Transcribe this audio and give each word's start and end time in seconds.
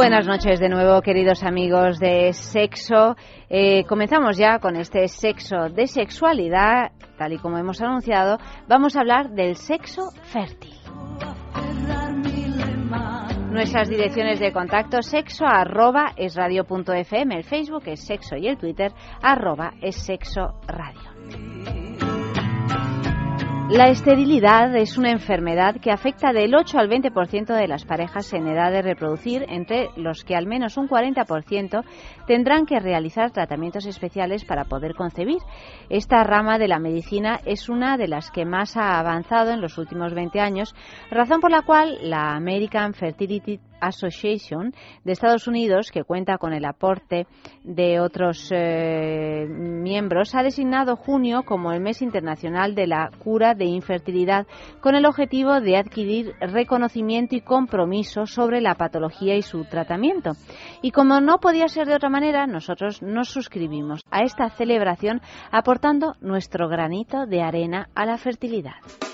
Buenas 0.00 0.26
noches 0.26 0.58
de 0.58 0.70
nuevo, 0.70 1.02
queridos 1.02 1.42
amigos 1.42 1.98
de 1.98 2.32
Sexo. 2.32 3.16
Eh, 3.50 3.84
comenzamos 3.84 4.38
ya 4.38 4.58
con 4.58 4.76
este 4.76 5.06
sexo 5.08 5.68
de 5.68 5.86
sexualidad, 5.86 6.92
tal 7.18 7.34
y 7.34 7.38
como 7.38 7.58
hemos 7.58 7.82
anunciado. 7.82 8.38
Vamos 8.66 8.96
a 8.96 9.00
hablar 9.00 9.28
del 9.32 9.56
sexo 9.56 10.04
fértil. 10.22 10.72
Nuestras 13.50 13.90
direcciones 13.90 14.40
de 14.40 14.54
contacto 14.54 15.02
sexo 15.02 15.44
arroba 15.44 16.14
es 16.16 16.34
radio.fm, 16.34 17.36
el 17.36 17.44
Facebook 17.44 17.82
es 17.84 18.00
sexo 18.00 18.36
y 18.36 18.48
el 18.48 18.56
Twitter 18.56 18.92
arroba 19.20 19.74
es 19.82 19.96
sexo 19.96 20.54
radio. 20.66 21.89
La 23.70 23.88
esterilidad 23.88 24.74
es 24.74 24.98
una 24.98 25.12
enfermedad 25.12 25.76
que 25.76 25.92
afecta 25.92 26.32
del 26.32 26.56
8 26.56 26.76
al 26.76 26.90
20% 26.90 27.54
de 27.54 27.68
las 27.68 27.84
parejas 27.84 28.32
en 28.32 28.48
edad 28.48 28.72
de 28.72 28.82
reproducir, 28.82 29.46
entre 29.48 29.90
los 29.96 30.24
que 30.24 30.34
al 30.34 30.48
menos 30.48 30.76
un 30.76 30.88
40% 30.88 31.84
tendrán 32.26 32.66
que 32.66 32.80
realizar 32.80 33.30
tratamientos 33.30 33.86
especiales 33.86 34.44
para 34.44 34.64
poder 34.64 34.96
concebir. 34.96 35.38
Esta 35.88 36.24
rama 36.24 36.58
de 36.58 36.66
la 36.66 36.80
medicina 36.80 37.38
es 37.46 37.68
una 37.68 37.96
de 37.96 38.08
las 38.08 38.32
que 38.32 38.44
más 38.44 38.76
ha 38.76 38.98
avanzado 38.98 39.52
en 39.52 39.60
los 39.60 39.78
últimos 39.78 40.14
20 40.14 40.40
años, 40.40 40.74
razón 41.08 41.40
por 41.40 41.52
la 41.52 41.62
cual 41.62 41.96
la 42.02 42.34
American 42.34 42.92
Fertility 42.92 43.60
Association 43.80 44.72
de 45.04 45.12
Estados 45.12 45.46
Unidos, 45.46 45.90
que 45.90 46.04
cuenta 46.04 46.38
con 46.38 46.52
el 46.52 46.64
aporte 46.64 47.26
de 47.64 48.00
otros 48.00 48.50
eh, 48.52 49.46
miembros, 49.48 50.34
ha 50.34 50.42
designado 50.42 50.96
junio 50.96 51.42
como 51.44 51.72
el 51.72 51.80
mes 51.80 52.02
internacional 52.02 52.74
de 52.74 52.86
la 52.86 53.10
cura 53.18 53.54
de 53.54 53.66
infertilidad 53.66 54.46
con 54.80 54.94
el 54.94 55.06
objetivo 55.06 55.60
de 55.60 55.76
adquirir 55.76 56.34
reconocimiento 56.40 57.36
y 57.36 57.40
compromiso 57.40 58.26
sobre 58.26 58.60
la 58.60 58.74
patología 58.74 59.36
y 59.36 59.42
su 59.42 59.64
tratamiento. 59.64 60.32
Y 60.82 60.90
como 60.90 61.20
no 61.20 61.38
podía 61.38 61.68
ser 61.68 61.86
de 61.86 61.94
otra 61.94 62.08
manera, 62.08 62.46
nosotros 62.46 63.02
nos 63.02 63.28
suscribimos 63.28 64.02
a 64.10 64.22
esta 64.22 64.50
celebración 64.50 65.20
aportando 65.50 66.14
nuestro 66.20 66.68
granito 66.68 67.26
de 67.26 67.42
arena 67.42 67.88
a 67.94 68.06
la 68.06 68.18
fertilidad. 68.18 69.09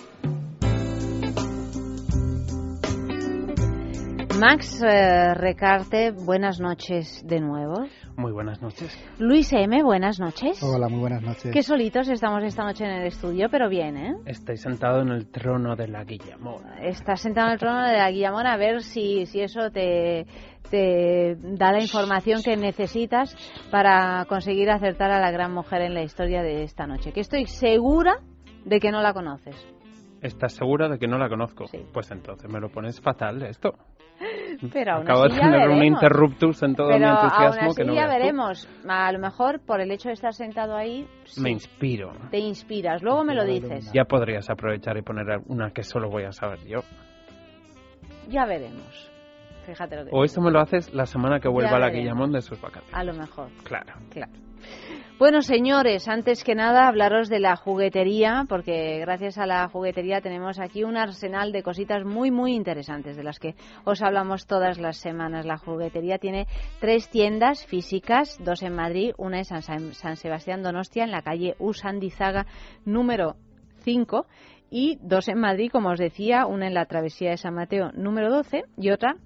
Max 4.38 4.82
eh, 4.82 5.32
Recarte, 5.34 6.10
buenas 6.10 6.60
noches 6.60 7.22
de 7.26 7.40
nuevo. 7.40 7.86
Muy 8.16 8.32
buenas 8.32 8.60
noches. 8.60 8.94
Luis 9.18 9.50
M, 9.52 9.82
buenas 9.82 10.20
noches. 10.20 10.62
Hola, 10.62 10.88
muy 10.88 11.00
buenas 11.00 11.22
noches. 11.22 11.50
Qué 11.52 11.62
solitos 11.62 12.08
estamos 12.08 12.42
esta 12.44 12.62
noche 12.64 12.84
en 12.84 12.90
el 12.90 13.06
estudio, 13.06 13.48
pero 13.50 13.70
bien, 13.70 13.96
¿eh? 13.96 14.14
Estoy 14.26 14.58
sentado 14.58 15.00
en 15.00 15.08
el 15.08 15.30
trono 15.30 15.74
de 15.74 15.88
la 15.88 16.04
Guillamona. 16.04 16.80
Estás 16.82 17.22
sentado 17.22 17.46
en 17.48 17.54
el 17.54 17.58
trono 17.58 17.86
de 17.86 17.96
la 17.96 18.10
Guillamona 18.10 18.52
a 18.52 18.56
ver 18.58 18.82
si, 18.82 19.24
si 19.24 19.40
eso 19.40 19.70
te, 19.70 20.26
te 20.70 21.36
da 21.40 21.72
la 21.72 21.80
información 21.80 22.42
que 22.42 22.56
necesitas 22.56 23.34
para 23.70 24.26
conseguir 24.28 24.70
acertar 24.70 25.10
a 25.12 25.20
la 25.20 25.30
gran 25.30 25.52
mujer 25.54 25.80
en 25.80 25.94
la 25.94 26.02
historia 26.02 26.42
de 26.42 26.62
esta 26.62 26.86
noche. 26.86 27.12
Que 27.12 27.20
estoy 27.20 27.46
segura 27.46 28.20
de 28.66 28.80
que 28.80 28.90
no 28.90 29.00
la 29.00 29.14
conoces. 29.14 29.56
¿Estás 30.20 30.54
segura 30.54 30.88
de 30.88 30.98
que 30.98 31.06
no 31.06 31.18
la 31.18 31.28
conozco? 31.28 31.66
Sí. 31.68 31.86
Pues 31.92 32.10
entonces 32.10 32.50
me 32.50 32.60
lo 32.60 32.68
pones 32.68 33.00
fatal 33.00 33.42
esto. 33.42 33.74
Pero 34.72 34.92
aún 34.94 35.02
Acabo 35.02 35.24
así 35.24 35.34
de 35.34 35.40
tener 35.40 35.68
un 35.68 35.78
veremos. 35.78 36.02
interruptus 36.02 36.62
en 36.62 36.74
todo 36.74 36.88
Pero 36.88 36.98
mi 37.00 37.04
entusiasmo 37.12 37.44
aún 37.46 37.58
así 37.70 37.76
que 37.76 37.84
no 37.84 37.94
ya 37.94 38.06
veremos. 38.06 38.68
A 38.88 39.12
lo 39.12 39.18
mejor 39.18 39.60
por 39.60 39.80
el 39.80 39.90
hecho 39.90 40.08
de 40.08 40.14
estar 40.14 40.32
sentado 40.32 40.74
ahí 40.76 41.06
sí, 41.24 41.40
Me 41.40 41.50
inspiro. 41.50 42.12
te 42.30 42.38
inspiras. 42.38 43.02
Luego 43.02 43.24
me 43.24 43.34
lo 43.34 43.44
dices. 43.44 43.90
Ya 43.92 44.04
podrías 44.04 44.48
aprovechar 44.50 44.96
y 44.96 45.02
poner 45.02 45.26
una 45.48 45.70
que 45.70 45.82
solo 45.82 46.08
voy 46.08 46.24
a 46.24 46.32
saber 46.32 46.60
yo. 46.66 46.80
Ya 48.28 48.44
veremos. 48.46 49.10
Fíjate 49.66 49.96
lo 49.96 50.04
que 50.04 50.10
O 50.12 50.24
esto 50.24 50.40
me 50.40 50.50
lo 50.50 50.60
haces 50.60 50.92
la 50.94 51.06
semana 51.06 51.40
que 51.40 51.48
vuelva 51.48 51.72
Ya 51.72 51.78
la 51.78 51.86
veremos. 51.86 52.02
Guillamón 52.04 52.32
de 52.32 52.40
sus 52.40 52.60
vacaciones. 52.60 52.94
A 52.94 53.04
lo 53.04 53.14
mejor. 53.14 53.48
Claro. 53.64 53.94
Claro. 54.10 54.32
Bueno, 55.18 55.40
señores, 55.40 56.08
antes 56.08 56.44
que 56.44 56.54
nada 56.54 56.86
hablaros 56.86 57.30
de 57.30 57.40
la 57.40 57.56
juguetería, 57.56 58.44
porque 58.50 58.98
gracias 58.98 59.38
a 59.38 59.46
la 59.46 59.66
juguetería 59.66 60.20
tenemos 60.20 60.60
aquí 60.60 60.84
un 60.84 60.98
arsenal 60.98 61.52
de 61.52 61.62
cositas 61.62 62.04
muy, 62.04 62.30
muy 62.30 62.52
interesantes, 62.52 63.16
de 63.16 63.24
las 63.24 63.38
que 63.38 63.54
os 63.84 64.02
hablamos 64.02 64.46
todas 64.46 64.78
las 64.78 64.98
semanas. 64.98 65.46
La 65.46 65.56
juguetería 65.56 66.18
tiene 66.18 66.46
tres 66.80 67.08
tiendas 67.08 67.64
físicas, 67.64 68.36
dos 68.44 68.62
en 68.62 68.74
Madrid, 68.74 69.12
una 69.16 69.38
en 69.38 69.46
San, 69.46 69.94
San 69.94 70.16
Sebastián 70.16 70.62
Donostia, 70.62 71.04
en 71.04 71.12
la 71.12 71.22
calle 71.22 71.56
Usandizaga 71.58 72.44
número 72.84 73.36
5, 73.84 74.26
y 74.70 74.98
dos 75.00 75.28
en 75.28 75.38
Madrid, 75.38 75.70
como 75.72 75.92
os 75.92 75.98
decía, 75.98 76.44
una 76.44 76.66
en 76.66 76.74
la 76.74 76.84
travesía 76.84 77.30
de 77.30 77.38
San 77.38 77.54
Mateo 77.54 77.90
número 77.94 78.30
12 78.30 78.64
y 78.76 78.90
otra 78.90 79.16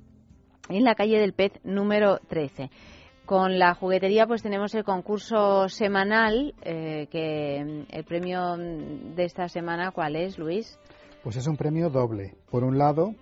en 0.69 0.85
la 0.85 0.95
calle 0.95 1.19
del 1.19 1.33
Pez 1.33 1.55
número 1.65 2.21
13. 2.29 2.71
Con 3.31 3.61
la 3.61 3.77
juguetería 3.77 4.27
pues 4.27 4.43
tenemos 4.43 4.75
el 4.75 4.83
concurso 4.83 5.69
semanal, 5.69 6.53
eh, 6.63 7.07
que 7.13 7.63
mm, 7.65 7.95
el 7.95 8.03
premio 8.03 8.57
mm, 8.57 9.15
de 9.15 9.23
esta 9.23 9.47
semana, 9.47 9.93
¿cuál 9.93 10.17
es, 10.17 10.37
Luis? 10.37 10.77
Pues 11.23 11.37
es 11.37 11.47
un 11.47 11.57
premio 11.57 11.91
doble. 11.91 12.35
Por 12.51 12.65
un 12.65 12.77
lado, 12.77 13.15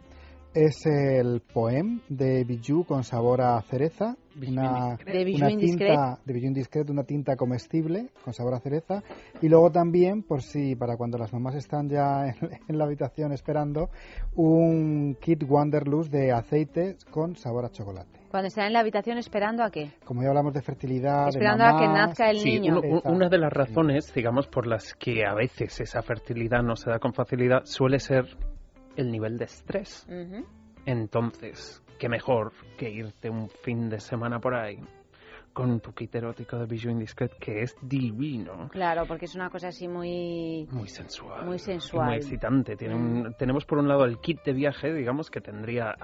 es 0.54 0.86
el 0.86 1.42
poem 1.42 2.00
de 2.08 2.44
Bijou 2.44 2.86
con 2.86 3.04
sabor 3.04 3.42
a 3.42 3.60
cereza, 3.60 4.16
una, 4.34 4.96
De 5.04 5.24
Bijou 5.24 5.46
una 5.46 5.48
tinta 5.58 6.18
de 6.24 6.32
Bijou 6.32 6.48
Indiscret, 6.48 6.88
una 6.88 7.04
tinta 7.04 7.36
comestible 7.36 8.08
con 8.24 8.32
sabor 8.32 8.54
a 8.54 8.60
cereza. 8.60 9.02
Y 9.42 9.50
luego 9.50 9.70
también, 9.70 10.22
por 10.22 10.40
si 10.40 10.74
para 10.74 10.96
cuando 10.96 11.18
las 11.18 11.34
mamás 11.34 11.54
están 11.54 11.90
ya 11.90 12.28
en, 12.40 12.48
en 12.66 12.78
la 12.78 12.84
habitación 12.84 13.32
esperando, 13.32 13.90
un 14.36 15.18
kit 15.20 15.44
Wanderlust 15.46 16.10
de 16.10 16.32
aceite 16.32 16.96
con 17.10 17.36
sabor 17.36 17.66
a 17.66 17.68
chocolate. 17.68 18.17
Cuando 18.30 18.48
están 18.48 18.66
en 18.66 18.72
la 18.74 18.80
habitación 18.80 19.16
esperando 19.18 19.62
a 19.64 19.70
qué? 19.70 19.92
Como 20.04 20.22
ya 20.22 20.28
hablamos 20.28 20.52
de 20.52 20.60
fertilidad, 20.62 21.28
Esperando 21.28 21.64
de 21.64 21.70
a 21.70 21.72
que 21.78 21.86
mamás, 21.86 22.08
nazca 22.08 22.30
el 22.30 22.38
Sí, 22.38 22.60
niño. 22.60 22.78
uno- 22.78 23.00
u- 23.02 23.10
una 23.10 23.28
de 23.28 23.38
las 23.38 23.52
razones, 23.52 24.12
digamos, 24.14 24.46
por 24.46 24.66
las 24.66 24.94
que 24.94 25.24
a 25.24 25.34
veces 25.34 25.80
esa 25.80 26.02
fertilidad 26.02 26.62
no 26.62 26.76
se 26.76 26.90
da 26.90 26.98
con 26.98 27.14
facilidad 27.14 27.64
suele 27.64 27.98
ser 27.98 28.26
el 28.96 29.10
nivel 29.10 29.38
de 29.38 29.44
estrés. 29.46 30.06
Ujú. 30.08 30.44
Entonces, 30.84 31.82
qué 31.98 32.08
mejor 32.08 32.52
que 32.76 32.90
irte 32.90 33.30
un 33.30 33.48
fin 33.48 33.88
de 33.88 34.00
semana 34.00 34.40
por 34.40 34.54
ahí 34.54 34.78
con 35.58 35.80
tu 35.80 35.92
kit 35.92 36.14
erótico 36.14 36.56
de 36.56 36.66
Bijou 36.66 36.92
Indiscret, 36.92 37.32
que 37.36 37.62
es 37.62 37.74
divino. 37.82 38.68
Claro, 38.70 39.06
porque 39.06 39.24
es 39.24 39.34
una 39.34 39.50
cosa 39.50 39.68
así 39.68 39.88
muy... 39.88 40.68
Muy 40.70 40.86
sensual. 40.86 41.44
Muy 41.44 41.58
sensual. 41.58 42.06
Muy 42.06 42.14
excitante. 42.18 42.76
Tiene 42.76 42.94
un- 42.94 43.34
tenemos 43.36 43.64
por 43.64 43.78
un 43.78 43.88
lado 43.88 44.04
el 44.04 44.18
kit 44.20 44.40
de 44.44 44.52
viaje, 44.52 44.94
digamos, 44.94 45.32
que 45.32 45.40
tendría 45.40 45.96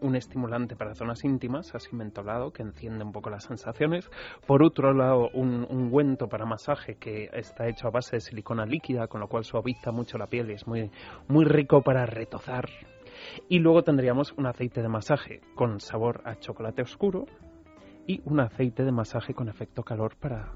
un 0.00 0.16
estimulante 0.16 0.74
para 0.74 0.96
zonas 0.96 1.22
íntimas, 1.24 1.72
así 1.72 1.94
mentolado, 1.94 2.52
que 2.52 2.62
enciende 2.64 3.04
un 3.04 3.12
poco 3.12 3.30
las 3.30 3.44
sensaciones. 3.44 4.10
Por 4.44 4.64
otro 4.64 4.92
lado, 4.92 5.28
un 5.34 5.64
ungüento 5.70 6.28
para 6.28 6.44
masaje 6.44 6.96
que 6.96 7.30
está 7.32 7.68
hecho 7.68 7.86
a 7.86 7.92
base 7.92 8.16
de 8.16 8.20
silicona 8.20 8.66
líquida, 8.66 9.06
con 9.06 9.20
lo 9.20 9.28
cual 9.28 9.44
suaviza 9.44 9.92
mucho 9.92 10.18
la 10.18 10.26
piel 10.26 10.50
y 10.50 10.54
es 10.54 10.66
muy, 10.66 10.90
muy 11.28 11.44
rico 11.44 11.82
para 11.82 12.06
retozar. 12.06 12.68
Y 13.48 13.60
luego 13.60 13.84
tendríamos 13.84 14.32
un 14.32 14.46
aceite 14.46 14.82
de 14.82 14.88
masaje 14.88 15.42
con 15.54 15.78
sabor 15.78 16.22
a 16.24 16.36
chocolate 16.40 16.82
oscuro 16.82 17.26
y 18.10 18.20
un 18.24 18.40
aceite 18.40 18.84
de 18.84 18.90
masaje 18.90 19.34
con 19.34 19.48
efecto 19.48 19.84
calor 19.84 20.16
para 20.16 20.52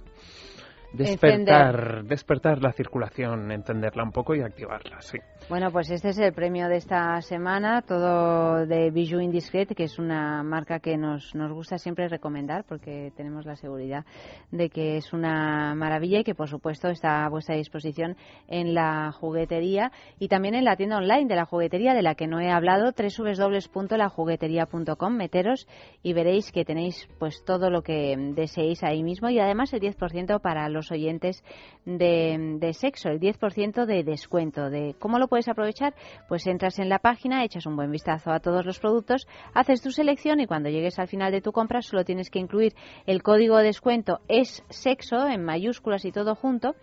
despertar, 0.94 2.04
despertar 2.04 2.62
la 2.62 2.72
circulación, 2.72 3.50
entenderla 3.50 4.04
un 4.04 4.12
poco 4.12 4.34
y 4.34 4.40
activarla, 4.40 5.00
sí. 5.00 5.18
Bueno, 5.48 5.70
pues 5.70 5.90
este 5.90 6.08
es 6.08 6.18
el 6.18 6.32
premio 6.32 6.68
de 6.68 6.76
esta 6.76 7.20
semana, 7.20 7.82
todo 7.82 8.66
de 8.66 8.90
Bijou 8.90 9.20
Indiscret, 9.20 9.74
que 9.74 9.84
es 9.84 9.98
una 9.98 10.42
marca 10.42 10.78
que 10.78 10.96
nos, 10.96 11.34
nos 11.34 11.52
gusta 11.52 11.76
siempre 11.76 12.08
recomendar 12.08 12.64
porque 12.64 13.12
tenemos 13.16 13.44
la 13.44 13.56
seguridad 13.56 14.04
de 14.50 14.70
que 14.70 14.96
es 14.96 15.12
una 15.12 15.74
maravilla 15.74 16.20
y 16.20 16.24
que 16.24 16.34
por 16.34 16.48
supuesto 16.48 16.88
está 16.88 17.24
a 17.24 17.28
vuestra 17.28 17.56
disposición 17.56 18.16
en 18.48 18.74
la 18.74 19.12
juguetería 19.12 19.92
y 20.18 20.28
también 20.28 20.54
en 20.54 20.64
la 20.64 20.76
tienda 20.76 20.96
online 20.96 21.26
de 21.26 21.36
la 21.36 21.44
juguetería 21.44 21.94
de 21.94 22.02
la 22.02 22.14
que 22.14 22.26
no 22.26 22.40
he 22.40 22.50
hablado, 22.50 22.92
www.lajugueteria.com, 22.92 25.14
meteros 25.14 25.66
y 26.02 26.12
veréis 26.12 26.52
que 26.52 26.64
tenéis 26.64 27.08
pues 27.18 27.44
todo 27.44 27.70
lo 27.70 27.82
que 27.82 28.16
deseéis 28.34 28.82
ahí 28.82 29.02
mismo 29.02 29.28
y 29.28 29.40
además 29.40 29.72
el 29.72 29.80
10% 29.80 30.40
para 30.40 30.68
los 30.68 30.83
oyentes 30.90 31.42
de, 31.84 32.56
de 32.60 32.72
sexo, 32.72 33.08
el 33.08 33.20
10% 33.20 33.86
de 33.86 34.04
descuento. 34.04 34.70
De 34.70 34.94
¿Cómo 34.98 35.18
lo 35.18 35.28
puedes 35.28 35.48
aprovechar? 35.48 35.94
Pues 36.28 36.46
entras 36.46 36.78
en 36.78 36.88
la 36.88 36.98
página, 36.98 37.44
echas 37.44 37.66
un 37.66 37.76
buen 37.76 37.90
vistazo 37.90 38.30
a 38.30 38.40
todos 38.40 38.64
los 38.64 38.78
productos, 38.78 39.26
haces 39.54 39.82
tu 39.82 39.90
selección 39.90 40.40
y 40.40 40.46
cuando 40.46 40.68
llegues 40.68 40.98
al 40.98 41.08
final 41.08 41.32
de 41.32 41.40
tu 41.40 41.52
compra 41.52 41.82
solo 41.82 42.04
tienes 42.04 42.30
que 42.30 42.38
incluir 42.38 42.74
el 43.06 43.22
código 43.22 43.56
de 43.58 43.64
descuento 43.64 44.20
es 44.28 44.62
sexo 44.68 45.26
en 45.26 45.44
mayúsculas 45.44 46.04
y 46.04 46.12
todo 46.12 46.34
junto 46.34 46.74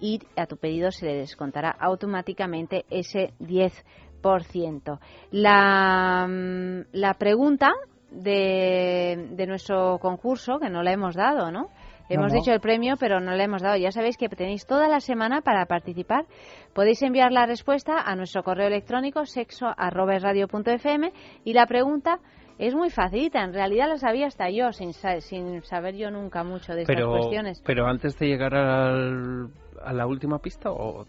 y 0.00 0.20
a 0.36 0.46
tu 0.46 0.56
pedido 0.56 0.90
se 0.90 1.06
le 1.06 1.14
descontará 1.14 1.70
automáticamente 1.70 2.84
ese 2.90 3.32
10%. 3.40 4.98
La, 5.30 6.26
mm, 6.28 6.86
la 6.92 7.14
pregunta 7.14 7.72
de, 8.10 9.28
de 9.32 9.46
nuestro 9.46 9.98
concurso, 9.98 10.58
que 10.58 10.70
no 10.70 10.82
la 10.82 10.92
hemos 10.92 11.14
dado, 11.14 11.50
¿no? 11.50 11.70
Hemos 12.08 12.32
dicho 12.32 12.52
el 12.52 12.60
premio, 12.60 12.96
pero 12.98 13.20
no 13.20 13.32
le 13.32 13.44
hemos 13.44 13.62
dado. 13.62 13.76
Ya 13.76 13.90
sabéis 13.90 14.16
que 14.16 14.28
tenéis 14.28 14.66
toda 14.66 14.88
la 14.88 15.00
semana 15.00 15.40
para 15.40 15.66
participar. 15.66 16.26
Podéis 16.74 17.02
enviar 17.02 17.32
la 17.32 17.46
respuesta 17.46 17.98
a 17.98 18.14
nuestro 18.14 18.42
correo 18.42 18.66
electrónico 18.66 19.24
sexo@radio.fm 19.24 21.12
y 21.44 21.52
la 21.54 21.66
pregunta 21.66 22.18
es 22.58 22.74
muy 22.74 22.90
facilita. 22.90 23.42
En 23.42 23.52
realidad 23.52 23.88
la 23.88 23.98
sabía 23.98 24.26
hasta 24.26 24.50
yo, 24.50 24.72
sin, 24.72 24.92
sin 24.92 25.62
saber 25.62 25.96
yo 25.96 26.10
nunca 26.10 26.44
mucho 26.44 26.74
de 26.74 26.82
estas 26.82 27.04
cuestiones. 27.04 27.62
Pero 27.64 27.86
antes 27.86 28.18
de 28.18 28.26
llegar 28.26 28.54
al, 28.54 29.50
a 29.82 29.92
la 29.92 30.06
última 30.06 30.38
pista 30.38 30.70
o, 30.70 31.06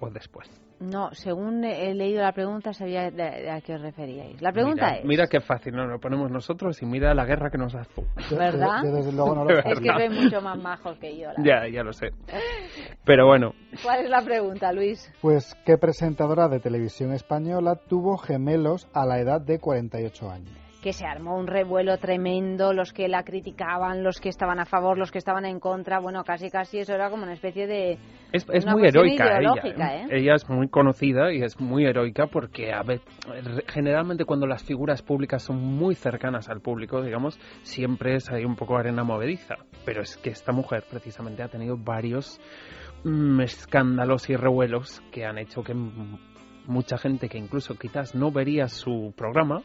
o 0.00 0.10
después. 0.10 0.61
No, 0.82 1.10
según 1.12 1.64
he 1.64 1.94
leído 1.94 2.22
la 2.22 2.32
pregunta 2.32 2.72
sabía 2.72 3.06
a 3.06 3.60
qué 3.60 3.74
os 3.74 3.80
referíais. 3.80 4.40
La 4.42 4.52
pregunta 4.52 4.96
es... 4.96 5.04
Mira 5.04 5.26
qué 5.28 5.40
fácil, 5.40 5.74
nos 5.74 5.88
lo 5.88 5.98
ponemos 6.00 6.30
nosotros 6.30 6.82
y 6.82 6.86
mira 6.86 7.14
la 7.14 7.24
guerra 7.24 7.50
que 7.50 7.58
nos 7.58 7.74
hace. 7.74 8.02
¿Verdad? 8.30 8.82
desde 8.82 9.12
luego 9.12 9.34
no 9.34 9.44
lo 9.44 9.50
es 9.58 9.80
que 9.80 9.88
soy 9.88 10.08
mucho 10.08 10.40
más 10.40 10.58
majos 10.58 10.98
que 10.98 11.16
yo. 11.18 11.28
ya, 11.44 11.68
ya 11.68 11.82
lo 11.82 11.92
sé. 11.92 12.10
Pero 13.04 13.26
bueno. 13.26 13.54
¿Cuál 13.82 14.04
es 14.04 14.10
la 14.10 14.22
pregunta, 14.22 14.72
Luis? 14.72 15.10
Pues, 15.20 15.56
¿qué 15.64 15.78
presentadora 15.78 16.48
de 16.48 16.60
televisión 16.60 17.12
española 17.12 17.76
tuvo 17.76 18.16
gemelos 18.16 18.88
a 18.92 19.06
la 19.06 19.18
edad 19.20 19.40
de 19.40 19.58
48 19.58 20.30
años? 20.30 20.61
Que 20.82 20.92
se 20.92 21.06
armó 21.06 21.38
un 21.38 21.46
revuelo 21.46 21.96
tremendo, 21.98 22.72
los 22.72 22.92
que 22.92 23.06
la 23.06 23.22
criticaban, 23.22 24.02
los 24.02 24.20
que 24.20 24.28
estaban 24.28 24.58
a 24.58 24.66
favor, 24.66 24.98
los 24.98 25.12
que 25.12 25.18
estaban 25.18 25.44
en 25.44 25.60
contra, 25.60 26.00
bueno, 26.00 26.24
casi 26.24 26.50
casi 26.50 26.80
eso 26.80 26.92
era 26.92 27.08
como 27.08 27.22
una 27.22 27.34
especie 27.34 27.68
de... 27.68 27.98
Es, 28.32 28.66
muy 28.66 28.88
heroica 28.88 29.38
ella, 29.38 29.96
¿eh? 29.96 30.06
ella 30.10 30.34
es 30.34 30.48
muy 30.48 30.68
conocida 30.68 31.32
y 31.32 31.42
es 31.42 31.60
muy 31.60 31.86
heroica 31.86 32.26
porque 32.26 32.72
a 32.72 32.82
ver, 32.82 33.00
generalmente 33.68 34.24
cuando 34.24 34.46
las 34.46 34.64
figuras 34.64 35.02
públicas 35.02 35.44
son 35.44 35.62
muy 35.62 35.94
cercanas 35.94 36.48
al 36.48 36.60
público, 36.60 37.00
digamos, 37.00 37.38
siempre 37.62 38.16
es 38.16 38.28
ahí 38.30 38.44
un 38.44 38.56
poco 38.56 38.76
arena 38.76 39.04
movediza, 39.04 39.58
pero 39.84 40.02
es 40.02 40.16
que 40.16 40.30
esta 40.30 40.50
mujer 40.50 40.82
precisamente 40.90 41.44
ha 41.44 41.48
tenido 41.48 41.76
varios 41.76 42.40
mm, 43.04 43.40
escándalos 43.42 44.28
y 44.30 44.34
revuelos 44.34 45.00
que 45.12 45.26
han 45.26 45.38
hecho 45.38 45.62
que 45.62 45.74
mucha 46.66 46.98
gente 46.98 47.28
que 47.28 47.38
incluso 47.38 47.76
quizás 47.76 48.16
no 48.16 48.32
vería 48.32 48.66
su 48.66 49.14
programa 49.16 49.62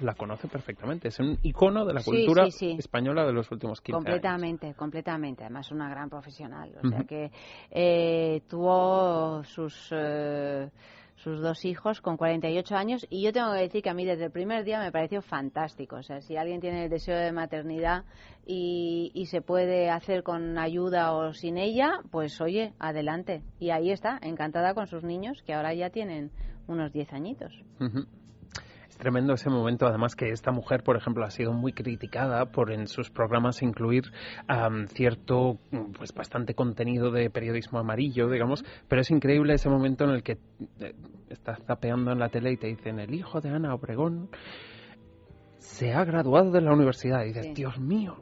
la 0.00 0.14
conoce 0.14 0.48
perfectamente. 0.48 1.08
Es 1.08 1.18
un 1.18 1.38
icono 1.42 1.84
de 1.84 1.94
la 1.94 2.02
cultura 2.02 2.46
española 2.46 3.24
de 3.24 3.32
los 3.32 3.50
últimos 3.50 3.80
15 3.80 3.92
completamente, 3.92 4.66
años. 4.66 4.76
Completamente, 4.76 5.44
Además, 5.44 5.70
una 5.70 5.88
gran 5.88 6.08
profesional. 6.08 6.72
O 6.82 6.88
sea 6.88 7.04
que 7.04 7.30
eh, 7.70 8.42
tuvo 8.48 9.42
sus. 9.44 9.88
Eh, 9.92 10.68
sus 11.16 11.40
dos 11.40 11.64
hijos 11.64 12.00
con 12.00 12.16
48 12.16 12.74
años 12.74 13.06
y 13.08 13.22
yo 13.22 13.32
tengo 13.32 13.52
que 13.52 13.60
decir 13.60 13.82
que 13.82 13.88
a 13.88 13.94
mí 13.94 14.04
desde 14.04 14.24
el 14.24 14.30
primer 14.32 14.64
día 14.64 14.80
me 14.80 14.90
pareció 14.90 15.22
fantástico. 15.22 15.96
O 15.96 16.02
sea, 16.02 16.20
si 16.20 16.36
alguien 16.36 16.60
tiene 16.60 16.84
el 16.84 16.90
deseo 16.90 17.16
de 17.16 17.30
maternidad 17.30 18.04
y, 18.44 19.12
y 19.14 19.26
se 19.26 19.40
puede 19.40 19.90
hacer 19.90 20.24
con 20.24 20.58
ayuda 20.58 21.12
o 21.12 21.32
sin 21.32 21.56
ella, 21.56 22.00
pues 22.10 22.40
oye, 22.40 22.74
adelante. 22.80 23.42
Y 23.60 23.70
ahí 23.70 23.92
está, 23.92 24.18
encantada 24.22 24.74
con 24.74 24.88
sus 24.88 25.04
niños 25.04 25.42
que 25.44 25.54
ahora 25.54 25.72
ya 25.72 25.90
tienen 25.90 26.32
unos 26.66 26.92
10 26.92 27.12
añitos. 27.12 27.52
Es 27.80 27.92
tremendo 28.96 29.34
ese 29.34 29.50
momento, 29.50 29.86
además 29.86 30.16
que 30.16 30.30
esta 30.30 30.52
mujer, 30.52 30.82
por 30.82 30.96
ejemplo, 30.96 31.24
ha 31.24 31.30
sido 31.30 31.52
muy 31.52 31.72
criticada 31.72 32.46
por 32.46 32.72
en 32.72 32.86
sus 32.86 33.10
programas 33.10 33.62
incluir 33.62 34.04
cierto, 34.88 35.58
pues 35.96 36.12
bastante 36.12 36.54
contenido 36.54 37.10
de 37.10 37.30
periodismo 37.30 37.78
amarillo, 37.78 38.28
digamos, 38.28 38.64
pero 38.88 39.02
es 39.02 39.10
increíble 39.10 39.54
ese 39.54 39.68
momento 39.68 40.04
en 40.04 40.10
el 40.10 40.22
que 40.22 40.38
eh, 40.80 40.94
estás 41.28 41.62
zapeando 41.64 42.12
en 42.12 42.18
la 42.18 42.28
tele 42.28 42.52
y 42.52 42.56
te 42.56 42.68
dicen 42.68 42.98
el 42.98 43.14
hijo 43.14 43.40
de 43.40 43.50
Ana 43.50 43.74
Obregón 43.74 44.28
se 45.58 45.92
ha 45.92 46.04
graduado 46.04 46.50
de 46.50 46.60
la 46.60 46.72
universidad 46.72 47.24
y 47.24 47.28
dices, 47.28 47.54
Dios 47.54 47.78
mío, 47.80 48.16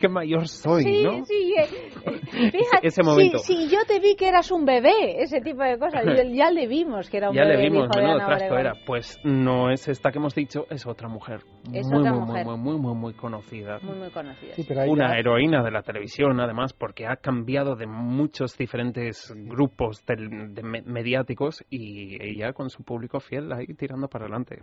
qué 0.00 0.08
mayor 0.08 0.48
soy, 0.48 0.82
sí, 0.82 1.02
¿no? 1.02 1.24
Sí, 1.24 1.54
eh, 1.58 1.66
fíjate, 2.52 2.86
ese 2.86 3.02
momento. 3.02 3.38
Sí, 3.38 3.68
yo 3.70 3.78
te 3.86 4.00
vi 4.00 4.14
que 4.16 4.28
eras 4.28 4.50
un 4.50 4.64
bebé, 4.64 5.22
ese 5.22 5.40
tipo 5.40 5.62
de 5.62 5.78
cosas. 5.78 6.04
Ya 6.38 6.50
le 6.50 6.66
vimos 6.66 7.08
que 7.08 7.16
era 7.16 7.30
un 7.30 7.36
ya 7.36 7.42
bebé. 7.42 7.54
Ya 7.54 7.62
le 7.62 7.70
vimos, 7.70 7.88
menudo 7.94 8.18
trasto 8.18 8.58
era. 8.58 8.74
Pues 8.86 9.18
no 9.24 9.70
es 9.70 9.88
esta 9.88 10.10
que 10.10 10.18
hemos 10.18 10.34
dicho, 10.34 10.66
es 10.70 10.86
otra 10.86 11.08
mujer. 11.08 11.40
Es 11.72 11.86
muy, 11.86 12.00
otra 12.00 12.12
muy, 12.12 12.20
mujer. 12.26 12.46
Muy, 12.46 12.56
muy, 12.58 12.78
muy, 12.78 12.94
muy 12.94 13.14
conocida. 13.14 13.78
Muy, 13.82 13.96
muy 13.96 14.10
conocida. 14.10 14.54
Una 14.86 15.18
heroína 15.18 15.62
de 15.62 15.70
la 15.70 15.82
televisión, 15.82 16.40
además, 16.40 16.72
porque 16.72 17.06
ha 17.06 17.16
cambiado 17.16 17.76
de 17.76 17.86
muchos 17.86 18.56
diferentes 18.56 19.32
grupos 19.34 20.04
de, 20.06 20.16
de 20.50 20.62
mediáticos 20.62 21.64
y 21.70 22.22
ella 22.22 22.52
con 22.52 22.70
su 22.70 22.82
público 22.82 23.20
fiel 23.20 23.52
ahí 23.52 23.66
tirando 23.74 24.08
para 24.08 24.24
adelante. 24.26 24.62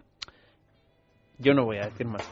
Yo 1.38 1.54
no 1.54 1.66
voy 1.66 1.78
a 1.78 1.86
decir 1.88 2.08
más. 2.08 2.30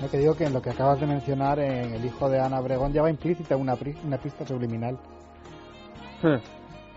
No 0.00 0.08
te 0.08 0.18
digo 0.18 0.34
que 0.34 0.44
en 0.44 0.52
lo 0.52 0.62
que 0.62 0.70
acabas 0.70 1.00
de 1.00 1.06
mencionar, 1.06 1.58
en 1.58 1.92
el 1.92 2.04
hijo 2.04 2.28
de 2.28 2.40
Ana 2.40 2.60
Obregón, 2.60 2.92
ya 2.92 3.02
va 3.02 3.10
implícita 3.10 3.56
una, 3.56 3.74
una 4.04 4.18
pista 4.18 4.46
subliminal. 4.46 4.96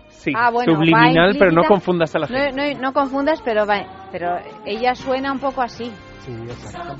Sí, 0.08 0.32
ah, 0.36 0.52
subliminal, 0.64 1.34
pero 1.36 1.50
no 1.50 1.64
confundas 1.64 2.14
a 2.14 2.20
la 2.20 2.26
gente. 2.28 2.74
No, 2.74 2.80
no, 2.80 2.92
confundas, 2.92 3.42
pero, 3.42 3.66
va, 3.66 4.08
pero 4.12 4.36
ella 4.64 4.94
suena 4.94 5.32
un 5.32 5.40
poco 5.40 5.62
así. 5.62 5.92
Sí, 6.20 6.32
exacto. 6.48 6.96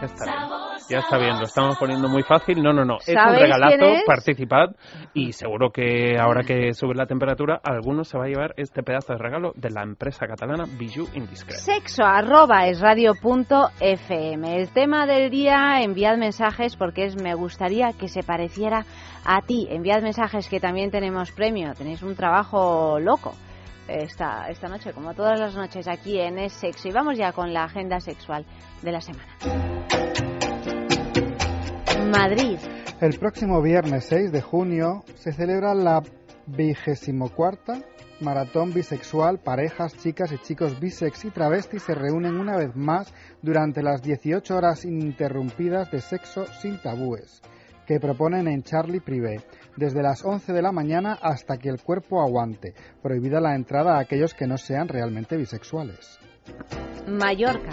Ya 0.00 0.06
está. 0.06 0.71
Ya 0.88 0.98
está 0.98 1.18
bien, 1.18 1.38
lo 1.38 1.44
estamos 1.44 1.78
poniendo 1.78 2.08
muy 2.08 2.22
fácil. 2.22 2.62
No, 2.62 2.72
no, 2.72 2.84
no. 2.84 2.96
Es 3.06 3.08
un 3.08 3.34
regalazo, 3.34 4.04
participad 4.06 4.70
y 5.14 5.32
seguro 5.32 5.70
que 5.70 6.18
ahora 6.18 6.42
que 6.42 6.74
sube 6.74 6.94
la 6.94 7.06
temperatura, 7.06 7.60
alguno 7.62 8.04
se 8.04 8.18
va 8.18 8.24
a 8.24 8.28
llevar 8.28 8.54
este 8.56 8.82
pedazo 8.82 9.12
de 9.14 9.18
regalo 9.18 9.52
de 9.54 9.70
la 9.70 9.82
empresa 9.82 10.26
catalana 10.26 10.64
Bijou 10.78 11.08
Indiscret. 11.14 11.56
Sexo 11.58 12.04
arroba 12.04 12.66
es 12.66 12.80
radio 12.80 13.14
punto 13.14 13.70
fm. 13.80 14.56
El 14.56 14.68
tema 14.70 15.06
del 15.06 15.30
día, 15.30 15.82
enviad 15.82 16.16
mensajes 16.16 16.76
porque 16.76 17.04
es 17.04 17.16
me 17.20 17.34
gustaría 17.34 17.92
que 17.92 18.08
se 18.08 18.22
pareciera 18.22 18.84
a 19.24 19.40
ti. 19.42 19.66
Enviad 19.70 20.02
mensajes 20.02 20.48
que 20.48 20.60
también 20.60 20.90
tenemos 20.90 21.32
premio. 21.32 21.72
Tenéis 21.74 22.02
un 22.02 22.14
trabajo 22.14 22.98
loco 22.98 23.32
esta, 23.88 24.48
esta 24.48 24.68
noche, 24.68 24.92
como 24.92 25.14
todas 25.14 25.38
las 25.38 25.54
noches 25.54 25.88
aquí 25.88 26.18
en 26.18 26.38
Es 26.38 26.52
Sexo. 26.52 26.88
Y 26.88 26.92
vamos 26.92 27.16
ya 27.16 27.32
con 27.32 27.52
la 27.52 27.64
agenda 27.64 28.00
sexual 28.00 28.44
de 28.82 28.92
la 28.92 29.00
semana. 29.00 29.32
Madrid. 32.12 32.58
El 33.00 33.18
próximo 33.18 33.62
viernes 33.62 34.04
6 34.04 34.32
de 34.32 34.42
junio 34.42 35.02
se 35.16 35.32
celebra 35.32 35.74
la 35.74 36.02
vigésimo 36.46 37.30
cuarta 37.30 37.80
Maratón 38.20 38.74
Bisexual. 38.74 39.38
Parejas, 39.38 39.96
chicas 39.96 40.30
y 40.30 40.36
chicos 40.36 40.78
bisex 40.78 41.24
y 41.24 41.30
travestis 41.30 41.84
se 41.84 41.94
reúnen 41.94 42.38
una 42.38 42.58
vez 42.58 42.76
más 42.76 43.12
durante 43.40 43.82
las 43.82 44.02
18 44.02 44.54
horas 44.54 44.84
ininterrumpidas 44.84 45.90
de 45.90 46.02
sexo 46.02 46.44
sin 46.60 46.82
tabúes 46.82 47.40
que 47.86 47.98
proponen 47.98 48.46
en 48.46 48.62
Charlie 48.62 49.00
Privé, 49.00 49.40
desde 49.76 50.02
las 50.02 50.22
11 50.22 50.52
de 50.52 50.62
la 50.62 50.70
mañana 50.70 51.18
hasta 51.20 51.56
que 51.56 51.70
el 51.70 51.82
cuerpo 51.82 52.20
aguante. 52.20 52.74
Prohibida 53.02 53.40
la 53.40 53.54
entrada 53.54 53.96
a 53.96 54.00
aquellos 54.00 54.34
que 54.34 54.46
no 54.46 54.58
sean 54.58 54.86
realmente 54.86 55.36
bisexuales. 55.36 56.18
Mallorca. 57.08 57.72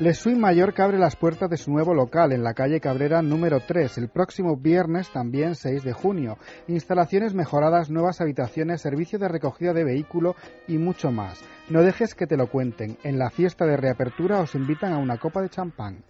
Les 0.00 0.16
Suite 0.16 0.38
Mallorca 0.38 0.84
abre 0.84 0.96
las 0.96 1.16
puertas 1.16 1.50
de 1.50 1.56
su 1.56 1.72
nuevo 1.72 1.92
local 1.92 2.30
en 2.30 2.44
la 2.44 2.54
calle 2.54 2.80
Cabrera 2.80 3.20
número 3.20 3.58
3 3.58 3.98
el 3.98 4.08
próximo 4.08 4.56
viernes 4.56 5.10
también 5.10 5.56
6 5.56 5.82
de 5.82 5.92
junio. 5.92 6.38
Instalaciones 6.68 7.34
mejoradas, 7.34 7.90
nuevas 7.90 8.20
habitaciones, 8.20 8.80
servicio 8.80 9.18
de 9.18 9.26
recogida 9.26 9.72
de 9.72 9.82
vehículo 9.82 10.36
y 10.68 10.78
mucho 10.78 11.10
más. 11.10 11.42
No 11.68 11.82
dejes 11.82 12.14
que 12.14 12.28
te 12.28 12.36
lo 12.36 12.48
cuenten. 12.48 12.96
En 13.02 13.18
la 13.18 13.30
fiesta 13.30 13.66
de 13.66 13.76
reapertura 13.76 14.40
os 14.40 14.54
invitan 14.54 14.92
a 14.92 14.98
una 14.98 15.18
copa 15.18 15.42
de 15.42 15.48
champán. 15.48 16.04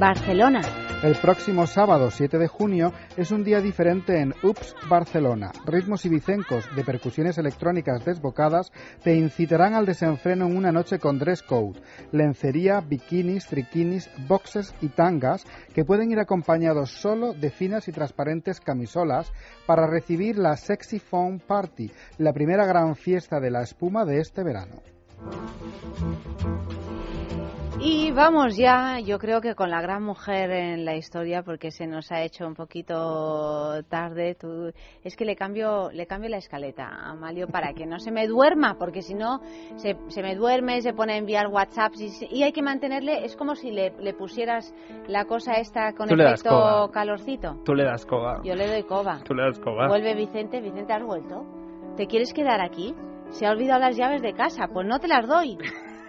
Barcelona. 0.00 0.83
El 1.02 1.16
próximo 1.16 1.66
sábado 1.66 2.10
7 2.10 2.38
de 2.38 2.48
junio 2.48 2.92
es 3.16 3.30
un 3.30 3.44
día 3.44 3.60
diferente 3.60 4.20
en 4.20 4.34
UPS 4.42 4.74
Barcelona. 4.88 5.52
Ritmos 5.66 6.04
ibicencos 6.06 6.64
de 6.74 6.84
percusiones 6.84 7.36
electrónicas 7.36 8.04
desbocadas 8.04 8.72
te 9.02 9.14
incitarán 9.14 9.74
al 9.74 9.86
desenfreno 9.86 10.46
en 10.46 10.56
una 10.56 10.72
noche 10.72 10.98
con 10.98 11.18
dress 11.18 11.42
code, 11.42 11.80
lencería, 12.12 12.80
bikinis, 12.80 13.46
triquinis, 13.46 14.10
boxes 14.28 14.74
y 14.80 14.88
tangas 14.88 15.44
que 15.74 15.84
pueden 15.84 16.10
ir 16.10 16.20
acompañados 16.20 16.90
solo 16.90 17.34
de 17.34 17.50
finas 17.50 17.88
y 17.88 17.92
transparentes 17.92 18.60
camisolas 18.60 19.32
para 19.66 19.86
recibir 19.86 20.38
la 20.38 20.56
Sexy 20.56 20.98
Foam 20.98 21.38
Party, 21.38 21.90
la 22.18 22.32
primera 22.32 22.64
gran 22.66 22.96
fiesta 22.96 23.40
de 23.40 23.50
la 23.50 23.62
espuma 23.62 24.04
de 24.04 24.20
este 24.20 24.42
verano. 24.42 24.82
Y 27.80 28.12
vamos 28.12 28.56
ya, 28.56 29.00
yo 29.00 29.18
creo 29.18 29.40
que 29.40 29.54
con 29.54 29.68
la 29.68 29.82
gran 29.82 30.02
mujer 30.02 30.50
en 30.50 30.84
la 30.84 30.94
historia, 30.94 31.42
porque 31.42 31.70
se 31.70 31.86
nos 31.86 32.10
ha 32.12 32.22
hecho 32.22 32.46
un 32.46 32.54
poquito 32.54 33.82
tarde. 33.88 34.36
Tú, 34.36 34.72
es 35.02 35.16
que 35.16 35.24
le 35.24 35.34
cambio, 35.34 35.90
le 35.90 36.06
cambio 36.06 36.30
la 36.30 36.38
escaleta 36.38 36.86
a 36.86 37.10
Amalio 37.10 37.48
para 37.48 37.74
que 37.74 37.84
no 37.84 37.98
se 37.98 38.10
me 38.10 38.26
duerma, 38.26 38.76
porque 38.78 39.02
si 39.02 39.14
no 39.14 39.40
se, 39.76 39.96
se 40.08 40.22
me 40.22 40.36
duerme, 40.36 40.80
se 40.80 40.94
pone 40.94 41.14
a 41.14 41.16
enviar 41.16 41.48
WhatsApps 41.48 42.00
y, 42.00 42.36
y 42.36 42.42
hay 42.44 42.52
que 42.52 42.62
mantenerle. 42.62 43.24
Es 43.24 43.36
como 43.36 43.54
si 43.54 43.70
le, 43.70 43.92
le 43.98 44.14
pusieras 44.14 44.72
la 45.08 45.24
cosa 45.24 45.54
esta 45.54 45.92
con 45.94 46.08
Tú 46.08 46.14
efecto 46.14 46.90
calorcito. 46.92 47.60
Tú 47.64 47.74
le 47.74 47.84
das 47.84 48.06
coba. 48.06 48.40
Yo 48.44 48.54
le 48.54 48.68
doy 48.68 48.84
coba. 48.84 49.20
Tú 49.24 49.34
le 49.34 49.42
das 49.42 49.58
coba. 49.58 49.88
Vuelve 49.88 50.14
Vicente, 50.14 50.60
Vicente, 50.60 50.92
¿has 50.92 51.02
vuelto? 51.02 51.44
¿Te 51.96 52.06
quieres 52.06 52.32
quedar 52.32 52.60
aquí? 52.60 52.94
Se 53.30 53.46
ha 53.46 53.50
olvidado 53.50 53.80
las 53.80 53.96
llaves 53.96 54.22
de 54.22 54.32
casa, 54.32 54.68
pues 54.72 54.86
no 54.86 55.00
te 55.00 55.08
las 55.08 55.26
doy. 55.26 55.58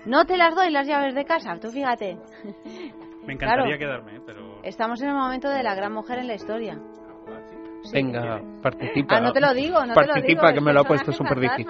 No 0.06 0.26
te 0.26 0.38
las 0.38 0.54
doy 0.56 0.70
las 0.72 0.88
llaves 0.88 1.16
de 1.16 1.26
casa, 1.26 1.58
tú 1.60 1.72
fíjate. 1.72 2.18
Me 3.26 3.34
encantaría 3.34 3.78
Claro. 3.78 3.80
quedarme, 3.80 4.18
¿eh? 4.18 4.22
pero... 4.26 4.62
Estamos 4.64 5.02
en 5.02 5.10
el 5.10 5.16
momento 5.16 5.50
de 5.50 5.64
la 5.64 5.74
gran 5.76 5.92
mujer 5.94 6.20
en 6.20 6.28
la 6.28 6.36
historia. 6.36 6.78
Sí. 7.84 7.92
Venga, 7.94 8.42
participa. 8.64 9.18
Ah, 9.18 9.22
no 9.22 9.32
te 9.32 9.40
lo 9.42 9.54
digo, 9.54 9.80
no 9.86 9.94
te 9.94 10.02
lo 10.02 10.14
Participa, 10.14 10.48
digo. 10.48 10.54
que 10.56 10.62
me 10.62 10.74
lo 10.74 10.82
ha 10.82 10.84
puesto 10.86 11.12
súper 11.12 11.40
difícil. 11.40 11.68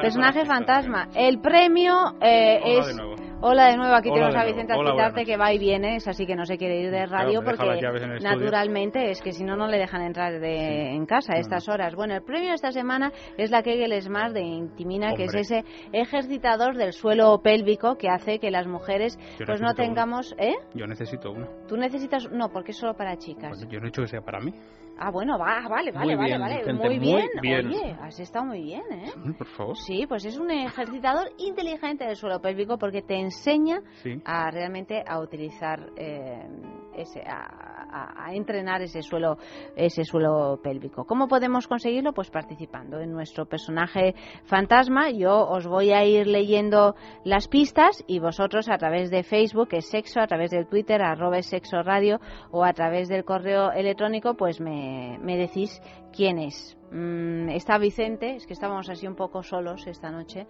Personaje 0.00 0.40
hola, 0.40 0.46
fantasma. 0.54 1.08
El 1.14 1.40
premio 1.40 2.14
eh, 2.22 2.60
es... 2.64 2.96
Hola 3.40 3.66
de 3.66 3.76
nuevo, 3.76 3.94
aquí 3.94 4.08
Hola 4.10 4.30
tenemos 4.30 4.42
a. 4.42 4.46
Vicente 4.46 4.72
a 4.72 4.76
Hola, 4.76 4.90
quitarte 4.90 5.12
buenas 5.12 5.26
que 5.26 5.36
va 5.36 5.52
y 5.52 5.58
viene, 5.58 5.96
es 5.96 6.08
así 6.08 6.26
que 6.26 6.34
no 6.34 6.44
se 6.44 6.58
quiere 6.58 6.80
ir 6.80 6.90
de 6.90 7.06
radio 7.06 7.40
porque 7.44 7.80
naturalmente 8.20 9.10
es 9.10 9.22
que 9.22 9.30
si 9.30 9.44
no, 9.44 9.56
no 9.56 9.68
le 9.68 9.78
dejan 9.78 10.02
entrar 10.02 10.40
de, 10.40 10.90
en 10.90 11.06
casa 11.06 11.34
a 11.34 11.38
estas 11.38 11.68
horas. 11.68 11.94
Bueno, 11.94 12.14
el 12.14 12.22
premio 12.22 12.48
de 12.48 12.56
esta 12.56 12.72
semana 12.72 13.12
es 13.36 13.52
la 13.52 13.62
Kegel 13.62 13.92
Smart 14.02 14.32
de 14.32 14.40
Intimina, 14.40 15.14
que 15.14 15.24
es 15.24 15.34
ese 15.34 15.64
ejercitador 15.92 16.76
del 16.76 16.92
suelo 16.92 17.40
pélvico 17.40 17.96
que 17.96 18.08
hace 18.08 18.40
que 18.40 18.50
las 18.50 18.66
mujeres 18.66 19.16
Yo 19.38 19.46
pues 19.46 19.60
no 19.60 19.72
tengamos... 19.74 20.34
¿Eh? 20.36 20.56
Yo 20.74 20.88
necesito 20.88 21.30
una. 21.30 21.46
Tú 21.68 21.76
necesitas... 21.76 22.28
No, 22.32 22.48
porque 22.48 22.72
es 22.72 22.76
solo 22.76 22.94
para 22.94 23.16
chicas. 23.18 23.56
Yo 23.68 23.78
no 23.78 23.86
he 23.86 23.90
dicho 23.90 24.02
que 24.02 24.08
sea 24.08 24.20
para 24.20 24.40
mí. 24.40 24.52
Ah, 25.00 25.10
bueno, 25.12 25.38
va, 25.38 25.60
vale, 25.68 25.92
vale, 25.92 26.06
Muy 26.06 26.14
vale, 26.16 26.28
bien, 26.28 26.40
vale. 26.40 26.56
Vicente, 26.58 26.88
muy 26.88 26.98
muy 26.98 27.06
bien. 27.06 27.28
bien. 27.40 27.66
Oye, 27.68 27.96
has 28.02 28.18
estado 28.18 28.46
muy 28.46 28.62
bien, 28.62 28.82
¿eh? 28.90 29.12
Por 29.38 29.46
favor. 29.46 29.76
Sí, 29.76 30.06
pues 30.08 30.24
es 30.24 30.36
un 30.38 30.50
ejercitador 30.50 31.30
inteligente 31.38 32.04
del 32.04 32.16
suelo 32.16 32.40
pélvico 32.40 32.78
porque 32.78 33.02
te 33.02 33.14
enseña 33.14 33.80
Sí. 34.02 34.20
a 34.24 34.50
realmente 34.50 35.04
a 35.06 35.20
utilizar 35.20 35.90
eh, 35.96 36.48
ese, 36.96 37.20
a, 37.20 37.77
a- 37.90 38.32
entrenar 38.34 38.82
ese 38.82 39.02
suelo 39.02 39.38
ese 39.76 40.04
suelo 40.04 40.60
pélvico. 40.62 41.04
¿Cómo 41.04 41.28
podemos 41.28 41.66
conseguirlo? 41.66 42.12
Pues 42.12 42.30
participando 42.30 43.00
en 43.00 43.10
nuestro 43.12 43.46
personaje 43.46 44.14
fantasma. 44.44 45.10
Yo 45.10 45.48
os 45.48 45.66
voy 45.66 45.92
a 45.92 46.04
ir 46.04 46.26
leyendo 46.26 46.94
las 47.24 47.48
pistas 47.48 48.04
y 48.06 48.18
vosotros 48.18 48.68
a 48.68 48.78
través 48.78 49.10
de 49.10 49.22
Facebook 49.22 49.68
es 49.72 49.88
sexo, 49.88 50.20
a 50.20 50.26
través 50.26 50.50
del 50.50 50.66
Twitter 50.66 51.00
arroba 51.02 51.40
sexo 51.42 51.82
radio 51.82 52.20
o 52.50 52.64
a 52.64 52.72
través 52.72 53.08
del 53.08 53.24
correo 53.24 53.72
electrónico 53.72 54.34
pues 54.34 54.60
me, 54.60 55.18
me 55.22 55.36
decís 55.36 55.80
quién 56.12 56.38
es. 56.38 56.78
Mm, 56.90 57.50
está 57.50 57.76
Vicente, 57.76 58.36
es 58.36 58.46
que 58.46 58.54
estábamos 58.54 58.88
así 58.88 59.06
un 59.06 59.14
poco 59.14 59.42
solos 59.42 59.86
esta 59.86 60.10
noche. 60.10 60.46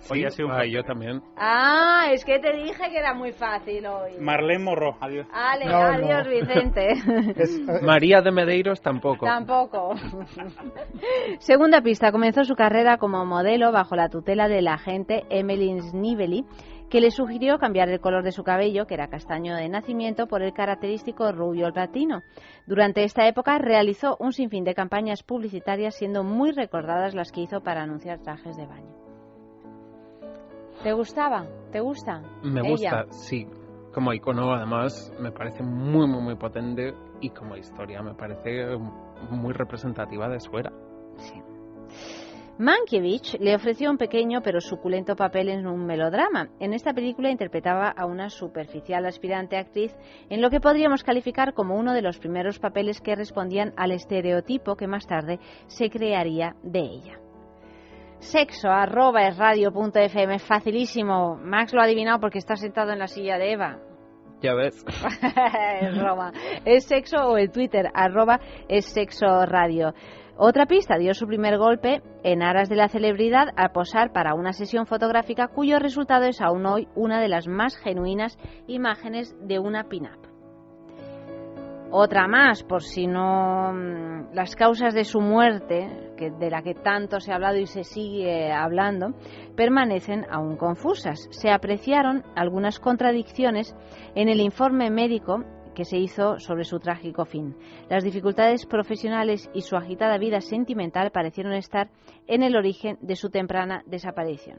Sí, 0.00 0.12
Hoy 0.12 0.25
ha 0.25 0.30
sido 0.30 0.49
un 0.49 0.54
ah, 0.54 0.64
yo 0.64 0.85
también. 0.85 1.20
Ah, 1.37 2.06
es 2.12 2.25
que 2.25 2.38
te 2.38 2.52
dije 2.52 2.90
que 2.90 2.99
era 2.99 3.12
muy 3.12 3.32
fácil 3.32 3.85
hoy. 3.87 4.12
Marlene 4.20 4.62
Morro, 4.62 4.96
adiós. 5.00 5.26
Ale, 5.32 5.66
No, 5.66 5.78
adiós 5.78 6.25
no. 6.25 6.30
Vicente. 6.30 6.92
Es, 7.37 7.61
María 7.82 8.20
de 8.20 8.30
Medeiros 8.30 8.80
tampoco. 8.80 9.26
Tampoco. 9.26 9.94
Segunda 11.40 11.80
pista. 11.80 12.12
Comenzó 12.12 12.44
su 12.44 12.54
carrera 12.54 12.99
como 12.99 13.25
modelo 13.25 13.73
bajo 13.73 13.96
la 13.96 14.08
tutela 14.08 14.49
de 14.49 14.62
la 14.62 14.75
agente 14.75 15.25
Emily 15.28 15.80
Snively, 15.80 16.44
que 16.90 17.00
le 17.00 17.11
sugirió 17.11 17.59
cambiar 17.59 17.88
el 17.88 18.00
color 18.00 18.23
de 18.23 18.33
su 18.33 18.45
cabello, 18.45 18.87
que 18.87 18.95
era 18.95 19.09
castaño 19.09 19.57
de 19.57 19.69
nacimiento, 19.69 20.26
por 20.26 20.43
el 20.43 20.52
característico 20.52 21.33
rubio 21.33 21.73
platino. 21.73 22.23
Durante 22.66 23.05
esta 23.05 23.26
época 23.26 23.59
realizó 23.59 24.16
un 24.21 24.33
sinfín 24.33 24.64
de 24.64 24.75
campañas 24.75 25.23
publicitarias, 25.23 25.95
siendo 25.97 26.23
muy 26.23 26.52
recordadas 26.52 27.14
las 27.14 27.33
que 27.33 27.40
hizo 27.43 27.61
para 27.61 27.83
anunciar 27.83 28.21
trajes 28.21 28.57
de 28.57 28.66
baño. 28.66 28.95
¿Te 30.83 30.93
gustaba? 30.93 31.47
¿Te 31.73 31.81
gusta? 31.81 32.23
Me 32.43 32.61
Ella. 32.61 32.71
gusta, 32.71 33.05
sí. 33.11 33.47
Como 33.93 34.12
icono, 34.12 34.52
además, 34.52 35.12
me 35.19 35.33
parece 35.33 35.62
muy, 35.62 36.07
muy, 36.07 36.23
muy 36.23 36.37
potente 36.37 36.95
y 37.21 37.31
como 37.31 37.57
historia 37.57 38.02
me 38.02 38.14
parece 38.14 38.76
muy 39.31 39.55
representativa 39.55 40.28
de 40.28 40.38
su 40.38 40.57
era. 40.59 40.71
Sí. 41.16 41.43
Mankiewicz 42.58 43.38
le 43.38 43.54
ofreció 43.54 43.90
un 43.90 43.98
pequeño 43.98 44.40
pero 44.42 44.62
suculento 44.62 45.14
papel 45.14 45.50
en 45.50 45.66
un 45.66 45.84
melodrama. 45.84 46.48
En 46.58 46.72
esta 46.72 46.94
película 46.94 47.30
interpretaba 47.30 47.90
a 47.90 48.06
una 48.06 48.30
superficial 48.30 49.04
aspirante 49.04 49.58
actriz 49.58 49.94
en 50.30 50.40
lo 50.40 50.48
que 50.48 50.60
podríamos 50.60 51.04
calificar 51.04 51.52
como 51.52 51.76
uno 51.76 51.92
de 51.92 52.00
los 52.00 52.18
primeros 52.18 52.58
papeles 52.58 53.02
que 53.02 53.14
respondían 53.14 53.75
al 53.76 53.92
estereotipo 53.92 54.75
que 54.75 54.86
más 54.86 55.06
tarde 55.06 55.38
se 55.66 55.90
crearía 55.90 56.56
de 56.62 56.80
ella. 56.80 57.18
Sexo 58.20 58.70
arroba 58.70 59.28
es 59.28 59.36
radio.fm, 59.36 60.38
facilísimo. 60.38 61.36
Max 61.36 61.75
lo 61.75 61.82
ha 61.82 61.84
adivinado 61.84 62.20
porque 62.20 62.38
está 62.38 62.56
sentado 62.56 62.90
en 62.90 62.98
la 62.98 63.06
silla 63.06 63.36
de 63.36 63.52
Eva. 63.52 63.78
Ya 64.40 64.54
ves. 64.54 64.82
es 65.80 65.98
broma. 65.98 66.32
Es 66.64 66.86
sexo 66.86 67.16
o 67.16 67.36
el 67.36 67.50
Twitter, 67.50 67.90
arroba 67.94 68.40
es 68.68 68.86
sexo 68.86 69.44
radio. 69.44 69.92
Otra 70.38 70.66
pista 70.66 70.99
dio 70.99 71.14
su 71.14 71.26
primer 71.26 71.57
golpe 71.57 72.02
en 72.23 72.43
aras 72.43 72.69
de 72.69 72.76
la 72.76 72.88
celebridad 72.88 73.49
al 73.57 73.73
posar 73.73 74.12
para 74.12 74.35
una 74.35 74.52
sesión 74.52 74.85
fotográfica 74.85 75.49
cuyo 75.49 75.78
resultado 75.78 76.26
es 76.26 76.43
aún 76.43 76.66
hoy 76.66 76.88
una 76.95 77.23
de 77.23 77.28
las 77.28 77.49
más 77.49 77.75
genuinas 77.78 78.38
imágenes 78.66 79.35
de 79.40 79.59
una 79.59 79.85
pin-up. 79.85 80.26
Otra 81.90 82.28
más, 82.28 82.64
por 82.64 82.83
si 82.83 83.07
no 83.07 83.73
mm, 83.73 84.35
las 84.35 84.57
causas 84.57 84.93
de 84.93 85.05
su 85.05 85.21
muerte, 85.21 86.12
que 86.19 86.31
de 86.31 86.50
la 86.50 86.61
que 86.61 86.75
tanto 86.75 87.21
se 87.21 87.33
ha 87.33 87.37
hablado 87.37 87.57
y 87.57 87.66
se 87.66 87.85
sigue 87.85 88.52
hablando, 88.52 89.14
permanecen 89.57 90.26
aún 90.31 90.57
confusas. 90.57 91.28
Se 91.31 91.50
apreciaron 91.50 92.25
algunas 92.35 92.78
contradicciones 92.78 93.75
en 94.14 94.28
el 94.28 94.40
informe 94.40 94.90
médico 94.90 95.45
que 95.76 95.85
se 95.85 95.99
hizo 95.99 96.40
sobre 96.40 96.64
su 96.64 96.80
trágico 96.80 97.26
fin. 97.26 97.54
Las 97.88 98.02
dificultades 98.02 98.66
profesionales 98.66 99.49
y 99.54 99.61
su 99.61 99.76
agitada 99.76 100.18
vida 100.18 100.40
sentimental 100.40 101.12
parecieron 101.12 101.52
estar 101.52 101.90
en 102.26 102.42
el 102.42 102.56
origen 102.56 102.99
de 103.02 103.14
su 103.14 103.30
temprana 103.30 103.85
desaparición. 103.87 104.59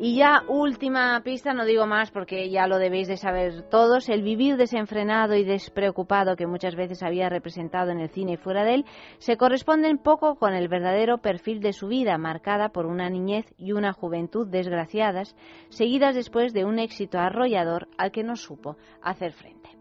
Y 0.00 0.16
ya 0.16 0.44
última 0.46 1.20
pista, 1.24 1.52
no 1.52 1.64
digo 1.64 1.84
más 1.84 2.12
porque 2.12 2.48
ya 2.50 2.68
lo 2.68 2.78
debéis 2.78 3.08
de 3.08 3.16
saber 3.16 3.62
todos, 3.68 4.08
el 4.08 4.22
vivir 4.22 4.56
desenfrenado 4.56 5.34
y 5.34 5.44
despreocupado 5.44 6.36
que 6.36 6.46
muchas 6.46 6.76
veces 6.76 7.02
había 7.02 7.28
representado 7.28 7.90
en 7.90 7.98
el 7.98 8.08
cine 8.08 8.34
y 8.34 8.36
fuera 8.36 8.64
de 8.64 8.74
él, 8.74 8.84
se 9.18 9.36
corresponde 9.36 9.88
poco 9.96 10.36
con 10.36 10.54
el 10.54 10.68
verdadero 10.68 11.18
perfil 11.18 11.60
de 11.60 11.72
su 11.72 11.88
vida, 11.88 12.16
marcada 12.16 12.68
por 12.68 12.86
una 12.86 13.10
niñez 13.10 13.52
y 13.58 13.72
una 13.72 13.92
juventud 13.92 14.46
desgraciadas, 14.46 15.34
seguidas 15.68 16.14
después 16.14 16.52
de 16.52 16.64
un 16.64 16.78
éxito 16.78 17.18
arrollador 17.18 17.88
al 17.98 18.12
que 18.12 18.22
no 18.22 18.36
supo 18.36 18.76
hacer 19.02 19.32
frente. 19.32 19.77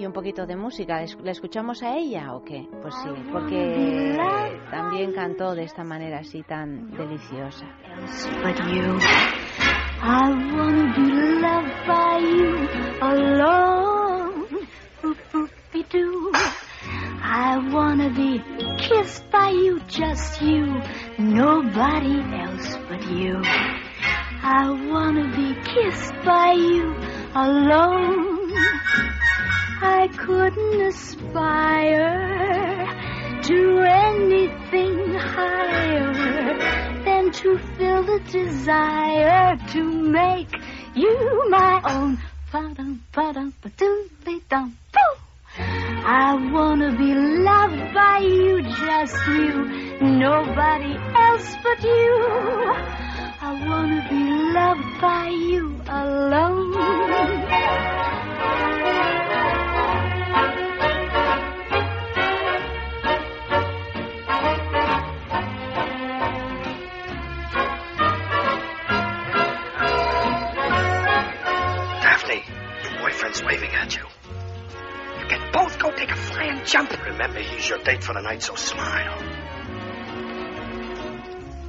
Y 0.00 0.06
un 0.06 0.14
poquito 0.14 0.46
de 0.46 0.56
música, 0.56 1.04
¿la 1.22 1.30
escuchamos 1.30 1.82
a 1.82 1.94
ella 1.94 2.32
o 2.32 2.42
qué? 2.42 2.66
Pues 2.80 2.94
sí, 3.04 3.10
porque 3.30 4.16
también 4.70 5.12
cantó 5.12 5.54
de 5.54 5.64
esta 5.64 5.84
manera 5.84 6.20
así 6.20 6.42
tan 6.42 6.90
deliciosa. 6.92 7.66
but 8.42 8.56
you. 8.72 8.98
I 10.00 10.30
wanna 10.56 10.94
be 10.96 11.02
loved 11.42 11.86
by 11.86 12.18
you 12.18 12.66
alone. 13.02 14.46
Boop, 15.02 15.18
boopy 15.32 15.82
doo. 15.90 16.32
I 17.22 17.58
wanna 17.70 18.08
be 18.08 18.40
kissed 18.78 19.30
by 19.30 19.50
you, 19.50 19.80
just 19.86 20.40
you, 20.40 20.80
nobody 21.18 22.22
else 22.40 22.78
but 22.88 23.02
you. 23.10 23.38
I 24.42 24.70
wanna 24.90 25.28
be 25.36 25.54
kissed 25.60 26.14
by 26.24 26.52
you 26.52 26.96
alone. 27.34 28.40
I 29.82 30.08
couldn't 30.08 30.80
aspire 30.82 32.18
to 33.42 33.80
anything 33.80 35.14
higher 35.14 36.12
than 37.04 37.32
to 37.32 37.58
feel 37.58 38.02
the 38.02 38.20
desire 38.30 39.56
to 39.72 39.82
make 39.82 40.54
you 40.94 41.48
my 41.48 41.80
own. 41.84 42.18
I 46.02 46.50
wanna 46.52 46.92
be 46.98 47.14
loved 47.14 47.94
by 47.94 48.18
you, 48.18 48.62
just 48.62 49.26
you, 49.28 49.64
nobody 50.00 50.94
else 51.14 51.56
but 51.62 51.82
you. 51.82 52.59
Your 77.70 77.78
date 77.84 78.02
for 78.02 78.14
the 78.14 78.20
night, 78.20 78.42
so 78.42 78.54
smile. 78.56 79.18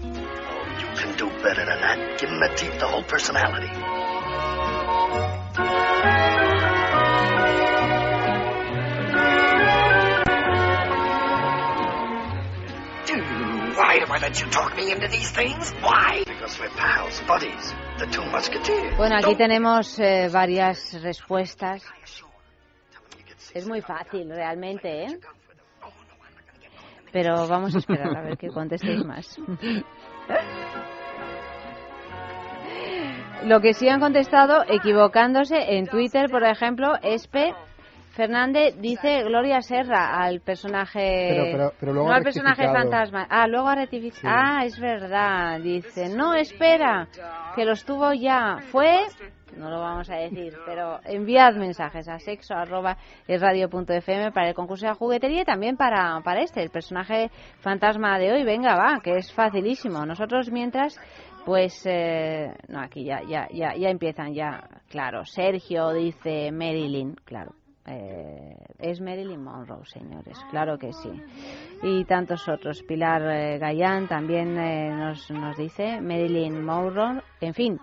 Oh, 0.03 0.65
you 0.81 0.87
can 0.97 1.15
do 1.15 1.29
better 1.43 1.63
than 1.63 1.79
that. 1.79 2.19
Give 2.19 2.29
him 2.29 2.39
the 2.39 2.49
teeth, 2.55 2.79
the 2.79 2.87
whole 2.87 3.03
personality. 3.03 3.69
Why 13.77 13.99
do 13.99 14.05
I 14.11 14.19
let 14.21 14.41
you 14.41 14.47
talk 14.49 14.75
me 14.75 14.91
into 14.91 15.07
these 15.07 15.31
things? 15.31 15.71
Why? 15.81 16.23
Because 16.25 16.59
we're 16.59 16.69
pals, 16.69 17.21
buddies, 17.27 17.73
the 17.99 18.07
two 18.07 18.23
musketeers. 18.25 18.97
Bueno, 18.97 19.17
aquí 19.17 19.35
tenemos 19.35 19.99
eh, 19.99 20.29
varias 20.31 20.93
respuestas. 21.01 21.83
Es 23.53 23.67
muy 23.67 23.81
fácil, 23.81 24.29
realmente, 24.29 25.03
¿eh? 25.03 25.19
Pero 27.11 27.47
vamos 27.47 27.75
a 27.75 27.79
esperar 27.79 28.15
a 28.17 28.21
ver 28.21 28.37
que 28.37 28.47
contestéis 28.47 29.03
más. 29.05 29.37
Lo 33.45 33.59
que 33.59 33.73
sí 33.73 33.89
han 33.89 33.99
contestado, 33.99 34.63
equivocándose, 34.67 35.75
en 35.77 35.87
Twitter, 35.87 36.29
por 36.29 36.43
ejemplo, 36.43 36.93
Espe 37.01 37.53
Fernández 38.11 38.75
dice 38.79 39.23
Gloria 39.23 39.61
Serra 39.61 40.21
al 40.21 40.41
personaje. 40.41 41.29
Pero- 41.31 41.43
pero- 41.51 41.73
pero 41.79 41.93
luego 41.93 42.09
no 42.09 42.15
al 42.15 42.23
personaje 42.23 42.67
fantasma. 42.67 43.25
Ah, 43.29 43.47
luego 43.47 43.67
ha 43.69 43.75
rectificado. 43.75 44.33
Ah, 44.37 44.65
es 44.65 44.79
verdad. 44.79 45.59
Dice, 45.59 46.09
no, 46.15 46.35
espera, 46.35 47.07
que 47.55 47.65
los 47.65 47.83
tuvo 47.85 48.13
ya. 48.13 48.57
Fue. 48.71 48.97
No 49.57 49.69
lo 49.69 49.79
vamos 49.79 50.09
a 50.09 50.15
decir, 50.17 50.53
pero 50.65 50.99
enviad 51.05 51.55
mensajes 51.55 52.07
a 52.07 52.19
sexo 52.19 52.53
arroba 52.53 52.97
es 53.27 53.41
radio 53.41 53.69
punto 53.69 53.93
fm 53.93 54.31
para 54.31 54.49
el 54.49 54.55
concurso 54.55 54.87
de 54.87 54.93
juguetería 54.93 55.41
y 55.41 55.45
también 55.45 55.77
para, 55.77 56.19
para 56.23 56.41
este, 56.41 56.61
el 56.63 56.69
personaje 56.69 57.29
fantasma 57.59 58.17
de 58.19 58.31
hoy. 58.31 58.43
Venga, 58.43 58.75
va, 58.75 58.99
que 59.03 59.17
es 59.17 59.31
facilísimo. 59.33 60.05
Nosotros 60.05 60.51
mientras 60.51 60.99
pues 61.45 61.85
eh, 61.85 62.53
no, 62.67 62.81
aquí 62.81 63.03
ya, 63.03 63.21
ya, 63.27 63.47
ya, 63.51 63.75
ya 63.75 63.89
empiezan 63.89 64.33
ya, 64.33 64.63
claro. 64.89 65.25
Sergio 65.25 65.91
dice 65.91 66.51
Marilyn, 66.51 67.15
claro. 67.25 67.53
eh, 67.87 68.55
es 68.77 69.01
Marilyn 69.01 69.43
Monroe, 69.43 69.83
señores, 69.85 70.37
claro 70.51 70.77
que 70.77 70.93
sí. 70.93 71.09
Y 71.81 72.05
tantos 72.05 72.47
otros. 72.47 72.83
Pilar 72.83 73.23
eh, 73.23 73.57
Gallán 73.57 74.07
también 74.07 74.55
eh, 74.57 74.91
nos, 74.95 75.31
nos 75.31 75.57
dice 75.57 75.99
Marilyn 75.99 76.63
Monroe. 76.63 77.21
En 77.39 77.53
fin, 77.55 77.79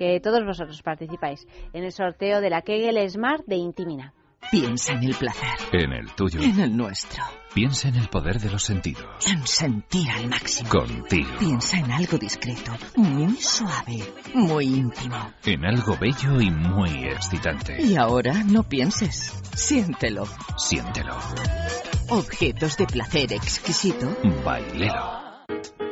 que 0.00 0.18
todos 0.18 0.42
vosotros 0.46 0.80
participáis 0.82 1.46
en 1.74 1.84
el 1.84 1.92
sorteo 1.92 2.40
de 2.40 2.48
la 2.48 2.62
Kegel 2.62 2.96
Smart 3.10 3.44
de 3.46 3.56
Intimina. 3.56 4.14
Piensa 4.50 4.94
en 4.94 5.02
el 5.04 5.14
placer, 5.14 5.58
En 5.72 5.92
el 5.92 6.10
tuyo. 6.12 6.40
en 6.40 6.58
el 6.58 6.74
nuestro, 6.74 7.22
Piensa 7.52 7.88
en 7.88 7.96
el 7.96 8.08
poder 8.08 8.40
de 8.40 8.48
los 8.50 8.62
sentidos. 8.62 9.04
en 9.30 9.46
sentir 9.46 10.08
al 10.10 10.28
máximo. 10.28 10.70
Contigo. 10.70 11.28
Piensa 11.38 11.76
en 11.80 11.92
algo 11.92 12.16
discreto, 12.16 12.72
muy 12.96 13.36
suave, 13.36 13.98
muy 14.32 14.64
íntimo. 14.64 15.34
En 15.44 15.66
algo 15.66 15.94
bello 16.00 16.40
y 16.40 16.50
muy 16.50 17.04
excitante. 17.04 17.82
Y 17.82 17.96
ahora 17.96 18.42
no 18.44 18.62
pienses, 18.62 19.38
siéntelo. 19.54 20.24
Siéntelo. 20.56 21.14
Objetos 22.08 22.78
de 22.78 22.86
placer 22.86 23.34
exquisito. 23.34 24.16
Bailelo. 24.42 25.20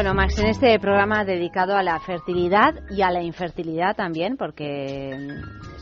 Bueno, 0.00 0.14
Max, 0.14 0.38
en 0.38 0.46
este 0.46 0.80
programa 0.80 1.26
dedicado 1.26 1.76
a 1.76 1.82
la 1.82 2.00
fertilidad 2.00 2.72
y 2.88 3.02
a 3.02 3.10
la 3.10 3.22
infertilidad 3.22 3.94
también, 3.94 4.38
porque 4.38 5.10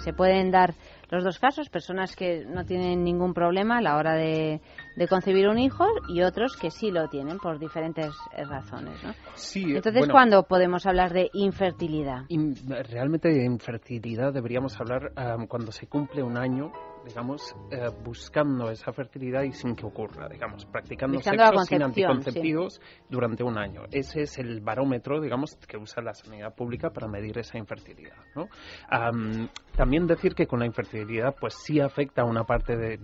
se 0.03 0.13
pueden 0.13 0.51
dar 0.51 0.75
los 1.09 1.23
dos 1.23 1.39
casos, 1.39 1.69
personas 1.69 2.17
que 2.17 2.45
no 2.45 2.65
tienen 2.65 3.05
ningún 3.05 3.33
problema 3.33 3.79
a 3.79 3.81
la 3.81 3.97
hora 3.97 4.15
de, 4.15 4.61
de 4.97 5.07
concebir 5.07 5.47
un 5.47 5.61
hijo 5.61 5.85
y 6.09 6.23
otros 6.23 6.57
que 6.57 6.73
sí 6.73 6.91
lo 6.91 7.07
tienen 7.09 7.39
por 7.39 7.61
diferentes 7.61 8.13
eh, 8.37 8.45
razones, 8.45 9.01
¿no? 9.05 9.13
Sí, 9.37 9.63
Entonces, 9.69 10.01
bueno. 10.01 10.13
¿cuándo 10.13 10.43
podemos 10.43 10.85
hablar 10.85 11.13
de 11.13 11.31
infertilidad? 11.33 12.23
In- 12.29 12.57
realmente 12.91 13.29
de 13.29 13.45
infertilidad 13.45 14.33
deberíamos 14.33 14.81
hablar 14.81 15.13
am, 15.15 15.47
cuando 15.47 15.71
se 15.71 15.87
cumple 15.87 16.25
un 16.25 16.37
año, 16.37 16.73
digamos, 17.05 17.55
eh, 17.71 17.89
buscando 18.05 18.71
esa 18.71 18.93
fertilidad 18.93 19.43
y 19.43 19.53
sin 19.53 19.75
que 19.75 19.87
ocurra, 19.87 20.29
digamos, 20.29 20.65
practicando 20.67 21.19
sexo 21.31 21.37
sin 21.67 21.79
anticonceptivos 22.13 22.81
durante 23.09 23.43
un 23.45 23.59
año. 23.59 23.83
Ese 23.91 24.23
es 24.23 24.39
el 24.39 24.61
barómetro, 24.61 25.21
digamos, 25.21 25.57
que 25.67 25.77
usa 25.77 26.03
la 26.03 26.15
sanidad 26.15 26.55
pública 26.55 26.91
para 26.91 27.09
medir 27.09 27.39
esa 27.39 27.59
infertilidad. 27.59 28.17
¿no? 28.35 28.49
Am, 28.91 29.49
también 29.77 30.07
decir 30.07 30.35
que 30.35 30.47
con 30.47 30.59
la 30.61 30.67
infertilidad, 30.67 31.35
pues 31.41 31.55
sí 31.55 31.81
afecta 31.81 32.23
a 32.23 32.25
una 32.25 32.45
parte 32.45 32.77
de, 32.77 32.99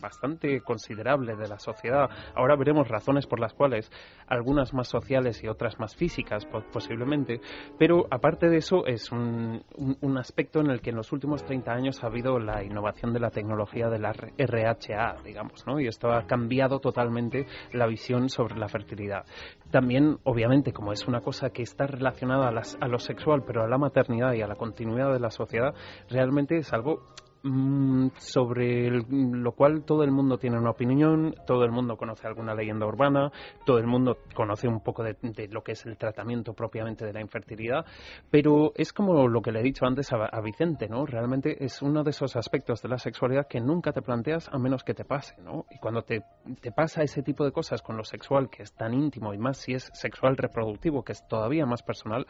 bastante 0.00 0.60
considerable 0.62 1.36
de 1.36 1.48
la 1.48 1.58
sociedad. 1.58 2.08
Ahora 2.34 2.56
veremos 2.56 2.88
razones 2.88 3.26
por 3.26 3.40
las 3.40 3.52
cuales 3.52 3.90
algunas 4.26 4.72
más 4.72 4.88
sociales 4.88 5.42
y 5.42 5.48
otras 5.48 5.78
más 5.78 5.94
físicas, 5.96 6.46
po- 6.46 6.64
posiblemente, 6.72 7.40
pero 7.78 8.06
aparte 8.10 8.48
de 8.48 8.58
eso 8.58 8.86
es 8.86 9.10
un, 9.12 9.62
un- 9.76 9.96
un 10.00 10.18
aspecto 10.18 10.60
en 10.60 10.70
el 10.70 10.80
que 10.80 10.90
en 10.90 10.96
los 10.96 11.12
últimos 11.12 11.44
30 11.44 11.72
años 11.72 12.02
ha 12.02 12.06
habido 12.06 12.38
la 12.38 12.62
innovación 12.64 13.01
de 13.12 13.18
la 13.20 13.30
tecnología 13.30 13.88
de 13.88 13.98
la 13.98 14.12
RHA, 14.12 15.22
digamos, 15.24 15.66
¿no? 15.66 15.80
Y 15.80 15.88
esto 15.88 16.12
ha 16.12 16.26
cambiado 16.26 16.78
totalmente 16.78 17.46
la 17.72 17.86
visión 17.86 18.28
sobre 18.28 18.56
la 18.56 18.68
fertilidad. 18.68 19.24
También, 19.70 20.18
obviamente, 20.24 20.72
como 20.72 20.92
es 20.92 21.08
una 21.08 21.20
cosa 21.20 21.50
que 21.50 21.62
está 21.62 21.86
relacionada 21.86 22.48
a, 22.48 22.52
las- 22.52 22.76
a 22.80 22.86
lo 22.86 22.98
sexual, 22.98 23.42
pero 23.46 23.64
a 23.64 23.68
la 23.68 23.78
maternidad 23.78 24.34
y 24.34 24.42
a 24.42 24.46
la 24.46 24.54
continuidad 24.54 25.12
de 25.12 25.20
la 25.20 25.30
sociedad, 25.30 25.74
realmente 26.08 26.58
es 26.58 26.72
algo 26.72 27.08
sobre 28.18 28.86
el- 28.86 29.04
lo 29.10 29.52
cual 29.52 29.84
todo 29.84 30.04
el 30.04 30.12
mundo 30.12 30.38
tiene 30.38 30.58
una 30.58 30.70
opinión, 30.70 31.34
todo 31.46 31.64
el 31.64 31.72
mundo 31.72 31.96
conoce 31.96 32.26
alguna 32.26 32.54
leyenda 32.54 32.86
urbana, 32.86 33.32
todo 33.66 33.78
el 33.78 33.86
mundo 33.86 34.18
conoce 34.34 34.68
un 34.68 34.80
poco 34.80 35.02
de, 35.02 35.16
lo 35.50 35.62
que 35.62 35.72
es 35.72 35.84
el 35.86 35.96
tratamiento 35.96 36.52
propiamente 36.54 37.04
de 37.04 37.12
la 37.12 37.20
infertilidad, 37.20 37.84
pero 38.30 38.72
es 38.76 38.92
como 38.92 39.26
lo 39.26 39.42
que 39.42 39.50
le 39.50 39.60
he 39.60 39.62
dicho 39.62 39.84
antes 39.86 40.12
a, 40.12 40.26
a 40.26 40.40
Vicente, 40.40 40.88
¿no? 40.88 41.04
Realmente 41.04 41.64
es 41.64 41.82
uno 41.82 42.04
de 42.04 42.10
esos 42.10 42.36
aspectos 42.36 42.80
de 42.80 42.88
la 42.88 42.98
sexualidad 42.98 43.46
que 43.48 43.60
nunca 43.60 43.92
te 43.92 44.02
planteas 44.02 44.48
a 44.52 44.58
menos 44.58 44.84
que 44.84 44.94
te 44.94 45.04
pase, 45.04 45.34
¿no? 45.42 45.66
Y 45.70 45.78
cuando 45.78 46.02
te, 46.02 46.22
te 46.60 46.70
pasa 46.70 47.02
ese 47.02 47.22
tipo 47.22 47.44
de 47.44 47.50
cosas 47.50 47.82
con 47.82 47.96
lo 47.96 48.04
sexual, 48.04 48.50
que 48.50 48.62
es 48.62 48.72
tan 48.72 48.94
íntimo, 48.94 49.34
y 49.34 49.38
más 49.38 49.58
si 49.58 49.74
es 49.74 49.90
sexual 49.94 50.36
reproductivo, 50.36 51.02
que 51.02 51.12
es 51.12 51.26
todavía 51.26 51.66
más 51.66 51.82
personal, 51.82 52.26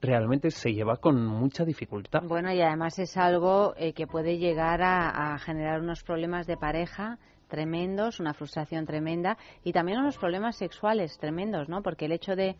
realmente 0.00 0.50
se 0.50 0.72
lleva 0.72 0.96
con 0.98 1.26
mucha 1.26 1.64
dificultad. 1.64 2.22
Bueno, 2.22 2.52
y 2.52 2.60
además 2.60 2.98
es 2.98 3.16
algo 3.16 3.74
eh, 3.76 3.92
que 3.92 4.06
puede 4.06 4.38
llegar 4.38 4.51
a, 4.58 5.34
a 5.34 5.38
generar 5.38 5.80
unos 5.80 6.02
problemas 6.02 6.46
de 6.46 6.56
pareja 6.56 7.18
tremendos, 7.48 8.18
una 8.18 8.32
frustración 8.32 8.86
tremenda 8.86 9.36
y 9.62 9.72
también 9.72 9.98
unos 9.98 10.16
problemas 10.16 10.56
sexuales 10.56 11.18
tremendos, 11.18 11.68
¿no? 11.68 11.82
Porque 11.82 12.06
el 12.06 12.12
hecho 12.12 12.34
de, 12.34 12.56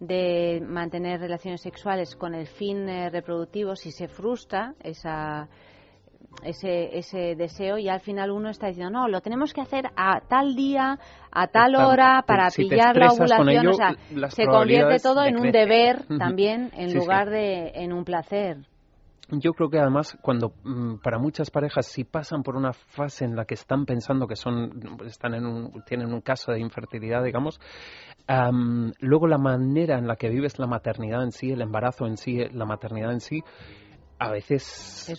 de 0.00 0.62
mantener 0.66 1.18
relaciones 1.20 1.62
sexuales 1.62 2.14
con 2.14 2.34
el 2.34 2.46
fin 2.46 2.86
eh, 2.88 3.08
reproductivo, 3.08 3.74
si 3.74 3.90
se 3.90 4.06
frustra 4.06 4.74
esa 4.82 5.48
ese, 6.42 6.98
ese 6.98 7.36
deseo 7.36 7.78
y 7.78 7.88
al 7.88 8.00
final 8.00 8.30
uno 8.32 8.50
está 8.50 8.66
diciendo 8.66 8.90
no 8.90 9.06
lo 9.08 9.20
tenemos 9.20 9.52
que 9.54 9.60
hacer 9.60 9.84
a 9.96 10.20
tal 10.28 10.56
día 10.56 10.98
a 11.30 11.46
tal 11.46 11.76
hora 11.76 12.24
para 12.26 12.50
si 12.50 12.64
pillar 12.64 12.96
la 12.96 13.12
ovulación 13.12 13.48
ello, 13.50 13.70
o 13.70 13.74
sea 13.74 13.94
se 14.30 14.44
convierte 14.46 14.98
todo 15.00 15.24
en 15.24 15.38
un 15.38 15.52
deber 15.52 16.04
también 16.18 16.70
en 16.74 16.88
Sí, 16.88 16.92
sí. 16.92 16.96
lugar 16.98 17.30
de 17.30 17.68
en 17.76 17.92
un 17.92 18.04
placer 18.04 18.58
Yo 19.30 19.52
creo 19.52 19.70
que 19.70 19.78
además 19.78 20.16
cuando 20.20 20.52
mm, 20.64 20.96
para 20.96 21.18
muchas 21.18 21.50
parejas 21.50 21.86
si 21.86 22.04
pasan 22.04 22.42
por 22.42 22.56
una 22.56 22.72
fase 22.72 23.24
en 23.24 23.36
la 23.36 23.46
que 23.46 23.54
están 23.54 23.86
pensando 23.86 24.26
que 24.26 24.36
son 24.36 24.98
están 25.06 25.34
en 25.34 25.46
un, 25.46 25.82
tienen 25.86 26.12
un 26.12 26.20
caso 26.20 26.52
de 26.52 26.60
infertilidad, 26.60 27.24
digamos, 27.24 27.58
am, 28.26 28.92
luego 29.00 29.26
la 29.26 29.38
manera 29.38 29.98
en 29.98 30.06
la 30.06 30.16
que 30.16 30.28
vives 30.28 30.58
la 30.58 30.66
maternidad 30.66 31.22
en 31.22 31.32
sí, 31.32 31.50
el 31.50 31.62
embarazo 31.62 32.06
en 32.06 32.16
sí, 32.16 32.44
la 32.52 32.66
maternidad 32.66 33.12
en 33.12 33.20
sí, 33.20 33.42
a 34.18 34.30
veces 34.30 34.62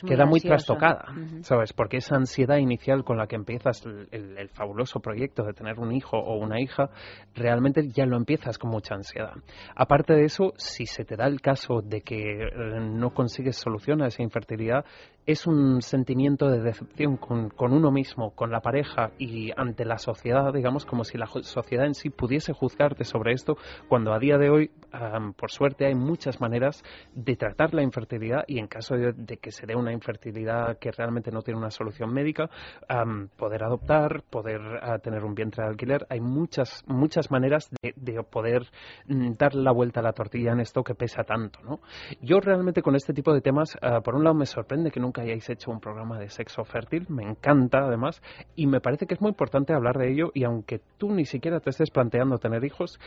muy 0.04 0.10
queda 0.10 0.26
muy 0.26 0.40
trastocada. 0.50 1.06
¿sabes? 1.44 1.74
Porque 1.74 1.98
esa 1.98 2.16
ansiedad 2.16 2.58
inicial 2.58 3.04
con 3.04 3.18
la 3.18 3.28
que 3.28 3.36
empiezas 3.36 3.86
el, 3.86 4.08
el- 4.12 4.38
el 4.38 4.50
fabuloso 4.50 5.00
proyecto 5.00 5.44
de 5.44 5.54
tener 5.54 5.80
un 5.80 5.92
hijo 5.92 6.18
o 6.18 6.38
una 6.38 6.60
hija, 6.60 6.90
realmente 7.36 7.88
ya 7.90 8.06
lo 8.06 8.18
empiezas 8.18 8.58
con 8.58 8.72
mucha 8.72 8.96
ansiedad. 8.96 9.34
Aparte 9.76 10.14
de 10.14 10.26
eso, 10.26 10.54
si 10.58 10.86
se 10.86 11.04
te 11.06 11.16
da 11.16 11.28
el 11.28 11.42
caso 11.42 11.82
de 11.84 12.02
que 12.02 12.44
eh, 12.44 12.50
no 12.80 13.14
consigues 13.14 13.58
solución 13.58 14.02
a 14.02 14.08
esa 14.08 14.24
infertilidad, 14.24 14.86
es 15.26 15.48
un 15.48 15.82
sentimiento 15.82 16.50
de 16.50 16.62
decepción 16.62 17.18
con, 17.18 17.52
uno 17.74 17.92
mismo, 17.92 18.32
con 18.32 18.52
la 18.52 18.62
pareja 18.62 19.12
y 19.18 19.52
ante 19.58 19.84
la 19.84 19.98
sociedad, 19.98 20.54
digamos, 20.54 20.86
como 20.86 21.04
si 21.04 21.18
la 21.18 21.26
sociedad 21.26 21.86
en 21.86 21.96
sí 21.96 22.10
pudiese 22.10 22.54
juzgarte 22.54 23.04
sobre 23.06 23.34
esto, 23.34 23.58
cuando 23.88 24.14
a 24.14 24.20
día 24.20 24.38
de 24.38 24.50
hoy, 24.50 24.72
am, 24.92 25.34
por 25.34 25.52
suerte, 25.52 25.86
hay 25.88 25.96
muchas 25.96 26.40
maneras 26.40 26.84
de 27.14 27.36
tratar 27.36 27.74
la 27.74 27.82
infertilidad 27.82 28.44
y 28.48 28.60
en 28.60 28.68
caso 28.68 28.96
de, 28.96 29.38
que 29.38 29.52
se 29.52 29.66
dé 29.66 29.76
una 29.76 29.92
infertilidad 29.92 30.78
que 30.78 30.92
realmente 30.92 31.32
no 31.32 31.42
tiene 31.42 31.60
una 31.60 31.72
solución 31.72 32.14
médica, 32.14 32.50
am, 32.88 33.30
poder 33.36 33.64
adoptar, 33.64 34.24
poder 34.30 34.62
ah, 34.82 35.00
tener 35.00 35.24
un 35.24 35.34
vientre 35.34 35.64
de 35.64 35.70
alquiler, 35.70 36.06
hay 36.10 36.22
muchas, 36.22 36.84
muchas 36.88 37.32
maneras 37.32 37.70
de, 37.82 37.94
de 37.96 38.24
poder 38.24 38.68
mm, 39.08 39.34
dar 39.40 39.56
la 39.56 39.72
vuelta 39.72 40.02
a 40.02 40.04
la 40.04 40.14
tortilla 40.14 40.52
en 40.52 40.60
esto 40.60 40.84
que 40.84 40.94
pesa 40.94 41.24
tanto, 41.24 41.60
¿no? 41.64 41.80
Yo 42.22 42.40
realmente 42.40 42.84
con 42.84 42.96
este 42.96 43.14
tipo 43.14 43.34
de 43.34 43.42
temas, 43.42 43.76
ah, 43.82 44.02
por 44.02 44.16
un 44.16 44.24
lado 44.24 44.36
me 44.36 44.46
sorprende 44.46 44.92
que 44.92 45.00
nunca 45.00 45.15
hayáis 45.22 45.50
hecho 45.50 45.72
un 45.72 45.80
programa 45.80 46.20
de 46.20 46.30
sexo 46.30 46.64
fértil, 46.64 47.06
me 47.10 47.24
encanta 47.24 47.80
además, 47.80 48.22
y 48.56 48.68
me 48.68 48.82
parece 48.82 49.06
que 49.08 49.14
es 49.16 49.22
muy 49.22 49.30
importante 49.30 49.74
hablar 49.74 49.98
de 49.98 50.12
ello 50.12 50.32
y 50.34 50.44
aunque 50.44 50.82
tú 50.98 51.12
ni 51.12 51.26
siquiera 51.26 51.60
te 51.60 51.70
estés 51.70 51.92
planteando 51.92 52.38
tener 52.38 52.64
hijos, 52.64 53.00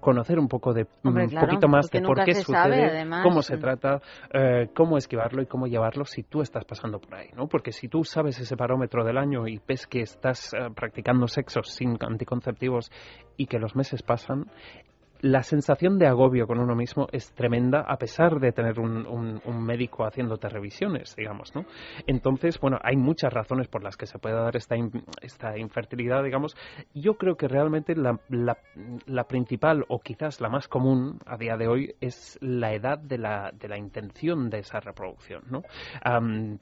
conocer 0.00 0.38
un 0.38 0.48
poco 0.48 0.72
de 0.72 0.86
Hombre, 1.04 1.24
un 1.24 1.30
claro, 1.30 1.46
poquito 1.46 1.68
más 1.68 1.90
de 1.90 2.00
por 2.00 2.24
qué 2.24 2.34
sucede, 2.34 3.04
sabe, 3.04 3.22
cómo 3.22 3.42
se 3.42 3.56
Mm. 3.56 3.60
trata, 3.60 4.00
eh, 4.32 4.70
cómo 4.74 4.96
esquivarlo 4.96 5.42
y 5.42 5.46
cómo 5.46 5.66
llevarlo 5.66 6.04
si 6.06 6.22
tú 6.22 6.40
estás 6.40 6.64
pasando 6.64 6.98
por 6.98 7.14
ahí, 7.14 7.28
¿no? 7.36 7.46
Porque 7.48 7.70
si 7.72 7.88
tú 7.88 8.02
sabes 8.04 8.40
ese 8.40 8.56
parómetro 8.56 9.04
del 9.04 9.18
año 9.18 9.46
y 9.46 9.60
ves 9.66 9.86
que 9.86 10.00
estás 10.00 10.54
eh, 10.54 10.70
practicando 10.74 11.28
sexo 11.28 11.62
sin 11.62 11.98
anticonceptivos 12.00 12.90
y 13.36 13.46
que 13.46 13.58
los 13.58 13.76
meses 13.76 14.02
pasan, 14.02 14.46
la 15.22 15.42
sensación 15.42 15.98
de 15.98 16.06
agobio 16.06 16.46
con 16.46 16.58
uno 16.58 16.74
mismo 16.74 17.06
es 17.12 17.32
tremenda 17.34 17.80
a 17.86 17.96
pesar 17.96 18.40
de 18.40 18.52
tener 18.52 18.78
un, 18.80 19.06
un- 19.06 19.40
un 19.44 19.62
médico 19.64 20.04
haciéndote 20.04 20.48
revisiones, 20.48 21.14
digamos, 21.16 21.54
¿no? 21.54 21.64
Entonces, 22.06 22.58
bueno, 22.60 22.78
hay 22.82 22.96
muchas 22.96 23.32
razones 23.32 23.68
por 23.68 23.82
las 23.82 23.96
que 23.96 24.06
se 24.06 24.18
puede 24.18 24.34
dar 24.36 24.56
esta, 24.56 24.76
in- 24.76 25.04
esta 25.22 25.56
infertilidad, 25.58 26.22
digamos. 26.24 26.56
Yo 26.94 27.14
creo 27.14 27.36
que 27.36 27.48
realmente 27.48 27.94
la, 27.96 28.18
la- 28.28 28.58
la 29.06 29.24
principal 29.24 29.84
o 29.88 30.00
quizás 30.00 30.40
la 30.40 30.48
más 30.48 30.68
común 30.68 31.18
a 31.26 31.36
día 31.36 31.56
de 31.56 31.68
hoy 31.68 31.94
es 32.00 32.38
la 32.40 32.72
edad 32.72 32.98
de 32.98 33.18
la, 33.18 33.50
de 33.52 33.68
la 33.68 33.78
intención 33.78 34.50
de 34.50 34.58
esa 34.60 34.80
reproducción, 34.80 35.42
¿no? 35.50 35.62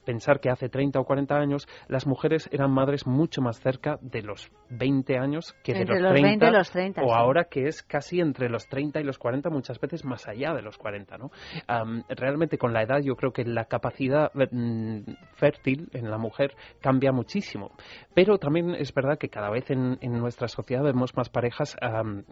Pensar 0.05 0.40
que 0.40 0.51
hace 0.51 0.68
30 0.68 1.01
o 1.01 1.05
40 1.05 1.35
años 1.37 1.66
las 1.88 2.07
mujeres 2.07 2.49
eran 2.53 2.71
madres 2.71 3.07
mucho 3.07 3.40
más 3.42 3.61
cerca 3.61 3.99
de 4.01 4.23
los 4.23 4.51
20 4.71 5.18
años 5.18 5.55
que 5.62 5.73
de 5.75 5.81
Entre 5.81 6.01
los 6.01 6.03
los 6.03 6.12
30 6.12 6.29
20 6.29 6.47
y 6.47 6.51
los 6.51 6.71
30, 6.71 7.03
o 7.03 7.07
sí. 7.07 7.11
ahora 7.14 7.44
que 7.44 7.66
es 7.68 7.83
casi 7.83 8.21
entre 8.21 8.47
los 8.48 8.66
30 8.68 9.00
y 9.00 9.04
los 9.04 9.18
40, 9.18 9.50
muchas 9.50 9.78
veces 9.80 10.04
más 10.04 10.26
allá 10.28 10.54
de 10.54 10.62
los 10.62 10.76
40, 10.78 11.18
¿no? 11.18 11.30
Am, 11.66 12.02
realmente 12.08 12.58
con 12.58 12.72
la 12.72 12.82
edad 12.82 13.00
yo 13.02 13.16
creo 13.16 13.32
que 13.32 13.44
la 13.44 13.64
capacidad 13.66 14.30
mm, 14.34 15.00
fértil 15.37 15.88
en 15.92 16.11
la 16.11 16.18
mujer 16.18 16.54
cambia 16.80 17.12
muchísimo, 17.12 17.72
pero 18.14 18.38
también 18.38 18.74
es 18.74 18.92
verdad 18.94 19.18
que 19.18 19.28
cada 19.28 19.50
vez 19.50 19.70
en, 19.70 19.98
en 20.00 20.18
nuestra 20.18 20.48
sociedad 20.48 20.82
vemos 20.82 21.16
más 21.16 21.28
parejas, 21.28 21.76
am, 21.80 22.24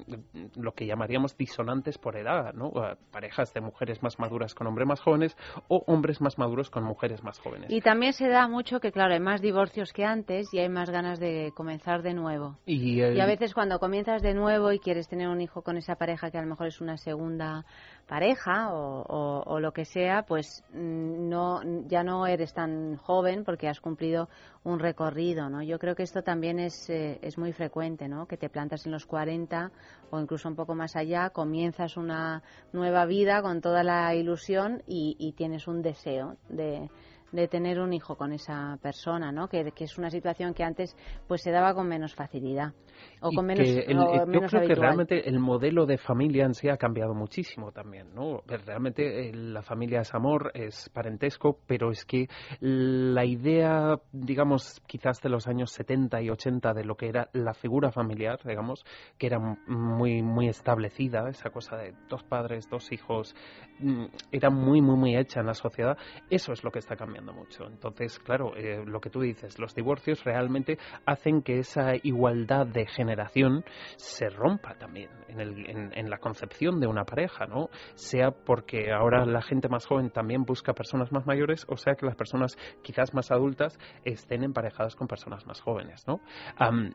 lo 0.57 0.73
que 0.73 0.87
llamaríamos 0.87 1.37
disonantes 1.37 1.99
por 1.99 2.17
edad, 2.17 2.53
¿no? 2.55 2.71
Ah, 2.77 2.97
Parejas 3.13 3.53
de 3.55 3.61
mujeres 3.61 4.03
más 4.03 4.19
maduras 4.19 4.55
con 4.55 4.67
hombres 4.67 4.87
más 4.87 5.01
jóvenes 5.01 5.37
o 5.69 5.83
hombres 5.87 6.21
más 6.21 6.39
maduros 6.39 6.71
con 6.71 6.85
mujeres 6.85 7.23
más 7.23 7.39
jóvenes. 7.39 7.71
Y 7.71 7.81
también 7.81 8.13
se 8.13 8.29
da 8.29 8.47
mucho 8.49 8.81
que, 8.81 8.93
claro, 8.93 9.15
hay 9.15 9.21
más 9.21 9.41
divorcios 9.41 9.93
que 9.93 10.05
antes 10.05 10.53
y 10.53 10.59
hay 10.59 10.69
más 10.69 10.91
ganas 10.91 11.19
de 11.19 11.53
comenzar 11.55 12.03
de 12.03 12.15
nuevo. 12.15 12.59
Y, 12.67 13.01
el- 13.01 13.17
Y 13.17 13.21
a 13.21 13.27
veces 13.27 13.55
cuando 13.55 13.79
comienzas 13.79 14.23
de 14.23 14.35
nuevo 14.35 14.73
y 14.73 14.79
quieres 14.79 15.09
tener 15.09 15.29
un 15.29 15.41
hijo 15.41 15.63
con 15.63 15.77
esa 15.77 15.97
pareja 15.97 16.06
que 16.07 16.39
a 16.39 16.43
lo 16.43 16.49
mejor 16.49 16.69
es 16.69 16.81
una 16.81 16.97
segunda 16.97 17.65
pareja 18.07 18.71
o 18.73 19.59
lo 19.61 19.73
que 19.73 19.85
sea, 19.85 20.23
pues 20.23 20.65
mm, 20.73 21.29
no 21.29 21.61
ya 21.87 22.05
no 22.05 22.27
eres 22.27 22.55
tan 22.55 22.97
joven 22.97 23.45
porque 23.45 23.69
has 23.69 23.81
cumplido 23.81 24.29
un 24.65 24.79
recorrido, 24.79 25.49
¿no? 25.49 25.63
Yo 25.63 25.79
creo 25.79 25.95
que 25.95 26.05
esto 26.05 26.23
también 26.23 26.59
es, 26.59 26.89
eh, 26.89 27.19
es 27.23 27.39
muy 27.39 27.53
frecuente, 27.53 28.09
¿no? 28.09 28.27
Que 28.27 28.37
te 28.37 28.49
plantas 28.49 28.87
en 28.87 28.93
los 28.93 29.07
40 29.07 29.73
o 30.11 30.21
incluso 30.21 30.49
un 30.49 30.57
poco 30.57 30.75
más 30.75 30.95
allá, 30.97 31.31
comienzas 31.31 31.97
una 31.97 32.43
nueva 32.73 33.07
vida 33.07 33.43
con 33.43 33.61
toda 33.61 33.83
la 33.83 34.15
ilusión 34.15 34.83
y, 34.87 35.17
y 35.19 35.33
tienes 35.33 35.67
un 35.67 35.83
deseo 35.83 36.37
de 36.49 36.89
de 37.33 37.49
tener 37.49 37.81
un 37.81 37.93
hijo 37.93 38.17
con 38.17 38.33
esa 38.33 38.79
persona, 38.81 39.33
¿no? 39.33 39.49
Que, 39.49 39.73
que 39.73 39.85
es 39.85 39.99
una 39.99 40.11
situación 40.11 40.55
que 40.55 40.63
antes 40.63 40.97
pues 41.27 41.43
se 41.43 41.51
daba 41.51 41.75
con 41.75 41.89
menos 41.89 42.15
facilidad 42.15 42.73
o 43.21 43.31
y 43.31 43.37
con 43.37 43.47
menos, 43.47 43.67
que 43.67 43.81
el- 43.81 43.99
o 43.99 44.27
yo 44.27 44.27
menos 44.27 44.51
creo 44.51 44.63
que 44.69 44.75
realmente 44.75 45.29
el 45.29 45.39
modelo 45.39 45.87
de 45.87 45.99
familia 45.99 46.45
en 46.45 46.55
sí 46.55 46.69
ha 46.69 46.77
cambiado 46.77 47.15
muchísimo 47.15 47.73
también, 47.73 48.15
¿no? 48.15 48.43
Realmente 48.47 49.29
eh, 49.29 49.33
la 49.35 49.63
familia 49.63 50.01
es 50.01 50.15
amor, 50.15 50.51
es 50.55 50.89
parentesco, 50.91 51.59
pero 51.67 51.91
es 51.91 52.05
que 52.05 52.29
la 52.61 53.25
idea, 53.25 53.99
digamos, 54.13 54.81
quizás 54.87 55.21
de 55.23 55.29
los 55.29 55.47
años 55.47 55.71
70 55.73 56.21
y 56.23 56.31
80 56.31 56.73
de 56.75 56.85
lo 56.85 56.97
que 56.97 57.09
era 57.09 57.29
la 57.33 57.55
figura 57.55 57.91
familiar, 57.91 58.39
digamos, 58.45 58.85
que 59.19 59.27
era 59.27 59.39
muy 59.67 60.23
muy 60.23 60.49
establecida, 60.49 61.29
esa 61.29 61.51
cosa 61.51 61.77
de 61.77 61.95
dos 62.09 62.23
padres, 62.25 62.69
dos 62.69 62.93
hijos, 62.93 63.35
mm, 63.79 64.05
era 64.33 64.51
muy 64.51 64.81
muy 64.83 64.97
muy 64.97 65.17
hecha 65.17 65.41
en 65.41 65.47
la 65.47 65.55
sociedad, 65.55 65.97
eso 66.29 66.53
es 66.53 66.65
lo 66.65 66.71
que 66.71 66.79
está 66.79 66.97
cambiando 66.97 67.33
mucho. 67.33 67.67
Entonces, 67.67 68.19
claro, 68.19 68.57
eh, 68.57 68.83
lo 68.87 69.01
que 69.01 69.11
tú 69.11 69.21
dices, 69.21 69.59
los 69.59 69.75
divorcios 69.75 70.25
realmente 70.25 70.79
hacen 71.05 71.43
que 71.43 71.59
esa 71.59 71.93
igualdad 72.03 72.67
de 72.67 72.87
generación 73.07 73.65
se 73.97 74.29
rompa 74.29 74.75
también 74.75 75.11
en, 75.29 76.11
la 76.11 76.19
concepción 76.19 76.81
de 76.81 76.87
una 76.87 77.05
pareja, 77.05 77.47
¿no? 77.47 77.69
Sea 77.95 78.31
porque 78.31 78.93
ahora 78.93 79.25
la 79.25 79.43
gente 79.43 79.69
más 79.69 79.87
joven 79.87 80.11
también 80.11 80.43
busca 80.45 80.73
personas 80.73 81.13
más 81.13 81.27
mayores, 81.27 81.65
o 81.69 81.77
sea 81.77 81.95
que 81.95 82.05
las 82.05 82.17
personas 82.17 82.57
quizás 82.83 83.15
más 83.15 83.31
adultas 83.31 83.79
estén 84.05 84.43
emparejadas 84.43 84.97
con 84.97 85.07
personas 85.07 85.47
más 85.47 85.61
jóvenes, 85.61 86.05
¿no? 86.07 86.21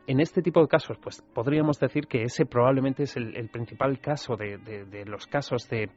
En 0.06 0.20
este 0.20 0.42
tipo 0.42 0.60
de 0.60 0.68
casos, 0.68 0.98
pues 1.02 1.22
podríamos 1.34 1.78
decir 1.78 2.06
que 2.06 2.24
ese 2.24 2.44
probablemente 2.44 3.04
es 3.04 3.16
el, 3.16 3.48
principal 3.50 3.98
caso 4.00 4.36
de 4.36 5.04
los 5.06 5.26
casos 5.26 5.68
de 5.68 5.90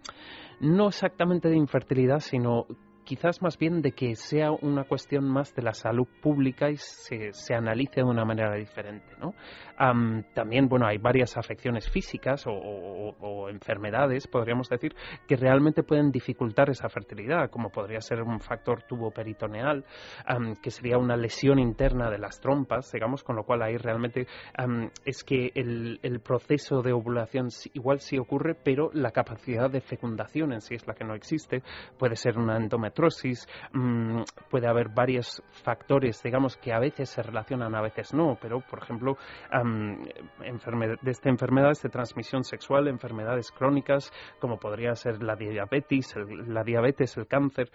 no 0.62 0.88
exactamente 0.88 1.50
de 1.50 1.58
infertilidad, 1.58 2.20
sino 2.20 2.66
quizás 3.06 3.42
más 3.42 3.58
bien 3.58 3.82
de 3.82 3.94
que 3.94 4.16
sea 4.16 4.52
una 4.52 4.84
cuestión 4.84 5.26
más 5.30 5.54
de 5.56 5.62
la 5.62 5.74
salud 5.74 6.08
pública 6.22 6.70
y 6.70 6.78
se, 6.78 7.32
se 7.32 7.54
analice 7.54 8.02
de 8.02 8.04
una 8.04 8.26
manera 8.26 8.56
diferente. 8.56 9.16
¿no? 9.20 9.34
también, 10.34 10.68
bueno, 10.68 10.88
hay 10.88 10.98
varias 10.98 11.38
afecciones 11.38 11.90
físicas 11.90 12.46
o, 12.48 13.50
enfermedades, 13.50 14.28
podríamos 14.28 14.70
decir, 14.70 14.96
que 15.28 15.36
realmente 15.36 15.84
pueden 15.84 16.12
dificultar 16.12 16.70
esa 16.70 16.90
fertilidad, 16.90 17.50
como 17.50 17.70
podría 17.70 18.02
ser 18.02 18.22
un 18.22 18.40
factor 18.40 18.84
tuboperitoneal, 18.84 19.84
que 20.62 20.72
sería 20.72 20.98
una 20.98 21.18
lesión 21.18 21.60
interna 21.60 22.10
de 22.10 22.18
las 22.18 22.40
trompas, 22.40 22.92
digamos, 22.92 23.24
con 23.24 23.36
lo 23.36 23.44
cual 23.44 23.62
ahí 23.64 23.78
realmente 23.78 24.28
es 25.06 25.24
que 25.24 25.52
el, 25.56 26.00
el, 26.02 26.20
proceso 26.20 26.82
de 26.82 26.94
ovulación 26.94 27.50
igual 27.74 28.00
sí 28.00 28.18
ocurre, 28.18 28.56
pero 28.56 28.90
la 28.94 29.12
capacidad 29.12 29.70
de 29.70 29.82
fecundación 29.82 30.54
en 30.54 30.62
sí 30.62 30.76
es 30.76 30.88
la 30.88 30.94
que 30.94 31.04
no 31.04 31.14
existe. 31.14 31.62
Puede 31.98 32.16
ser 32.16 32.38
una 32.38 32.58
endometrosis, 32.96 33.48
mm, 33.74 34.22
puede 34.50 34.68
haber 34.68 34.90
varios 34.90 35.42
factores, 35.64 36.22
digamos, 36.24 36.58
que 36.58 36.74
a 36.74 36.80
veces 36.80 37.10
se 37.10 37.22
relacionan, 37.22 37.76
a 37.76 37.82
veces 37.82 38.14
no, 38.14 38.38
pero, 38.42 38.62
por 38.62 38.82
ejemplo, 38.82 39.18
desde 41.02 41.30
enfermedades 41.30 41.82
de 41.82 41.90
transmisión 41.90 42.44
sexual, 42.44 42.88
enfermedades 42.88 43.52
crónicas, 43.52 44.12
como 44.40 44.58
podría 44.58 44.96
ser 44.96 45.22
la 45.22 45.36
diabetes, 45.36 46.16
la 46.48 46.64
diabetes, 46.64 47.18
el 47.18 47.28
cáncer, 47.28 47.70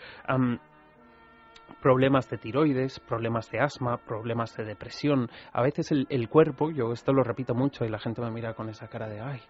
problemas 1.81 2.29
de 2.29 2.39
tiroides, 2.39 3.01
problemas 3.01 3.51
de 3.51 3.61
asma, 3.61 3.97
problemas 3.99 4.57
de 4.57 4.65
depresión. 4.65 5.29
A 5.53 5.63
veces 5.63 5.93
el, 5.93 6.29
cuerpo, 6.29 6.71
yo 6.71 6.93
esto 6.93 7.13
lo 7.13 7.23
repito 7.23 7.55
mucho 7.55 7.85
y 7.85 7.89
la 7.89 7.99
gente 7.99 8.21
me 8.21 8.31
mira 8.31 8.55
con 8.55 8.69
esa 8.69 8.89
cara 8.89 9.09
de, 9.09 9.21
ay, 9.21 9.41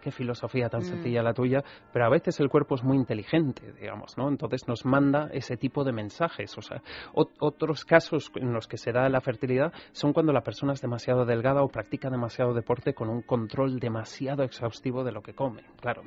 qué 0.00 0.10
filosofía 0.10 0.68
tan 0.68 0.80
mm. 0.80 0.84
sencilla 0.84 1.22
la 1.22 1.34
tuya, 1.34 1.62
pero 1.92 2.06
a 2.06 2.10
veces 2.10 2.38
el 2.40 2.48
cuerpo 2.48 2.74
es 2.76 2.82
muy 2.82 2.96
inteligente, 2.96 3.72
digamos, 3.72 4.16
¿no? 4.16 4.28
Entonces 4.28 4.68
nos 4.68 4.84
manda 4.84 5.28
ese 5.32 5.56
tipo 5.56 5.84
de 5.84 5.92
mensajes. 5.92 6.56
O 6.58 6.62
sea, 6.62 6.82
otros 7.14 7.84
casos 7.84 8.30
en 8.34 8.52
los 8.52 8.66
que 8.66 8.76
se 8.76 8.92
da 8.92 9.08
la 9.08 9.20
fertilidad 9.20 9.72
son 9.92 10.12
cuando 10.12 10.32
la 10.32 10.42
persona 10.42 10.72
es 10.72 10.80
demasiado 10.80 11.24
delgada 11.24 11.62
o 11.62 11.68
practica 11.68 12.10
demasiado 12.10 12.54
deporte 12.54 12.94
con 12.94 13.08
un 13.08 13.22
control 13.22 13.78
demasiado 13.78 14.42
exhaustivo 14.42 15.04
de 15.04 15.12
lo 15.12 15.22
que 15.22 15.34
come. 15.34 15.62
Claro, 15.80 16.02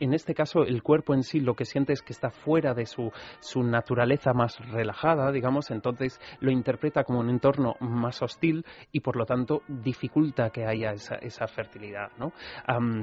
en 0.00 0.14
este 0.14 0.34
caso 0.34 0.62
el 0.62 0.82
cuerpo 0.82 1.14
en 1.14 1.22
sí 1.22 1.40
lo 1.40 1.54
que 1.54 1.64
siente 1.64 1.92
es 1.92 2.02
que 2.02 2.12
está 2.12 2.30
fuera 2.30 2.74
de 2.74 2.86
su, 2.86 3.10
su 3.40 3.62
naturaleza 3.62 4.32
más 4.32 4.58
relajada, 4.84 5.32
digamos, 5.32 5.70
entonces 5.70 6.20
lo 6.40 6.50
interpreta 6.50 7.04
como 7.04 7.20
un 7.20 7.30
entorno 7.30 7.76
más 7.80 8.20
hostil 8.22 8.64
y 8.92 9.00
por 9.00 9.16
lo 9.16 9.24
tanto 9.24 9.62
dificulta 9.66 10.50
que 10.50 10.66
haya 10.66 10.92
esa, 10.92 11.46
fertilidad. 11.46 12.10
¿no? 12.18 12.32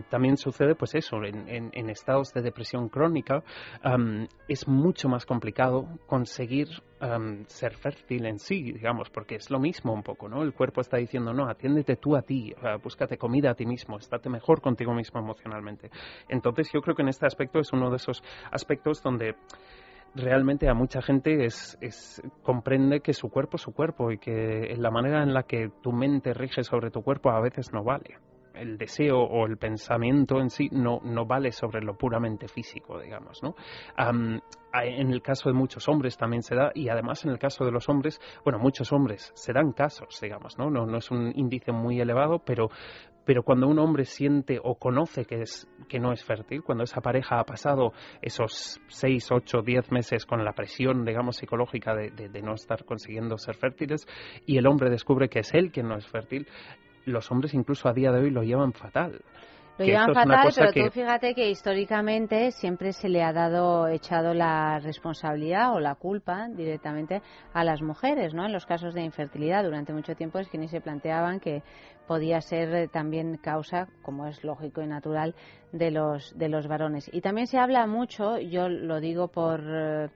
también 0.10 0.38
sucede 0.38 0.76
pues 0.76 0.94
eso, 0.96 1.17
en, 1.24 1.89
estados 1.89 2.32
de 2.34 2.41
depresión 2.41 2.89
crónica 2.89 3.44
es 4.48 4.67
mucho 4.67 5.10
más 5.10 5.26
complicado 5.26 5.88
conseguir 6.06 6.67
ser 7.48 7.76
fértil 7.78 8.28
en 8.28 8.38
sí, 8.38 8.62
digamos, 8.62 9.10
porque 9.10 9.36
es 9.36 9.50
lo 9.50 9.60
mismo 9.60 9.91
un 9.91 10.04
poco, 10.04 10.30
¿no? 10.30 10.44
El 10.44 10.54
cuerpo 10.54 10.82
está 10.82 10.98
diciendo, 10.98 11.34
no, 11.34 11.50
atiéndete 11.50 11.96
tú 11.96 12.15
a 12.15 12.22
ti, 12.22 12.54
búscate 12.84 13.17
comida 13.17 13.52
a 13.52 13.56
ti 13.56 13.65
mismo, 13.65 13.98
estate 13.98 14.30
mejor 14.30 14.62
contigo 14.62 14.94
mismo 14.94 15.20
emocionalmente. 15.20 15.89
Entonces 16.30 16.70
yo 16.72 16.82
creo 16.82 16.96
que 16.96 17.02
en 17.02 17.10
este 17.10 17.26
aspecto 17.26 17.60
es 17.60 17.74
uno 17.74 17.89
de 17.89 17.96
esos 17.96 18.24
aspectos 18.52 19.02
donde 19.02 19.36
realmente 20.15 20.69
a 20.69 20.74
mucha 20.74 21.02
gente 21.02 21.45
es, 21.45 21.78
es, 21.82 22.21
comprende 22.43 23.02
que 23.02 23.13
su 23.13 23.30
cuerpo 23.30 23.58
es 23.58 23.62
su 23.62 23.74
cuerpo 23.74 24.12
y 24.12 24.17
que 24.17 24.74
la 24.78 24.91
manera 24.91 25.24
en 25.24 25.34
la 25.34 25.43
que 25.43 25.69
tu 25.82 25.91
mente 25.91 26.34
rige 26.34 26.63
sobre 26.63 26.91
tu 26.91 27.02
cuerpo 27.02 27.32
a 27.32 27.41
veces 27.41 27.71
no 27.74 27.84
vale. 27.84 28.17
El 28.54 28.78
deseo 28.78 29.19
o 29.19 29.45
el 29.45 29.58
pensamiento 29.58 30.39
en 30.39 30.50
sí 30.50 30.67
no, 30.71 31.00
no 31.04 31.26
vale 31.26 31.52
sobre 31.54 31.82
lo 31.82 31.97
puramente 31.97 32.47
físico, 32.50 33.00
digamos, 33.00 33.41
¿no? 33.41 33.56
en 34.74 35.12
el 35.12 35.21
caso 35.21 35.50
de 35.50 35.54
muchos 35.54 35.88
hombres 35.88 36.17
también 36.17 36.43
se 36.43 36.56
da 36.56 36.71
y 36.74 36.89
además 36.89 37.26
en 37.26 37.32
el 37.32 37.39
caso 37.39 37.65
de 37.65 37.71
los 37.71 37.89
hombres, 37.89 38.19
bueno, 38.43 38.60
muchos 38.60 38.91
hombres 38.91 39.32
se 39.36 39.54
dan 39.54 39.71
casos, 39.71 40.19
digamos, 40.21 40.58
¿no? 40.58 40.69
No, 40.69 40.86
no 40.86 40.97
es 40.97 41.12
un 41.12 41.32
índice 41.36 41.71
muy 41.71 42.00
elevado, 42.00 42.39
pero 42.39 42.69
pero 43.25 43.43
cuando 43.43 43.67
un 43.67 43.79
hombre 43.79 44.05
siente 44.05 44.60
o 44.62 44.75
conoce 44.75 45.25
que, 45.25 45.41
es, 45.41 45.67
que 45.88 45.99
no 45.99 46.12
es 46.12 46.23
fértil, 46.23 46.63
cuando 46.63 46.84
esa 46.84 47.01
pareja 47.01 47.39
ha 47.39 47.43
pasado 47.43 47.93
esos 48.21 48.79
seis, 48.88 49.31
ocho, 49.31 49.62
diez 49.62 49.91
meses 49.91 50.25
con 50.25 50.43
la 50.43 50.53
presión, 50.53 51.05
digamos, 51.05 51.38
psicológica 51.38 51.95
de, 51.95 52.10
de, 52.12 52.41
no 52.41 52.53
estar 52.53 52.84
consiguiendo 52.86 53.38
ser 53.38 53.55
fértiles, 53.55 54.07
y 54.45 54.57
el 54.57 54.67
hombre 54.67 54.89
descubre 54.89 55.29
que 55.29 55.39
es 55.39 55.53
él 55.53 55.71
quien 55.71 55.88
no 55.88 55.97
es 55.97 56.07
fértil, 56.07 56.47
los 57.05 57.31
hombres 57.31 57.53
incluso 57.53 57.88
a 57.88 57.93
día 57.93 58.12
de 58.12 58.21
hoy 58.21 58.29
lo 58.31 58.43
llevan 58.43 58.73
fatal. 58.73 59.21
Lo 59.77 59.86
llevan 59.86 60.13
fatal, 60.13 60.51
pero 60.55 60.71
tú 60.71 60.91
fíjate 60.91 61.34
que 61.34 61.49
históricamente 61.49 62.51
siempre 62.51 62.93
se 62.93 63.10
le 63.10 63.23
ha 63.23 63.34
dado, 63.34 63.88
echado 63.88 64.34
la 64.34 64.79
responsabilidad 64.79 65.73
o 65.73 65.79
la 65.79 65.95
culpa 65.95 66.47
directamente 66.49 67.21
a 67.53 67.63
las 67.63 67.81
mujeres, 67.81 68.34
¿no? 68.34 68.45
En 68.45 68.53
los 68.53 68.65
casos 68.65 68.93
de 68.93 69.01
infertilidad, 69.01 69.63
durante 69.63 69.93
mucho 69.93 70.15
tiempo 70.15 70.39
es 70.39 70.49
que 70.49 70.57
ni 70.57 70.67
se 70.67 70.81
planteaban 70.81 71.39
que 71.39 71.63
podía 72.07 72.41
ser 72.41 72.73
eh, 72.75 72.88
también 72.88 73.38
causa, 73.38 73.88
como 74.01 74.27
es 74.27 74.43
lógico 74.43 74.81
y 74.81 74.88
natural, 74.88 75.34
de 75.71 75.91
los, 75.91 76.38
de 76.38 76.49
los 76.49 76.67
varones. 76.67 77.10
Y 77.13 77.21
también 77.21 77.47
se 77.47 77.57
habla 77.57 77.88
mucho, 77.88 78.38
yo 78.38 78.69
lo 78.69 78.99
digo 78.99 79.29
por. 79.29 79.62
Eh, 79.62 80.10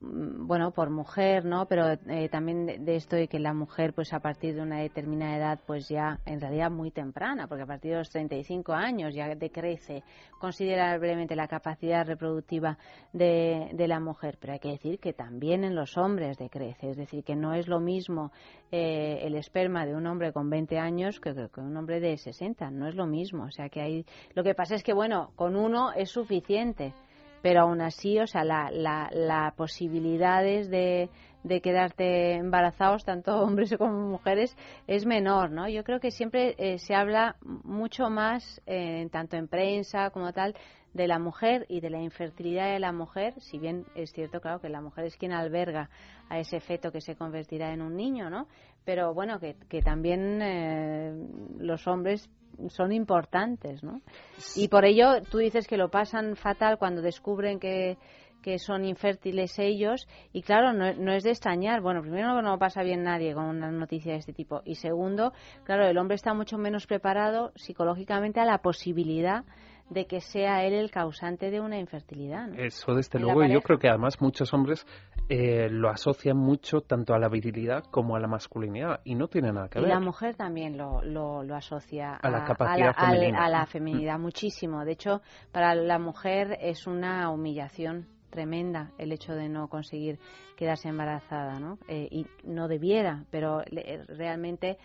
bueno, 0.00 0.70
por 0.70 0.88
mujer, 0.88 1.44
¿no? 1.44 1.66
Pero 1.66 1.90
eh, 1.90 2.28
también 2.30 2.84
de, 2.84 2.96
esto 2.96 3.16
de 3.16 3.28
que 3.28 3.38
la 3.38 3.52
mujer, 3.52 3.92
pues 3.92 4.14
a 4.14 4.20
partir 4.20 4.54
de 4.54 4.62
una 4.62 4.78
determinada 4.78 5.36
edad, 5.36 5.60
pues 5.66 5.88
ya 5.88 6.18
en 6.24 6.40
realidad 6.40 6.70
muy 6.70 6.90
temprana, 6.90 7.46
porque 7.46 7.64
a 7.64 7.66
partir 7.66 7.92
de 7.92 7.98
los 7.98 8.08
35 8.08 8.72
años 8.72 9.14
ya 9.14 9.28
decrece 9.34 10.02
considerablemente 10.38 11.36
la 11.36 11.48
capacidad 11.48 12.06
reproductiva 12.06 12.78
de, 13.12 13.70
de 13.74 13.88
la 13.88 14.00
mujer. 14.00 14.38
Pero 14.40 14.54
hay 14.54 14.58
que 14.58 14.70
decir 14.70 14.98
que 14.98 15.12
también 15.12 15.64
en 15.64 15.74
los 15.74 15.98
hombres 15.98 16.38
decrece, 16.38 16.90
es 16.90 16.96
decir, 16.96 17.22
que 17.22 17.36
no 17.36 17.52
es 17.52 17.68
lo 17.68 17.78
mismo 17.78 18.32
eh, 18.72 19.18
el 19.22 19.34
esperma 19.34 19.84
de 19.84 19.94
un 19.94 20.06
hombre 20.06 20.32
con 20.32 20.48
20 20.48 20.78
años 20.78 21.20
que, 21.20 21.34
que, 21.34 21.60
un 21.60 21.76
hombre 21.76 22.00
de 22.00 22.16
60, 22.16 22.70
no 22.70 22.88
es 22.88 22.94
lo 22.94 23.06
mismo. 23.06 23.44
O 23.44 23.50
sea 23.50 23.68
que 23.68 23.82
hay, 23.82 24.06
lo 24.34 24.42
que 24.44 24.54
pasa 24.54 24.76
es 24.76 24.82
que, 24.82 24.94
bueno, 24.94 25.32
con 25.36 25.56
uno 25.56 25.92
es 25.92 26.08
suficiente 26.08 26.94
pero 27.42 27.62
aún 27.62 27.80
así, 27.80 28.18
o 28.18 28.26
sea, 28.26 28.44
la, 28.44 28.70
la, 28.70 29.08
la 29.12 29.54
posibilidades 29.56 30.70
de, 30.70 31.08
de 31.42 31.60
quedarte 31.60 32.34
embarazados, 32.34 33.04
tanto 33.04 33.40
hombres 33.42 33.74
como 33.76 33.92
mujeres, 33.92 34.56
es 34.86 35.06
menor, 35.06 35.50
¿no? 35.50 35.68
Yo 35.68 35.84
creo 35.84 36.00
que 36.00 36.10
siempre 36.10 36.54
eh, 36.58 36.78
se 36.78 36.94
habla 36.94 37.36
mucho 37.42 38.10
más, 38.10 38.60
eh, 38.66 39.08
tanto 39.10 39.36
en 39.36 39.48
prensa 39.48 40.10
como 40.10 40.32
tal, 40.32 40.54
de 40.92 41.06
la 41.06 41.18
mujer 41.18 41.66
y 41.68 41.80
de 41.80 41.90
la 41.90 42.00
infertilidad 42.00 42.72
de 42.72 42.80
la 42.80 42.92
mujer, 42.92 43.34
si 43.40 43.58
bien 43.58 43.86
es 43.94 44.12
cierto, 44.12 44.40
claro, 44.40 44.60
que 44.60 44.68
la 44.68 44.80
mujer 44.80 45.04
es 45.04 45.16
quien 45.16 45.32
alberga 45.32 45.88
a 46.28 46.38
ese 46.38 46.60
feto 46.60 46.90
que 46.90 47.00
se 47.00 47.16
convertirá 47.16 47.72
en 47.72 47.82
un 47.82 47.96
niño, 47.96 48.28
¿no? 48.30 48.48
Pero 48.84 49.14
bueno, 49.14 49.38
que, 49.38 49.56
que 49.68 49.82
también 49.82 50.40
eh, 50.42 51.12
los 51.58 51.86
hombres 51.86 52.28
son 52.68 52.92
importantes, 52.92 53.82
¿no? 53.82 54.00
Y 54.56 54.68
por 54.68 54.84
ello 54.84 55.22
tú 55.30 55.38
dices 55.38 55.66
que 55.66 55.76
lo 55.76 55.90
pasan 55.90 56.36
fatal 56.36 56.78
cuando 56.78 57.02
descubren 57.02 57.60
que, 57.60 57.96
que 58.42 58.58
son 58.58 58.84
infértiles 58.84 59.58
ellos 59.58 60.06
y 60.32 60.42
claro, 60.42 60.72
no, 60.72 60.92
no, 60.94 61.12
es 61.12 61.22
de 61.22 61.30
extrañar. 61.30 61.80
Bueno, 61.80 62.02
primero 62.02 62.40
no 62.42 62.58
pasa 62.58 62.82
bien 62.82 63.02
nadie 63.02 63.34
con 63.34 63.44
una 63.44 63.70
noticia 63.70 64.12
de 64.12 64.18
este 64.18 64.32
tipo 64.32 64.62
y 64.64 64.76
segundo, 64.76 65.32
claro, 65.64 65.86
el 65.86 65.98
hombre 65.98 66.16
está 66.16 66.34
mucho 66.34 66.58
menos 66.58 66.86
preparado 66.86 67.52
psicológicamente 67.56 68.40
a 68.40 68.44
la 68.44 68.58
posibilidad 68.58 69.44
de 69.90 70.06
que 70.06 70.20
sea 70.20 70.64
él 70.64 70.72
el 70.72 70.90
causante 70.90 71.50
de 71.50 71.60
una 71.60 71.78
infertilidad. 71.78 72.48
Eso 72.58 72.94
desde 72.94 73.18
luego, 73.18 73.44
y 73.44 73.52
yo 73.52 73.60
creo 73.60 73.78
que 73.78 73.88
además 73.88 74.20
muchos 74.20 74.54
hombres 74.54 74.86
eh, 75.28 75.68
lo 75.68 75.90
asocian 75.90 76.36
mucho 76.36 76.80
tanto 76.80 77.12
a 77.12 77.18
la 77.18 77.28
virilidad 77.28 77.84
como 77.90 78.16
a 78.16 78.20
la 78.20 78.28
masculinidad 78.28 79.00
y 79.04 79.16
no 79.16 79.28
tiene 79.28 79.52
nada 79.52 79.68
que 79.68 79.80
ver. 79.80 79.88
Y 79.88 79.92
la 79.92 80.00
mujer 80.00 80.36
también 80.36 80.78
lo, 80.78 81.02
lo, 81.02 81.42
asocia 81.54 82.14
a, 82.14 82.30
la 82.30 82.44
capacidad 82.44 82.94
femenina. 82.94 83.44
a 83.44 83.50
la 83.50 83.66
feminidad 83.66 84.18
muchísimo. 84.18 84.84
De 84.84 84.92
hecho, 84.92 85.22
para 85.50 85.74
la 85.74 85.98
mujer 85.98 86.56
es 86.60 86.86
una 86.86 87.28
humillación 87.30 88.06
tremenda 88.30 88.92
el 88.96 89.10
hecho 89.10 89.34
de 89.34 89.48
no 89.48 89.68
conseguir 89.68 90.20
quedarse 90.56 90.88
embarazada, 90.88 91.58
¿no? 91.58 91.78
Eh, 91.88 92.06
y 92.12 92.26
no 92.44 92.68
debiera, 92.68 93.24
pero 93.30 93.62
realmente 94.08 94.78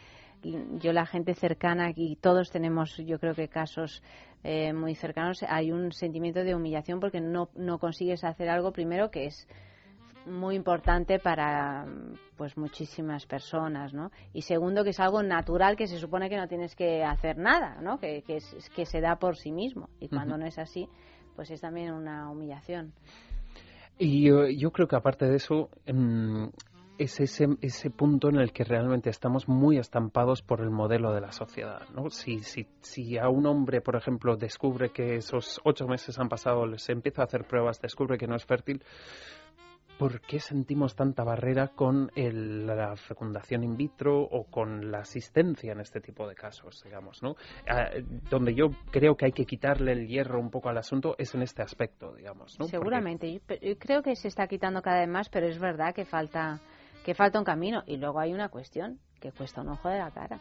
yo 0.79 0.93
la 0.93 1.05
gente 1.05 1.33
cercana 1.33 1.91
y 1.95 2.17
todos 2.17 2.51
tenemos 2.51 2.97
yo 2.97 3.19
creo 3.19 3.33
que 3.33 3.47
casos 3.47 4.03
eh, 4.47 4.73
muy 4.73 4.93
cercanos 4.93 5.43
hay 5.49 5.71
un 5.71 5.91
sentimiento 5.91 6.43
de 6.43 6.53
humillación 6.53 6.99
porque 6.99 7.19
no, 7.19 7.49
no 7.55 7.79
consigues 7.79 8.23
hacer 8.23 8.47
algo 8.47 8.71
primero 8.71 9.09
que 9.09 9.25
es 9.25 9.47
muy 10.27 10.55
importante 10.55 11.17
para 11.17 11.87
pues 12.37 12.55
muchísimas 12.55 13.25
personas, 13.25 13.91
¿no? 13.95 14.11
Y 14.33 14.43
segundo 14.43 14.83
que 14.83 14.91
es 14.91 14.99
algo 14.99 15.23
natural 15.23 15.75
que 15.75 15.87
se 15.87 15.97
supone 15.97 16.29
que 16.29 16.37
no 16.37 16.47
tienes 16.47 16.75
que 16.75 17.03
hacer 17.03 17.39
nada, 17.39 17.81
¿no? 17.81 17.99
Que, 17.99 18.21
que, 18.21 18.37
que 18.75 18.85
se 18.85 19.01
da 19.01 19.15
por 19.15 19.35
sí 19.35 19.51
mismo 19.51 19.89
y 19.99 20.09
cuando 20.09 20.37
no 20.37 20.45
es 20.45 20.59
así, 20.59 20.87
pues 21.35 21.49
es 21.49 21.61
también 21.61 21.91
una 21.91 22.29
humillación. 22.29 22.93
Y 23.97 24.25
yo, 24.25 24.47
yo 24.47 24.71
creo 24.71 24.87
que 24.87 24.95
aparte 24.95 25.25
de 25.25 25.37
eso, 25.37 25.69
mm, 25.87 26.49
es 26.97 27.19
ese, 27.19 27.47
ese 27.61 27.89
punto 27.89 28.29
en 28.29 28.37
el 28.37 28.51
que 28.53 28.63
realmente 28.63 29.09
estamos 29.09 29.47
muy 29.47 29.77
estampados 29.77 30.41
por 30.41 30.61
el 30.61 30.69
modelo 30.69 31.13
de 31.13 31.21
la 31.21 31.31
sociedad. 31.31 31.81
¿no? 31.93 32.09
Si, 32.09 32.39
si, 32.39 32.67
si 32.81 33.17
a 33.17 33.29
un 33.29 33.45
hombre, 33.45 33.81
por 33.81 33.95
ejemplo, 33.95 34.35
descubre 34.37 34.89
que 34.91 35.15
esos 35.15 35.59
ocho 35.63 35.87
meses 35.87 36.17
han 36.19 36.29
pasado, 36.29 36.65
se 36.77 36.91
empieza 36.93 37.21
a 37.21 37.25
hacer 37.25 37.45
pruebas, 37.45 37.81
descubre 37.81 38.17
que 38.17 38.27
no 38.27 38.35
es 38.35 38.45
fértil, 38.45 38.81
por 39.97 40.19
qué 40.19 40.41
sentimos 40.41 40.93
tanta 40.93 41.23
barrera 41.23 41.69
con 41.69 42.11
el- 42.15 42.67
la 42.67 42.97
fecundación 42.97 43.63
in 43.63 43.77
vitro 43.77 44.21
o 44.23 44.43
con 44.43 44.91
la 44.91 44.99
asistencia 44.99 45.71
en 45.71 45.79
este 45.79 46.01
tipo 46.01 46.27
de 46.27 46.35
casos, 46.35 46.81
digamos, 46.83 47.23
¿no? 47.23 47.35
Ah, 47.65 47.91
donde 48.29 48.53
yo 48.53 48.71
creo 48.91 49.15
que 49.15 49.27
hay 49.27 49.31
que 49.31 49.45
quitarle 49.45 49.93
el 49.93 50.07
hierro 50.07 50.37
un 50.41 50.49
poco 50.51 50.67
al 50.67 50.77
asunto 50.77 51.15
es 51.17 51.33
en 51.33 51.43
este 51.43 51.61
aspecto, 51.61 52.13
digamos, 52.13 52.59
¿no? 52.59 52.65
Porque- 52.65 52.71
Seguramente. 52.71 53.39
Pe- 53.47 53.59
yo 53.61 53.77
creo 53.79 54.01
que 54.03 54.17
se 54.17 54.27
está 54.27 54.47
quitando 54.47 54.81
cada 54.81 54.99
vez 54.99 55.07
más, 55.07 55.29
pero 55.29 55.47
es 55.47 55.59
verdad 55.59 55.95
que 55.95 56.03
falta 56.03 56.59
que 57.05 57.13
falta 57.13 57.37
un 57.37 57.45
camino. 57.45 57.83
Y 57.85 57.97
luego 57.97 58.19
hay 58.19 58.33
una 58.33 58.49
cuestión 58.49 58.99
que 59.21 59.31
cuesta 59.31 59.61
un 59.61 59.69
ojo 59.69 59.89
de 59.89 59.99
la 59.99 60.09
cara. 60.09 60.39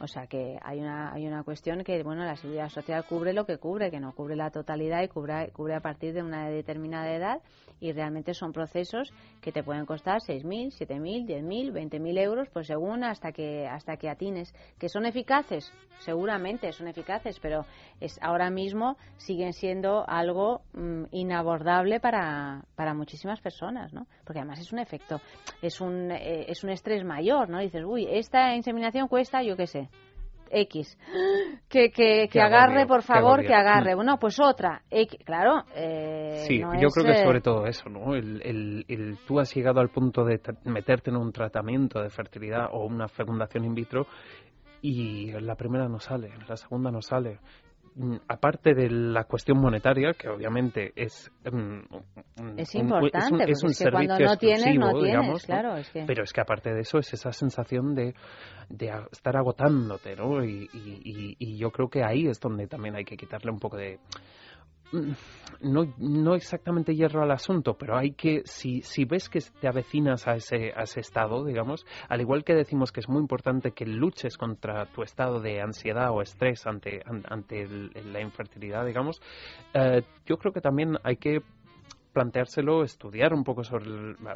O 0.00 0.06
sea 0.06 0.26
que 0.26 0.58
hay 0.62 0.80
una 0.80 1.12
hay 1.12 1.26
una 1.26 1.44
cuestión 1.44 1.84
que 1.84 2.02
bueno 2.02 2.24
la 2.24 2.36
seguridad 2.36 2.68
social 2.68 3.04
cubre 3.06 3.32
lo 3.32 3.46
que 3.46 3.58
cubre, 3.58 3.90
que 3.90 4.00
no 4.00 4.12
cubre 4.12 4.36
la 4.36 4.50
totalidad 4.50 5.02
y 5.02 5.08
cubre 5.08 5.50
cubre 5.52 5.74
a 5.74 5.80
partir 5.80 6.14
de 6.14 6.22
una 6.22 6.48
determinada 6.48 7.12
edad 7.14 7.40
y 7.80 7.92
realmente 7.92 8.34
son 8.34 8.52
procesos 8.52 9.12
que 9.40 9.52
te 9.52 9.62
pueden 9.62 9.84
costar 9.84 10.18
6.000, 10.20 10.72
7.000, 10.72 11.26
10.000, 11.26 11.72
20.000 11.72 12.18
euros, 12.18 12.48
pues 12.52 12.66
según 12.66 13.04
hasta 13.04 13.32
que 13.32 13.66
hasta 13.66 13.96
que 13.96 14.08
atines. 14.08 14.54
¿Que 14.78 14.88
son 14.88 15.06
eficaces? 15.06 15.70
Seguramente 15.98 16.72
son 16.72 16.88
eficaces, 16.88 17.38
pero 17.40 17.66
es 18.00 18.18
ahora 18.22 18.50
mismo 18.50 18.96
siguen 19.16 19.52
siendo 19.52 20.08
algo 20.08 20.62
mm, 20.72 21.04
inabordable 21.12 22.00
para, 22.00 22.64
para 22.74 22.94
muchísimas 22.94 23.40
personas, 23.40 23.92
¿no? 23.92 24.06
Porque 24.24 24.40
además 24.40 24.60
es 24.60 24.72
un 24.72 24.78
efecto, 24.78 25.20
es 25.62 25.80
un, 25.80 26.10
eh, 26.10 26.46
es 26.48 26.64
un 26.64 26.70
estrés 26.70 27.04
mayor, 27.04 27.48
¿no? 27.48 27.58
Dices, 27.58 27.84
uy, 27.84 28.06
esta 28.10 28.54
inseminación 28.54 29.08
cuesta, 29.08 29.42
yo 29.42 29.56
qué 29.56 29.66
sé, 29.66 29.88
X. 30.50 30.98
Que, 31.68 31.90
que, 31.90 32.28
que 32.30 32.40
agarre, 32.40 32.80
agobio, 32.82 32.86
por 32.86 33.02
favor, 33.02 33.44
que 33.44 33.54
agarre. 33.54 33.94
Mm. 33.94 33.96
Bueno, 33.96 34.18
pues 34.18 34.38
otra. 34.40 34.82
X. 34.90 35.18
Claro, 35.24 35.64
eh, 35.74 36.44
Sí, 36.46 36.58
no 36.60 36.74
yo 36.80 36.88
es, 36.88 36.94
creo 36.94 37.06
que 37.06 37.20
eh, 37.20 37.24
sobre 37.24 37.40
todo 37.40 37.66
eso, 37.66 37.88
¿no? 37.88 38.14
El, 38.14 38.40
el- 38.42 38.84
el- 38.88 39.18
tú 39.26 39.40
has 39.40 39.54
llegado 39.54 39.80
al 39.80 39.88
punto 39.90 40.24
de 40.24 40.40
meterte 40.64 41.10
en 41.10 41.16
un 41.16 41.32
tratamiento 41.32 42.00
de 42.00 42.10
fertilidad 42.10 42.68
o 42.72 42.84
una 42.86 43.08
fecundación 43.08 43.64
in 43.64 43.74
vitro 43.74 44.06
y 44.82 45.32
la 45.40 45.54
primera 45.54 45.88
no 45.88 45.98
sale, 45.98 46.30
la 46.48 46.56
segunda 46.56 46.90
no 46.90 47.00
sale. 47.00 47.38
Mm, 47.96 48.16
Aparte 48.26 48.74
de 48.74 48.90
la 48.90 49.22
cuestión 49.24 49.58
monetaria, 49.58 50.14
que 50.14 50.28
obviamente 50.28 50.92
es 50.96 51.30
mm, 51.44 51.78
Es 52.58 52.74
un- 52.74 52.80
importante, 52.80 53.18
es 53.18 53.30
un, 53.30 53.38
porque 53.38 53.52
es 53.52 53.62
un 53.62 53.70
es 53.70 53.78
que 53.78 53.90
cuando 53.90 54.18
no 54.18 54.36
tienes, 54.36 54.76
no 54.76 54.92
tienes, 54.94 55.04
digamos, 55.04 55.42
¿no? 55.42 55.46
claro, 55.46 55.76
es 55.76 55.88
que- 55.90 56.04
pero 56.04 56.24
es 56.24 56.32
que 56.32 56.40
aparte 56.40 56.74
de 56.74 56.80
eso 56.80 56.98
es 56.98 57.12
esa 57.14 57.30
sensación 57.32 57.94
de, 57.94 58.14
de 58.68 58.90
estar 59.12 59.36
agotándote, 59.36 60.16
¿no? 60.16 60.44
Y, 60.44 60.68
y- 60.72 61.00
y- 61.04 61.36
y 61.38 61.56
yo 61.56 61.70
creo 61.70 61.88
que 61.88 62.02
ahí 62.02 62.26
es 62.26 62.40
donde 62.40 62.66
también 62.66 62.96
hay 62.96 63.04
que 63.04 63.16
quitarle 63.16 63.52
un 63.52 63.60
poco 63.60 63.76
de 63.76 64.00
no, 65.60 65.92
no 65.98 66.34
exactamente 66.34 66.94
hierro 66.94 67.22
al 67.22 67.30
asunto, 67.30 67.74
pero 67.74 67.96
hay 67.96 68.12
que, 68.12 68.42
si, 68.44 68.82
si 68.82 69.04
ves 69.04 69.28
que 69.28 69.40
te 69.60 69.68
avecinas 69.68 70.26
a 70.28 70.36
ese, 70.36 70.72
a 70.76 70.82
ese 70.82 71.00
estado, 71.00 71.44
digamos, 71.44 71.84
al 72.08 72.20
igual 72.20 72.44
que 72.44 72.54
decimos 72.54 72.92
que 72.92 73.00
es 73.00 73.08
muy 73.08 73.20
importante 73.20 73.72
que 73.72 73.86
luches 73.86 74.36
contra 74.36 74.86
tu 74.86 75.02
estado 75.02 75.40
de 75.40 75.60
ansiedad 75.60 76.10
o 76.10 76.22
estrés 76.22 76.66
ante, 76.66 77.02
an- 77.06 77.24
ante 77.28 77.66
la 77.66 78.20
infertilidad, 78.20 78.84
digamos, 78.86 79.20
eh, 79.72 80.02
yo 80.26 80.36
creo 80.38 80.52
que 80.52 80.60
también 80.60 80.98
hay 81.02 81.16
que 81.16 81.40
planteárselo, 82.12 82.84
estudiar 82.84 83.34
un 83.34 83.42
poco 83.42 83.64
sobre 83.64 83.86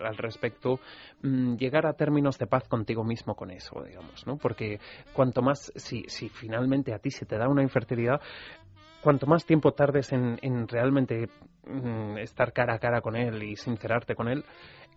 al 0.04 0.16
respecto, 0.16 0.80
mm, 1.22 1.54
llegar 1.54 1.86
a 1.86 1.92
términos 1.92 2.36
de 2.36 2.48
paz 2.48 2.66
contigo 2.66 3.04
mismo 3.04 3.36
con 3.36 3.52
eso, 3.52 3.80
digamos, 3.86 4.26
¿no? 4.26 4.36
Porque 4.36 4.80
cuanto 5.12 5.42
más, 5.42 5.72
si, 5.76 6.02
si 6.08 6.28
finalmente 6.28 6.92
a 6.92 6.98
ti 6.98 7.12
se 7.12 7.24
te 7.24 7.38
da 7.38 7.46
una 7.48 7.62
infertilidad, 7.62 8.20
cuanto 9.08 9.26
más 9.26 9.46
tiempo 9.46 9.72
tardes 9.72 10.12
en, 10.12 10.38
en 10.42 10.68
realmente 10.68 11.30
mm, 11.66 12.18
estar 12.18 12.52
cara 12.52 12.74
a 12.74 12.78
cara 12.78 13.00
con 13.00 13.16
él 13.16 13.42
y 13.42 13.56
sincerarte 13.56 14.14
con 14.14 14.28
él, 14.28 14.44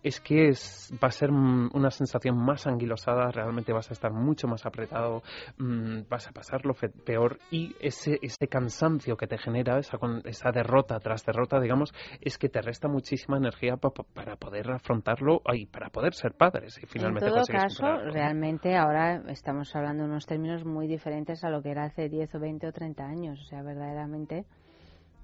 es 0.02 0.20
que 0.20 0.48
es- 0.48 0.92
va 1.02 1.08
a 1.08 1.12
ser 1.12 1.30
una 1.30 1.90
sensación 1.90 2.36
más 2.36 2.66
anquilosada, 2.66 3.30
realmente 3.30 3.72
vas 3.72 3.90
a 3.90 3.94
estar 3.94 4.12
mucho 4.12 4.48
más 4.48 4.66
apretado, 4.66 5.22
mm, 5.58 6.02
vas 6.08 6.28
a 6.28 6.32
pasarlo 6.32 6.74
peor 7.04 7.38
y 7.50 7.74
ese, 7.80 8.18
ese 8.22 8.48
cansancio 8.48 9.16
que 9.16 9.26
te 9.26 9.38
genera, 9.38 9.78
esa, 9.78 9.98
esa 10.24 10.50
derrota 10.52 10.98
tras 11.00 11.24
derrota, 11.24 11.60
digamos, 11.60 11.92
es 12.20 12.38
que 12.38 12.48
te 12.48 12.60
resta 12.62 12.88
muchísima 12.88 13.36
energía 13.36 13.76
pa- 13.76 13.90
pa- 13.90 14.04
para 14.14 14.36
poder 14.36 14.70
afrontarlo 14.70 15.40
y 15.52 15.66
para 15.66 15.90
poder 15.90 16.14
ser 16.14 16.32
padres 16.32 16.78
y 16.82 16.86
finalmente 16.86 17.26
en 17.26 17.32
todo 17.34 17.44
caso, 17.46 18.10
realmente 18.10 18.76
ahora 18.76 19.22
estamos 19.28 19.74
hablando 19.76 20.02
de 20.04 20.10
unos 20.10 20.26
términos 20.26 20.64
muy 20.64 20.86
diferentes 20.86 21.44
a 21.44 21.50
lo 21.50 21.62
que 21.62 21.70
era 21.70 21.84
hace 21.84 22.08
10 22.08 22.34
o 22.34 22.40
20 22.40 22.66
o 22.66 22.72
30 22.72 23.04
años. 23.04 23.40
O 23.40 23.44
sea, 23.44 23.62
verdaderamente, 23.62 24.44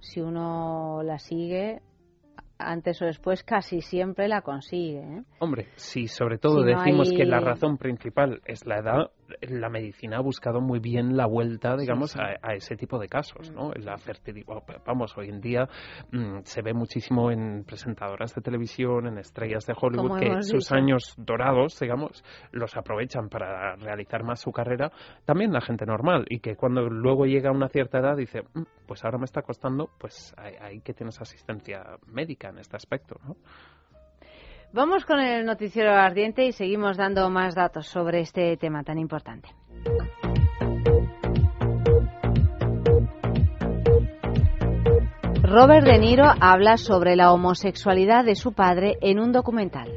si 0.00 0.20
uno 0.20 1.02
la 1.02 1.18
sigue, 1.18 1.80
antes 2.58 3.00
o 3.02 3.06
después 3.06 3.42
casi 3.44 3.80
siempre 3.80 4.28
la 4.28 4.42
consigue. 4.42 5.00
¿eh? 5.00 5.22
Hombre, 5.38 5.68
si 5.76 6.08
sobre 6.08 6.38
todo 6.38 6.64
Si 6.64 6.72
no 6.72 6.78
decimos 6.78 7.10
que 7.10 7.24
la 7.24 7.40
razón 7.40 7.78
principal 7.78 8.42
es 8.44 8.66
la 8.66 8.78
edad, 8.78 9.10
la 9.42 9.68
medicina 9.68 10.18
ha 10.18 10.20
buscado 10.20 10.60
muy 10.60 10.78
bien 10.80 11.16
la 11.16 11.26
vuelta, 11.26 11.76
digamos, 11.76 12.12
sí. 12.12 12.18
Mm. 12.18 12.22
A, 12.22 12.36
a 12.50 12.54
ese 12.54 12.76
tipo 12.76 12.98
de 12.98 13.08
casos, 13.08 13.50
¿no? 13.52 13.72
La 13.74 13.96
fertilidad, 13.98 14.62
vamos, 14.86 15.16
hoy 15.16 15.28
en 15.28 15.40
día 15.40 15.68
mm, 16.12 16.40
se 16.42 16.62
ve 16.62 16.74
muchísimo 16.74 17.30
en 17.30 17.64
presentadoras 17.64 18.34
de 18.34 18.42
televisión, 18.42 19.06
en 19.06 19.18
estrellas 19.18 19.66
de 19.66 19.74
Hollywood, 19.78 20.18
que 20.18 20.42
sus 20.42 20.64
dicho. 20.64 20.74
años 20.74 21.14
dorados, 21.16 21.78
digamos, 21.80 22.24
los 22.52 22.76
aprovechan 22.76 23.28
para 23.28 23.76
realizar 23.76 24.24
más 24.24 24.40
su 24.40 24.52
carrera. 24.52 24.90
También 25.24 25.52
la 25.52 25.60
gente 25.60 25.84
normal, 25.86 26.24
y 26.28 26.40
que 26.40 26.56
cuando 26.56 26.88
luego 26.88 27.26
llega 27.26 27.50
a 27.50 27.52
una 27.52 27.68
cierta 27.68 27.98
edad 27.98 28.16
dice, 28.16 28.42
"Mm, 28.54 28.62
pues 28.86 29.04
ahora 29.04 29.18
me 29.18 29.24
está 29.24 29.42
costando, 29.42 29.90
pues 29.98 30.34
ahí 30.36 30.80
que 30.80 30.94
tienes 30.94 31.20
asistencia 31.20 31.84
médica 32.06 32.48
en 32.48 32.58
este 32.58 32.76
aspecto, 32.76 33.16
¿no? 33.26 33.36
Vamos 34.72 35.06
con 35.06 35.18
el 35.18 35.46
noticiero 35.46 35.92
ardiente 35.92 36.44
y 36.44 36.52
seguimos 36.52 36.98
dando 36.98 37.30
más 37.30 37.54
datos 37.54 37.86
sobre 37.86 38.20
este 38.20 38.56
tema 38.58 38.82
tan 38.84 38.98
importante. 38.98 39.48
Robert 45.42 45.86
De 45.86 45.98
Niro 45.98 46.26
habla 46.40 46.76
sobre 46.76 47.16
la 47.16 47.32
homosexualidad 47.32 48.26
de 48.26 48.34
su 48.34 48.52
padre 48.52 48.98
en 49.00 49.18
un 49.18 49.32
documental. 49.32 49.88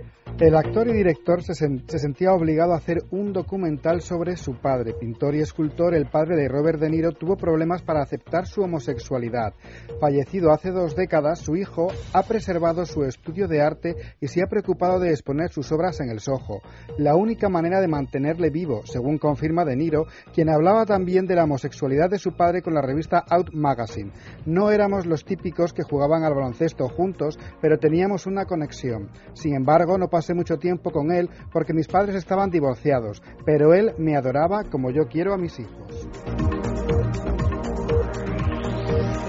El 0.41 0.55
actor 0.55 0.87
y 0.87 0.93
director 0.93 1.43
se, 1.43 1.53
sen- 1.53 1.83
se 1.87 1.99
sentía 1.99 2.33
obligado 2.33 2.73
a 2.73 2.77
hacer 2.77 3.03
un 3.11 3.31
documental 3.31 4.01
sobre 4.01 4.35
su 4.37 4.55
padre. 4.55 4.95
Pintor 4.99 5.35
y 5.35 5.41
escultor, 5.41 5.93
el 5.93 6.07
padre 6.09 6.35
de 6.35 6.47
Robert 6.47 6.79
De 6.79 6.89
Niro 6.89 7.11
tuvo 7.11 7.37
problemas 7.37 7.83
para 7.83 8.01
aceptar 8.01 8.47
su 8.47 8.63
homosexualidad. 8.63 9.53
Fallecido 9.99 10.51
hace 10.51 10.71
dos 10.71 10.95
décadas, 10.95 11.41
su 11.41 11.55
hijo 11.55 11.89
ha 12.13 12.23
preservado 12.23 12.85
su 12.87 13.03
estudio 13.03 13.47
de 13.47 13.61
arte 13.61 13.95
y 14.19 14.29
se 14.29 14.41
ha 14.41 14.47
preocupado 14.47 14.99
de 14.99 15.11
exponer 15.11 15.51
sus 15.51 15.71
obras 15.71 15.99
en 15.99 16.09
el 16.09 16.19
Soho. 16.19 16.61
La 16.97 17.15
única 17.15 17.47
manera 17.47 17.79
de 17.79 17.87
mantenerle 17.87 18.49
vivo, 18.49 18.81
según 18.85 19.19
confirma 19.19 19.63
De 19.63 19.75
Niro, 19.75 20.07
quien 20.33 20.49
hablaba 20.49 20.87
también 20.87 21.27
de 21.27 21.35
la 21.35 21.43
homosexualidad 21.43 22.09
de 22.09 22.17
su 22.17 22.35
padre 22.35 22.63
con 22.63 22.73
la 22.73 22.81
revista 22.81 23.23
Out 23.29 23.53
Magazine. 23.53 24.11
No 24.47 24.71
éramos 24.71 25.05
los 25.05 25.23
típicos 25.23 25.71
que 25.71 25.83
jugaban 25.83 26.23
al 26.23 26.33
baloncesto 26.33 26.89
juntos, 26.89 27.37
pero 27.61 27.77
teníamos 27.77 28.25
una 28.25 28.45
conexión. 28.45 29.11
Sin 29.33 29.53
embargo, 29.55 29.99
no 29.99 30.07
pasé 30.07 30.30
mucho 30.33 30.57
tiempo 30.57 30.91
con 30.91 31.11
él 31.11 31.29
porque 31.51 31.73
mis 31.73 31.87
padres 31.87 32.15
estaban 32.15 32.49
divorciados, 32.49 33.21
pero 33.45 33.73
él 33.73 33.93
me 33.97 34.15
adoraba 34.15 34.63
como 34.63 34.91
yo 34.91 35.07
quiero 35.07 35.33
a 35.33 35.37
mis 35.37 35.59
hijos. 35.59 36.07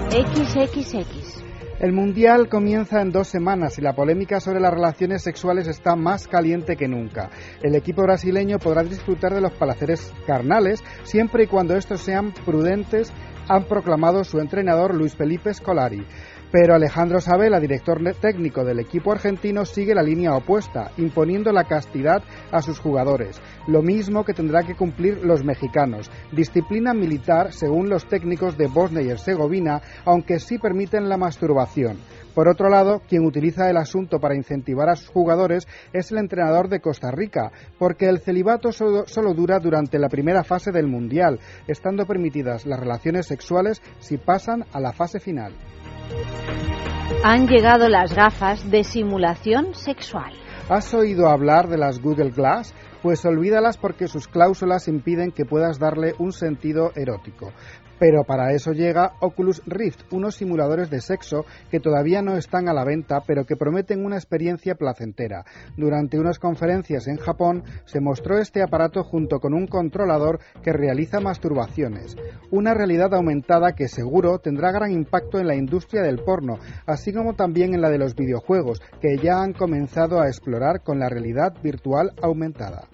XXX. 0.09 1.43
El 1.79 1.91
Mundial 1.91 2.47
comienza 2.47 3.01
en 3.01 3.11
dos 3.11 3.27
semanas 3.27 3.77
y 3.77 3.81
la 3.81 3.93
polémica 3.93 4.39
sobre 4.39 4.59
las 4.59 4.73
relaciones 4.73 5.23
sexuales 5.23 5.67
está 5.67 5.95
más 5.95 6.27
caliente 6.27 6.77
que 6.77 6.87
nunca. 6.87 7.29
El 7.61 7.75
equipo 7.75 8.03
brasileño 8.03 8.59
podrá 8.59 8.83
disfrutar 8.83 9.33
de 9.33 9.41
los 9.41 9.51
placeres 9.53 10.13
carnales 10.25 10.83
siempre 11.03 11.43
y 11.43 11.47
cuando 11.47 11.75
estos 11.75 12.01
sean 12.01 12.31
prudentes, 12.45 13.11
han 13.49 13.65
proclamado 13.65 14.23
su 14.23 14.39
entrenador 14.39 14.95
Luis 14.95 15.15
Felipe 15.15 15.53
Scolari. 15.53 16.05
Pero 16.53 16.75
Alejandro 16.75 17.19
Sabela, 17.19 17.59
director 17.59 17.99
técnico 18.21 18.63
del 18.63 18.79
equipo 18.79 19.11
argentino, 19.11 19.65
sigue 19.65 19.95
la 19.95 20.03
línea 20.03 20.35
opuesta, 20.35 20.91
imponiendo 20.97 21.51
la 21.51 21.63
castidad 21.63 22.21
a 22.51 22.61
sus 22.61 22.77
jugadores, 22.77 23.41
lo 23.65 23.81
mismo 23.81 24.23
que 24.23 24.35
tendrá 24.35 24.61
que 24.61 24.75
cumplir 24.75 25.25
los 25.25 25.43
mexicanos. 25.43 26.11
Disciplina 26.31 26.93
militar, 26.93 27.53
según 27.53 27.89
los 27.89 28.07
técnicos 28.07 28.55
de 28.55 28.67
Bosnia 28.67 29.01
y 29.01 29.09
Herzegovina, 29.09 29.81
aunque 30.05 30.37
sí 30.37 30.59
permiten 30.59 31.09
la 31.09 31.17
masturbación. 31.17 31.97
Por 32.35 32.47
otro 32.47 32.69
lado, 32.69 33.01
quien 33.09 33.25
utiliza 33.25 33.67
el 33.71 33.77
asunto 33.77 34.19
para 34.19 34.35
incentivar 34.35 34.89
a 34.89 34.95
sus 34.95 35.09
jugadores 35.09 35.67
es 35.91 36.11
el 36.11 36.19
entrenador 36.19 36.69
de 36.69 36.81
Costa 36.81 37.09
Rica, 37.09 37.51
porque 37.79 38.05
el 38.05 38.19
celibato 38.19 38.71
solo, 38.71 39.07
solo 39.07 39.33
dura 39.33 39.57
durante 39.57 39.97
la 39.97 40.07
primera 40.07 40.43
fase 40.43 40.71
del 40.71 40.85
Mundial, 40.85 41.39
estando 41.67 42.05
permitidas 42.05 42.67
las 42.67 42.79
relaciones 42.79 43.25
sexuales 43.25 43.81
si 43.97 44.17
pasan 44.17 44.65
a 44.71 44.79
la 44.79 44.93
fase 44.93 45.19
final. 45.19 45.53
Han 47.23 47.47
llegado 47.47 47.87
las 47.87 48.13
gafas 48.13 48.69
de 48.69 48.83
simulación 48.83 49.73
sexual. 49.73 50.33
¿Has 50.69 50.93
oído 50.93 51.27
hablar 51.27 51.67
de 51.67 51.77
las 51.77 51.99
Google 51.99 52.31
Glass? 52.31 52.73
Pues 53.01 53.25
olvídalas 53.25 53.77
porque 53.77 54.07
sus 54.07 54.27
cláusulas 54.27 54.87
impiden 54.87 55.31
que 55.31 55.45
puedas 55.45 55.77
darle 55.77 56.15
un 56.19 56.31
sentido 56.31 56.91
erótico. 56.95 57.51
Pero 58.03 58.25
para 58.25 58.51
eso 58.51 58.73
llega 58.73 59.13
Oculus 59.21 59.61
Rift, 59.65 60.11
unos 60.11 60.35
simuladores 60.35 60.89
de 60.89 60.99
sexo 60.99 61.45
que 61.71 61.79
todavía 61.79 62.21
no 62.21 62.35
están 62.35 62.67
a 62.67 62.73
la 62.73 62.83
venta, 62.83 63.21
pero 63.25 63.45
que 63.45 63.55
prometen 63.55 64.03
una 64.03 64.17
experiencia 64.17 64.75
placentera. 64.75 65.45
Durante 65.77 66.19
unas 66.19 66.37
conferencias 66.37 67.07
en 67.07 67.15
Japón 67.15 67.63
se 67.85 68.01
mostró 68.01 68.39
este 68.39 68.61
aparato 68.61 69.05
junto 69.05 69.39
con 69.39 69.53
un 69.53 69.67
controlador 69.67 70.41
que 70.61 70.73
realiza 70.73 71.21
masturbaciones. 71.21 72.17
Una 72.51 72.73
realidad 72.73 73.13
aumentada 73.13 73.71
que 73.73 73.87
seguro 73.87 74.37
tendrá 74.39 74.73
gran 74.73 74.91
impacto 74.91 75.39
en 75.39 75.47
la 75.47 75.55
industria 75.55 76.01
del 76.01 76.19
porno, 76.25 76.59
así 76.85 77.13
como 77.13 77.35
también 77.35 77.73
en 77.73 77.79
la 77.79 77.89
de 77.89 77.99
los 77.99 78.15
videojuegos, 78.15 78.81
que 78.99 79.15
ya 79.17 79.41
han 79.41 79.53
comenzado 79.53 80.19
a 80.19 80.27
explorar 80.27 80.81
con 80.83 80.99
la 80.99 81.07
realidad 81.07 81.53
virtual 81.63 82.11
aumentada. 82.21 82.89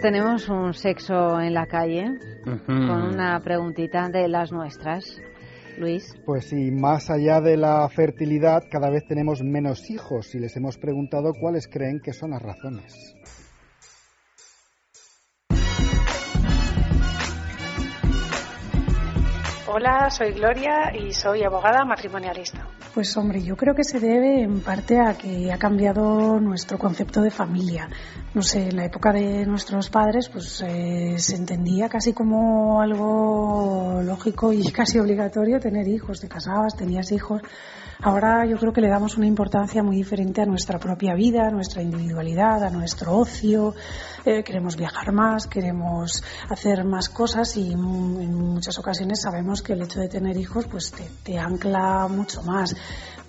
Tenemos 0.00 0.48
un 0.48 0.72
sexo 0.72 1.40
en 1.40 1.52
la 1.52 1.66
calle 1.66 2.14
con 2.66 3.02
una 3.02 3.38
preguntita 3.40 4.08
de 4.08 4.28
las 4.28 4.50
nuestras. 4.50 5.20
Luis. 5.78 6.14
Pues 6.24 6.46
sí, 6.46 6.70
más 6.70 7.10
allá 7.10 7.40
de 7.40 7.56
la 7.56 7.88
fertilidad, 7.88 8.64
cada 8.70 8.90
vez 8.90 9.06
tenemos 9.06 9.42
menos 9.42 9.90
hijos 9.90 10.34
y 10.34 10.38
les 10.38 10.56
hemos 10.56 10.78
preguntado 10.78 11.32
cuáles 11.38 11.68
creen 11.68 12.00
que 12.00 12.12
son 12.12 12.30
las 12.30 12.42
razones. 12.42 13.14
Hola, 19.72 20.10
soy 20.10 20.32
Gloria 20.32 20.92
y 20.92 21.12
soy 21.12 21.44
abogada 21.44 21.84
matrimonialista. 21.84 22.66
Pues 22.92 23.16
hombre, 23.16 23.40
yo 23.40 23.54
creo 23.56 23.72
que 23.72 23.84
se 23.84 24.00
debe 24.00 24.42
en 24.42 24.62
parte 24.62 24.98
a 24.98 25.14
que 25.16 25.52
ha 25.52 25.58
cambiado 25.58 26.40
nuestro 26.40 26.76
concepto 26.76 27.22
de 27.22 27.30
familia. 27.30 27.88
No 28.34 28.42
sé, 28.42 28.70
en 28.70 28.76
la 28.76 28.86
época 28.86 29.12
de 29.12 29.46
nuestros 29.46 29.88
padres 29.88 30.28
pues 30.28 30.60
eh, 30.66 31.14
se 31.18 31.36
entendía 31.36 31.88
casi 31.88 32.12
como 32.12 32.80
algo 32.80 34.02
lógico 34.02 34.52
y 34.52 34.64
casi 34.72 34.98
obligatorio 34.98 35.60
tener 35.60 35.86
hijos. 35.86 36.18
Te 36.18 36.26
casabas, 36.26 36.74
tenías 36.76 37.12
hijos. 37.12 37.40
Ahora 38.02 38.46
yo 38.46 38.56
creo 38.56 38.72
que 38.72 38.80
le 38.80 38.88
damos 38.88 39.18
una 39.18 39.26
importancia 39.26 39.84
muy 39.84 39.94
diferente 39.94 40.42
a 40.42 40.46
nuestra 40.46 40.80
propia 40.80 41.14
vida, 41.14 41.46
a 41.46 41.50
nuestra 41.50 41.80
individualidad, 41.80 42.64
a 42.64 42.70
nuestro 42.70 43.16
ocio. 43.16 43.74
Eh, 44.24 44.42
queremos 44.44 44.76
viajar 44.76 45.12
más, 45.12 45.46
queremos 45.46 46.22
hacer 46.48 46.84
más 46.84 47.08
cosas 47.08 47.56
y 47.56 47.72
en 47.72 48.34
muchas 48.34 48.78
ocasiones 48.78 49.22
sabemos 49.22 49.62
que 49.62 49.72
el 49.72 49.82
hecho 49.82 50.00
de 50.00 50.08
tener 50.08 50.36
hijos 50.36 50.66
pues 50.66 50.90
te, 50.90 51.08
te 51.22 51.38
ancla 51.38 52.06
mucho 52.08 52.42
más. 52.42 52.76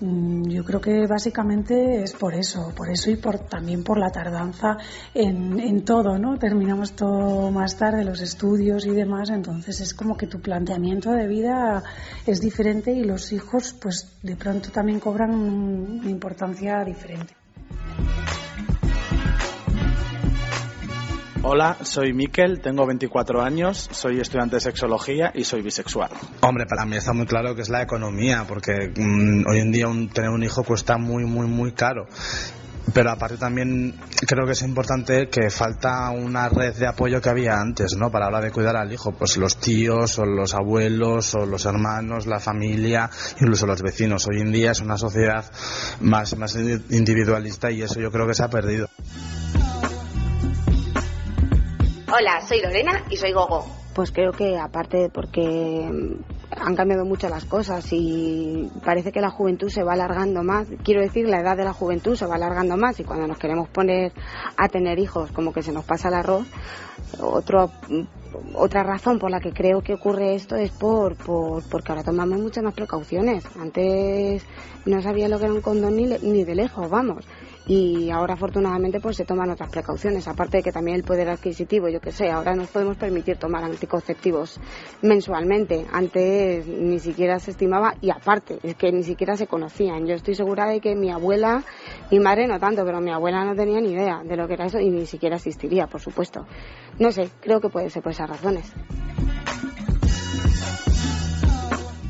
Mm, 0.02 0.50
yo 0.50 0.64
creo 0.66 0.82
que 0.82 1.06
básicamente 1.08 2.02
es 2.02 2.14
por 2.14 2.34
eso, 2.34 2.74
por 2.76 2.90
eso 2.90 3.12
y 3.12 3.18
por, 3.18 3.40
también 3.40 3.84
por 3.84 4.00
la 4.00 4.10
tardanza 4.10 4.78
en, 5.14 5.60
en 5.60 5.86
todo, 5.86 6.18
¿no? 6.18 6.38
Terminamos 6.38 6.94
todo 6.94 7.52
más 7.52 7.78
tarde, 7.78 8.04
los 8.04 8.20
estudios 8.20 8.86
y 8.86 8.90
demás, 8.90 9.30
entonces 9.30 9.80
es 9.80 9.94
como 9.94 10.18
que 10.18 10.26
tu 10.28 10.42
planteamiento 10.42 11.12
de 11.12 11.28
vida 11.28 11.84
es 12.26 12.42
diferente 12.42 12.92
y 12.92 13.04
los 13.04 13.32
hijos 13.32 13.74
pues 13.80 14.18
de 14.24 14.36
pronto 14.36 14.72
también 14.72 15.00
cobran 15.00 15.36
una 15.36 16.10
importancia 16.10 16.84
diferente. 16.84 17.36
Hola, 21.44 21.78
soy 21.82 22.14
Miquel, 22.14 22.62
tengo 22.62 22.86
24 22.86 23.42
años, 23.42 23.90
soy 23.92 24.20
estudiante 24.20 24.58
de 24.58 24.62
sexología 24.62 25.32
y 25.34 25.44
soy 25.44 25.64
bisexual. 25.64 26.12
Hombre, 26.42 26.68
para 26.68 26.86
mí 26.86 26.96
está 26.98 27.14
muy 27.14 27.26
claro 27.26 27.56
que 27.56 27.64
es 27.64 27.70
la 27.70 27.82
economía, 27.82 28.46
porque 28.48 28.94
mm, 28.96 29.48
hoy 29.50 29.60
en 29.60 29.72
día 29.72 29.88
un, 29.88 30.08
tener 30.10 30.30
un 30.30 30.44
hijo 30.44 30.64
cuesta 30.64 30.98
muy, 30.98 31.26
muy, 31.26 31.48
muy 31.48 31.72
caro. 31.72 32.06
Pero 32.94 33.10
aparte 33.10 33.38
también 33.38 33.96
creo 34.28 34.46
que 34.46 34.52
es 34.52 34.62
importante 34.62 35.30
que 35.30 35.50
falta 35.50 36.12
una 36.12 36.48
red 36.48 36.76
de 36.76 36.86
apoyo 36.86 37.20
que 37.22 37.30
había 37.30 37.60
antes, 37.60 37.96
¿no? 37.98 38.12
Para 38.12 38.26
la 38.26 38.38
hora 38.38 38.46
de 38.46 38.52
cuidar 38.52 38.76
al 38.76 38.94
hijo, 38.94 39.12
pues 39.12 39.38
los 39.38 39.58
tíos 39.58 40.20
o 40.20 40.26
los 40.26 40.54
abuelos 40.54 41.34
o 41.34 41.48
los 41.48 41.66
hermanos, 41.66 42.28
la 42.28 42.40
familia, 42.40 43.10
incluso 43.40 43.66
los 43.66 43.82
vecinos. 43.82 44.28
Hoy 44.28 44.42
en 44.42 44.52
día 44.52 44.72
es 44.72 44.82
una 44.82 44.98
sociedad 44.98 45.46
más, 46.02 46.38
más 46.38 46.56
individualista 46.56 47.72
y 47.72 47.82
eso 47.82 48.00
yo 48.00 48.12
creo 48.12 48.28
que 48.28 48.36
se 48.36 48.44
ha 48.44 48.50
perdido. 48.50 48.88
Hola, 52.14 52.42
soy 52.42 52.60
Lorena 52.62 53.06
y 53.10 53.16
soy 53.16 53.32
Gogo. 53.32 53.66
Pues 53.96 54.12
creo 54.12 54.34
que 54.34 54.58
aparte 54.58 55.10
porque 55.14 55.90
han 56.50 56.76
cambiado 56.76 57.06
mucho 57.06 57.30
las 57.30 57.46
cosas 57.46 57.88
y 57.92 58.70
parece 58.84 59.14
que 59.14 59.22
la 59.22 59.30
juventud 59.30 59.70
se 59.70 59.84
va 59.84 59.94
alargando 59.94 60.44
más. 60.44 60.68
Quiero 60.84 61.00
decir, 61.00 61.30
la 61.30 61.40
edad 61.40 61.56
de 61.56 61.64
la 61.64 61.72
juventud 61.72 62.18
se 62.18 62.26
va 62.26 62.36
alargando 62.36 62.76
más 62.76 63.00
y 63.00 63.06
cuando 63.06 63.28
nos 63.28 63.40
queremos 63.40 63.70
poner 63.70 64.12
a 64.58 64.68
tener 64.68 65.00
hijos 65.00 65.32
como 65.32 65.54
que 65.54 65.64
se 65.64 65.72
nos 65.72 65.86
pasa 65.86 66.10
el 66.10 66.16
arroz, 66.16 66.48
otro, 67.22 67.72
otra 68.56 68.84
razón 68.84 69.18
por 69.18 69.32
la 69.32 69.40
que 69.40 69.54
creo 69.54 69.82
que 69.82 69.94
ocurre 69.94 70.36
esto 70.36 70.58
es 70.58 70.72
por, 70.72 71.16
por 71.16 71.64
porque 71.70 71.94
ahora 71.94 72.04
tomamos 72.04 72.40
muchas 72.40 72.62
más 72.66 72.74
precauciones. 72.74 73.46
Antes 73.56 74.46
no 74.86 75.02
sabía 75.02 75.30
lo 75.30 75.40
que 75.40 75.46
era 75.46 75.54
un 75.54 75.62
condón 75.62 75.96
ni, 75.96 76.08
ni 76.08 76.44
de 76.44 76.56
lejos, 76.56 76.90
vamos 76.90 77.26
y 77.74 78.12
ahora 78.12 78.34
afortunadamente 78.34 79.00
pues 79.00 79.16
se 79.16 79.24
toman 79.24 79.50
otras 79.50 79.70
precauciones. 79.70 80.28
Aparte 80.28 80.58
de 80.58 80.64
que 80.64 80.74
también 80.74 80.98
el 80.98 81.06
poder 81.06 81.30
adquisitivo 81.30 81.88
yo 81.88 82.02
que 82.02 82.12
sé 82.12 82.30
ahora 82.30 82.54
nos 82.54 82.68
podemos 82.68 82.98
permitir 82.98 83.38
tomar 83.38 83.64
anticonceptivos 83.64 84.60
mensualmente. 85.02 85.86
Antes 85.90 86.68
ni 86.68 87.00
siquiera 87.00 87.40
se 87.40 87.52
estimaba 87.52 87.96
y 88.02 88.10
aparte 88.10 88.60
es 88.62 88.76
que 88.76 88.92
ni 88.92 89.04
siquiera 89.04 89.38
se 89.38 89.48
conocían. 89.48 90.06
Yo 90.06 90.16
estoy 90.16 90.36
segura 90.36 90.66
de 90.68 90.82
que 90.82 90.96
mi 90.96 91.12
abuela 91.12 91.64
mi 92.12 92.20
madre 92.20 92.46
no 92.46 92.60
tanto 92.60 92.84
pero 92.84 93.00
mi 93.00 93.12
abuela 93.12 93.46
no 93.46 93.56
tenía 93.56 93.80
ni 93.80 93.94
idea 93.94 94.22
de 94.22 94.36
lo 94.36 94.50
que 94.50 94.56
era 94.56 94.66
eso 94.66 94.82
y 94.82 94.90
ni 94.90 95.06
siquiera 95.06 95.38
existiría 95.38 95.88
por 95.88 96.02
supuesto. 96.02 96.46
No 97.00 97.10
sé 97.14 97.30
creo 97.40 97.62
que 97.62 97.70
puede 97.70 97.90
ser 97.90 98.04
por 98.04 98.12
esas 98.12 98.30
razones. 98.30 98.74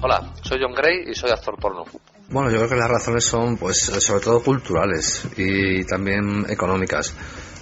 Hola, 0.02 0.34
soy 0.42 0.58
John 0.60 0.74
Gray 0.74 1.04
y 1.08 1.14
soy 1.14 1.30
actor 1.30 1.56
porno. 1.60 1.84
Bueno, 2.32 2.50
yo 2.50 2.60
creo 2.60 2.70
que 2.70 2.76
las 2.78 2.90
razones 2.90 3.26
son, 3.26 3.58
pues, 3.58 3.78
sobre 3.78 4.24
todo 4.24 4.42
culturales 4.42 5.24
y 5.36 5.84
también 5.84 6.46
económicas, 6.48 7.14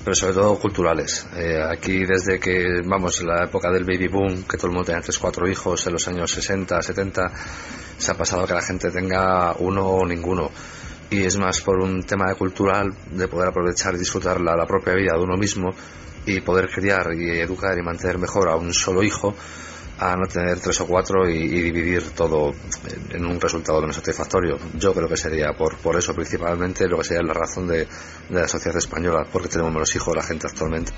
pero 0.04 0.14
sobre 0.14 0.34
todo 0.36 0.60
culturales. 0.60 1.26
Eh, 1.36 1.60
aquí, 1.60 2.06
desde 2.06 2.40
que, 2.40 2.84
vamos, 2.86 3.24
la 3.24 3.46
época 3.46 3.72
del 3.72 3.84
baby 3.84 4.08
boom, 4.08 4.44
que 4.44 4.58
todo 4.58 4.68
el 4.68 4.74
mundo 4.74 4.86
tenía 4.86 5.02
tres, 5.02 5.18
cuatro 5.18 5.50
hijos 5.50 5.88
en 5.88 5.94
los 5.94 6.08
años 6.08 6.30
60, 6.30 6.84
70, 6.84 7.32
se 7.98 8.12
ha 8.12 8.14
pasado 8.14 8.46
que 8.46 8.54
la 8.54 8.62
gente 8.62 8.92
tenga 8.92 9.56
uno 9.58 9.88
o 9.88 10.06
ninguno. 10.06 10.52
Y 11.10 11.24
es 11.24 11.36
más 11.40 11.62
por 11.62 11.82
un 11.82 12.04
tema 12.04 12.30
de 12.30 12.36
cultural, 12.36 12.94
de 13.10 13.28
poder 13.28 13.48
aprovechar 13.48 13.96
y 13.96 13.98
disfrutar 13.98 14.40
la, 14.40 14.56
la 14.56 14.68
propia 14.68 14.94
vida 14.94 15.14
de 15.16 15.24
uno 15.24 15.36
mismo 15.36 15.72
y 16.28 16.42
poder 16.42 16.70
criar 16.70 17.12
y 17.16 17.40
educar 17.40 17.76
y 17.76 17.82
mantener 17.82 18.20
mejor 18.20 18.50
a 18.50 18.56
un 18.56 18.72
solo 18.72 19.02
hijo 19.02 19.34
a 20.00 20.16
no 20.16 20.28
tener 20.28 20.60
tres 20.60 20.80
o 20.82 20.88
cuatro 20.88 21.30
y, 21.30 21.48
dividir 21.48 22.12
todo 22.12 22.54
en, 23.12 23.26
un 23.26 23.40
resultado 23.40 23.82
menos 23.82 23.98
satisfactorio. 23.98 24.58
Yo 24.76 24.94
creo 24.94 25.10
que 25.10 25.18
sería 25.18 25.54
por, 25.58 25.78
por 25.78 25.98
eso 25.98 26.14
principalmente 26.14 26.88
lo 26.88 26.98
que 26.98 27.04
sería 27.04 27.24
la 27.24 27.34
razón 27.34 27.68
de, 27.68 27.80
de 28.30 28.42
la 28.42 28.48
sociedad 28.48 28.78
española, 28.78 29.28
porque 29.32 29.50
tenemos 29.50 29.74
menos 29.74 29.94
hijos 29.96 30.16
la 30.16 30.24
gente 30.24 30.48
actualmente. 30.48 30.94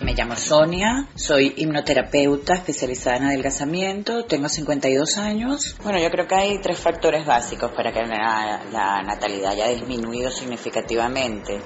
Me 0.00 0.14
llamo 0.14 0.34
Sonia, 0.34 1.08
soy 1.14 1.54
hipnoterapeuta 1.56 2.54
especializada 2.54 3.18
en 3.18 3.24
adelgazamiento, 3.24 4.24
tengo 4.24 4.48
52 4.48 5.18
años. 5.18 5.76
Bueno, 5.82 5.98
yo 6.00 6.10
creo 6.10 6.26
que 6.26 6.34
hay 6.34 6.60
tres 6.60 6.78
factores 6.78 7.26
básicos 7.26 7.70
para 7.72 7.92
que 7.92 8.00
la, 8.06 8.62
la 8.72 9.02
natalidad 9.02 9.52
haya 9.52 9.68
disminuido 9.68 10.30
significativamente. 10.30 11.60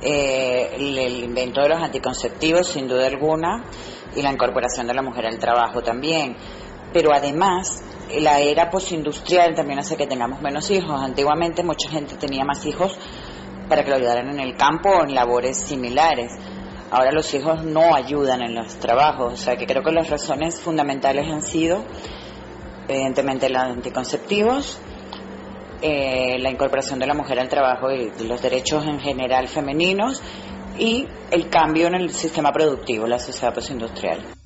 Eh, 0.00 0.70
el, 0.76 0.98
el 0.98 1.24
invento 1.24 1.62
de 1.62 1.70
los 1.70 1.80
anticonceptivos, 1.80 2.68
sin 2.68 2.88
duda 2.88 3.06
alguna, 3.06 3.64
y 4.14 4.22
la 4.22 4.32
incorporación 4.32 4.86
de 4.86 4.94
la 4.94 5.02
mujer 5.02 5.26
al 5.26 5.38
trabajo 5.38 5.82
también. 5.82 6.36
Pero 6.92 7.12
además, 7.14 7.82
la 8.20 8.40
era 8.40 8.70
postindustrial 8.70 9.54
también 9.54 9.78
hace 9.78 9.96
que 9.96 10.06
tengamos 10.06 10.40
menos 10.42 10.70
hijos. 10.70 11.00
Antiguamente 11.00 11.62
mucha 11.62 11.88
gente 11.88 12.16
tenía 12.16 12.44
más 12.44 12.64
hijos 12.66 12.98
para 13.68 13.84
que 13.84 13.90
lo 13.90 13.96
ayudaran 13.96 14.28
en 14.28 14.40
el 14.40 14.56
campo 14.56 14.90
o 14.90 15.04
en 15.04 15.14
labores 15.14 15.58
similares. 15.58 16.32
Ahora 16.90 17.10
los 17.10 17.32
hijos 17.32 17.64
no 17.64 17.94
ayudan 17.94 18.42
en 18.42 18.54
los 18.54 18.74
trabajos, 18.76 19.32
o 19.32 19.36
sea 19.36 19.56
que 19.56 19.64
creo 19.64 19.82
que 19.82 19.92
las 19.92 20.10
razones 20.10 20.60
fundamentales 20.60 21.26
han 21.26 21.40
sido, 21.40 21.82
evidentemente, 22.86 23.48
los 23.48 23.62
anticonceptivos, 23.62 24.78
eh, 25.80 26.36
la 26.38 26.50
incorporación 26.50 26.98
de 26.98 27.06
la 27.06 27.14
mujer 27.14 27.40
al 27.40 27.48
trabajo 27.48 27.90
y 27.90 28.12
los 28.26 28.42
derechos 28.42 28.86
en 28.86 29.00
general 29.00 29.48
femeninos 29.48 30.22
y 30.78 31.06
el 31.30 31.48
cambio 31.48 31.86
en 31.88 31.94
el 31.94 32.10
sistema 32.10 32.52
productivo, 32.52 33.06
la 33.06 33.18
sociedad 33.18 33.54
postindustrial. 33.54 34.41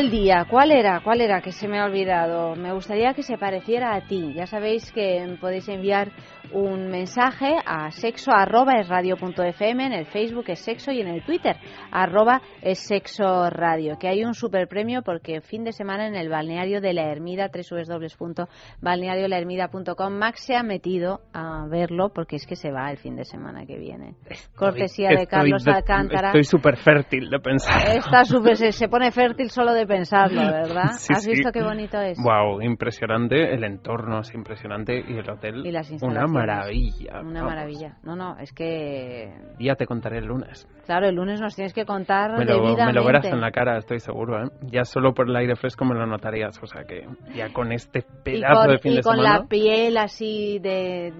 Del 0.00 0.10
día, 0.10 0.46
¿cuál 0.48 0.72
era? 0.72 1.00
¿Cuál 1.00 1.20
era? 1.20 1.42
Que 1.42 1.52
se 1.52 1.68
me 1.68 1.78
ha 1.78 1.84
olvidado. 1.84 2.56
Me 2.56 2.72
gustaría 2.72 3.12
que 3.12 3.22
se 3.22 3.36
pareciera 3.36 3.94
a 3.94 4.00
ti. 4.00 4.32
Ya 4.32 4.46
sabéis 4.46 4.90
que 4.92 5.36
podéis 5.38 5.68
enviar 5.68 6.10
un 6.52 6.88
mensaje 6.88 7.56
a 7.64 7.90
sexo 7.90 8.30
arroba 8.32 8.74
es 8.80 8.88
radio 8.88 9.16
punto 9.16 9.42
fm, 9.42 9.86
en 9.86 9.92
el 9.92 10.06
Facebook 10.06 10.44
es 10.48 10.60
sexo 10.60 10.92
y 10.92 11.00
en 11.00 11.08
el 11.08 11.24
Twitter 11.24 11.56
arroba 11.90 12.40
es 12.62 12.78
sexo 12.86 13.48
radio. 13.50 13.96
Que 13.98 14.08
hay 14.08 14.24
un 14.24 14.34
super 14.34 14.68
premio 14.68 15.02
porque 15.02 15.40
fin 15.40 15.64
de 15.64 15.72
semana 15.72 16.06
en 16.06 16.14
el 16.14 16.28
balneario 16.28 16.80
de 16.80 16.92
la 16.92 17.10
Ermida, 17.10 17.50
www.balneariolahermida.com, 17.52 20.12
Max 20.18 20.44
se 20.46 20.54
ha 20.56 20.62
metido 20.62 21.20
a 21.32 21.66
verlo 21.68 22.10
porque 22.14 22.36
es 22.36 22.46
que 22.46 22.56
se 22.56 22.70
va 22.70 22.90
el 22.90 22.98
fin 22.98 23.16
de 23.16 23.24
semana 23.24 23.64
que 23.66 23.78
viene. 23.78 24.14
Cortesía 24.54 25.08
de 25.10 25.26
Carlos 25.26 25.64
de- 25.64 25.72
Alcántara. 25.72 26.28
Estoy 26.28 26.44
súper 26.44 26.76
fértil 26.76 27.30
de 27.30 27.38
pensar. 27.40 27.96
Está 27.96 28.24
súper, 28.24 28.56
se, 28.56 28.72
se 28.72 28.88
pone 28.88 29.10
fértil 29.10 29.50
solo 29.50 29.72
de 29.72 29.86
pensarlo, 29.86 30.40
¿verdad? 30.42 30.90
Sí, 31.00 31.12
¿Has 31.14 31.22
sí. 31.24 31.30
visto 31.30 31.50
qué 31.52 31.62
bonito 31.62 31.98
es? 32.00 32.18
Wow, 32.22 32.60
impresionante. 32.62 33.54
El 33.54 33.64
entorno 33.64 34.20
es 34.20 34.34
impresionante 34.34 34.98
y 34.98 35.16
el 35.16 35.28
hotel. 35.30 35.64
Y 35.66 35.72
las 35.72 35.90
instalaciones. 35.90 36.30
Maravilla. 36.46 37.20
Una 37.20 37.40
vamos. 37.40 37.54
maravilla. 37.54 37.96
No, 38.02 38.16
no, 38.16 38.36
es 38.38 38.52
que... 38.52 39.32
Ya 39.58 39.74
te 39.76 39.86
contaré 39.86 40.18
el 40.18 40.26
lunes. 40.26 40.66
Claro, 40.86 41.08
el 41.08 41.14
lunes 41.14 41.40
nos 41.40 41.54
tienes 41.54 41.72
que 41.72 41.84
contar 41.84 42.32
Me 42.38 42.44
lo, 42.44 42.54
debidamente. 42.54 42.86
me 42.86 42.92
lo 42.92 43.04
verás 43.04 43.24
en 43.26 43.40
la 43.40 43.50
cara, 43.50 43.78
estoy 43.78 44.00
seguro. 44.00 44.42
¿eh? 44.44 44.50
Ya 44.62 44.84
solo 44.84 45.14
por 45.14 45.28
el 45.28 45.36
aire 45.36 45.56
fresco 45.56 45.84
me 45.84 45.94
lo 45.94 46.06
notarías. 46.06 46.58
O 46.62 46.66
sea 46.66 46.84
que 46.84 47.06
ya 47.34 47.52
con 47.52 47.72
este 47.72 48.00
y 48.00 48.22
pedazo 48.22 48.60
con, 48.62 48.70
de 48.70 48.78
fin 48.78 48.92
y 48.92 48.96
de 48.96 49.02
con 49.02 49.16
semana. 49.16 49.38
la 49.38 49.44
piel 49.46 49.96
así 49.96 50.58
de 50.58 51.12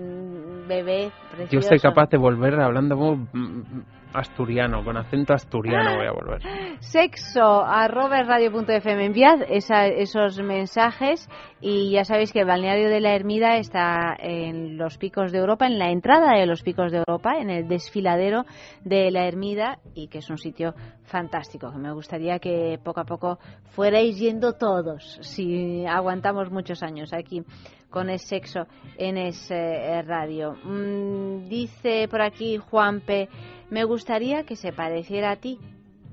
bebé 0.68 1.10
precioso. 1.30 1.52
Yo 1.52 1.62
soy 1.62 1.78
capaz 1.78 2.08
de 2.10 2.18
volver 2.18 2.60
hablando 2.60 2.96
mm, 2.96 3.82
asturiano, 4.12 4.84
con 4.84 4.96
acento 4.96 5.32
asturiano 5.34 5.96
voy 5.96 6.06
a 6.06 6.12
volver. 6.12 6.42
Sexo 6.80 7.62
arroba 7.64 8.22
radio.fm. 8.22 9.04
Enviad 9.06 9.42
esa- 9.48 9.86
esos 9.86 10.38
mensajes 10.42 11.28
y 11.60 11.92
ya 11.92 12.04
sabéis 12.04 12.32
que 12.32 12.40
el 12.40 12.46
balneario 12.46 12.88
de 12.88 13.00
la 13.00 13.14
Ermida 13.14 13.56
está 13.56 14.16
en 14.18 14.76
los 14.76 14.98
picos 14.98 15.30
de 15.32 15.38
Europa, 15.38 15.66
en 15.66 15.78
la 15.78 15.90
entrada 15.90 16.36
de 16.38 16.46
los 16.46 16.62
picos 16.62 16.90
de 16.92 16.98
Europa, 16.98 17.38
en 17.38 17.50
el 17.50 17.68
desfiladero 17.68 18.44
de 18.84 19.10
la 19.10 19.26
Ermida 19.26 19.78
y 19.94 20.08
que 20.08 20.18
es 20.18 20.30
un 20.30 20.38
sitio 20.38 20.74
fantástico. 21.04 21.70
Que 21.70 21.78
me 21.78 21.92
gustaría 21.92 22.38
que 22.38 22.78
poco 22.82 23.00
a 23.00 23.04
poco 23.04 23.38
fuerais 23.70 24.18
yendo 24.18 24.54
todos, 24.54 25.18
si 25.22 25.84
aguantamos 25.86 26.50
muchos 26.50 26.82
años 26.82 27.12
aquí 27.12 27.42
con 27.90 28.08
el 28.08 28.18
sexo 28.20 28.66
en 28.96 29.16
ese 29.16 30.02
radio. 30.02 30.56
Mm, 30.64 31.48
dice 31.48 32.08
por 32.08 32.22
aquí 32.22 32.56
Juanpe, 32.56 33.28
me 33.68 33.84
gustaría 33.84 34.44
que 34.44 34.56
se 34.56 34.72
pareciera 34.72 35.32
a 35.32 35.36
ti 35.36 35.58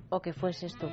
o 0.09 0.21
que 0.21 0.33
fueses 0.33 0.75
tú. 0.75 0.87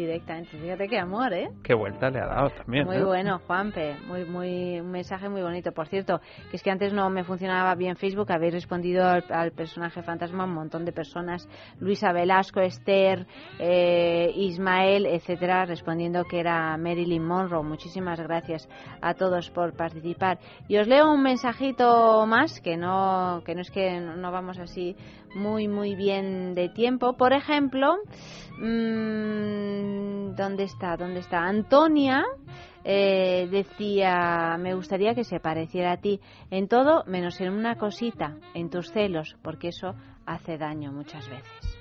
Directamente, 0.00 0.56
fíjate 0.56 0.88
qué 0.88 0.98
amor, 0.98 1.32
¿eh? 1.32 1.50
Qué 1.62 1.74
vuelta 1.74 2.10
le 2.10 2.20
ha 2.20 2.26
dado 2.26 2.50
también. 2.50 2.86
Muy 2.86 2.96
¿eh? 2.96 3.04
bueno, 3.04 3.40
Juanpe, 3.46 3.96
muy, 4.06 4.24
muy, 4.24 4.80
un 4.80 4.90
mensaje 4.90 5.28
muy 5.28 5.42
bonito. 5.42 5.72
Por 5.72 5.88
cierto, 5.88 6.20
que 6.50 6.56
es 6.56 6.62
que 6.62 6.70
antes 6.70 6.92
no 6.92 7.10
me 7.10 7.24
funcionaba 7.24 7.74
bien 7.74 7.96
Facebook, 7.96 8.30
habéis 8.32 8.54
respondido 8.54 9.04
al, 9.04 9.24
al 9.30 9.52
personaje 9.52 10.02
fantasma 10.02 10.44
un 10.44 10.54
montón 10.54 10.84
de 10.84 10.92
personas, 10.92 11.48
Luisa 11.80 12.12
Velasco, 12.12 12.60
Esther, 12.60 13.26
eh, 13.58 14.30
Ismael, 14.34 15.06
etcétera, 15.06 15.64
respondiendo 15.64 16.24
que 16.24 16.40
era 16.40 16.76
Marilyn 16.76 17.24
Monroe. 17.24 17.62
Muchísimas 17.62 18.20
gracias 18.20 18.68
a 19.02 19.14
todos 19.14 19.50
por 19.50 19.76
participar. 19.76 20.38
Y 20.68 20.78
os 20.78 20.86
leo 20.86 21.12
un 21.12 21.22
mensajito 21.22 22.26
más, 22.26 22.60
que 22.60 22.76
no, 22.76 23.42
que 23.44 23.54
no 23.54 23.60
es 23.60 23.70
que 23.70 24.00
no 24.00 24.20
no 24.20 24.30
vamos 24.30 24.58
así 24.58 24.96
muy, 25.34 25.68
muy 25.68 25.94
bien 25.94 26.54
de 26.54 26.68
tiempo. 26.68 27.16
Por 27.16 27.32
ejemplo, 27.32 27.96
mm, 28.58 30.34
¿dónde 30.34 30.64
está? 30.64 30.96
¿Dónde 30.96 31.20
está? 31.20 31.38
Antonia 31.44 32.24
eh, 32.84 33.48
decía, 33.50 34.56
me 34.58 34.74
gustaría 34.74 35.14
que 35.14 35.24
se 35.24 35.40
pareciera 35.40 35.92
a 35.92 35.96
ti 35.98 36.20
en 36.50 36.68
todo, 36.68 37.04
menos 37.06 37.40
en 37.40 37.52
una 37.52 37.76
cosita, 37.76 38.36
en 38.54 38.70
tus 38.70 38.90
celos, 38.90 39.36
porque 39.42 39.68
eso 39.68 39.94
hace 40.26 40.56
daño 40.56 40.92
muchas 40.92 41.28
veces. 41.28 41.76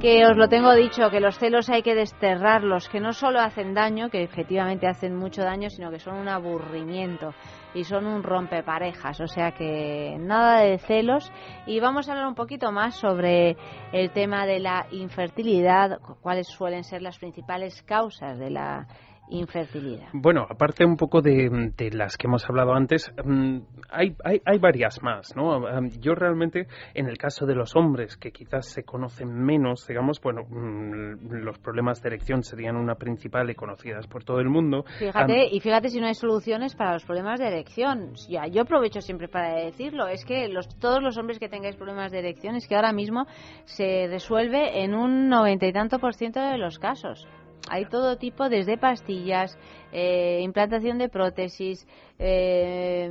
Que 0.00 0.26
os 0.26 0.36
lo 0.36 0.48
tengo 0.48 0.74
dicho, 0.74 1.10
que 1.10 1.20
los 1.20 1.38
celos 1.38 1.68
hay 1.68 1.82
que 1.82 1.94
desterrarlos, 1.94 2.88
que 2.88 3.00
no 3.00 3.12
solo 3.12 3.40
hacen 3.40 3.74
daño, 3.74 4.10
que 4.10 4.22
efectivamente 4.22 4.86
hacen 4.86 5.14
mucho 5.14 5.42
daño, 5.42 5.70
sino 5.70 5.90
que 5.90 5.98
son 5.98 6.16
un 6.16 6.28
aburrimiento 6.28 7.32
y 7.74 7.84
son 7.84 8.06
un 8.06 8.22
rompeparejas, 8.22 9.20
o 9.20 9.26
sea 9.26 9.52
que 9.52 10.16
nada 10.18 10.60
de 10.60 10.78
celos. 10.78 11.30
Y 11.66 11.80
vamos 11.80 12.08
a 12.08 12.12
hablar 12.12 12.26
un 12.28 12.34
poquito 12.34 12.70
más 12.72 12.94
sobre 12.94 13.56
el 13.92 14.10
tema 14.12 14.46
de 14.46 14.60
la 14.60 14.86
infertilidad, 14.92 16.00
cu- 16.00 16.16
cuáles 16.20 16.46
suelen 16.48 16.84
ser 16.84 17.02
las 17.02 17.18
principales 17.18 17.82
causas 17.82 18.38
de 18.38 18.50
la 18.50 18.86
infertilidad. 19.30 20.08
Bueno, 20.12 20.46
aparte 20.48 20.84
un 20.84 20.96
poco 20.96 21.22
de, 21.22 21.72
de 21.76 21.90
las 21.90 22.16
que 22.16 22.26
hemos 22.26 22.48
hablado 22.48 22.74
antes, 22.74 23.12
mm, 23.24 23.58
hay, 23.90 24.14
hay, 24.24 24.40
hay 24.44 24.58
varias 24.58 25.02
más, 25.02 25.34
¿no? 25.36 25.60
Yo 26.00 26.14
realmente, 26.14 26.66
en 26.94 27.08
el 27.08 27.16
caso 27.18 27.46
de 27.46 27.54
los 27.54 27.74
hombres, 27.76 28.16
que 28.16 28.32
quizás 28.32 28.68
se 28.68 28.84
conocen 28.84 29.32
menos, 29.32 29.86
digamos, 29.86 30.20
bueno, 30.20 30.42
mm, 30.44 31.42
los 31.42 31.58
problemas 31.58 32.02
de 32.02 32.08
erección 32.08 32.42
serían 32.42 32.76
una 32.76 32.96
principal 32.96 33.50
y 33.50 33.54
conocidas 33.54 34.06
por 34.06 34.24
todo 34.24 34.40
el 34.40 34.48
mundo. 34.48 34.84
Fíjate, 34.98 35.48
y 35.50 35.60
fíjate 35.60 35.88
si 35.88 36.00
no 36.00 36.06
hay 36.06 36.14
soluciones 36.14 36.74
para 36.74 36.92
los 36.92 37.04
problemas 37.04 37.40
de 37.40 37.46
erección. 37.46 38.12
Ya, 38.28 38.46
yo 38.46 38.62
aprovecho 38.62 39.00
siempre 39.00 39.28
para 39.28 39.54
decirlo, 39.54 40.06
es 40.06 40.24
que 40.24 40.48
los, 40.48 40.68
todos 40.78 41.02
los 41.02 41.16
hombres 41.18 41.38
que 41.38 41.48
tengáis 41.48 41.76
problemas 41.76 42.12
de 42.12 42.18
erección 42.18 42.56
es 42.56 42.68
que 42.68 42.76
ahora 42.76 42.92
mismo 42.92 43.26
se 43.64 44.06
resuelve 44.08 44.82
en 44.82 44.94
un 44.94 45.28
noventa 45.28 45.66
y 45.66 45.72
tanto 45.72 45.98
por 45.98 46.14
ciento 46.14 46.40
de 46.40 46.58
los 46.58 46.78
casos. 46.78 47.26
Hay 47.70 47.86
todo 47.86 48.16
tipo, 48.18 48.48
desde 48.48 48.76
pastillas, 48.76 49.58
eh, 49.90 50.40
implantación 50.42 50.98
de 50.98 51.08
prótesis, 51.08 51.86
eh, 52.18 53.08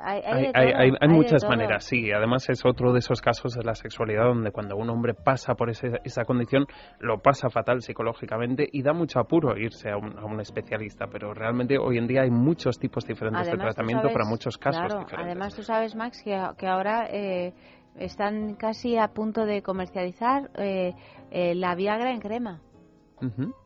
hay, 0.00 0.20
hay 0.20 0.32
Hay, 0.34 0.42
de 0.42 0.52
hay- 0.54 0.72
hay- 0.72 0.90
hay 1.00 1.08
de 1.08 1.14
muchas 1.14 1.42
maneras, 1.48 1.84
sí. 1.84 2.12
Además 2.12 2.48
es 2.50 2.64
otro 2.64 2.92
de 2.92 2.98
esos 2.98 3.20
casos 3.20 3.54
de 3.54 3.64
la 3.64 3.74
sexualidad 3.74 4.24
donde 4.24 4.50
cuando 4.50 4.76
un 4.76 4.90
hombre 4.90 5.14
pasa 5.14 5.54
por 5.54 5.70
ese- 5.70 6.00
esa 6.04 6.24
condición 6.24 6.66
lo 7.00 7.18
pasa 7.20 7.48
fatal 7.50 7.80
psicológicamente 7.82 8.68
y 8.70 8.82
da 8.82 8.92
mucho 8.92 9.20
apuro 9.20 9.56
irse 9.56 9.90
a 9.90 9.96
un, 9.96 10.18
a 10.18 10.24
un 10.24 10.40
especialista. 10.40 11.06
Pero 11.10 11.32
realmente 11.34 11.78
hoy 11.78 11.98
en 11.98 12.06
día 12.06 12.22
hay 12.22 12.30
muchos 12.30 12.78
tipos 12.78 13.06
diferentes 13.06 13.46
de 13.46 13.52
Además, 13.52 13.74
tratamiento 13.74 14.02
sabes- 14.08 14.12
para 14.14 14.24
muchos 14.28 14.58
casos 14.58 14.80
claro, 14.84 15.00
diferentes. 15.00 15.30
Además, 15.32 15.54
tú 15.56 15.62
sabes, 15.62 15.94
Max, 15.96 16.20
que, 16.22 16.38
que 16.58 16.66
ahora 16.66 17.06
eh, 17.10 17.52
están 17.98 18.54
casi 18.56 18.98
a 18.98 19.08
punto 19.08 19.46
de 19.46 19.62
comercializar 19.62 20.50
eh, 20.58 20.92
eh, 21.30 21.54
la 21.54 21.74
Viagra 21.74 22.12
en 22.12 22.20
crema. 22.20 22.60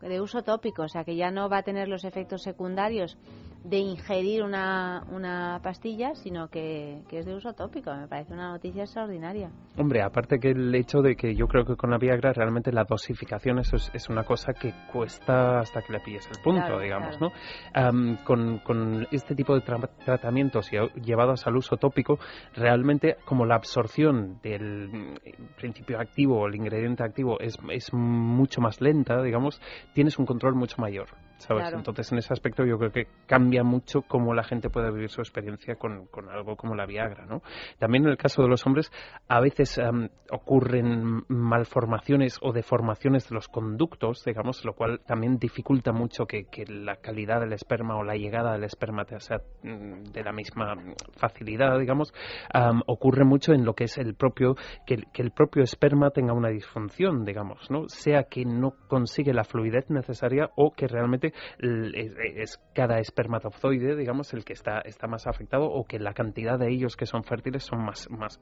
De 0.00 0.20
uso 0.20 0.42
tópico, 0.42 0.82
o 0.82 0.88
sea 0.88 1.04
que 1.04 1.16
ya 1.16 1.30
no 1.30 1.48
va 1.48 1.58
a 1.58 1.62
tener 1.62 1.88
los 1.88 2.04
efectos 2.04 2.42
secundarios 2.42 3.18
de 3.62 3.76
ingerir 3.76 4.42
una, 4.42 5.04
una 5.10 5.60
pastilla, 5.62 6.14
sino 6.14 6.48
que, 6.48 7.02
que 7.08 7.18
es 7.18 7.26
de 7.26 7.34
uso 7.34 7.52
tópico. 7.52 7.94
Me 7.94 8.08
parece 8.08 8.32
una 8.32 8.52
noticia 8.52 8.84
extraordinaria. 8.84 9.50
Hombre, 9.76 10.02
aparte 10.02 10.38
que 10.38 10.48
el 10.50 10.74
hecho 10.74 11.02
de 11.02 11.14
que 11.14 11.34
yo 11.34 11.46
creo 11.46 11.64
que 11.64 11.76
con 11.76 11.90
la 11.90 11.98
Viagra 11.98 12.32
realmente 12.32 12.72
la 12.72 12.84
dosificación 12.84 13.58
eso 13.58 13.76
es, 13.76 13.90
es 13.94 14.08
una 14.08 14.24
cosa 14.24 14.54
que 14.54 14.72
cuesta 14.92 15.60
hasta 15.60 15.82
que 15.82 15.92
le 15.92 16.00
pilles 16.00 16.26
el 16.30 16.42
punto, 16.42 16.62
Claro, 16.62 16.80
digamos, 16.80 17.18
claro. 17.18 17.34
¿no? 17.74 17.80
Am, 17.80 18.16
con, 18.24 18.58
con 18.60 19.06
este 19.10 19.34
tipo 19.34 19.54
de 19.54 19.62
tra- 19.62 19.90
tratamientos 20.04 20.70
lle- 20.72 20.92
llevados 20.94 21.46
al 21.46 21.56
uso 21.56 21.76
tópico, 21.76 22.18
realmente 22.54 23.16
como 23.26 23.44
la 23.44 23.56
absorción 23.56 24.40
del 24.42 24.88
mm, 24.88 25.16
principio 25.58 26.00
activo, 26.00 26.46
el 26.46 26.54
ingrediente 26.54 27.02
activo 27.04 27.38
es, 27.40 27.58
es 27.70 27.92
mucho 27.92 28.60
más 28.62 28.80
lenta, 28.80 29.22
digamos, 29.22 29.60
tienes 29.92 30.18
un 30.18 30.24
control 30.26 30.54
mucho 30.54 30.76
mayor. 30.80 31.08
¿Sabes? 31.40 31.62
Claro. 31.64 31.78
Entonces, 31.78 32.12
en 32.12 32.18
ese 32.18 32.32
aspecto, 32.34 32.64
yo 32.66 32.76
creo 32.78 32.92
que 32.92 33.06
cambia 33.26 33.64
mucho 33.64 34.02
cómo 34.02 34.34
la 34.34 34.44
gente 34.44 34.68
puede 34.68 34.90
vivir 34.92 35.08
su 35.10 35.20
experiencia 35.22 35.76
con, 35.76 36.06
con 36.06 36.28
algo 36.28 36.54
como 36.56 36.74
la 36.74 36.84
Viagra, 36.84 37.24
¿no? 37.24 37.40
También 37.78 38.04
en 38.04 38.10
el 38.10 38.16
caso 38.18 38.42
de 38.42 38.48
los 38.48 38.66
hombres, 38.66 38.92
a 39.26 39.40
veces 39.40 39.78
em, 39.78 40.08
ocurren 40.30 41.22
malformaciones 41.28 42.38
o 42.42 42.52
deformaciones 42.52 43.28
de 43.28 43.34
los 43.34 43.48
conductos, 43.48 44.22
digamos, 44.24 44.64
lo 44.64 44.74
cual 44.74 45.00
también 45.06 45.38
dificulta 45.38 45.92
mucho 45.92 46.26
que, 46.26 46.44
que 46.44 46.64
la 46.66 46.96
calidad 46.96 47.40
del 47.40 47.52
esperma 47.54 47.96
o 47.96 48.04
la 48.04 48.14
llegada 48.16 48.52
del 48.52 48.64
esperma 48.64 49.04
te 49.04 49.18
sea 49.20 49.38
mm, 49.62 50.10
de 50.12 50.22
la 50.22 50.32
misma 50.32 50.74
facilidad, 51.16 51.78
digamos. 51.78 52.12
Am, 52.52 52.82
ocurre 52.86 53.24
mucho 53.24 53.52
en 53.52 53.64
lo 53.64 53.74
que 53.74 53.84
es 53.84 53.96
el 53.98 54.14
propio, 54.14 54.56
que, 54.86 54.94
el- 54.94 55.06
que 55.12 55.22
el 55.22 55.30
propio 55.30 55.62
esperma 55.62 56.10
tenga 56.10 56.32
una 56.34 56.48
disfunción, 56.50 57.24
digamos, 57.24 57.70
¿no? 57.70 57.88
Sea 57.88 58.24
que 58.24 58.44
no 58.44 58.72
consigue 58.88 59.32
la 59.32 59.44
fluidez 59.44 59.88
necesaria 59.90 60.50
o 60.56 60.72
que 60.72 60.86
realmente 60.86 61.29
es 61.60 62.60
cada 62.74 62.98
espermatozoide, 62.98 63.96
digamos, 63.96 64.32
el 64.34 64.44
que 64.44 64.52
está, 64.52 64.80
está 64.80 65.06
más 65.06 65.26
afectado 65.26 65.66
o 65.66 65.84
que 65.84 65.98
la 65.98 66.14
cantidad 66.14 66.58
de 66.58 66.70
ellos 66.70 66.96
que 66.96 67.06
son 67.06 67.24
fértiles 67.24 67.64
son 67.64 67.84
más, 67.84 68.08
más 68.10 68.40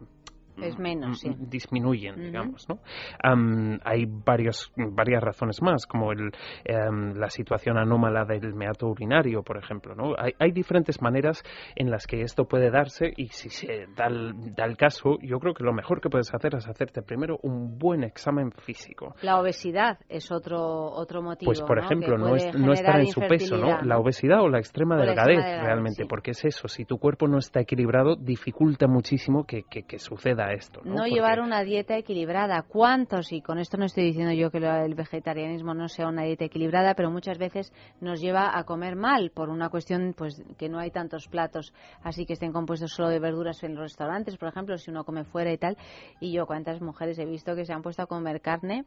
Es 0.63 0.79
menos, 0.79 1.21
sí. 1.21 1.31
disminuyen, 1.39 2.17
digamos, 2.17 2.69
¿no? 2.69 2.79
Hay 3.85 4.07
varios, 4.07 4.73
varias 4.77 5.23
razones 5.23 5.61
más, 5.63 5.87
como 5.87 6.13
el, 6.13 6.31
em, 6.65 7.15
la 7.15 7.29
situación 7.31 7.79
anómala 7.79 8.25
del 8.25 8.55
meato 8.55 8.87
urinario, 8.89 9.43
por 9.43 9.57
ejemplo, 9.59 9.95
¿no? 9.95 10.15
Hay, 10.19 10.33
hay 10.39 10.53
diferentes 10.53 11.01
maneras 11.03 11.43
en 11.77 11.91
las 11.91 12.07
que 12.07 12.23
esto 12.23 12.47
puede 12.47 12.71
darse 12.71 13.13
y 13.17 13.29
si 13.29 13.51
se 13.51 13.87
da 13.97 14.07
el, 14.07 14.55
da 14.55 14.65
el 14.65 14.77
caso, 14.77 15.19
yo 15.23 15.39
creo 15.39 15.55
que 15.55 15.65
lo 15.65 15.73
mejor 15.73 16.01
que 16.01 16.09
puedes 16.09 16.33
hacer 16.35 16.55
es 16.55 16.67
hacerte 16.69 17.03
primero 17.03 17.39
un 17.43 17.79
buen 17.79 18.03
examen 18.05 18.51
físico. 18.53 19.15
La 19.23 19.39
obesidad 19.41 19.99
es 20.09 20.31
otro 20.31 20.59
otro 20.59 21.23
motivo. 21.23 21.49
Pues, 21.51 21.61
por 21.63 21.79
¿no? 21.79 21.85
ejemplo, 21.85 22.19
no, 22.19 22.35
es- 22.37 22.55
no 22.59 22.73
estar 22.73 23.01
en 23.01 23.07
su 23.09 23.21
peso, 23.21 23.57
¿no? 23.57 23.81
La 23.83 23.99
obesidad 23.99 24.41
o 24.41 24.49
la 24.49 24.59
extrema 24.59 24.97
O 24.97 24.99
la 24.99 25.07
delgadez, 25.07 25.39
realmente, 25.63 26.03
sí. 26.03 26.09
porque 26.09 26.33
es 26.33 26.45
eso, 26.45 26.69
si 26.69 26.85
tu 26.85 26.99
cuerpo 26.99 27.29
no 27.29 27.39
está 27.39 27.61
equilibrado, 27.61 28.17
dificulta 28.17 28.87
muchísimo 28.87 29.45
que, 29.45 29.63
que- 29.65 29.83
que 29.85 29.99
suceda 29.99 30.48
esto, 30.53 30.81
¿no? 30.85 31.07
Llevar 31.07 31.41
una 31.41 31.63
dieta 31.63 31.97
equilibrada. 31.97 32.63
¿Cuántos? 32.63 33.33
Y 33.33 33.43
con 33.43 33.59
esto 33.59 33.77
no 33.77 33.85
estoy 33.85 34.05
diciendo 34.05 34.33
yo 34.33 34.51
que 34.51 34.59
el 34.59 34.95
vegetarianismo 34.95 35.75
no 35.75 35.89
sea 35.89 36.09
una 36.09 36.23
dieta 36.23 36.45
equilibrada, 36.45 36.95
pero 36.95 37.11
muchas 37.11 37.39
veces 37.39 37.73
nos 38.01 38.21
lleva 38.21 38.59
a 38.59 38.65
comer 38.65 38.97
mal 38.97 39.31
por 39.31 39.49
una 39.49 39.69
cuestión, 39.69 40.15
pues, 40.17 40.43
que 40.59 40.69
no 40.69 40.79
hay 40.79 40.91
tantos 40.91 41.29
platos 41.29 41.73
así 42.03 42.27
que 42.27 42.35
estén 42.35 42.53
compuestos 42.53 42.93
solo 42.93 43.09
de 43.09 43.21
verduras 43.21 43.63
en 43.63 43.75
los 43.75 43.83
restaurantes, 43.83 44.37
por 44.37 44.49
ejemplo, 44.49 44.77
si 44.79 44.91
uno 44.91 45.05
come 45.05 45.25
fuera 45.25 45.53
y 45.53 45.59
tal. 45.59 45.77
Y 46.21 46.33
yo 46.33 46.47
cuántas 46.47 46.81
mujeres 46.81 47.19
he 47.19 47.25
visto 47.25 47.55
que 47.55 47.65
se 47.65 47.73
han 47.73 47.83
puesto 47.83 48.03
a 48.03 48.07
comer 48.07 48.41
carne 48.41 48.85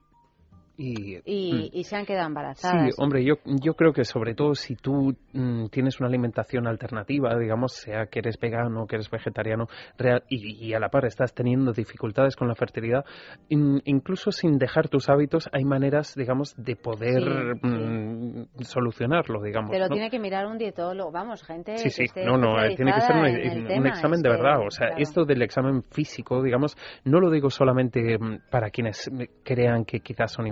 Y, 0.84 1.18
y, 1.26 1.54
mm. 1.54 1.70
y 1.78 1.84
se 1.84 1.96
han 1.96 2.06
quedado 2.06 2.28
embarazadas. 2.28 2.96
Sí, 2.96 3.02
hombre, 3.02 3.24
yo, 3.24 3.36
yo 3.46 3.74
creo 3.76 3.94
que 3.94 4.04
sobre 4.04 4.34
todo 4.34 4.56
si 4.56 4.76
tú 4.76 5.16
mm, 5.34 5.68
tienes 5.68 6.00
una 6.00 6.08
alimentación 6.10 6.66
alternativa, 6.68 7.38
digamos, 7.38 7.74
sea 7.74 8.08
que 8.08 8.20
eres 8.20 8.40
vegano, 8.40 8.88
que 8.88 8.96
eres 8.96 9.10
vegetariano, 9.10 9.68
real- 9.98 10.24
y, 10.30 10.66
y 10.66 10.74
a 10.74 10.80
la 10.80 10.90
par 10.90 11.06
estás 11.06 11.34
teniendo 11.34 11.72
dificultades 11.72 12.36
con 12.36 12.48
la 12.48 12.56
fertilidad, 12.56 13.06
in- 13.50 13.82
incluso 13.86 14.32
sin 14.32 14.58
dejar 14.58 14.90
tus 14.90 15.10
hábitos, 15.10 15.50
hay 15.54 15.64
maneras, 15.66 16.16
digamos, 16.16 16.56
de 16.58 16.76
poder 16.76 17.22
Sí, 17.22 17.60
sí. 17.62 17.68
mm, 17.68 18.46
solucionarlo, 18.64 19.42
digamos. 19.44 19.72
Te 19.72 19.80
lo 19.80 19.88
¿no? 19.88 19.94
tiene 19.94 20.10
que 20.10 20.20
mirar 20.20 20.46
un 20.48 20.58
dietólogo, 20.58 21.12
vamos, 21.12 21.44
gente 21.44 21.78
Sí, 21.78 21.84
que 21.86 21.90
sí, 21.92 22.04
esté 22.06 22.26
no, 22.26 22.38
no, 22.38 22.60
eh, 22.64 22.76
tiene 22.76 22.94
que 22.94 23.02
ser 23.02 23.16
un, 23.16 23.26
el 23.26 23.62
un 23.62 23.68
tema, 23.68 23.90
examen 23.90 24.16
es 24.18 24.24
de 24.24 24.30
que, 24.30 24.36
verdad. 24.36 24.60
O 24.66 24.72
sea, 24.72 24.88
claro. 24.88 25.02
esto 25.04 25.26
del 25.26 25.42
examen 25.42 25.84
físico, 25.92 26.42
digamos, 26.42 26.76
no 27.06 27.20
lo 27.20 27.30
digo 27.30 27.50
solamente 27.50 28.18
para 28.50 28.70
quienes 28.70 29.10
crean 29.44 29.86
que 29.86 30.00
quizás 30.00 30.32
son 30.32 30.48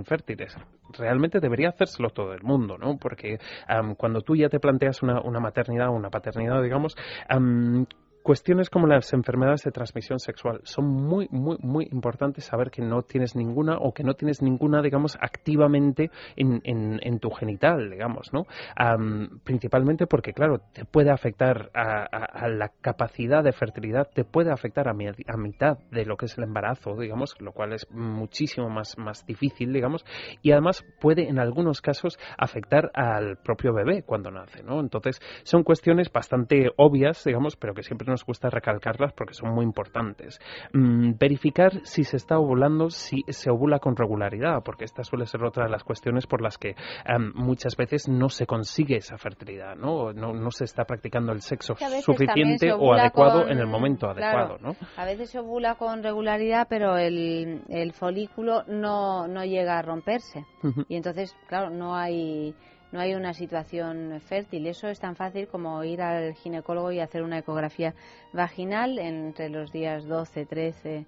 Realmente 0.97 1.39
debería 1.39 1.69
hacérselo 1.69 2.09
todo 2.09 2.33
el 2.33 2.41
mundo, 2.41 2.77
¿no? 2.77 2.97
Porque 2.97 3.39
am, 3.67 3.95
cuando 3.95 4.21
tú 4.21 4.35
ya 4.35 4.49
te 4.49 4.59
planteas 4.59 5.01
una, 5.03 5.21
una 5.21 5.39
maternidad 5.39 5.89
o 5.89 5.91
una 5.93 6.09
paternidad, 6.09 6.61
digamos, 6.63 6.95
am, 7.27 7.85
Cuestiones 8.23 8.69
como 8.69 8.87
las 8.87 9.13
enfermedades 9.13 9.63
de 9.63 9.71
transmisión 9.71 10.19
sexual 10.19 10.61
son 10.63 10.85
muy, 10.85 11.27
muy, 11.31 11.57
muy 11.61 11.87
importantes 11.91 12.45
saber 12.45 12.69
que 12.69 12.81
no 12.81 13.01
tienes 13.01 13.35
ninguna 13.35 13.77
o 13.77 13.93
que 13.93 14.03
no 14.03 14.13
tienes 14.13 14.41
ninguna, 14.41 14.81
digamos, 14.81 15.17
activamente 15.21 16.11
en, 16.35 16.61
en, 16.63 17.19
tu 17.19 17.31
genital, 17.31 17.89
digamos, 17.89 18.31
¿no? 18.33 18.45
Am, 18.75 19.39
principalmente 19.43 20.05
porque, 20.05 20.33
claro, 20.33 20.59
te 20.73 20.85
puede 20.85 21.11
afectar 21.11 21.71
a, 21.73 22.47
la 22.49 22.69
capacidad 22.81 23.43
de 23.43 23.51
fertilidad, 23.51 24.09
te 24.13 24.23
puede 24.23 24.51
afectar 24.51 24.87
a, 24.87 24.91
a 24.91 25.37
mitad 25.37 25.77
de 25.91 26.05
lo 26.05 26.17
que 26.17 26.25
es 26.25 26.37
el 26.37 26.43
embarazo, 26.43 26.95
digamos, 26.97 27.35
lo 27.39 27.51
cual 27.53 27.73
es 27.73 27.89
muchísimo 27.91 28.69
más, 28.69 28.97
más 28.97 29.25
difícil, 29.25 29.73
digamos, 29.73 30.05
y 30.41 30.51
además 30.51 30.85
puede 30.99 31.27
en 31.27 31.39
algunos 31.39 31.81
casos 31.81 32.19
afectar 32.37 32.91
al 32.93 33.37
propio 33.37 33.73
bebé 33.73 34.03
cuando 34.03 34.31
nace, 34.31 34.63
¿no? 34.63 34.79
Entonces, 34.79 35.19
son 35.43 35.63
cuestiones 35.63 36.11
bastante 36.11 36.69
obvias, 36.77 37.23
digamos, 37.23 37.55
pero 37.55 37.73
que 37.73 37.83
siempre 37.83 38.08
nos 38.09 38.25
gusta 38.25 38.49
recalcarlas 38.49 39.13
porque 39.13 39.33
son 39.33 39.53
muy 39.53 39.63
importantes. 39.63 40.39
Mm, 40.73 41.13
verificar 41.17 41.71
si 41.85 42.03
se 42.03 42.17
está 42.17 42.37
ovulando, 42.37 42.89
si 42.89 43.23
se 43.29 43.49
ovula 43.49 43.79
con 43.79 43.95
regularidad, 43.95 44.61
porque 44.63 44.85
esta 44.85 45.03
suele 45.03 45.25
ser 45.25 45.43
otra 45.43 45.65
de 45.65 45.69
las 45.71 45.83
cuestiones 45.83 46.27
por 46.27 46.41
las 46.41 46.57
que 46.57 46.75
em, 47.05 47.31
muchas 47.35 47.75
veces 47.77 48.07
no 48.09 48.29
se 48.29 48.45
consigue 48.45 48.97
esa 48.97 49.17
fertilidad, 49.17 49.75
¿no? 49.75 50.11
No, 50.13 50.33
no 50.33 50.51
se 50.51 50.65
está 50.65 50.83
practicando 50.85 51.31
el 51.31 51.41
sexo 51.41 51.75
suficiente 52.01 52.71
o 52.73 52.93
adecuado 52.93 53.43
con- 53.43 53.51
en 53.51 53.59
el 53.59 53.67
momento 53.67 54.11
claro, 54.13 54.55
adecuado, 54.55 54.57
¿no? 54.61 54.75
A 54.97 55.05
veces 55.05 55.29
se 55.29 55.39
ovula 55.39 55.75
con 55.75 56.03
regularidad, 56.03 56.67
pero 56.69 56.97
el, 56.97 57.61
el 57.69 57.93
folículo 57.93 58.63
no, 58.67 59.27
no 59.27 59.45
llega 59.45 59.77
a 59.77 59.81
romperse. 59.81 60.45
Y 60.87 60.95
entonces, 60.95 61.35
claro, 61.47 61.69
no 61.69 61.95
hay, 61.95 62.53
no 62.91 62.99
hay 62.99 63.13
una 63.13 63.33
situación 63.33 64.21
fértil. 64.25 64.67
Eso 64.67 64.87
es 64.87 64.99
tan 64.99 65.15
fácil 65.15 65.47
como 65.47 65.83
ir 65.83 66.01
al 66.01 66.33
ginecólogo 66.33 66.91
y 66.91 66.99
hacer 66.99 67.23
una 67.23 67.39
ecografía 67.39 67.93
vaginal 68.33 68.97
entre 68.99 69.49
los 69.49 69.71
días 69.71 70.05
12, 70.05 70.45
13 70.45 71.05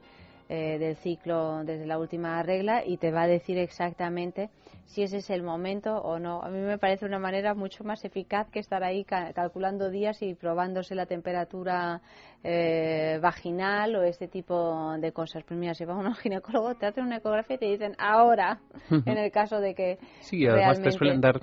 eh, 0.54 0.78
del 0.80 0.98
ciclo 0.98 1.64
desde 1.64 1.86
la 1.86 1.98
última 1.98 2.44
regla 2.44 2.84
y 2.86 2.98
te 2.98 3.10
va 3.10 3.22
a 3.22 3.28
decir 3.28 3.58
exactamente 3.58 4.50
si 4.84 5.02
ese 5.02 5.18
es 5.20 5.30
el 5.30 5.44
momento 5.44 5.96
o 5.96 6.20
no. 6.20 6.44
A 6.44 6.50
mí 6.50 6.60
me 6.60 6.78
parece 6.78 7.06
una 7.06 7.20
manera 7.20 7.54
mucho 7.54 7.86
más 7.86 8.04
eficaz 8.04 8.50
que 8.50 8.60
estar 8.60 8.84
ahí 8.84 9.06
ca- 9.06 9.32
calculando 9.32 9.90
días 9.90 10.22
y 10.22 10.34
probándose 10.36 10.94
la 10.94 11.06
temperatura 11.06 12.02
eh, 12.44 13.18
vaginal 13.22 13.96
o 13.96 14.04
este 14.04 14.28
tipo 14.28 14.92
de 15.00 15.14
cosas. 15.14 15.46
Pues 15.48 15.58
mira, 15.58 15.74
si 15.74 15.86
vas 15.86 15.96
a 15.96 16.10
un 16.10 16.16
ginecólogo, 16.16 16.76
te 16.76 16.86
hacen 16.88 17.06
una 17.06 17.18
ecografía 17.18 17.56
y 17.56 17.60
te 17.60 17.66
dicen 17.68 17.96
ahora, 17.98 18.60
en 19.06 19.18
el 19.18 19.32
caso 19.32 19.62
de 19.62 19.74
que 19.74 20.00
Sí, 20.20 20.46
además 20.46 20.82
te 20.82 20.92
suelen 20.92 21.22
dar, 21.22 21.40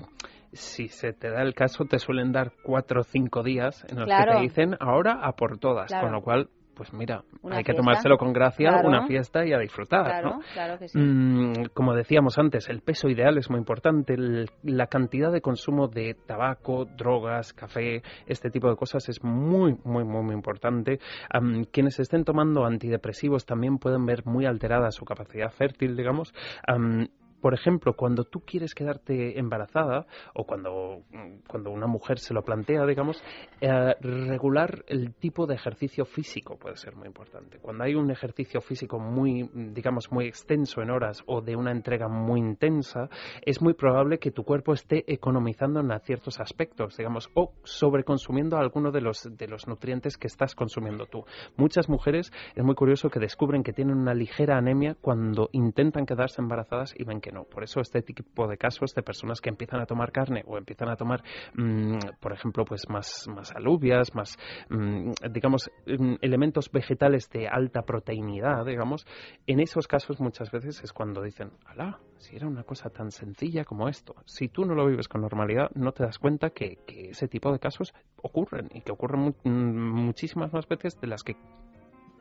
si 0.53 0.87
se 0.87 1.13
te 1.13 1.31
da 1.31 1.41
el 1.41 1.55
caso, 1.55 1.85
te 1.85 1.97
suelen 1.97 2.31
dar 2.31 2.51
cuatro 2.63 3.01
o 3.01 3.03
cinco 3.03 3.41
días 3.41 3.83
en 3.89 4.01
los 4.01 4.07
que 4.07 4.23
te 4.23 4.41
dicen 4.41 4.77
ahora 4.79 5.19
a 5.23 5.31
por 5.31 5.57
todas, 5.57 5.87
Claro. 5.87 6.05
con 6.05 6.13
lo 6.13 6.21
cual, 6.21 6.49
pues 6.79 6.93
mira, 6.93 7.23
Una 7.41 7.57
hay 7.57 7.63
que 7.65 7.73
tomárselo 7.73 8.17
con 8.17 8.31
gracia, 8.31 8.69
Claro. 8.69 8.87
una 8.87 9.05
fiesta 9.05 9.45
y 9.45 9.51
a 9.51 9.57
disfrutar, 9.59 10.05
Claro, 10.05 10.29
¿no? 10.37 10.39
claro 10.53 10.79
que 10.79 10.87
sí. 10.87 10.97
Mm, 10.97 11.65
como 11.73 11.93
decíamos 11.93 12.37
antes, 12.37 12.69
el 12.69 12.79
peso 12.79 13.09
ideal 13.09 13.37
es 13.37 13.49
muy 13.49 13.59
importante. 13.59 14.13
el- 14.13 14.49
la 14.63 14.87
cantidad 14.87 15.29
de 15.29 15.41
consumo 15.41 15.89
de 15.89 16.15
tabaco, 16.25 16.85
drogas, 16.85 17.51
café, 17.51 18.01
este 18.27 18.49
tipo 18.49 18.69
de 18.69 18.77
cosas 18.77 19.09
es 19.09 19.21
muy, 19.25 19.75
muy, 19.83 20.05
muy, 20.05 20.23
muy 20.23 20.33
importante. 20.33 20.99
Am, 21.29 21.65
quienes 21.65 21.99
estén 21.99 22.23
tomando 22.23 22.63
antidepresivos 22.65 23.45
también 23.45 23.77
pueden 23.77 24.05
ver 24.05 24.25
muy 24.25 24.45
alterada 24.45 24.89
su 24.91 25.03
capacidad 25.03 25.51
fértil, 25.51 25.97
digamos. 25.97 26.33
Am, 26.65 27.07
por 27.41 27.53
ejemplo, 27.53 27.93
cuando 27.95 28.23
tú 28.23 28.41
quieres 28.41 28.73
quedarte 28.73 29.39
embarazada 29.39 30.05
o 30.33 30.45
cuando, 30.45 31.03
cuando 31.47 31.71
una 31.71 31.87
mujer 31.87 32.19
se 32.19 32.33
lo 32.33 32.43
plantea, 32.43 32.85
digamos, 32.85 33.23
eh, 33.61 33.95
regular 34.01 34.83
el 34.87 35.13
tipo 35.15 35.45
de 35.45 35.55
ejercicio 35.55 36.05
físico 36.05 36.57
puede 36.57 36.77
ser 36.77 36.95
muy 36.95 37.07
importante. 37.07 37.59
Cuando 37.59 37.83
hay 37.83 37.95
un 37.95 38.11
ejercicio 38.11 38.61
físico 38.61 38.99
muy, 38.99 39.49
digamos, 39.53 40.11
muy 40.11 40.25
extenso 40.27 40.81
en 40.81 40.91
horas 40.91 41.23
o 41.27 41.41
de 41.41 41.55
una 41.55 41.71
entrega 41.71 42.07
muy 42.07 42.39
intensa, 42.39 43.09
es 43.45 43.61
muy 43.61 43.73
probable 43.73 44.19
que 44.19 44.31
tu 44.31 44.43
cuerpo 44.43 44.73
esté 44.73 45.03
economizando 45.11 45.79
en 45.79 45.89
ciertos 45.99 46.39
aspectos, 46.39 46.97
digamos, 46.97 47.29
o 47.33 47.53
sobreconsumiendo 47.63 48.57
alguno 48.57 48.91
de 48.91 49.01
los, 49.01 49.27
de 49.37 49.47
los 49.47 49.67
nutrientes 49.67 50.17
que 50.17 50.27
estás 50.27 50.55
consumiendo 50.55 51.05
tú. 51.05 51.25
Muchas 51.57 51.89
mujeres, 51.89 52.31
es 52.55 52.63
muy 52.63 52.75
curioso 52.75 53.09
que 53.09 53.19
descubren 53.19 53.63
que 53.63 53.73
tienen 53.73 53.97
una 53.97 54.13
ligera 54.13 54.57
anemia 54.57 54.95
cuando 55.01 55.49
intentan 55.51 56.05
quedarse 56.05 56.41
embarazadas 56.41 56.93
y 56.97 57.03
ven 57.03 57.21
que 57.21 57.28
no. 57.31 57.43
Por 57.43 57.63
eso 57.63 57.79
este 57.81 58.01
tipo 58.01 58.47
de 58.47 58.57
casos 58.57 58.93
de 58.93 59.01
personas 59.03 59.41
que 59.41 59.49
empiezan 59.49 59.81
a 59.81 59.85
tomar 59.85 60.11
carne 60.11 60.43
o 60.47 60.57
empiezan 60.57 60.89
a 60.89 60.95
tomar, 60.95 61.23
mm, 61.55 61.97
por 62.19 62.33
ejemplo, 62.33 62.65
pues 62.65 62.89
más, 62.89 63.27
más 63.27 63.51
alubias, 63.55 64.13
más, 64.15 64.37
mm, 64.69 65.11
digamos, 65.31 65.69
mm, 65.85 66.15
elementos 66.21 66.71
vegetales 66.71 67.29
de 67.29 67.47
alta 67.47 67.81
proteinidad, 67.83 68.65
digamos, 68.65 69.05
en 69.47 69.59
esos 69.59 69.87
casos 69.87 70.19
muchas 70.19 70.51
veces 70.51 70.81
es 70.83 70.93
cuando 70.93 71.21
dicen, 71.21 71.51
alá, 71.65 71.99
si 72.17 72.35
era 72.35 72.47
una 72.47 72.63
cosa 72.63 72.89
tan 72.89 73.11
sencilla 73.11 73.63
como 73.63 73.87
esto. 73.87 74.15
Si 74.25 74.49
tú 74.49 74.65
no 74.65 74.75
lo 74.75 74.85
vives 74.87 75.07
con 75.07 75.21
normalidad, 75.21 75.69
no 75.75 75.91
te 75.91 76.03
das 76.03 76.19
cuenta 76.19 76.49
que, 76.51 76.77
ese 76.87 77.27
tipo 77.27 77.51
de 77.51 77.59
casos 77.59 77.93
ocurren 78.21 78.69
y 78.73 78.81
que 78.81 78.91
ocurren 78.91 79.21
mu- 79.21 79.51
muchísimas 79.51 80.51
más 80.53 80.67
veces 80.67 80.99
de 80.99 81.07
las 81.07 81.23
que 81.23 81.35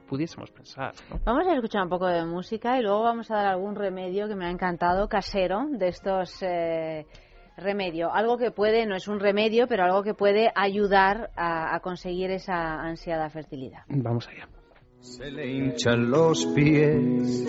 pudiésemos 0.08 0.50
pensar. 0.50 0.92
¿no? 1.10 1.20
Vamos 1.24 1.46
a 1.46 1.54
escuchar 1.54 1.82
un 1.82 1.88
poco 1.88 2.06
de 2.06 2.24
música 2.24 2.78
y 2.78 2.82
luego 2.82 3.02
vamos 3.02 3.30
a 3.30 3.36
dar 3.36 3.46
algún 3.46 3.74
remedio 3.74 4.26
que 4.26 4.34
me 4.34 4.46
ha 4.46 4.50
encantado, 4.50 5.08
casero, 5.08 5.66
de 5.70 5.88
estos 5.88 6.42
eh, 6.42 7.06
remedio. 7.56 8.12
Algo 8.12 8.38
que 8.38 8.50
puede, 8.50 8.86
no 8.86 8.96
es 8.96 9.06
un 9.06 9.20
remedio, 9.20 9.66
pero 9.68 9.84
algo 9.84 10.02
que 10.02 10.14
puede 10.14 10.50
ayudar 10.54 11.30
a, 11.36 11.74
a 11.74 11.80
conseguir 11.80 12.30
esa 12.30 12.80
ansiada 12.80 13.28
fertilidad. 13.30 13.82
Vamos 13.88 14.26
allá. 14.28 14.48
Se 15.00 15.30
le 15.30 15.46
hinchan 15.46 16.10
los 16.10 16.44
pies, 16.46 17.46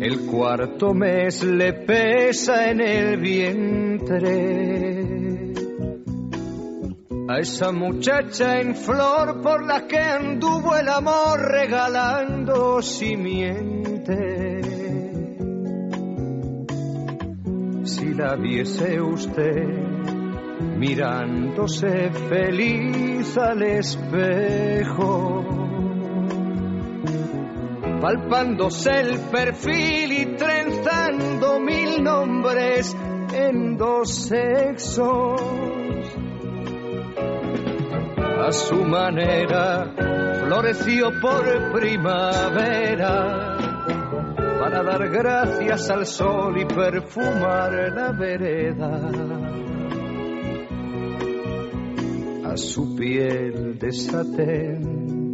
el 0.00 0.26
cuarto 0.30 0.92
mes 0.92 1.42
le 1.42 1.72
pesa 1.72 2.70
en 2.70 2.80
el 2.82 3.18
vientre. 3.18 5.33
A 7.26 7.38
esa 7.38 7.72
muchacha 7.72 8.60
en 8.60 8.74
flor 8.74 9.40
por 9.40 9.64
la 9.64 9.86
que 9.86 9.98
anduvo 9.98 10.76
el 10.76 10.88
amor 10.88 11.40
regalando 11.40 12.82
simiente. 12.82 14.60
Si 17.84 18.12
la 18.14 18.36
viese 18.36 19.00
usted 19.00 19.64
mirándose 20.76 22.10
feliz 22.28 23.38
al 23.38 23.62
espejo 23.62 25.44
palpándose 28.04 28.90
el 29.00 29.18
perfil 29.30 30.12
y 30.12 30.36
trenzando 30.36 31.58
mil 31.58 32.04
nombres 32.04 32.94
en 33.32 33.78
dos 33.78 34.26
sexos. 34.26 35.83
A 38.44 38.52
su 38.52 38.84
manera 38.84 39.90
floreció 40.44 41.10
por 41.18 41.72
primavera 41.72 43.56
para 44.60 44.82
dar 44.82 45.08
gracias 45.08 45.88
al 45.88 46.04
sol 46.04 46.60
y 46.60 46.66
perfumar 46.66 47.72
la 47.94 48.12
vereda. 48.12 49.00
A 52.44 52.56
su 52.58 52.94
piel 52.94 53.78
de 53.78 53.92
satén 53.92 55.32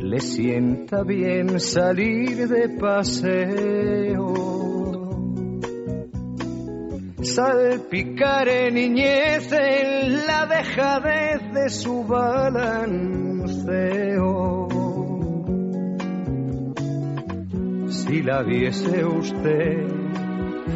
le 0.00 0.18
sienta 0.18 1.04
bien 1.04 1.60
salir 1.60 2.48
de 2.48 2.68
paseo. 2.80 4.49
Salpicar 7.22 8.48
en 8.48 8.74
niñez 8.74 9.52
en 9.52 10.26
la 10.26 10.46
dejadez 10.46 11.52
de 11.52 11.68
su 11.68 12.02
balanceo. 12.04 13.08
Si 17.88 18.22
la 18.22 18.42
viese 18.42 19.04
usted 19.04 19.86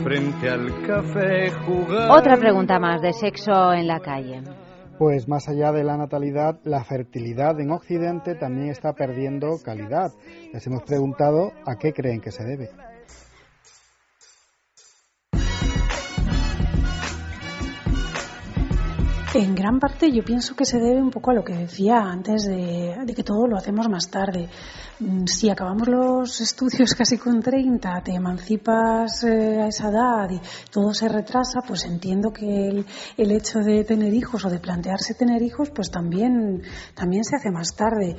frente 0.02 0.50
al 0.50 0.82
café 0.86 1.50
jugar. 1.50 2.10
Otra 2.10 2.36
pregunta 2.36 2.78
más 2.78 3.00
de 3.00 3.14
sexo 3.14 3.72
en 3.72 3.86
la 3.86 4.00
calle. 4.00 4.42
Pues 4.98 5.26
más 5.26 5.48
allá 5.48 5.72
de 5.72 5.82
la 5.82 5.96
natalidad, 5.96 6.60
la 6.64 6.84
fertilidad 6.84 7.58
en 7.58 7.70
Occidente 7.70 8.34
también 8.34 8.68
está 8.68 8.92
perdiendo 8.92 9.58
calidad. 9.64 10.12
Les 10.52 10.66
hemos 10.66 10.82
preguntado 10.82 11.52
a 11.66 11.76
qué 11.76 11.94
creen 11.94 12.20
que 12.20 12.30
se 12.30 12.44
debe. 12.44 12.68
En 19.36 19.52
gran 19.52 19.80
parte 19.80 20.12
yo 20.12 20.22
pienso 20.22 20.54
que 20.54 20.64
se 20.64 20.78
debe 20.78 21.02
un 21.02 21.10
poco 21.10 21.32
a 21.32 21.34
lo 21.34 21.42
que 21.42 21.54
decía 21.54 21.98
antes 21.98 22.44
de, 22.44 22.94
de 23.04 23.14
que 23.14 23.24
todo 23.24 23.48
lo 23.48 23.56
hacemos 23.56 23.88
más 23.88 24.08
tarde. 24.08 24.48
Mm, 25.00 25.24
Si 25.26 25.50
acabamos 25.50 25.88
los 25.88 26.40
estudios 26.40 26.94
casi 26.98 27.18
con 27.18 27.40
30, 27.42 28.00
te 28.04 28.12
emancipas 28.14 29.24
eh, 29.24 29.60
a 29.60 29.66
esa 29.66 29.88
edad 29.88 30.30
y 30.30 30.40
todo 30.70 30.94
se 30.94 31.08
retrasa, 31.08 31.62
pues 31.66 31.84
entiendo 31.84 32.30
que 32.32 32.46
el, 32.68 32.86
el 33.16 33.32
hecho 33.32 33.58
de 33.58 33.82
tener 33.82 34.14
hijos 34.14 34.44
o 34.44 34.50
de 34.50 34.60
plantearse 34.60 35.14
tener 35.14 35.42
hijos, 35.42 35.68
pues 35.74 35.90
también, 35.90 36.62
también 36.94 37.24
se 37.24 37.34
hace 37.34 37.50
más 37.50 37.74
tarde. 37.74 38.14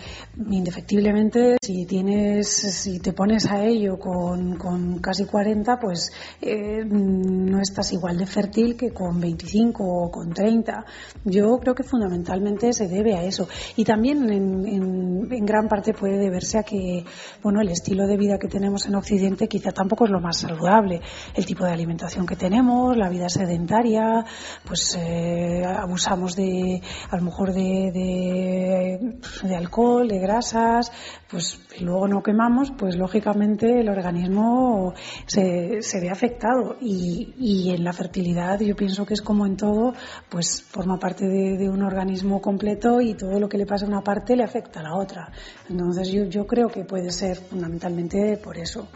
Indefectiblemente, 0.49 1.55
si 1.61 1.86
tienes, 1.86 2.49
si 2.49 2.99
te 2.99 3.13
pones 3.13 3.45
a 3.49 3.63
ello 3.63 3.97
con, 3.97 4.57
con 4.57 4.99
casi 4.99 5.26
40, 5.26 5.80
pues 5.80 6.11
eh, 6.41 6.84
no 6.84 7.61
estás 7.61 7.93
igual 7.93 8.18
de 8.18 8.26
fértil 8.26 8.76
que 8.76 8.91
con 8.91 9.18
25 9.22 9.82
o 9.82 10.11
con 10.11 10.34
30. 10.34 10.84
Yo 11.24 11.58
creo 11.60 11.76
que 11.76 11.84
fundamentalmente 11.84 12.74
se 12.74 12.88
debe 12.88 13.16
a 13.16 13.24
eso. 13.24 13.47
Y 13.76 13.84
también 13.84 14.30
en, 14.30 14.68
en, 14.68 15.28
en 15.32 15.45
gran 15.45 15.68
parte 15.68 15.93
puede 15.93 16.18
deberse 16.18 16.60
a 16.60 16.64
que 16.64 17.03
bueno, 17.41 17.62
el 17.62 17.70
estilo 17.70 18.08
de 18.08 18.18
vida 18.18 18.38
que 18.38 18.47
tenemos 18.47 18.86
en 18.86 18.95
Occidente 18.95 19.47
quizá 19.47 19.72
tampoco 19.72 20.06
es 20.06 20.12
lo 20.12 20.20
más 20.20 20.38
saludable. 20.38 21.01
El 21.34 21.45
tipo 21.45 21.66
de 21.66 21.72
alimentación 21.72 22.26
que 22.26 22.36
tenemos, 22.36 22.95
la 22.97 23.10
vida 23.10 23.30
sedentaria, 23.30 24.26
pues 24.66 24.97
eh, 24.99 25.64
abusamos 25.66 26.36
de, 26.36 26.82
a 27.10 27.18
lo 27.18 27.24
mejor 27.24 27.53
de, 27.53 27.91
de, 27.93 29.47
de 29.47 29.56
alcohol, 29.56 30.08
de 30.08 30.20
grasas, 30.20 30.91
pues 31.36 31.59
y 31.77 31.83
luego 31.83 32.07
no 32.07 32.23
quemamos, 32.23 32.71
pues 32.77 32.95
lógicamente 32.95 33.81
el 33.81 33.89
organismo 33.89 34.93
se, 35.25 35.81
se 35.81 35.99
ve 35.99 36.09
afectado. 36.09 36.77
Y, 36.79 37.33
y 37.38 37.71
en 37.71 37.83
la 37.83 37.91
fertilidad 37.91 38.61
yo 38.61 38.73
pienso 38.73 39.05
que 39.05 39.15
es 39.15 39.21
como 39.21 39.45
en 39.45 39.57
todo, 39.57 39.93
pues 40.29 40.63
forma 40.63 40.97
parte 40.97 41.25
de, 41.25 41.57
de 41.57 41.69
un 41.69 41.83
organismo 41.83 42.39
completo 42.39 43.01
y 43.01 43.15
todo 43.15 43.38
lo 43.38 43.49
que 43.49 43.57
le 43.57 43.65
pasa 43.65 43.83
a 43.83 43.89
una 43.89 44.01
parte 44.01 44.38
le 44.38 44.45
afecta 44.45 44.79
a 44.79 44.83
la 44.83 44.95
otra. 44.95 45.29
Entonces 45.69 46.09
yo, 46.09 46.23
yo 46.23 46.47
creo 46.47 46.69
que 46.69 46.86
puede 46.86 47.11
ser 47.11 47.36
fundamentalmente 47.36 48.38
por 48.38 48.57
eso. 48.57 48.88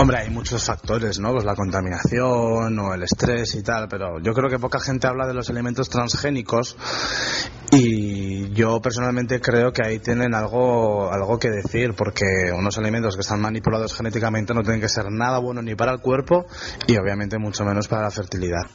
Hombre, 0.00 0.16
hay 0.16 0.30
muchos 0.30 0.64
factores, 0.64 1.20
¿no? 1.20 1.32
Pues 1.32 1.44
la 1.44 1.54
contaminación 1.54 2.78
o 2.78 2.94
el 2.94 3.02
estrés 3.02 3.54
y 3.54 3.62
tal, 3.62 3.86
pero 3.86 4.18
yo 4.18 4.32
creo 4.32 4.48
que 4.48 4.58
poca 4.58 4.80
gente 4.80 5.06
habla 5.06 5.26
de 5.26 5.34
los 5.34 5.50
elementos 5.50 5.90
transgénicos 5.90 6.74
y 7.70 8.48
yo 8.54 8.80
personalmente 8.80 9.42
creo 9.42 9.74
que 9.74 9.86
ahí 9.86 9.98
tienen 9.98 10.34
algo, 10.34 11.12
algo 11.12 11.38
que 11.38 11.50
decir, 11.50 11.92
porque 11.94 12.24
unos 12.50 12.78
alimentos 12.78 13.14
que 13.14 13.20
están 13.20 13.42
manipulados 13.42 13.94
genéticamente 13.94 14.54
no 14.54 14.62
tienen 14.62 14.80
que 14.80 14.88
ser 14.88 15.04
nada 15.10 15.38
bueno 15.38 15.60
ni 15.60 15.74
para 15.74 15.92
el 15.92 16.00
cuerpo 16.00 16.46
y 16.86 16.96
obviamente 16.96 17.36
mucho 17.38 17.66
menos 17.66 17.86
para 17.86 18.04
la 18.04 18.10
fertilidad. 18.10 18.70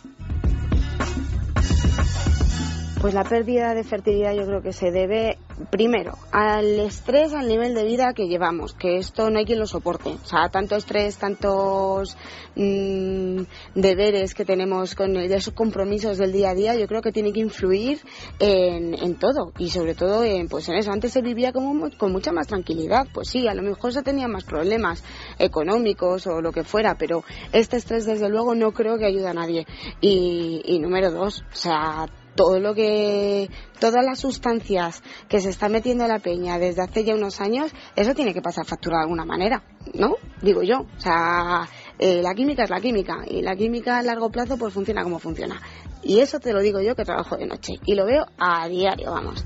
Pues 3.06 3.14
la 3.14 3.24
pérdida 3.24 3.76
de 3.76 3.84
fertilidad 3.84 4.34
yo 4.34 4.48
creo 4.48 4.64
que 4.64 4.74
se 4.74 4.90
debe 4.90 5.38
primero 5.70 6.18
al 6.32 6.80
estrés, 6.80 7.36
al 7.36 7.48
nivel 7.48 7.76
de 7.76 7.84
vida 7.84 8.14
que 8.16 8.28
llevamos, 8.28 8.74
que 8.74 8.98
esto 8.98 9.30
no 9.30 9.38
hay 9.38 9.46
quien 9.46 9.60
lo 9.60 9.68
soporte. 9.68 10.10
O 10.10 10.26
sea, 10.26 10.50
tanto 10.50 10.76
estrés, 10.76 11.16
tantos 11.16 12.18
mmm, 12.56 13.44
deberes 13.76 14.34
que 14.34 14.44
tenemos 14.44 14.96
con 14.96 15.16
esos 15.18 15.54
compromisos 15.54 16.18
del 16.18 16.32
día 16.32 16.50
a 16.50 16.56
día, 16.56 16.76
yo 16.76 16.88
creo 16.88 17.04
que 17.04 17.12
tiene 17.12 17.32
que 17.32 17.42
influir 17.42 18.00
en, 18.40 19.20
todo 19.20 19.54
y 19.60 19.70
sobre 19.70 19.94
todo 19.94 20.24
en, 20.24 20.48
pues 20.48 20.68
en 20.70 20.78
eso. 20.78 20.92
Antes 20.92 21.14
se 21.14 21.22
vivía 21.22 21.54
como, 21.54 21.92
con 22.00 22.12
mucha 22.12 22.32
más 22.32 22.48
tranquilidad, 22.48 23.06
pues 23.14 23.30
sí, 23.30 23.48
a 23.48 23.54
lo 23.54 23.62
mejor 23.62 23.94
se 23.94 24.02
tenía 24.02 24.28
más 24.28 24.46
problemas 24.46 25.04
económicos 25.38 26.26
o 26.26 26.42
lo 26.42 26.52
que 26.52 26.64
fuera, 26.64 26.96
pero 26.98 27.24
este 27.52 27.78
estrés 27.78 28.08
desde 28.08 28.30
luego 28.30 28.56
no 28.56 28.72
creo 28.72 28.98
que 28.98 29.06
ayude 29.06 29.28
a 29.28 29.36
nadie. 29.36 29.68
Y, 30.02 30.64
y 30.66 30.80
número 30.80 31.12
dos, 31.12 31.44
o 31.52 31.56
sea, 31.56 32.08
todo 32.36 32.60
lo 32.60 32.74
que 32.74 33.50
todas 33.80 34.04
las 34.06 34.20
sustancias 34.20 35.02
que 35.30 35.40
se 35.40 35.50
está 35.50 35.70
metiendo 35.70 36.04
en 36.04 36.12
la 36.12 36.20
peña 36.20 36.60
desde 36.60 36.82
hace 36.82 37.04
ya 37.04 37.16
unos 37.16 37.42
años 37.42 37.72
eso 37.96 38.14
tiene 38.14 38.34
que 38.34 38.42
pasar 38.42 38.66
factura 38.66 38.98
de 38.98 39.04
alguna 39.04 39.26
manera 39.26 39.64
no 39.94 40.16
digo 40.42 40.62
yo 40.64 40.82
o 40.82 41.00
sea 41.00 41.68
eh, 41.98 42.22
la 42.22 42.34
química 42.34 42.64
es 42.64 42.70
la 42.70 42.82
química 42.82 43.24
y 43.26 43.42
la 43.42 43.56
química 43.56 43.98
a 43.98 44.04
largo 44.04 44.30
plazo 44.30 44.58
pues 44.58 44.74
funciona 44.74 45.04
como 45.04 45.20
funciona. 45.20 45.62
Y 46.04 46.20
eso 46.20 46.40
te 46.40 46.54
lo 46.54 46.62
digo 46.62 46.82
yo 46.82 46.96
que 46.96 47.06
trabajo 47.06 47.38
de 47.38 47.46
noche 47.46 47.74
y 47.86 47.96
lo 47.96 48.06
veo 48.06 48.26
a 48.38 48.68
diario 48.68 49.12
vamos. 49.12 49.46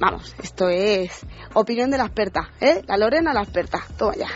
Vamos 0.00 0.34
esto 0.42 0.68
es 0.68 1.26
opinión 1.54 1.90
de 1.90 1.98
la 1.98 2.06
experta 2.06 2.50
eh 2.60 2.82
la 2.86 2.96
Lorena 2.96 3.34
la 3.34 3.42
experta 3.42 3.84
toma 3.98 4.14
ya 4.16 4.28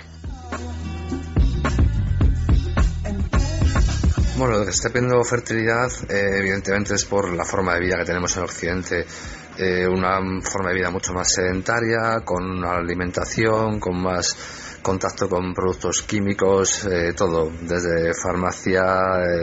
Bueno, 4.37 4.59
lo 4.59 4.64
que 4.64 4.72
está 4.72 4.89
pidiendo 4.89 5.22
fertilidad, 5.22 5.93
eh, 6.09 6.39
evidentemente, 6.41 6.95
es 6.95 7.05
por 7.05 7.32
la 7.32 7.45
forma 7.45 7.74
de 7.74 7.80
vida 7.80 7.99
que 7.99 8.05
tenemos 8.05 8.37
en 8.37 8.43
Occidente. 8.43 9.07
Eh, 9.57 9.87
una 9.87 10.18
forma 10.43 10.70
de 10.70 10.74
vida 10.74 10.91
mucho 10.91 11.12
más 11.12 11.32
sedentaria, 11.32 12.20
con 12.24 12.43
una 12.43 12.78
alimentación, 12.78 13.78
con 13.78 14.03
más 14.03 14.37
contacto 14.82 15.28
con 15.28 15.55
productos 15.55 16.03
químicos, 16.03 16.85
eh, 16.85 17.12
todo, 17.16 17.49
desde 17.62 18.12
farmacia, 18.12 18.82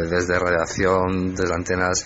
desde 0.10 0.38
radiación, 0.38 1.36
desde 1.36 1.54
antenas. 1.54 2.06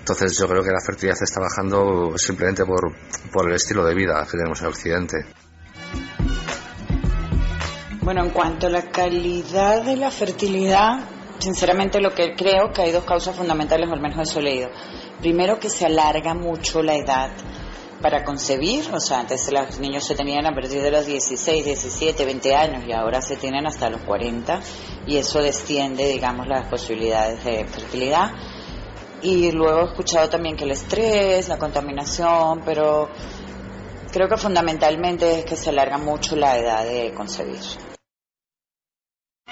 Entonces 0.00 0.36
yo 0.36 0.48
creo 0.48 0.64
que 0.64 0.72
la 0.72 0.80
fertilidad 0.84 1.22
está 1.22 1.38
bajando 1.38 2.18
simplemente 2.18 2.64
por, 2.64 2.92
por 3.30 3.48
el 3.48 3.54
estilo 3.54 3.84
de 3.84 3.94
vida 3.94 4.24
que 4.24 4.36
tenemos 4.36 4.60
en 4.60 4.66
Occidente. 4.66 5.16
Bueno, 8.02 8.24
en 8.24 8.30
cuanto 8.30 8.66
a 8.66 8.70
la 8.70 8.90
calidad 8.90 9.84
de 9.84 9.96
la 9.96 10.10
fertilidad, 10.10 11.17
sinceramente 11.38 12.00
lo 12.00 12.14
que 12.14 12.34
creo 12.34 12.72
que 12.72 12.82
hay 12.82 12.92
dos 12.92 13.04
causas 13.04 13.36
fundamentales, 13.36 13.90
al 13.90 14.00
menos 14.00 14.28
eso 14.28 14.40
he 14.40 14.42
leído. 14.42 14.70
Primero, 15.20 15.58
que 15.58 15.70
se 15.70 15.86
alarga 15.86 16.34
mucho 16.34 16.82
la 16.82 16.96
edad 16.96 17.30
para 18.00 18.22
concebir, 18.22 18.84
o 18.92 19.00
sea, 19.00 19.20
antes 19.20 19.50
los 19.50 19.80
niños 19.80 20.04
se 20.04 20.14
tenían 20.14 20.46
a 20.46 20.54
partir 20.54 20.80
de 20.80 20.90
los 20.90 21.06
16, 21.06 21.64
17, 21.64 22.24
20 22.24 22.54
años 22.54 22.84
y 22.86 22.92
ahora 22.92 23.20
se 23.20 23.36
tienen 23.36 23.66
hasta 23.66 23.90
los 23.90 24.02
40 24.02 24.60
y 25.06 25.16
eso 25.16 25.42
desciende, 25.42 26.06
digamos, 26.06 26.46
las 26.46 26.68
posibilidades 26.68 27.42
de 27.44 27.66
fertilidad. 27.66 28.30
Y 29.20 29.50
luego 29.50 29.80
he 29.80 29.84
escuchado 29.86 30.28
también 30.28 30.56
que 30.56 30.64
el 30.64 30.70
estrés, 30.70 31.48
la 31.48 31.58
contaminación, 31.58 32.62
pero 32.64 33.08
creo 34.12 34.28
que 34.28 34.36
fundamentalmente 34.36 35.40
es 35.40 35.44
que 35.44 35.56
se 35.56 35.70
alarga 35.70 35.98
mucho 35.98 36.36
la 36.36 36.56
edad 36.56 36.84
de 36.84 37.12
concebir. 37.14 37.87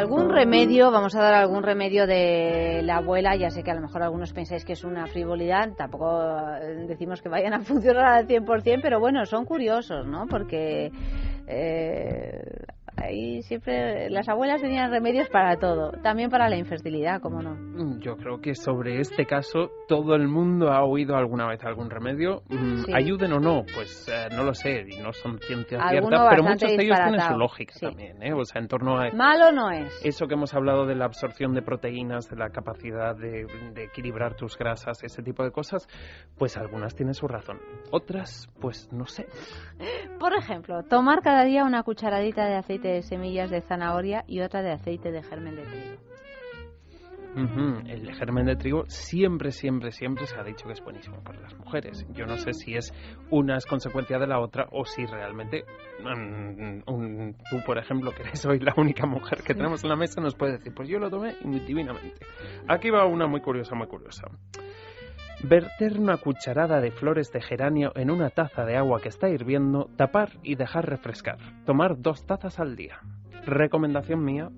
Algún 0.00 0.30
remedio, 0.30 0.90
vamos 0.90 1.14
a 1.14 1.20
dar 1.20 1.34
algún 1.34 1.62
remedio 1.62 2.06
de 2.06 2.80
la 2.82 2.96
abuela, 2.96 3.36
ya 3.36 3.50
sé 3.50 3.62
que 3.62 3.70
a 3.70 3.74
lo 3.74 3.82
mejor 3.82 4.02
algunos 4.02 4.32
pensáis 4.32 4.64
que 4.64 4.72
es 4.72 4.82
una 4.82 5.06
frivolidad, 5.06 5.74
tampoco 5.76 6.22
eh, 6.60 6.86
decimos 6.88 7.20
que 7.20 7.28
vayan 7.28 7.52
a 7.52 7.60
funcionar 7.60 8.06
al 8.06 8.26
100%, 8.26 8.80
pero 8.82 8.98
bueno, 8.98 9.26
son 9.26 9.44
curiosos, 9.44 10.06
¿no? 10.06 10.26
Porque 10.26 10.90
eh, 11.46 12.42
ahí 12.96 13.42
siempre 13.42 14.10
las 14.10 14.28
abuelas 14.28 14.60
tenían 14.60 14.90
remedios 14.90 15.28
para 15.28 15.56
todo, 15.56 15.92
también 16.02 16.30
para 16.30 16.48
la 16.48 16.56
infertilidad, 16.56 17.20
¿cómo 17.20 17.42
no? 17.42 17.54
Mm, 17.54 18.00
yo 18.00 18.16
creo 18.16 18.40
que 18.40 18.54
sobre 18.54 19.00
este 19.00 19.26
caso 19.26 19.70
todo 19.88 20.14
el 20.14 20.28
mundo 20.28 20.70
ha 20.72 20.84
oído 20.84 21.16
alguna 21.16 21.46
vez 21.46 21.64
algún 21.64 21.90
remedio. 21.90 22.42
Mm, 22.48 22.70
Sí. 22.84 22.92
Ayuden 22.94 23.32
o 23.34 23.40
no, 23.40 23.64
pues 23.74 24.08
eh, 24.08 24.28
no 24.34 24.42
lo 24.44 24.54
sé, 24.54 24.86
y 24.88 24.98
no 25.02 25.12
son 25.12 25.38
ciencia 25.40 25.78
Alguno 25.80 26.16
cierta, 26.16 26.28
pero 26.30 26.42
muchos 26.42 26.68
de 26.76 26.82
ellos 26.82 26.96
tienen 26.98 27.20
su 27.20 27.36
lógica 27.36 27.74
sí. 27.74 27.80
también, 27.86 28.22
¿eh? 28.22 28.32
O 28.32 28.44
sea, 28.44 28.60
en 28.60 28.68
torno 28.68 28.98
a 28.98 29.10
Malo 29.10 29.52
no 29.52 29.70
es. 29.70 30.00
eso 30.04 30.26
que 30.26 30.34
hemos 30.34 30.54
hablado 30.54 30.86
de 30.86 30.94
la 30.94 31.04
absorción 31.04 31.52
de 31.54 31.62
proteínas, 31.62 32.28
de 32.30 32.36
la 32.36 32.50
capacidad 32.50 33.14
de, 33.16 33.46
de 33.74 33.84
equilibrar 33.84 34.34
tus 34.34 34.56
grasas, 34.56 35.02
ese 35.02 35.22
tipo 35.22 35.42
de 35.44 35.50
cosas, 35.50 35.86
pues 36.38 36.56
algunas 36.56 36.94
tienen 36.94 37.14
su 37.14 37.26
razón. 37.28 37.58
Otras, 37.90 38.48
pues 38.60 38.88
no 38.92 39.06
sé. 39.06 39.26
Por 40.18 40.34
ejemplo, 40.34 40.82
tomar 40.84 41.22
cada 41.22 41.44
día 41.44 41.64
una 41.64 41.82
cucharadita 41.82 42.46
de 42.46 42.56
aceite 42.56 42.88
de 42.88 43.02
semillas 43.02 43.50
de 43.50 43.60
zanahoria 43.62 44.24
y 44.26 44.40
otra 44.40 44.62
de 44.62 44.72
aceite 44.72 45.10
de 45.12 45.22
germen 45.22 45.56
de 45.56 45.62
trigo. 45.62 45.96
El 47.86 48.12
germen 48.12 48.44
de 48.46 48.56
trigo 48.56 48.84
siempre, 48.88 49.52
siempre, 49.52 49.92
siempre 49.92 50.26
se 50.26 50.36
ha 50.36 50.42
dicho 50.42 50.66
que 50.66 50.72
es 50.72 50.82
buenísimo 50.82 51.22
para 51.22 51.40
las 51.40 51.56
mujeres. 51.56 52.04
Yo 52.12 52.26
no 52.26 52.36
sé 52.36 52.52
si 52.52 52.74
es 52.74 52.92
una 53.30 53.56
es 53.56 53.66
consecuencia 53.66 54.18
de 54.18 54.26
la 54.26 54.40
otra 54.40 54.66
o 54.72 54.84
si 54.84 55.06
realmente 55.06 55.62
mm, 56.02 56.82
un- 56.90 57.36
tú, 57.48 57.62
por 57.64 57.78
ejemplo, 57.78 58.10
que 58.12 58.22
eres 58.24 58.44
hoy 58.46 58.58
la 58.58 58.74
única 58.76 59.06
mujer 59.06 59.42
que 59.46 59.54
tenemos 59.54 59.84
en 59.84 59.90
la 59.90 59.96
mesa, 59.96 60.20
nos 60.20 60.34
puedes 60.34 60.58
decir, 60.58 60.74
pues 60.74 60.88
yo 60.88 60.98
lo 60.98 61.08
tomé 61.08 61.36
divinamente. 61.44 62.26
Aquí 62.66 62.90
va 62.90 63.06
una 63.06 63.28
muy 63.28 63.40
curiosa, 63.40 63.76
muy 63.76 63.86
curiosa. 63.86 64.26
Verter 65.42 65.98
una 65.98 66.18
cucharada 66.18 66.80
de 66.80 66.90
flores 66.90 67.32
de 67.32 67.40
geranio 67.40 67.92
en 67.96 68.10
una 68.10 68.28
taza 68.28 68.66
de 68.66 68.76
agua 68.76 69.00
que 69.00 69.08
está 69.08 69.30
hirviendo, 69.30 69.88
tapar 69.96 70.32
y 70.42 70.54
dejar 70.54 70.86
refrescar. 70.86 71.38
Tomar 71.64 72.00
dos 72.00 72.26
tazas 72.26 72.60
al 72.60 72.76
día. 72.76 72.98
Recomendación 73.46 74.22
mía, 74.22 74.50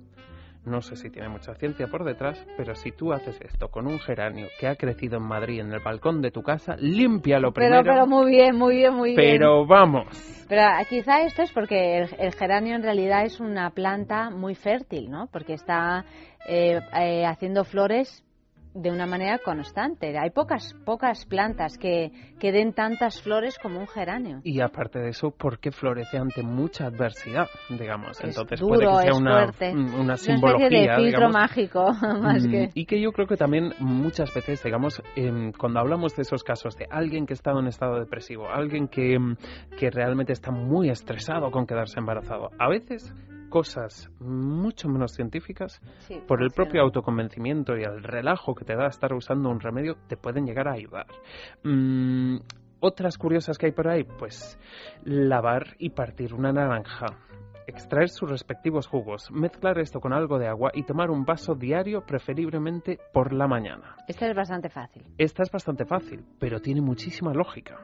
no 0.64 0.80
sé 0.80 0.96
si 0.96 1.10
tiene 1.10 1.28
mucha 1.28 1.54
ciencia 1.54 1.86
por 1.86 2.04
detrás, 2.04 2.44
pero 2.56 2.74
si 2.74 2.90
tú 2.90 3.12
haces 3.12 3.40
esto 3.40 3.68
con 3.68 3.86
un 3.86 4.00
geranio 4.00 4.48
que 4.58 4.66
ha 4.66 4.74
crecido 4.74 5.18
en 5.18 5.24
Madrid 5.24 5.60
en 5.60 5.72
el 5.72 5.80
balcón 5.80 6.20
de 6.20 6.32
tu 6.32 6.42
casa, 6.42 6.76
límpialo 6.76 7.52
primero. 7.52 7.82
Pero, 7.82 7.94
pero 7.94 8.06
muy 8.06 8.30
bien, 8.30 8.56
muy 8.56 8.76
bien, 8.76 8.94
muy 8.94 9.16
bien. 9.16 9.32
pero 9.32 9.64
vamos. 9.64 10.06
Pero 10.48 10.62
ah, 10.62 10.84
quizá 10.88 11.22
esto 11.22 11.42
es 11.42 11.52
porque 11.52 11.98
el, 11.98 12.08
el 12.18 12.32
geranio 12.32 12.74
en 12.74 12.82
realidad 12.82 13.24
es 13.24 13.38
una 13.38 13.70
planta 13.70 14.30
muy 14.30 14.56
fértil, 14.56 15.10
¿no? 15.10 15.28
Porque 15.32 15.54
está 15.54 16.04
eh, 16.46 16.80
eh, 16.96 17.24
haciendo 17.24 17.64
flores 17.64 18.24
de 18.74 18.90
una 18.90 19.06
manera 19.06 19.38
constante. 19.38 20.16
Hay 20.18 20.30
pocas 20.30 20.74
pocas 20.84 21.24
plantas 21.26 21.76
que, 21.78 22.10
que 22.38 22.52
den 22.52 22.72
tantas 22.72 23.20
flores 23.22 23.58
como 23.58 23.78
un 23.80 23.86
geranio. 23.88 24.40
Y 24.44 24.60
aparte 24.60 24.98
de 24.98 25.10
eso, 25.10 25.30
porque 25.30 25.70
florece 25.70 26.18
ante 26.18 26.42
mucha 26.42 26.86
adversidad, 26.86 27.48
digamos. 27.68 28.18
Es 28.20 28.24
Entonces 28.36 28.60
duro, 28.60 28.74
puede 28.78 28.86
que 28.96 29.02
sea 29.02 29.14
una, 29.14 29.46
mm, 29.46 29.94
una 29.94 30.00
una 30.02 30.16
simbología. 30.16 30.66
especie 30.66 30.88
de 30.90 30.96
filtro 30.96 31.28
digamos. 31.28 31.34
mágico, 31.34 31.92
más 32.22 32.46
Mm, 32.46 32.50
que... 32.50 32.70
Y 32.74 32.86
que 32.86 33.00
yo 33.00 33.12
creo 33.12 33.26
que 33.26 33.36
también 33.36 33.72
muchas 33.78 34.32
veces, 34.34 34.62
digamos, 34.62 35.02
em, 35.16 35.52
cuando 35.52 35.80
hablamos 35.80 36.14
de 36.16 36.22
esos 36.22 36.42
casos 36.44 36.76
de 36.76 36.86
alguien 36.90 37.26
que 37.26 37.34
ha 37.34 37.36
estado 37.36 37.60
en 37.60 37.66
estado 37.66 37.98
depresivo, 37.98 38.48
alguien 38.48 38.88
que, 38.88 39.14
em, 39.14 39.36
que 39.78 39.90
realmente 39.90 40.32
está 40.32 40.50
muy 40.50 40.88
estresado 40.90 41.50
con 41.50 41.66
quedarse 41.66 41.98
embarazado, 42.00 42.50
a 42.58 42.68
veces 42.68 43.14
cosas 43.52 44.10
mucho 44.18 44.88
menos 44.88 45.12
científicas, 45.12 45.78
Sí, 46.08 46.18
por 46.26 46.42
el 46.42 46.50
propio 46.52 46.80
autoconvencimiento 46.80 47.76
y 47.76 47.82
el 47.82 48.02
relajo 48.02 48.54
que 48.54 48.64
te 48.64 48.74
da 48.74 48.86
estar 48.86 49.12
usando 49.12 49.50
un 49.50 49.60
remedio, 49.60 49.96
te 50.08 50.16
pueden 50.16 50.46
llegar 50.46 50.68
a 50.68 50.72
ayudar. 50.72 51.06
Mm, 51.62 52.38
otras 52.80 53.18
curiosas 53.18 53.58
que 53.58 53.66
hay 53.66 53.72
por 53.72 53.88
ahí, 53.88 54.04
pues 54.04 54.58
lavar 55.04 55.76
y 55.78 55.90
partir 55.90 56.32
una 56.32 56.50
naranja. 56.50 57.18
Extraer 57.66 58.08
sus 58.08 58.30
respectivos 58.30 58.86
jugos, 58.86 59.30
mezclar 59.30 59.78
esto 59.78 60.00
con 60.00 60.14
algo 60.14 60.38
de 60.38 60.48
agua 60.48 60.70
y 60.72 60.84
tomar 60.84 61.10
un 61.10 61.26
vaso 61.26 61.54
diario, 61.54 62.06
preferiblemente 62.06 62.98
por 63.12 63.34
la 63.34 63.46
mañana. 63.46 63.96
Esta 64.08 64.26
es 64.28 64.34
bastante 64.34 64.70
fácil. 64.70 65.04
Esta 65.18 65.42
es 65.42 65.50
bastante 65.50 65.84
fácil, 65.84 66.24
pero 66.40 66.58
tiene 66.60 66.80
muchísima 66.80 67.34
lógica. 67.34 67.78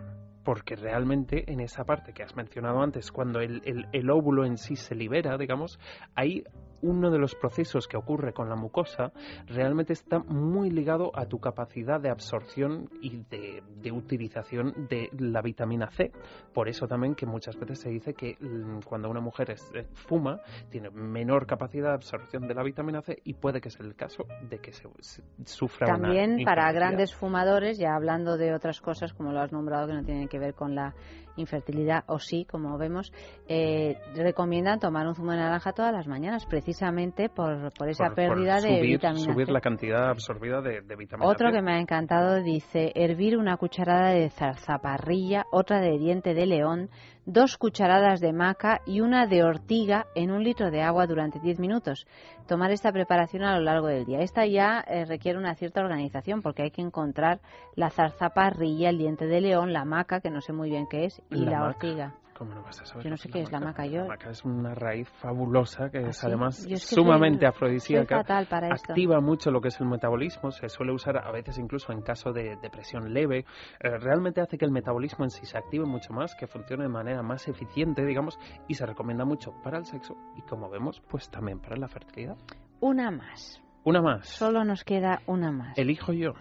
Porque 0.48 0.76
realmente 0.76 1.44
en 1.52 1.60
esa 1.60 1.84
parte 1.84 2.14
que 2.14 2.22
has 2.22 2.34
mencionado 2.34 2.80
antes, 2.80 3.12
cuando 3.12 3.40
el, 3.40 3.60
el- 3.66 3.86
el 3.92 4.08
óvulo 4.08 4.46
en 4.46 4.56
sí 4.56 4.76
se 4.76 4.94
libera, 4.94 5.36
digamos, 5.36 5.78
ahí 6.14 6.42
uno 6.82 7.10
de 7.10 7.18
los 7.18 7.34
procesos 7.34 7.86
que 7.88 7.96
ocurre 7.96 8.32
con 8.32 8.48
la 8.48 8.56
mucosa 8.56 9.12
realmente 9.46 9.92
está 9.92 10.18
muy 10.20 10.70
ligado 10.70 11.10
a 11.14 11.26
tu 11.26 11.38
capacidad 11.40 12.00
de 12.00 12.10
absorción 12.10 12.88
y 13.00 13.24
de, 13.30 13.62
de 13.82 13.92
utilización 13.92 14.86
de 14.88 15.10
la 15.18 15.42
vitamina 15.42 15.90
C. 15.90 16.12
Por 16.52 16.68
eso 16.68 16.86
también 16.86 17.14
que 17.14 17.26
muchas 17.26 17.56
veces 17.58 17.80
se 17.80 17.90
dice 17.90 18.14
que 18.14 18.36
mm, 18.40 18.80
cuando 18.84 19.08
una 19.10 19.20
mujer 19.20 19.50
es- 19.50 19.70
eh, 19.74 19.86
fuma 19.94 20.40
tiene 20.70 20.90
menor 20.90 21.46
capacidad 21.46 21.88
de 21.88 21.94
absorción 21.94 22.46
de 22.48 22.54
la 22.54 22.62
vitamina 22.62 23.02
C 23.02 23.18
y 23.24 23.34
puede 23.34 23.60
que 23.60 23.70
sea 23.70 23.84
el 23.86 23.94
caso 23.94 24.24
de 24.48 24.58
que 24.58 24.72
se, 24.72 24.88
se 25.00 25.22
sufra 25.44 25.86
una 25.88 26.02
También 26.08 26.44
para 26.44 26.70
grandes 26.72 27.14
fumadores, 27.14 27.78
ya 27.78 27.94
hablando 27.94 28.36
de 28.36 28.54
otras 28.54 28.80
cosas 28.80 29.12
como 29.12 29.32
lo 29.32 29.40
has 29.40 29.52
nombrado 29.52 29.86
que 29.86 29.94
no 29.94 30.04
tienen 30.04 30.28
que 30.28 30.38
ver 30.38 30.54
con 30.54 30.74
la 30.74 30.94
infertilidad 31.38 32.04
o 32.06 32.18
sí, 32.18 32.44
como 32.44 32.76
vemos, 32.78 33.12
eh, 33.48 33.96
recomiendan 34.14 34.78
tomar 34.80 35.06
un 35.06 35.14
zumo 35.14 35.32
de 35.32 35.38
naranja 35.38 35.72
todas 35.72 35.92
las 35.92 36.06
mañanas 36.06 36.44
precisamente 36.46 37.28
por, 37.28 37.72
por 37.72 37.88
esa 37.88 38.06
Por- 38.06 38.14
por 38.14 38.16
pérdida 38.16 38.60
de 38.60 38.80
vitamina 38.80 39.32
subir 39.32 39.46
C. 39.46 39.52
la 39.52 39.60
cantidad 39.60 40.08
absorbida 40.10 40.60
de, 40.60 40.80
de 40.82 40.96
vitamina 40.96 41.28
Otro 41.28 41.48
C. 41.50 41.56
que 41.56 41.62
me 41.62 41.72
ha 41.74 41.80
encantado 41.80 42.42
dice 42.42 42.92
hervir 42.94 43.36
una 43.38 43.56
cucharada 43.56 44.10
de 44.10 44.30
zarzaparrilla, 44.30 45.44
otra 45.52 45.80
de 45.80 45.98
diente 45.98 46.34
de 46.34 46.46
león, 46.46 46.90
dos 47.28 47.58
cucharadas 47.58 48.20
de 48.20 48.32
maca 48.32 48.80
y 48.86 49.02
una 49.02 49.26
de 49.26 49.44
ortiga 49.44 50.06
en 50.14 50.30
un 50.30 50.42
litro 50.42 50.70
de 50.70 50.80
agua 50.80 51.06
durante 51.06 51.38
10 51.38 51.60
minutos. 51.60 52.06
Tomar 52.46 52.70
esta 52.70 52.90
preparación 52.90 53.44
a 53.44 53.54
lo 53.54 53.62
largo 53.62 53.86
del 53.86 54.06
día. 54.06 54.20
Esta 54.20 54.46
ya 54.46 54.82
eh, 54.88 55.04
requiere 55.04 55.38
una 55.38 55.54
cierta 55.54 55.82
organización 55.82 56.40
porque 56.40 56.62
hay 56.62 56.70
que 56.70 56.80
encontrar 56.80 57.40
la 57.74 57.90
zarzaparrilla, 57.90 58.88
el 58.88 58.96
diente 58.96 59.26
de 59.26 59.42
león, 59.42 59.74
la 59.74 59.84
maca, 59.84 60.20
que 60.20 60.30
no 60.30 60.40
sé 60.40 60.54
muy 60.54 60.70
bien 60.70 60.86
qué 60.88 61.04
es, 61.04 61.20
y 61.30 61.44
La 61.44 61.50
la, 61.50 61.64
ortiga. 61.64 62.14
¿Cómo 62.38 62.54
no 62.54 62.62
vas 62.62 62.80
a 62.80 62.84
saber 62.84 63.02
Yo 63.04 63.10
no 63.10 63.16
que 63.16 63.22
sé 63.22 63.28
qué 63.30 63.40
es 63.40 63.50
la 63.50 63.58
maca. 63.58 63.84
Yo, 63.84 64.02
La 64.02 64.08
maca 64.10 64.30
es 64.30 64.44
una 64.44 64.72
raíz 64.72 65.08
fabulosa 65.20 65.90
que 65.90 65.98
es 65.98 66.16
sí? 66.18 66.26
además 66.26 66.64
Yo 66.68 66.76
es 66.76 66.88
que 66.88 66.94
sumamente 66.94 67.40
soy- 67.40 67.48
afrodisíaca. 67.48 68.24
soy 68.24 68.46
para 68.46 68.68
esto. 68.68 68.92
activa 68.92 69.20
mucho 69.20 69.50
lo 69.50 69.60
que 69.60 69.68
es 69.68 69.80
el 69.80 69.88
metabolismo, 69.88 70.52
se 70.52 70.68
suele 70.68 70.92
usar 70.92 71.18
a 71.18 71.32
veces 71.32 71.58
incluso 71.58 71.90
en 71.92 72.00
caso 72.02 72.32
de 72.32 72.56
depresión 72.62 73.12
leve. 73.12 73.44
Eh, 73.80 73.98
realmente 73.98 74.40
hace 74.40 74.56
que 74.56 74.64
el 74.64 74.70
metabolismo 74.70 75.24
en 75.24 75.30
sí 75.30 75.44
se 75.46 75.58
active 75.58 75.84
mucho 75.84 76.12
más, 76.12 76.36
que 76.36 76.46
funcione 76.46 76.84
de 76.84 76.88
manera 76.90 77.22
más 77.22 77.48
eficiente, 77.48 78.04
digamos, 78.04 78.38
y 78.68 78.74
se 78.74 78.86
recomienda 78.86 79.24
mucho 79.24 79.52
para 79.64 79.78
el 79.78 79.84
sexo 79.84 80.14
y 80.36 80.42
como 80.42 80.70
vemos, 80.70 81.00
pues 81.10 81.28
también 81.30 81.58
para 81.58 81.76
la 81.76 81.88
fertilidad. 81.88 82.36
una 82.80 83.10
más. 83.10 83.60
Una 83.84 84.00
más. 84.00 84.28
Solo 84.28 84.64
nos 84.64 84.84
queda 84.84 85.22
una 85.26 85.50
más. 85.50 85.76
Elijo 85.76 86.12
yo. 86.12 86.34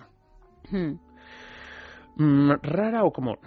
Hmm. 0.70 1.00
Mm, 2.18 2.52
¿Rara 2.62 3.04
o 3.04 3.12
común? 3.12 3.38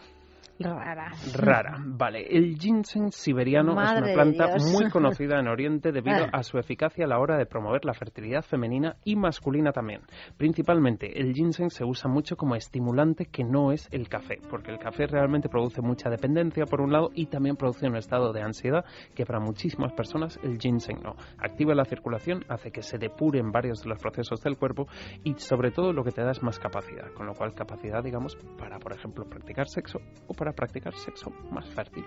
Rara. 0.60 1.10
Rara, 1.32 1.78
vale. 1.82 2.26
El 2.28 2.58
ginseng 2.58 3.10
siberiano 3.10 3.74
Madre 3.74 4.10
es 4.10 4.16
una 4.16 4.22
planta 4.22 4.56
muy 4.58 4.90
conocida 4.90 5.40
en 5.40 5.48
Oriente 5.48 5.90
debido 5.90 6.26
a 6.30 6.42
su 6.42 6.58
eficacia 6.58 7.06
a 7.06 7.08
la 7.08 7.18
hora 7.18 7.38
de 7.38 7.46
promover 7.46 7.86
la 7.86 7.94
fertilidad 7.94 8.42
femenina 8.42 8.96
y 9.02 9.16
masculina 9.16 9.72
también. 9.72 10.02
Principalmente, 10.36 11.18
el 11.18 11.32
ginseng 11.32 11.70
se 11.70 11.84
usa 11.84 12.10
mucho 12.10 12.36
como 12.36 12.56
estimulante 12.56 13.24
que 13.24 13.42
no 13.42 13.72
es 13.72 13.88
el 13.90 14.08
café, 14.10 14.38
porque 14.50 14.70
el 14.70 14.78
café 14.78 15.06
realmente 15.06 15.48
produce 15.48 15.80
mucha 15.80 16.10
dependencia 16.10 16.66
por 16.66 16.82
un 16.82 16.92
lado 16.92 17.10
y 17.14 17.26
también 17.26 17.56
produce 17.56 17.86
un 17.86 17.96
estado 17.96 18.32
de 18.34 18.42
ansiedad 18.42 18.84
que 19.14 19.24
para 19.24 19.40
muchísimas 19.40 19.94
personas 19.94 20.38
el 20.42 20.58
ginseng 20.58 21.00
no. 21.02 21.16
Activa 21.38 21.74
la 21.74 21.86
circulación, 21.86 22.44
hace 22.50 22.70
que 22.70 22.82
se 22.82 22.98
depuren 22.98 23.50
varios 23.50 23.82
de 23.82 23.88
los 23.88 23.98
procesos 23.98 24.42
del 24.42 24.58
cuerpo 24.58 24.88
y 25.24 25.34
sobre 25.38 25.70
todo 25.70 25.94
lo 25.94 26.04
que 26.04 26.10
te 26.10 26.22
da 26.22 26.32
es 26.32 26.42
más 26.42 26.58
capacidad, 26.58 27.10
con 27.14 27.26
lo 27.26 27.32
cual 27.32 27.54
capacidad, 27.54 28.04
digamos, 28.04 28.36
para, 28.58 28.78
por 28.78 28.92
ejemplo, 28.92 29.24
practicar 29.24 29.66
sexo 29.66 30.00
o 30.26 30.34
para 30.34 30.49
practicar 30.52 30.94
sexo 30.94 31.30
más 31.50 31.66
fértil. 31.74 32.04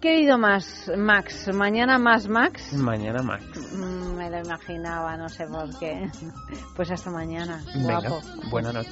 Querido 0.00 0.36
más 0.38 0.90
Max, 0.96 1.48
mañana 1.54 1.98
más 1.98 2.28
Max. 2.28 2.74
Mañana 2.74 3.22
más. 3.22 3.42
Mm, 3.72 4.14
me 4.16 4.30
lo 4.30 4.38
imaginaba, 4.40 5.16
no 5.16 5.28
sé 5.28 5.46
por 5.46 5.70
qué. 5.78 6.08
Pues 6.76 6.90
hasta 6.90 7.10
mañana, 7.10 7.62
Venga, 7.74 8.00
guapo. 8.00 8.20
buena 8.50 8.72
noche. 8.72 8.90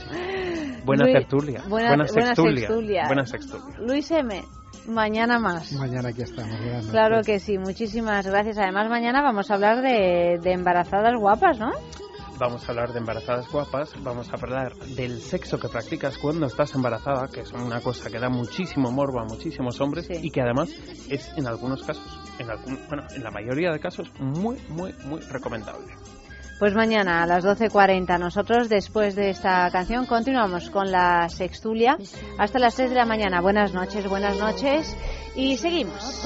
Buena 0.84 1.04
Luis- 1.04 1.12
tertulia. 1.18 1.62
buena- 1.68 1.88
buena 1.88 2.04
buena 2.10 2.34
sextulia. 2.34 3.06
Buena 3.06 3.26
sextulia. 3.26 3.78
Luis 3.80 4.10
M, 4.10 4.42
mañana 4.88 5.38
más. 5.38 5.70
Mañana 5.74 6.08
aquí 6.08 6.22
estamos. 6.22 6.56
Claro 6.90 7.20
que 7.22 7.38
sí, 7.38 7.58
muchísimas 7.58 8.26
gracias. 8.26 8.56
Además, 8.56 8.88
mañana 8.88 9.20
vamos 9.20 9.50
a 9.50 9.54
hablar 9.54 9.82
de, 9.82 10.38
de 10.42 10.52
embarazadas 10.52 11.14
guapas, 11.20 11.58
¿no? 11.58 11.72
Vamos 12.38 12.66
a 12.66 12.72
hablar 12.72 12.92
de 12.92 12.98
embarazadas 12.98 13.48
guapas, 13.50 13.92
vamos 14.02 14.28
a 14.30 14.36
hablar 14.36 14.74
del 14.74 15.20
sexo 15.20 15.58
que 15.58 15.68
practicas 15.68 16.18
cuando 16.18 16.46
estás 16.46 16.74
embarazada, 16.74 17.28
que 17.28 17.40
es 17.40 17.52
una 17.52 17.80
cosa 17.80 18.10
que 18.10 18.18
da 18.18 18.28
muchísimo 18.28 18.90
morbo 18.90 19.20
a 19.20 19.24
muchísimos 19.24 19.80
hombres 19.80 20.08
y 20.10 20.30
que 20.30 20.40
además 20.40 20.70
es 21.08 21.32
en 21.36 21.46
algunos 21.46 21.82
casos, 21.84 22.20
en 22.38 22.50
algún, 22.50 22.80
bueno, 22.88 23.04
en 23.14 23.22
la 23.22 23.30
mayoría 23.30 23.70
de 23.70 23.78
casos 23.78 24.10
muy, 24.18 24.56
muy, 24.68 24.92
muy 25.04 25.20
recomendable. 25.20 25.94
Pues 26.58 26.74
mañana 26.74 27.22
a 27.22 27.26
las 27.26 27.44
12.40 27.44 28.18
nosotros, 28.18 28.68
después 28.68 29.14
de 29.14 29.30
esta 29.30 29.70
canción, 29.70 30.06
continuamos 30.06 30.70
con 30.70 30.90
la 30.90 31.28
sextulia 31.28 31.98
hasta 32.38 32.58
las 32.58 32.76
3 32.76 32.90
de 32.90 32.96
la 32.96 33.06
mañana. 33.06 33.40
Buenas 33.40 33.74
noches, 33.74 34.08
buenas 34.08 34.38
noches 34.38 34.96
y 35.36 35.56
seguimos. 35.56 36.24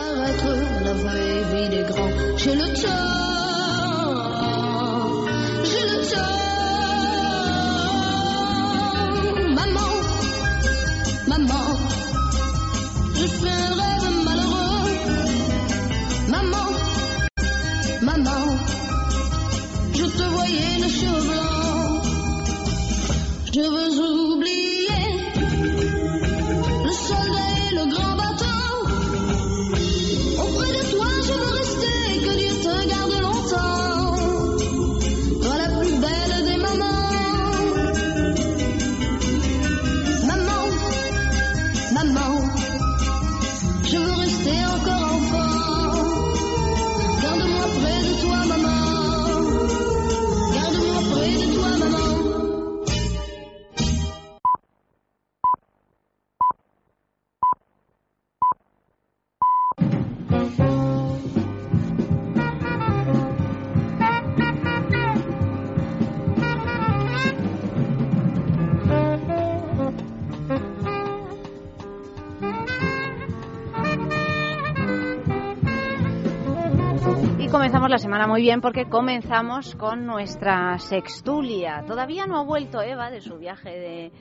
Semana 78.18 78.32
muy 78.32 78.42
bien 78.42 78.60
porque 78.60 78.88
comenzamos 78.88 79.76
con 79.76 80.04
nuestra 80.04 80.76
sextulia. 80.78 81.84
Todavía 81.86 82.26
no 82.26 82.36
ha 82.38 82.42
vuelto 82.42 82.82
Eva 82.82 83.12
de 83.12 83.20
su 83.20 83.38
viaje 83.38 83.70
de, 83.70 84.12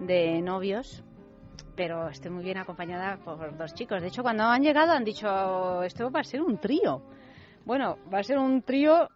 de 0.00 0.40
novios, 0.40 1.04
pero 1.76 2.08
estoy 2.08 2.30
muy 2.30 2.44
bien 2.44 2.56
acompañada 2.56 3.18
por 3.22 3.54
dos 3.58 3.74
chicos. 3.74 4.00
De 4.00 4.08
hecho, 4.08 4.22
cuando 4.22 4.44
han 4.44 4.62
llegado 4.62 4.92
han 4.92 5.04
dicho, 5.04 5.82
esto 5.82 6.10
va 6.10 6.20
a 6.20 6.24
ser 6.24 6.40
un 6.40 6.56
trío. 6.60 7.02
Bueno, 7.66 7.98
va 8.12 8.20
a 8.20 8.22
ser 8.22 8.38
un 8.38 8.62
trío 8.62 9.10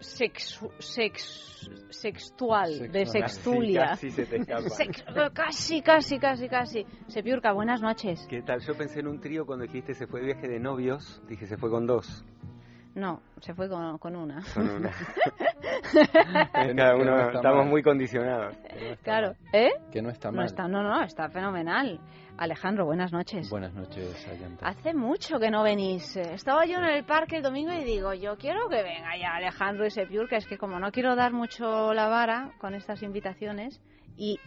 sexu- 0.00 0.72
sex- 0.78 1.68
sexual, 1.90 2.90
de 2.90 3.04
sextulia. 3.04 3.88
Casi, 3.88 4.06
casi 4.08 4.10
se 4.12 4.24
te. 4.26 4.44
Sex- 4.70 5.04
casi, 5.34 5.82
casi, 5.82 6.18
casi, 6.18 6.48
casi. 6.48 6.86
Sepiurca, 7.08 7.52
buenas 7.52 7.82
noches. 7.82 8.26
¿Qué 8.30 8.40
tal? 8.40 8.60
Yo 8.60 8.74
pensé 8.78 9.00
en 9.00 9.08
un 9.08 9.20
trío 9.20 9.44
cuando 9.44 9.66
dijiste 9.66 9.92
se 9.92 10.06
fue 10.06 10.20
de 10.20 10.26
viaje 10.26 10.48
de 10.48 10.58
novios. 10.58 11.20
Dije 11.28 11.44
se 11.44 11.58
fue 11.58 11.68
con 11.70 11.86
dos. 11.86 12.24
No, 12.96 13.20
se 13.40 13.52
fue 13.54 13.68
con, 13.68 13.98
con 13.98 14.16
una. 14.16 14.42
Con 14.54 14.68
una. 14.70 14.90
Cada 16.76 16.96
uno 16.96 17.04
no 17.16 17.30
estamos 17.30 17.58
mal. 17.58 17.66
muy 17.68 17.82
condicionados. 17.82 18.56
Claro, 19.02 19.34
¿eh? 19.52 19.70
Que 19.92 20.00
no 20.02 20.08
está 20.10 20.30
No 20.30 20.38
mal. 20.38 20.46
está, 20.46 20.66
no, 20.66 20.82
no, 20.82 21.02
está 21.02 21.28
fenomenal. 21.28 22.00
Alejandro, 22.38 22.84
buenas 22.86 23.12
noches. 23.12 23.48
Buenas 23.50 23.74
noches, 23.74 24.26
Ayanta. 24.28 24.66
Hace 24.66 24.94
mucho 24.94 25.38
que 25.38 25.50
no 25.50 25.62
venís. 25.62 26.16
Eh, 26.16 26.34
Estaba 26.34 26.64
yo 26.66 26.78
en 26.78 26.84
el 26.84 27.04
parque 27.04 27.36
el 27.36 27.42
domingo 27.42 27.72
y 27.72 27.84
digo, 27.84 28.12
yo 28.14 28.36
quiero 28.36 28.68
que 28.68 28.82
venga 28.82 29.16
ya 29.20 29.34
Alejandro 29.36 29.86
y 29.86 29.90
Sepiur, 29.90 30.28
que 30.28 30.36
es 30.36 30.46
que 30.46 30.58
como 30.58 30.78
no 30.78 30.90
quiero 30.90 31.14
dar 31.16 31.32
mucho 31.32 31.92
la 31.94 32.08
vara 32.08 32.52
con 32.60 32.74
estas 32.74 33.02
invitaciones, 33.02 33.80
y 34.16 34.38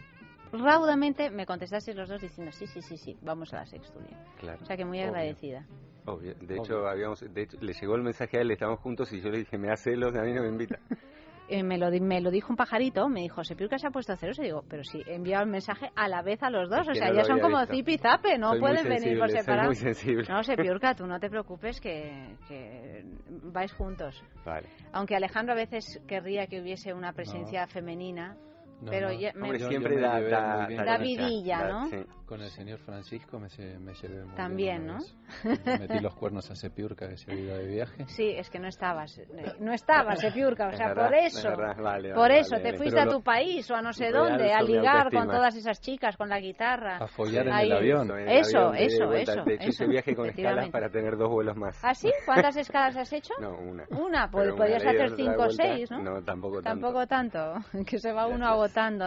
raudamente 0.51 1.29
me 1.29 1.45
contestasteis 1.45 1.95
los 1.97 2.09
dos 2.09 2.21
diciendo, 2.21 2.51
sí, 2.51 2.65
sí, 2.67 2.81
sí, 2.81 2.97
sí, 2.97 3.17
vamos 3.21 3.53
a 3.53 3.57
la 3.57 3.65
sextulia. 3.65 4.17
Claro. 4.39 4.59
O 4.61 4.65
sea 4.65 4.75
que 4.77 4.85
muy 4.85 4.99
Obvio. 4.99 5.09
agradecida. 5.09 5.65
Obvio. 6.13 6.33
De 6.41 6.57
hecho, 6.57 6.87
habíamos, 6.87 7.19
de 7.21 7.41
hecho, 7.41 7.57
le 7.61 7.73
llegó 7.73 7.95
el 7.95 8.03
mensaje 8.03 8.37
a 8.37 8.41
él, 8.41 8.51
estábamos 8.51 8.79
juntos 8.81 9.11
y 9.13 9.21
yo 9.21 9.29
le 9.29 9.39
dije, 9.39 9.57
me 9.57 9.67
da 9.67 9.75
celos, 9.75 10.15
a 10.15 10.21
mí 10.21 10.33
no 10.33 10.41
me 10.43 10.49
invita. 10.49 10.79
Eh, 11.51 11.63
me, 11.63 11.79
lo, 11.79 11.89
me 11.89 12.21
lo 12.21 12.29
dijo 12.29 12.53
un 12.53 12.55
pajarito, 12.55 13.09
me 13.09 13.21
dijo, 13.21 13.43
Sepiur 13.43 13.71
que 13.71 13.79
se 13.79 13.87
ha 13.87 13.89
puesto 13.89 14.15
celoso. 14.15 14.43
Y 14.43 14.45
digo, 14.45 14.63
pero 14.69 14.83
sí, 14.83 15.01
he 15.07 15.15
enviado 15.15 15.43
el 15.45 15.49
mensaje 15.49 15.89
a 15.95 16.07
la 16.07 16.21
vez 16.21 16.43
a 16.43 16.51
los 16.51 16.69
dos. 16.69 16.81
Es 16.81 16.89
o 16.89 16.93
sea, 16.93 17.09
no 17.09 17.15
ya 17.15 17.23
son 17.23 17.39
como 17.39 17.57
visto. 17.57 17.73
zip 17.73 17.89
y 17.89 17.97
zape, 17.97 18.37
no 18.37 18.51
Soy 18.51 18.59
pueden 18.59 18.83
venir 18.87 19.17
por 19.17 19.29
sensible, 19.29 19.29
soy 19.29 19.39
separado. 19.39 19.65
muy 19.69 19.75
sensible. 19.75 20.27
No, 20.29 20.43
Sepiurca, 20.43 20.93
tú 20.95 21.07
no 21.07 21.19
te 21.19 21.27
preocupes 21.27 21.81
que, 21.81 22.35
que 22.47 23.03
vais 23.45 23.73
juntos. 23.73 24.23
Vale. 24.45 24.67
Aunque 24.93 25.15
Alejandro 25.15 25.53
a 25.53 25.57
veces 25.57 25.99
querría 26.07 26.45
que 26.45 26.61
hubiese 26.61 26.93
una 26.93 27.13
presencia 27.13 27.65
femenina, 27.65 28.37
No, 28.81 28.91
pero 28.91 29.09
no. 29.09 29.13
ya 29.19 29.33
me- 29.33 29.41
Hombre, 29.43 29.59
Yo- 29.59 29.67
siempre 29.69 29.95
yo 29.95 30.01
me 30.01 30.07
da- 30.07 30.21
da- 30.21 30.67
da 30.85 30.97
vidilla, 30.97 31.67
¿no? 31.67 31.87
Sí. 31.89 31.97
Con 32.25 32.41
el 32.41 32.49
señor 32.51 32.77
Francisco 32.79 33.39
me, 33.39 33.49
se- 33.49 33.79
me 33.79 33.93
llevé 33.95 34.23
muy 34.23 34.35
También, 34.35 34.83
bien. 34.85 34.97
¿no? 34.97 35.79
Metí 35.79 35.99
los 35.99 36.13
cuernos 36.15 36.49
a 36.51 36.55
Sepiurca 36.55 37.09
que 37.09 37.17
se 37.17 37.33
ido 37.33 37.57
de 37.57 37.65
viaje. 37.67 38.05
Sí, 38.07 38.29
es 38.37 38.49
que 38.51 38.59
no 38.59 38.67
estabas, 38.67 39.17
eh, 39.17 39.27
no 39.59 39.73
estabas, 39.73 40.19
Sepiurca, 40.19 40.67
o 40.67 40.69
Es 40.69 40.77
sea, 40.77 40.89
verdad, 40.89 41.05
por 41.07 41.15
es 41.15 41.35
eso, 41.37 41.49
verdad, 41.49 41.75
vale, 41.81 42.09
por 42.09 42.17
vale, 42.19 42.39
eso 42.39 42.51
vale, 42.51 42.63
te 42.63 42.67
vale. 42.69 42.77
fuiste 42.77 42.95
Pero 42.95 43.01
a 43.01 43.05
lo- 43.05 43.11
tu 43.17 43.23
país 43.23 43.71
o 43.71 43.75
a 43.75 43.81
no 43.81 43.93
sé 43.93 44.11
dónde, 44.11 44.53
a 44.53 44.61
ligar 44.61 45.09
con 45.11 45.27
todas 45.27 45.55
esas 45.55 45.81
chicas 45.81 46.15
con 46.17 46.29
la 46.29 46.39
guitarra. 46.39 46.97
A 46.97 47.07
follar 47.07 47.47
en 47.47 47.53
Ahí. 47.53 47.71
el 47.71 47.77
avión. 47.77 48.11
En 48.11 48.29
el 48.29 48.37
Eso, 48.37 48.59
avión 48.59 48.75
eso, 48.75 49.13
eso, 49.13 49.43
De 49.43 49.53
hecho, 49.55 49.63
hice 49.69 49.83
eso, 49.83 49.87
viaje 49.91 50.15
con 50.15 50.29
escalas 50.29 50.69
para 50.69 50.89
tener 50.89 51.17
dos 51.17 51.29
vuelos 51.29 51.57
más. 51.57 51.79
¿Ah, 51.83 51.95
sí? 51.95 52.11
¿Cuántas 52.25 52.55
escalas 52.57 52.95
has 52.95 53.11
hecho? 53.11 53.33
No, 53.41 53.57
una. 53.57 53.85
Una, 53.89 54.29
pues 54.29 54.53
y 54.69 54.73
hacer 54.73 55.15
cinco 55.15 55.43
o 55.45 55.49
seis, 55.49 55.89
¿no? 55.89 55.99
No, 56.03 56.23
tampoco 56.23 56.61
tanto. 56.61 56.69
Tampoco 56.87 57.07
tanto, 57.07 57.53
que 57.87 57.97
se 57.97 58.11
va 58.13 58.27
uno 58.27 58.45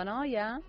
¿no? 0.04 0.24
Ya. 0.24 0.60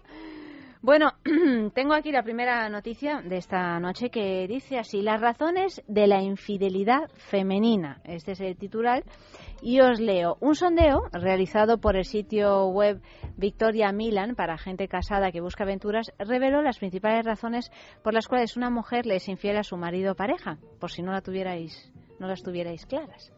Bueno, 0.81 1.13
tengo 1.73 1.93
aquí 1.93 2.11
la 2.11 2.23
primera 2.23 2.67
noticia 2.67 3.21
de 3.21 3.37
esta 3.37 3.79
noche 3.79 4.09
que 4.09 4.45
dice 4.47 4.77
así, 4.77 5.01
las 5.01 5.21
razones 5.21 5.81
de 5.87 6.07
la 6.07 6.21
infidelidad 6.21 7.09
femenina. 7.15 8.01
Este 8.03 8.33
es 8.33 8.41
el 8.41 8.57
titular. 8.57 9.03
Y 9.61 9.79
os 9.79 10.01
leo 10.01 10.35
un 10.41 10.55
sondeo 10.55 11.07
realizado 11.13 11.77
por 11.77 11.95
el 11.95 12.03
sitio 12.03 12.67
web 12.67 13.01
Victoria 13.37 13.93
Milan 13.93 14.35
para 14.35 14.57
gente 14.57 14.89
casada 14.89 15.31
que 15.31 15.39
busca 15.39 15.63
aventuras 15.63 16.11
reveló 16.19 16.61
las 16.61 16.79
principales 16.79 17.25
razones 17.25 17.71
por 18.03 18.13
las 18.13 18.27
cuales 18.27 18.57
una 18.57 18.69
mujer 18.69 19.05
le 19.05 19.15
es 19.15 19.29
infiel 19.29 19.55
a 19.55 19.63
su 19.63 19.77
marido 19.77 20.11
o 20.11 20.15
pareja, 20.15 20.57
por 20.81 20.91
si 20.91 21.01
no 21.01 21.13
la 21.13 21.21
tuvierais, 21.21 21.93
no 22.19 22.27
las 22.27 22.43
tuvierais 22.43 22.85
claras. 22.85 23.31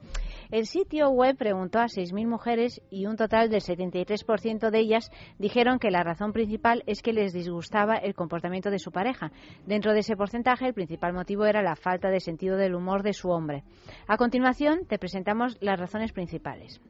El 0.51 0.65
sitio 0.65 1.09
web 1.09 1.37
preguntó 1.37 1.79
a 1.79 1.85
6.000 1.85 2.27
mujeres 2.27 2.81
y 2.89 3.07
un 3.07 3.15
total 3.15 3.49
del 3.49 3.61
73% 3.61 4.69
de 4.69 4.79
ellas 4.79 5.11
dijeron 5.39 5.79
que 5.79 5.91
la 5.91 6.03
razón 6.03 6.33
principal 6.33 6.83
es 6.85 7.01
que 7.01 7.13
les 7.13 7.33
disgustaba 7.33 7.95
el 7.95 8.13
comportamiento 8.13 8.69
de 8.69 8.79
su 8.79 8.91
pareja. 8.91 9.31
Dentro 9.65 9.93
de 9.93 9.99
ese 9.99 10.15
porcentaje, 10.15 10.67
el 10.67 10.73
principal 10.73 11.13
motivo 11.13 11.45
era 11.45 11.61
la 11.61 11.75
falta 11.75 12.09
de 12.09 12.19
sentido 12.19 12.57
del 12.57 12.75
humor 12.75 13.03
de 13.03 13.13
su 13.13 13.29
hombre. 13.29 13.63
A 14.07 14.17
continuación, 14.17 14.85
te 14.87 14.99
presentamos 14.99 15.57
las 15.61 15.79
razones 15.79 16.11
principales. 16.11 16.81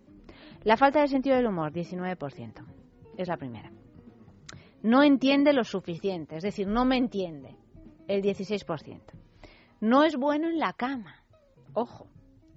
La 0.63 0.77
falta 0.77 1.01
de 1.01 1.07
sentido 1.07 1.35
del 1.35 1.47
humor, 1.47 1.71
19%. 1.71 2.65
Es 3.17 3.27
la 3.27 3.37
primera. 3.37 3.71
No 4.81 5.01
entiende 5.01 5.53
lo 5.53 5.63
suficiente, 5.63 6.37
es 6.37 6.43
decir, 6.43 6.67
no 6.67 6.85
me 6.85 6.97
entiende, 6.97 7.55
el 8.07 8.21
16%. 8.21 9.01
No 9.79 10.03
es 10.03 10.15
bueno 10.15 10.47
en 10.47 10.59
la 10.59 10.73
cama, 10.73 11.23
ojo, 11.73 12.07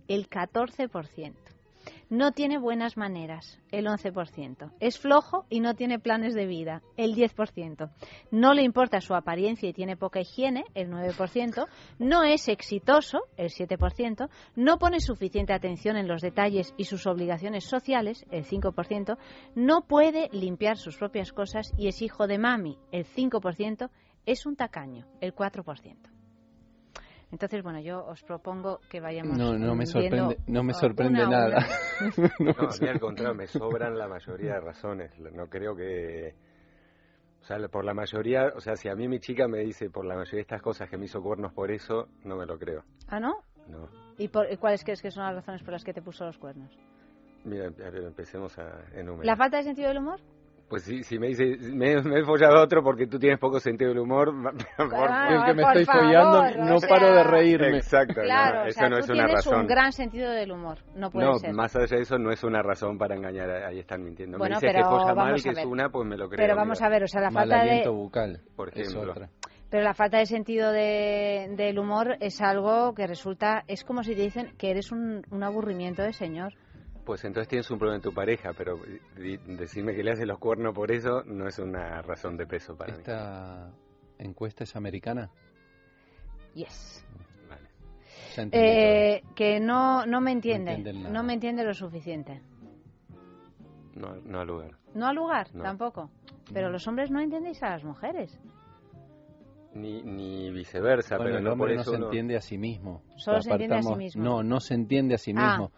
el 0.09 0.29
14%. 0.29 1.35
No 2.11 2.33
tiene 2.33 2.59
buenas 2.59 2.97
maneras, 2.97 3.61
el 3.71 3.87
11%. 3.87 4.73
Es 4.81 4.99
flojo 4.99 5.45
y 5.51 5.61
no 5.61 5.75
tiene 5.75 5.99
planes 5.99 6.35
de 6.35 6.47
vida, 6.47 6.83
el 6.97 7.15
10%. 7.15 7.91
No 8.31 8.55
le 8.55 8.63
importa 8.63 9.03
su 9.03 9.15
apariencia 9.15 9.69
y 9.69 9.75
tiene 9.75 9.97
poca 9.97 10.21
higiene, 10.21 10.65
el 10.75 10.91
9%. 10.91 11.67
No 11.99 12.25
es 12.25 12.49
exitoso, 12.49 13.25
el 13.37 13.51
7%. 13.51 14.31
No 14.57 14.79
pone 14.79 15.01
suficiente 15.01 15.53
atención 15.53 15.97
en 15.97 16.09
los 16.09 16.23
detalles 16.23 16.73
y 16.79 16.85
sus 16.85 17.07
obligaciones 17.07 17.65
sociales, 17.65 18.25
el 18.31 18.45
5%. 18.45 19.19
No 19.55 19.83
puede 19.83 20.31
limpiar 20.33 20.79
sus 20.79 20.97
propias 20.97 21.33
cosas 21.33 21.73
y 21.77 21.89
es 21.89 22.01
hijo 22.01 22.27
de 22.27 22.39
mami, 22.39 22.79
el 22.91 23.05
5%. 23.05 23.91
Es 24.25 24.47
un 24.47 24.57
tacaño, 24.57 25.07
el 25.21 25.35
4%. 25.35 26.18
Entonces, 27.31 27.63
bueno, 27.63 27.81
yo 27.81 28.05
os 28.07 28.23
propongo 28.23 28.81
que 28.89 29.01
vayamos. 29.01 29.37
No, 29.37 29.59
no 29.59 29.75
me 29.75 29.85
sorprende, 29.87 30.39
no 30.47 30.63
me 30.63 30.73
sorprende 30.73 31.27
una. 31.27 31.49
nada. 31.49 31.67
No, 32.39 32.53
a 32.53 32.77
mí 32.81 32.89
al 32.89 33.01
contrario, 33.01 33.35
me 33.35 33.47
sobran 33.47 33.99
la 33.99 34.07
mayoría 34.09 34.55
de 34.55 34.61
razones. 34.61 35.19
No 35.19 35.47
creo 35.49 35.75
que... 35.75 36.35
O 37.43 37.45
sea, 37.45 37.59
por 37.69 37.85
la 37.85 37.93
mayoría, 37.95 38.53
o 38.55 38.61
sea, 38.61 38.77
si 38.77 38.89
a 38.89 38.95
mí 38.95 39.09
mi 39.09 39.21
chica 39.21 39.49
me 39.49 39.59
dice 39.59 39.91
por 39.91 40.05
la 40.05 40.15
mayoría 40.15 40.37
de 40.39 40.43
estas 40.43 40.63
cosas 40.63 40.89
que 40.89 40.97
me 40.97 41.07
hizo 41.07 41.21
cuernos 41.23 41.53
por 41.53 41.71
eso, 41.71 42.09
no 42.25 42.37
me 42.37 42.47
lo 42.47 42.59
creo. 42.59 42.85
¿Ah, 43.09 43.19
no? 43.21 43.43
No. 43.67 43.89
¿Y, 44.19 44.29
por- 44.29 44.51
y 44.51 44.57
cuáles 44.57 44.83
crees 44.85 45.01
que 45.03 45.11
son 45.11 45.25
las 45.25 45.35
razones 45.35 45.63
por 45.63 45.73
las 45.73 45.83
que 45.85 45.93
te 45.93 46.03
puso 46.03 46.25
los 46.25 46.39
cuernos? 46.39 46.71
Mira, 47.45 47.67
a 47.67 47.91
ver, 47.91 48.05
empecemos 48.05 48.59
a 48.59 48.81
enumerar. 48.95 49.27
¿La 49.27 49.37
falta 49.37 49.57
de 49.59 49.63
sentido 49.65 49.89
del 49.89 49.99
humor? 49.99 50.21
Pues 50.69 50.83
sí, 50.83 51.03
si 51.03 51.19
me 51.19 51.29
dice, 51.29 51.57
me, 51.73 52.03
me 52.03 52.21
he 52.21 52.25
follado 52.25 52.59
a 52.59 52.63
otro 52.63 52.83
porque 52.83 53.07
tú 53.07 53.19
tienes 53.19 53.39
poco 53.39 53.59
sentido 53.59 53.89
del 53.91 54.01
humor, 54.01 54.35
por 54.77 54.89
Claro, 54.91 55.37
El 55.41 55.45
que 55.47 55.55
me 55.55 55.63
por 55.63 55.77
estoy 55.79 55.85
favor, 55.87 56.05
follando, 56.05 56.39
o 56.41 56.65
no 56.67 56.79
sea, 56.79 56.89
paro 56.91 57.15
de 57.15 57.25
reírme. 57.25 57.77
Exacto, 57.79 58.21
Claro, 58.21 58.59
no, 58.59 58.63
o 58.65 58.67
eso 58.67 58.79
sea, 58.81 58.89
no 58.91 58.97
tú 58.97 59.03
es 59.05 59.09
una 59.09 59.25
tienes 59.25 59.35
razón. 59.47 59.61
un 59.61 59.67
gran 59.67 59.93
sentido 59.93 60.31
del 60.31 60.53
humor. 60.53 60.79
No 60.95 61.11
puede 61.11 61.27
no, 61.27 61.39
ser. 61.39 61.55
más 61.55 61.75
allá 61.75 61.97
de 61.97 62.03
eso 62.03 62.19
no 62.19 62.31
es 62.31 62.45
una 62.45 62.63
razón 62.63 62.99
para 62.99 63.15
engañar, 63.17 63.49
ahí 63.51 63.79
están 63.79 64.05
mintiendo. 64.05 64.37
Bueno, 64.37 64.57
me 64.57 64.61
dices 64.61 64.73
pero 64.75 64.89
que 64.91 64.95
folla 64.95 65.15
mal, 65.15 65.27
vamos 65.27 65.43
que 65.43 65.49
a 65.49 65.53
es 65.53 65.57
ver. 65.59 65.67
una, 65.67 65.89
pues 65.91 66.07
me 66.07 66.17
lo 66.19 66.29
creo. 66.29 66.37
Pero 66.45 66.55
vamos 66.57 66.79
digo. 66.79 66.87
a 66.87 66.91
ver, 66.91 67.03
o 67.05 67.09
sea, 67.09 67.21
la 67.23 67.31
Mal 67.31 67.49
falta 67.49 67.61
aliento 67.63 67.91
de... 67.91 67.97
bucal. 67.97 68.41
Por 68.55 68.69
es 68.69 68.89
ejemplo. 68.91 69.13
otra. 69.13 69.31
Pero 69.71 69.85
la 69.85 69.95
falta 69.95 70.19
de 70.19 70.27
sentido 70.27 70.71
de- 70.73 71.49
del 71.57 71.79
humor 71.79 72.17
es 72.21 72.41
algo 72.41 72.95
que 72.95 73.07
resulta... 73.07 73.65
Es 73.69 73.85
como 73.85 74.03
si 74.03 74.15
te 74.15 74.23
dicen 74.23 74.55
que 74.59 74.71
eres 74.71 74.93
un, 74.93 75.23
un 75.31 75.43
aburrimiento 75.43 76.03
de 76.03 76.13
señor. 76.15 76.55
Pues 77.09 77.25
entonces 77.25 77.49
tienes 77.49 77.71
un 77.71 77.79
problema 77.79 77.97
en 77.97 78.03
tu 78.03 78.13
pareja, 78.13 78.53
pero 78.53 78.79
di- 79.17 79.39
decirme 79.57 79.95
que 79.95 80.03
le 80.05 80.11
haces 80.11 80.27
los 80.27 80.39
cuernos 80.39 80.75
por 80.75 80.93
eso 80.93 81.23
no 81.25 81.49
es 81.49 81.59
una 81.59 82.03
razón 82.03 82.37
de 82.37 82.47
peso 82.47 82.77
para 82.77 82.93
mí. 82.93 82.99
¿Esta 82.99 83.73
encuesta 84.19 84.65
es 84.65 84.77
americana? 84.77 85.31
Yes. 86.53 87.03
Entendí 88.37 88.59
Eh, 88.59 89.23
que 89.35 89.59
no, 89.59 90.05
no 90.05 90.21
me 90.21 90.33
entiende. 90.33 90.77
No 90.93 91.23
me 91.23 91.33
entiende 91.33 91.65
lo 91.65 91.73
suficiente. 91.73 92.43
No, 93.95 94.15
no 94.17 94.41
al 94.41 94.47
lugar. 94.47 94.73
No 94.95 95.07
al 95.07 95.17
lugar, 95.17 95.49
No. 95.55 95.63
tampoco. 95.63 96.11
Pero 96.53 96.69
los 96.69 96.87
hombres 96.89 97.11
no 97.11 97.21
entendéis 97.21 97.63
a 97.63 97.71
las 97.71 97.85
mujeres. 97.85 98.39
Ni, 99.73 100.03
ni 100.03 100.51
viceversa, 100.51 101.17
Bueno, 101.17 101.25
pero 101.29 101.39
el 101.39 101.45
no 101.45 101.51
por 101.53 101.61
hombre 101.71 101.77
no 101.77 101.85
se 101.85 101.91
uno- 101.97 102.05
entiende 102.07 102.37
a 102.37 102.43
sí 102.43 102.59
mismo. 102.59 103.03
Solo 103.17 103.41
se 103.41 103.51
entiende 103.53 103.77
a 103.77 103.83
sí 103.83 103.95
mismo. 103.95 104.23
No, 104.23 104.43
no 104.43 104.61
se 104.61 104.75
entiende 104.75 105.15
a 105.15 105.19
sí 105.19 105.33
Ah. 105.35 105.69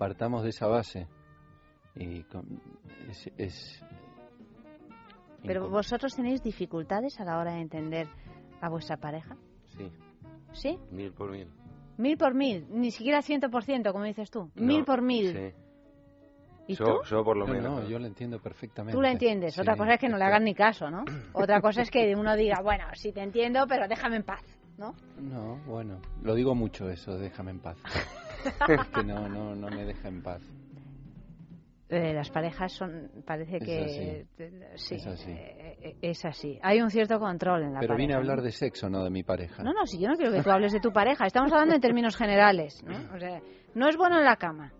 Partamos 0.00 0.42
de 0.42 0.48
esa 0.48 0.66
base. 0.66 1.06
Y 1.94 2.22
con- 2.22 2.58
es, 3.10 3.30
es- 3.36 3.84
Pero 5.44 5.68
vosotros 5.68 6.16
tenéis 6.16 6.42
dificultades 6.42 7.20
a 7.20 7.24
la 7.26 7.38
hora 7.38 7.52
de 7.52 7.60
entender 7.60 8.06
a 8.62 8.70
vuestra 8.70 8.96
pareja. 8.96 9.36
Sí, 9.76 9.92
¿Sí? 10.52 10.78
mil 10.90 11.12
por 11.12 11.30
mil. 11.30 11.48
Mil 11.98 12.16
por 12.16 12.32
mil. 12.34 12.66
Ni 12.70 12.90
siquiera 12.92 13.20
ciento 13.20 13.50
por 13.50 13.62
ciento, 13.62 13.92
como 13.92 14.06
dices 14.06 14.30
tú. 14.30 14.50
No, 14.54 14.66
mil 14.66 14.84
por 14.86 15.02
mil. 15.02 15.32
sí. 15.34 15.54
¿Y 16.68 16.76
yo, 16.76 16.84
tú? 16.84 16.92
yo 17.10 17.22
por 17.22 17.36
lo 17.36 17.46
No, 17.46 17.52
menos. 17.52 17.70
no, 17.74 17.80
¿no? 17.82 17.88
yo 17.90 17.98
lo 17.98 18.06
entiendo 18.06 18.38
perfectamente. 18.40 18.96
Tú 18.96 19.02
la 19.02 19.10
entiendes. 19.12 19.58
Otra 19.58 19.76
cosa 19.76 19.94
es 19.94 20.00
que 20.00 20.08
no 20.08 20.16
le 20.16 20.24
hagan 20.24 20.44
ni 20.44 20.54
caso, 20.54 20.90
¿no? 20.90 21.04
Otra 21.34 21.60
cosa 21.60 21.82
es 21.82 21.90
que 21.90 22.14
uno 22.16 22.34
diga, 22.36 22.62
bueno, 22.62 22.84
sí 22.94 23.12
te 23.12 23.20
entiendo, 23.22 23.66
pero 23.68 23.86
déjame 23.86 24.16
en 24.16 24.22
paz, 24.22 24.40
¿no? 24.80 24.94
No, 25.20 25.56
bueno, 25.66 26.00
lo 26.22 26.34
digo 26.34 26.54
mucho 26.56 26.88
eso, 26.90 27.16
déjame 27.18 27.52
en 27.52 27.60
paz. 27.60 27.76
Es 28.68 28.88
que 28.94 29.04
no, 29.04 29.28
no, 29.28 29.54
no 29.54 29.68
me 29.68 29.84
deja 29.84 30.08
en 30.08 30.22
paz. 30.22 30.42
Eh, 31.90 32.14
las 32.14 32.30
parejas 32.30 32.72
son, 32.72 33.10
parece 33.26 33.56
Es 33.58 33.64
que 33.64 33.78
así. 33.84 34.00
eh, 34.00 34.26
sí, 34.76 34.94
Es 34.94 35.06
así. 35.06 35.30
eh, 35.32 35.76
eh, 35.82 35.96
es 36.02 36.24
así. 36.24 36.58
Hay 36.62 36.80
un 36.80 36.88
cierto 36.88 37.18
control 37.18 37.64
en 37.64 37.74
la 37.74 37.80
Pero 37.80 37.94
pareja. 37.94 38.06
vine 38.06 38.14
a 38.14 38.18
hablar 38.18 38.42
de 38.42 38.52
sexo, 38.52 38.88
no 38.88 39.02
de 39.04 39.10
mi 39.10 39.22
pareja. 39.24 39.62
No, 39.64 39.72
no, 39.72 39.84
si 39.86 40.00
yo 40.00 40.08
no 40.08 40.14
quiero 40.16 40.32
que 40.32 40.40
tú 40.42 40.50
hables 40.50 40.72
de 40.72 40.78
tu 40.80 40.92
pareja. 40.92 41.26
Estamos 41.26 41.52
hablando 41.52 41.74
en 41.74 41.80
términos 41.80 42.16
generales, 42.16 42.80
¿no? 42.84 42.96
O 43.14 43.18
sea, 43.18 43.40
no 43.74 43.88
es 43.88 43.96
bueno 43.96 44.18
en 44.18 44.24
la 44.24 44.36
cama. 44.36 44.72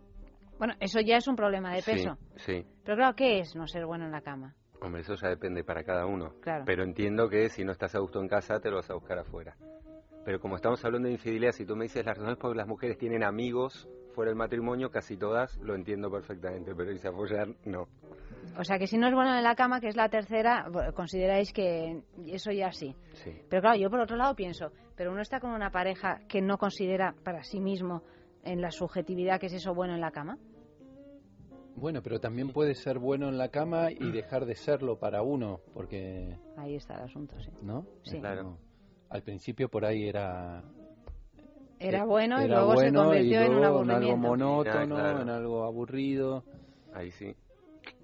Bueno, 0.59 0.75
eso 0.79 1.01
ya 1.01 1.17
es 1.17 1.27
un 1.27 1.35
problema 1.37 1.75
de 1.75 1.83
Sí, 1.83 1.91
peso. 1.91 2.17
sí. 2.37 2.65
Pero 2.85 2.97
claro, 2.97 3.17
¿qué 3.17 3.41
es 3.41 3.57
no 3.57 3.67
ser 3.67 3.87
bueno 3.87 4.05
en 4.05 4.13
la 4.13 4.21
cama? 4.21 4.55
Hombre, 4.81 5.01
eso 5.03 5.15
ya 5.17 5.29
depende 5.31 5.65
para 5.65 5.83
cada 5.83 6.07
uno. 6.07 6.35
Claro. 6.41 6.63
Pero 6.65 6.85
entiendo 6.85 7.29
que 7.29 7.49
si 7.49 7.65
no 7.65 7.73
estás 7.73 7.95
a 7.97 7.99
gusto 7.99 8.21
en 8.21 8.29
casa, 8.29 8.61
te 8.61 8.71
lo 8.71 8.77
vas 8.77 8.89
a 8.89 8.95
buscar 8.95 9.19
afuera. 9.19 9.57
Pero 10.25 10.39
como 10.41 10.57
estamos 10.57 10.85
hablando 10.85 11.09
de 11.09 11.15
infidelidad, 11.15 11.53
si 11.53 11.65
tú 11.65 11.77
me 11.77 11.85
dices 11.85 12.05
las 12.05 12.17
razones 12.17 12.39
por 12.39 12.55
las 12.57 12.67
mujeres 12.67 12.99
tienen 12.99 13.25
amigos 13.25 13.89
fuera 14.15 14.31
del 14.31 14.37
matrimonio, 14.37 14.91
casi 14.91 15.17
todas 15.17 15.57
lo 15.59 15.75
entiendo 15.75 16.11
perfectamente, 16.11 16.75
pero 16.75 16.91
irse 16.93 17.09
a 17.09 17.13
follar, 17.13 17.49
no. 17.65 17.87
O 18.59 18.65
sea, 18.65 18.79
que 18.79 18.87
si 18.87 18.99
no 18.99 19.07
es 19.07 19.15
bueno 19.15 19.35
en 19.37 19.43
la 19.45 19.55
cama, 19.55 19.81
que 19.81 19.89
es 19.89 19.97
la 19.97 20.09
tercera, 20.09 20.67
consideráis 20.95 21.53
que 21.53 22.03
eso 22.27 22.51
ya 22.51 22.73
sí. 22.73 22.95
Sí. 23.15 23.31
Pero 23.49 23.63
claro, 23.63 23.79
yo 23.79 23.89
por 23.89 24.01
otro 24.01 24.17
lado 24.17 24.35
pienso, 24.35 24.73
pero 24.97 25.13
uno 25.13 25.23
está 25.23 25.41
con 25.41 25.53
una 25.53 25.71
pareja 25.71 26.21
que 26.29 26.43
no 26.43 26.59
considera 26.59 27.15
para 27.25 27.43
sí 27.45 27.61
mismo 27.61 28.03
en 28.43 28.61
la 28.61 28.71
subjetividad 28.71 29.39
que 29.39 29.47
es 29.47 29.55
eso 29.55 29.75
bueno 29.75 29.95
en 29.95 30.01
la 30.01 30.11
cama. 30.11 30.37
Bueno, 31.77 32.03
pero 32.03 32.19
también 32.21 32.51
puede 32.53 32.75
ser 32.75 32.99
bueno 32.99 33.29
en 33.29 33.39
la 33.39 33.49
cama 33.49 33.91
y 33.91 34.11
dejar 34.11 34.45
de 34.45 34.55
serlo 34.57 34.99
para 34.99 35.23
uno, 35.23 35.61
porque, 35.73 36.37
Ahí 36.57 36.75
está 36.75 36.95
el 36.95 37.03
asunto, 37.05 37.39
sí. 37.41 37.51
¿no? 37.63 37.87
Sí. 38.03 38.21
Como- 38.21 38.59
Al 39.11 39.23
principio 39.23 39.69
por 39.69 39.85
ahí 39.85 40.09
era... 40.09 40.63
Era 41.79 42.01
eh, 42.01 42.05
bueno 42.05 42.41
y 42.41 42.45
era 42.45 42.57
luego 42.59 42.73
se 42.77 42.77
bueno 42.91 43.05
convirtió 43.05 43.41
y 43.43 43.45
en 43.45 43.51
un 43.55 43.61
luego 43.61 43.79
algo 43.81 43.93
aburrimiento. 43.93 44.29
monótono, 44.29 44.97
Ah, 44.97 45.01
claro. 45.01 45.23
en 45.23 45.29
algo 45.31 45.65
aburrido. 45.65 46.45
Ahí 46.95 47.11
sí. 47.13 47.35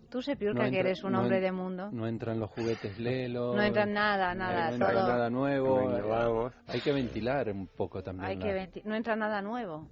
Tú 0.09 0.23
se 0.23 0.35
piurca 0.37 0.65
No 0.65 0.71
que 0.71 0.77
entra- 0.79 0.81
eres 0.91 1.05
un 1.05 1.13
no 1.13 1.21
hombre 1.21 1.37
en- 1.39 1.43
de 1.43 1.53
mundo. 1.53 1.91
No 1.93 2.07
entran 2.07 2.41
los 2.41 2.51
juguetes 2.51 2.99
Lelo. 2.99 3.55
No 3.55 3.63
entra 3.63 3.85
nada, 3.87 4.35
nada, 4.35 4.69
no 4.69 4.75
entra 4.75 4.93
todo. 4.93 5.09
nada 5.09 5.31
nuevo. 5.31 5.81
No 5.83 5.99
innovamos. 5.99 6.55
Hay 6.69 6.81
que 6.81 6.93
ventilar 6.93 7.51
un 7.51 7.67
poco 7.67 8.03
también. 8.03 8.29
Hay 8.31 8.37
la- 8.37 8.45
que 8.45 8.55
venti- 8.55 8.83
no 8.85 8.95
entra 8.95 9.15
nada 9.15 9.43
nuevo, 9.43 9.89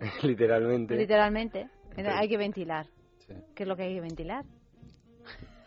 Literalmente. 0.22 0.96
literalmente. 0.96 1.68
Entonces- 1.90 2.14
Hay 2.16 2.28
que 2.28 2.36
ventilar. 2.36 2.86
Sí. 3.18 3.34
¿Qué 3.54 3.62
es 3.62 3.68
lo 3.68 3.76
que 3.76 3.82
hay 3.84 3.94
que 3.94 4.00
ventilar? 4.00 4.44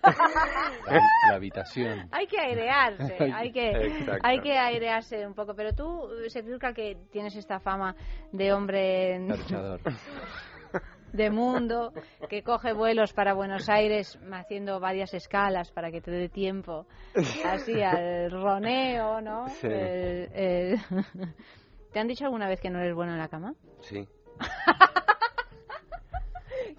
La, 0.04 1.00
la 1.30 1.36
habitación. 1.36 2.08
Hay 2.12 2.28
que 2.28 2.40
airearse, 2.40 3.18
hay 3.34 3.52
que, 3.52 3.70
Exacto. 3.70 4.22
hay 4.28 4.40
que 4.42 4.58
airearse 4.58 5.26
un 5.28 5.34
poco. 5.34 5.54
Pero 5.56 5.74
tú, 5.74 6.10
se 6.28 6.44
piurca 6.44 6.74
que 6.74 6.98
tienes 7.12 7.36
esta 7.36 7.60
fama 7.60 7.96
de 8.32 8.54
hombre 8.54 9.20
de 11.14 11.30
mundo, 11.30 11.92
que 12.30 12.42
coge 12.42 12.72
vuelos 12.74 13.12
para 13.14 13.34
Buenos 13.34 13.68
Aires 13.70 14.18
haciendo 14.32 14.80
varias 14.80 15.14
escalas 15.14 15.70
para 15.72 15.92
que 15.92 16.00
te 16.02 16.10
dé 16.10 16.30
tiempo 16.30 16.86
así 17.44 17.82
al 17.84 18.32
roneo, 18.32 19.20
¿no? 19.22 19.48
Sí. 19.50 19.68
El- 19.68 20.30
el- 20.34 20.80
¿Te 21.92 22.00
han 22.00 22.08
dicho 22.08 22.24
alguna 22.24 22.48
vez 22.48 22.62
que 22.62 22.70
no 22.70 22.80
eres 22.80 22.96
bueno 22.96 23.12
en 23.12 23.18
la 23.18 23.28
cama? 23.28 23.54
Sí. 23.82 24.08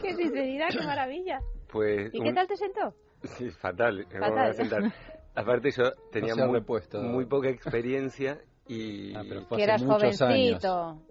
¡Qué 0.01 0.15
sinceridad, 0.15 0.69
qué 0.71 0.85
maravilla! 0.87 1.41
Pues 1.71 2.13
¿Y 2.15 2.19
un- 2.19 2.25
qué 2.25 2.33
tal 2.33 2.47
te 2.47 2.57
sentó? 2.57 2.95
Sí, 3.25 3.51
fatal. 3.51 4.07
Fatal. 4.11 4.93
Aparte 5.35 5.71
yo 5.71 5.93
tenía 6.11 6.35
ha 6.35 6.47
muy, 6.47 6.59
repuesto. 6.59 7.01
muy 7.01 7.25
poca 7.25 7.49
experiencia 7.49 8.39
y... 8.69 9.15
Ah, 9.15 9.23
pero 9.27 9.43
fue 9.47 9.57
Que 9.59 9.65
hace 9.65 9.71
eras 9.71 9.83
muchos 9.83 10.19
jovencito. 10.19 11.03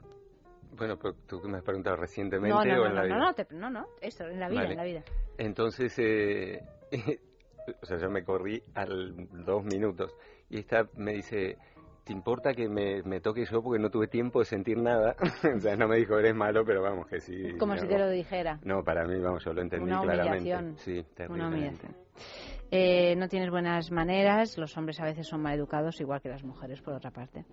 Bueno, 0.77 0.97
pero 0.97 1.13
tú 1.27 1.41
que 1.41 1.47
me 1.47 1.57
has 1.57 1.63
preguntado 1.63 1.95
recientemente 1.97 2.49
No, 2.55 2.63
no, 2.63 2.81
o 2.81 2.85
no, 2.85 2.89
en 2.89 2.95
la 2.95 3.01
no, 3.01 3.07
vida. 3.07 3.17
no, 3.17 3.25
no, 3.25 3.33
te- 3.33 3.47
no, 3.55 3.69
no, 3.69 3.87
esto, 3.99 4.27
en 4.27 4.39
la 4.39 4.47
vida, 4.47 4.61
Vale. 4.61 4.71
en 4.73 4.77
la 4.77 4.83
vida. 4.83 5.03
Entonces, 5.37 5.93
eh, 5.97 6.63
o 7.81 7.85
sea, 7.85 7.97
yo 7.97 8.09
me 8.09 8.23
corrí 8.23 8.61
al 8.75 9.27
dos 9.45 9.63
minutos 9.65 10.15
y 10.49 10.59
esta 10.59 10.87
me 10.95 11.13
dice, 11.13 11.57
¿te 12.03 12.13
importa 12.13 12.53
que 12.53 12.67
me, 12.67 13.01
me 13.03 13.19
toque 13.21 13.45
yo 13.45 13.61
porque 13.61 13.81
no 13.81 13.89
tuve 13.89 14.07
tiempo 14.07 14.39
de 14.39 14.45
sentir 14.45 14.77
nada? 14.77 15.15
o 15.55 15.59
sea, 15.59 15.75
no 15.75 15.87
me 15.87 15.97
dijo, 15.97 16.17
eres 16.17 16.35
malo, 16.35 16.63
pero 16.65 16.81
vamos, 16.81 17.07
que 17.07 17.19
sí. 17.21 17.55
Como 17.59 17.77
si 17.77 17.87
te 17.87 17.97
lo 17.97 18.09
dijera. 18.09 18.59
No, 18.63 18.83
para 18.83 19.05
mí, 19.05 19.19
vamos, 19.19 19.43
yo 19.45 19.53
lo 19.53 19.61
entendí 19.61 19.91
Una 19.91 20.01
claramente. 20.01 20.55
humillación. 20.55 20.77
Sí, 20.77 21.05
Una 21.29 21.47
humillación. 21.49 21.95
Eh, 22.71 23.15
no 23.17 23.27
tienes 23.27 23.49
buenas 23.49 23.91
maneras, 23.91 24.57
los 24.57 24.77
hombres 24.77 24.99
a 25.01 25.05
veces 25.05 25.27
son 25.27 25.41
maleducados, 25.41 25.99
igual 25.99 26.21
que 26.21 26.29
las 26.29 26.43
mujeres, 26.43 26.81
por 26.81 26.93
otra 26.93 27.11
parte. 27.11 27.45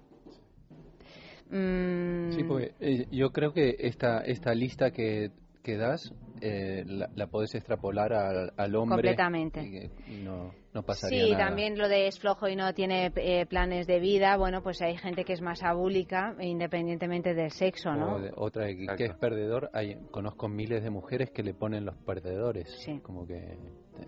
Mm, 1.51 2.31
Sí, 2.33 2.45
porque 2.45 2.73
eh, 2.81 3.07
yo 3.11 3.31
creo 3.33 3.53
que 3.53 3.77
esta, 3.79 4.21
esta 4.21 4.55
lista 4.55 4.91
que, 4.91 5.31
que 5.69 5.77
das 5.77 6.11
eh, 6.41 6.83
la, 6.87 7.11
la 7.15 7.27
podés 7.27 7.55
extrapolar 7.55 8.15
al, 8.15 8.53
al 8.57 8.75
hombre. 8.77 8.97
Completamente. 8.97 9.91
no, 10.25 10.51
no 10.73 10.83
pasaría 10.83 11.25
Sí, 11.27 11.33
nada. 11.33 11.47
también 11.49 11.77
lo 11.77 11.89
de 11.89 12.07
es 12.07 12.19
flojo 12.19 12.49
y 12.49 12.57
no 12.57 12.73
tiene 12.73 13.13
eh, 13.17 13.45
planes 13.45 13.87
de 13.87 14.01
vida. 14.01 14.35
Bueno, 14.39 14.63
pues 14.63 14.81
hay 14.81 14.97
gente 14.97 15.25
que 15.25 15.35
es 15.35 15.43
más 15.43 15.63
abúlica, 15.63 16.35
independientemente 16.41 17.35
del 17.35 17.51
sexo, 17.51 17.93
¿no? 17.93 18.15
O 18.15 18.21
de- 18.21 18.33
otra 18.35 18.67
que, 18.69 18.87
que 18.97 19.05
es 19.05 19.15
perdedor, 19.17 19.69
hay, 19.75 19.97
conozco 20.11 20.49
miles 20.49 20.83
de 20.83 20.89
mujeres 20.89 21.31
que 21.33 21.43
le 21.43 21.53
ponen 21.53 21.85
los 21.85 21.97
perdedores. 21.99 22.75
Como 23.03 23.27
que. 23.27 23.35
eh, 23.37 23.59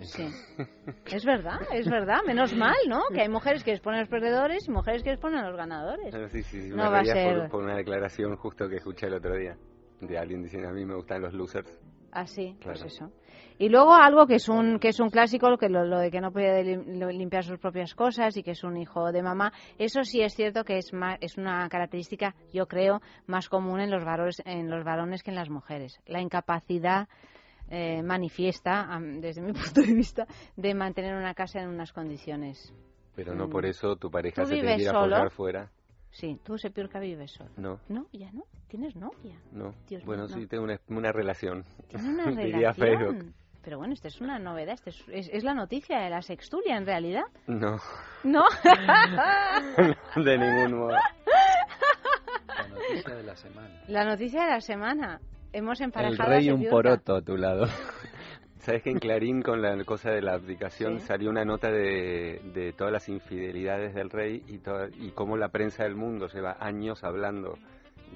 Sí. 0.02 0.24
Es 1.12 1.24
verdad, 1.26 1.58
es 1.74 1.90
verdad. 1.90 2.18
Menos 2.26 2.54
mal, 2.54 2.76
¿no? 2.88 3.02
Que 3.12 3.22
hay 3.22 3.28
mujeres 3.28 3.64
que 3.64 3.72
les 3.72 3.80
ponen 3.80 4.00
los 4.00 4.08
perdedores 4.08 4.66
y 4.66 4.70
mujeres 4.70 5.02
que 5.02 5.10
les 5.10 5.18
ponen 5.18 5.44
los 5.44 5.56
ganadores. 5.56 6.14
Ah, 6.14 6.28
sí, 6.30 6.42
sí, 6.44 6.62
sí, 6.62 6.68
No 6.70 6.84
me 6.84 6.90
va 6.90 7.00
a 7.00 7.04
ser- 7.04 7.38
por, 7.40 7.50
por 7.50 7.64
una 7.64 7.76
declaración 7.76 8.36
justo 8.36 8.68
que 8.68 8.76
escuché 8.76 9.08
el 9.08 9.14
otro 9.14 9.34
día 9.36 9.56
de 10.00 10.18
alguien 10.18 10.42
diciendo 10.42 10.68
a 10.68 10.72
mí 10.72 10.84
me 10.84 10.94
gustan 10.94 11.22
los 11.22 11.32
losers. 11.34 11.70
Así, 12.12 12.56
pues 12.62 12.78
Claro. 12.82 12.86
eso. 12.86 13.12
Y 13.58 13.68
luego 13.68 13.94
algo 13.94 14.26
que 14.26 14.34
es 14.36 14.48
un 14.48 14.78
que 14.80 14.88
es 14.88 14.98
un 14.98 15.10
clásico, 15.10 15.56
que 15.58 15.68
lo, 15.68 15.84
lo 15.84 15.98
de 15.98 16.10
que 16.10 16.20
no 16.20 16.32
puede 16.32 16.64
limpiar 17.12 17.44
sus 17.44 17.58
propias 17.58 17.94
cosas 17.94 18.36
y 18.36 18.42
que 18.42 18.52
es 18.52 18.64
un 18.64 18.76
hijo 18.76 19.12
de 19.12 19.22
mamá. 19.22 19.52
Eso 19.78 20.02
sí 20.02 20.20
es 20.22 20.34
cierto 20.34 20.64
que 20.64 20.78
es 20.78 20.92
más, 20.92 21.18
es 21.20 21.36
una 21.38 21.68
característica, 21.68 22.34
yo 22.52 22.66
creo, 22.66 23.00
más 23.26 23.48
común 23.48 23.80
en 23.80 23.90
los 23.90 24.04
varones 24.04 24.42
en 24.44 24.70
los 24.70 24.82
varones 24.82 25.22
que 25.22 25.30
en 25.30 25.36
las 25.36 25.50
mujeres. 25.50 26.00
La 26.06 26.20
incapacidad 26.20 27.06
eh, 27.68 28.02
manifiesta, 28.02 28.88
desde 29.20 29.42
mi 29.42 29.52
punto 29.52 29.80
de 29.82 29.94
vista, 29.94 30.26
de 30.56 30.74
mantener 30.74 31.14
una 31.14 31.34
casa 31.34 31.60
en 31.60 31.68
unas 31.68 31.92
condiciones. 31.92 32.74
Pero 33.14 33.34
no 33.34 33.46
Mm. 33.46 33.50
por 33.50 33.66
eso 33.66 33.94
tu 33.96 34.10
pareja 34.10 34.42
¿Tú 34.42 34.48
se 34.48 34.54
tiene 34.54 34.68
vives 34.68 34.76
que 34.78 34.82
ir 34.82 34.88
a 34.88 34.92
solo? 34.92 35.30
fuera. 35.30 35.70
Sí, 36.12 36.38
tú, 36.44 36.58
Sepulca, 36.58 36.98
vives 36.98 37.30
solo. 37.32 37.50
No, 37.56 37.80
No, 37.88 38.06
ya 38.12 38.30
no. 38.32 38.42
Tienes 38.68 38.94
novia. 38.96 39.36
no. 39.52 39.74
Dios 39.88 40.04
bueno, 40.04 40.24
mío, 40.26 40.34
sí, 40.34 40.40
no. 40.42 40.48
tengo 40.48 40.64
una, 40.64 40.80
una 40.88 41.12
relación. 41.12 41.64
Tiene 41.88 42.08
una 42.08 42.24
Diría 42.42 42.72
Facebook. 42.74 43.06
relación. 43.12 43.34
Pero 43.62 43.78
bueno, 43.78 43.92
esta 43.92 44.08
es 44.08 44.20
una 44.20 44.38
novedad. 44.38 44.74
Esta 44.74 44.90
es, 44.90 45.04
es, 45.08 45.28
es 45.32 45.44
la 45.44 45.52
noticia 45.54 45.98
de 46.00 46.08
la 46.10 46.22
sextulia, 46.22 46.76
en 46.76 46.86
realidad. 46.86 47.24
No, 47.46 47.78
¿No? 48.24 48.42
de 50.16 50.38
ningún 50.38 50.78
modo. 50.78 50.92
La 52.48 52.68
noticia 52.68 53.14
de 53.14 53.22
la 53.22 53.36
semana. 53.36 53.82
la 53.88 54.04
noticia 54.04 54.44
de 54.44 54.50
la 54.50 54.60
semana. 54.60 55.20
Hemos 55.52 55.80
El 55.80 55.86
emparejado 55.86 56.30
rey 56.30 56.48
a 56.48 56.54
un 56.54 56.64
poroto 56.68 57.16
a 57.16 57.22
tu 57.22 57.36
lado. 57.36 57.66
¿Sabes 58.60 58.82
que 58.82 58.90
en 58.90 58.98
Clarín 58.98 59.42
con 59.42 59.62
la 59.62 59.82
cosa 59.84 60.10
de 60.10 60.20
la 60.22 60.34
abdicación 60.34 60.98
Sí. 61.00 61.06
salió 61.06 61.30
una 61.30 61.44
nota 61.44 61.70
de, 61.70 62.40
de 62.54 62.72
todas 62.72 62.92
las 62.92 63.08
infidelidades 63.08 63.94
del 63.94 64.10
rey 64.10 64.42
y, 64.48 64.58
toda- 64.58 64.88
y 64.98 65.10
cómo 65.12 65.36
la 65.36 65.48
prensa 65.48 65.84
del 65.84 65.94
mundo 65.96 66.28
lleva 66.28 66.56
años 66.60 67.02
hablando 67.02 67.56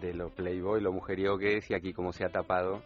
de 0.02 0.12
lo 0.12 0.28
playboy, 0.30 0.80
lo 0.82 0.92
mujeriego 0.92 1.38
que 1.38 1.56
es 1.56 1.70
y 1.70 1.74
aquí 1.74 1.92
cómo 1.94 2.12
se 2.12 2.24
ha 2.24 2.28
tapado? 2.28 2.82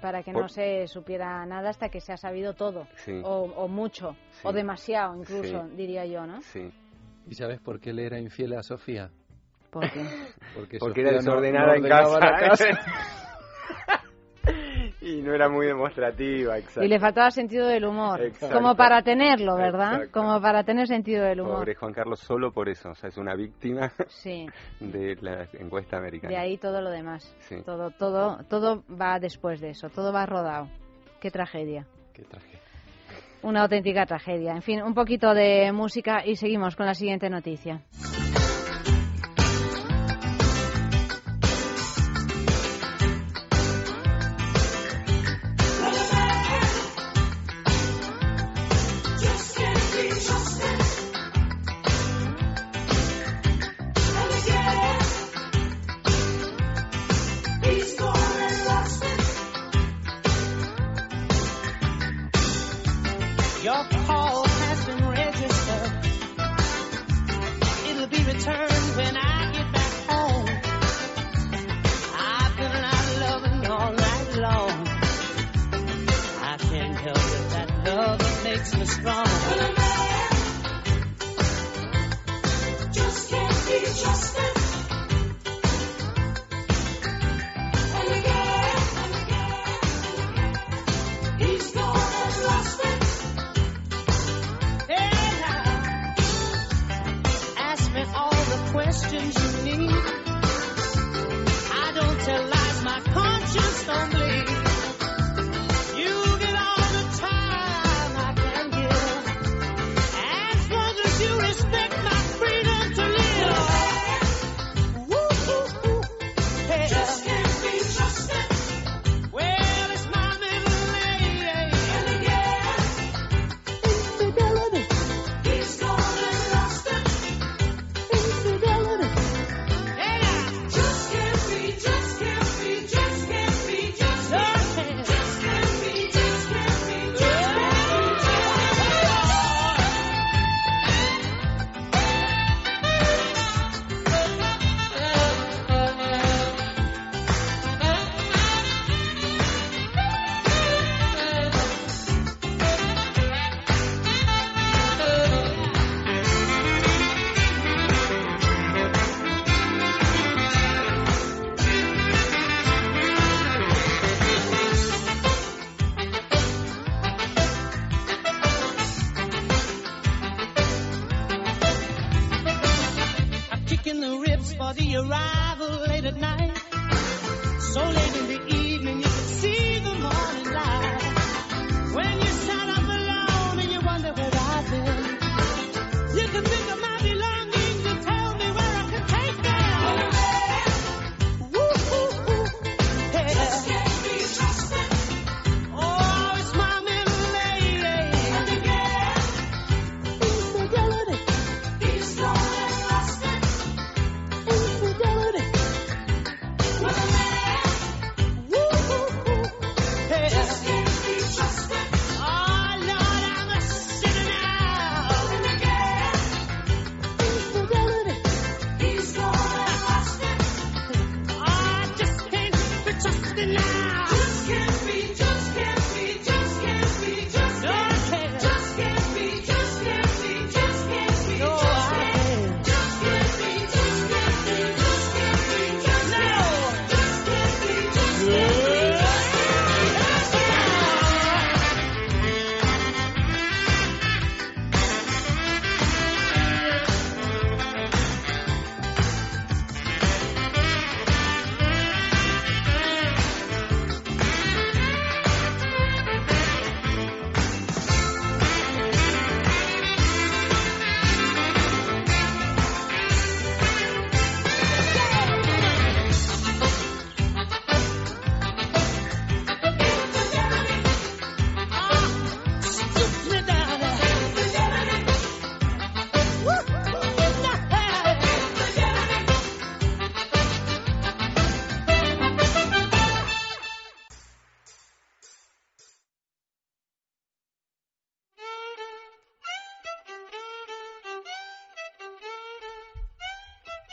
Para 0.00 0.22
que 0.22 0.32
Por- 0.32 0.42
no 0.42 0.48
se 0.48 0.86
supiera 0.88 1.44
nada 1.46 1.70
hasta 1.70 1.88
que 1.88 2.00
se 2.00 2.12
ha 2.12 2.16
sabido 2.16 2.54
todo. 2.54 2.86
Sí. 2.96 3.20
O, 3.24 3.42
o 3.56 3.68
mucho. 3.68 4.14
Sí. 4.30 4.40
O 4.44 4.52
demasiado, 4.52 5.16
incluso, 5.16 5.66
Sí. 5.68 5.76
diría 5.76 6.04
yo, 6.04 6.26
¿no? 6.26 6.40
Sí. 6.42 6.70
¿Y 7.28 7.34
sabes 7.34 7.60
por 7.60 7.80
qué 7.80 7.92
le 7.92 8.06
era 8.06 8.18
infiel 8.18 8.52
a 8.54 8.62
Sofía? 8.62 9.10
¿Por 9.70 9.90
qué? 9.90 10.00
Porque, 10.54 10.78
Porque 10.78 11.00
Sofía 11.00 11.02
era 11.04 11.12
desordenada 11.18 11.66
no 11.68 11.74
en 11.76 11.82
casa. 11.88 12.18
la 12.20 12.38
casa. 12.38 12.64
y 15.06 15.22
no 15.22 15.32
era 15.34 15.48
muy 15.48 15.66
demostrativa, 15.66 16.58
exacto. 16.58 16.82
Y 16.82 16.88
le 16.88 16.98
faltaba 16.98 17.30
sentido 17.30 17.68
del 17.68 17.84
humor. 17.84 18.20
Exacto. 18.22 18.54
Como 18.56 18.74
para 18.74 19.02
tenerlo, 19.02 19.56
¿verdad? 19.56 19.94
Exacto. 19.94 20.20
Como 20.20 20.40
para 20.40 20.64
tener 20.64 20.88
sentido 20.88 21.24
del 21.24 21.40
humor. 21.40 21.58
Pobre 21.58 21.74
Juan 21.76 21.92
Carlos 21.92 22.18
solo 22.20 22.50
por 22.52 22.68
eso, 22.68 22.90
o 22.90 22.94
sea, 22.94 23.08
es 23.08 23.16
una 23.16 23.34
víctima 23.36 23.92
Sí. 24.08 24.46
de 24.80 25.16
la 25.20 25.46
encuesta 25.54 25.96
americana. 25.98 26.30
De 26.32 26.38
ahí 26.38 26.58
todo 26.58 26.80
lo 26.80 26.90
demás. 26.90 27.34
Sí. 27.40 27.62
Todo, 27.64 27.90
todo, 27.92 28.38
todo 28.48 28.82
va 29.00 29.18
después 29.20 29.60
de 29.60 29.70
eso. 29.70 29.88
Todo 29.90 30.12
va 30.12 30.26
rodado. 30.26 30.68
Qué 31.20 31.30
tragedia. 31.30 31.86
Qué 32.12 32.22
tragedia. 32.24 32.60
Una 33.42 33.62
auténtica 33.62 34.06
tragedia. 34.06 34.52
En 34.52 34.62
fin, 34.62 34.82
un 34.82 34.94
poquito 34.94 35.32
de 35.34 35.70
música 35.70 36.26
y 36.26 36.34
seguimos 36.36 36.74
con 36.74 36.86
la 36.86 36.94
siguiente 36.94 37.30
noticia. 37.30 37.82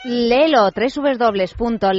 Lelo, 0.06 0.68
www.lelo.com, 0.70 1.94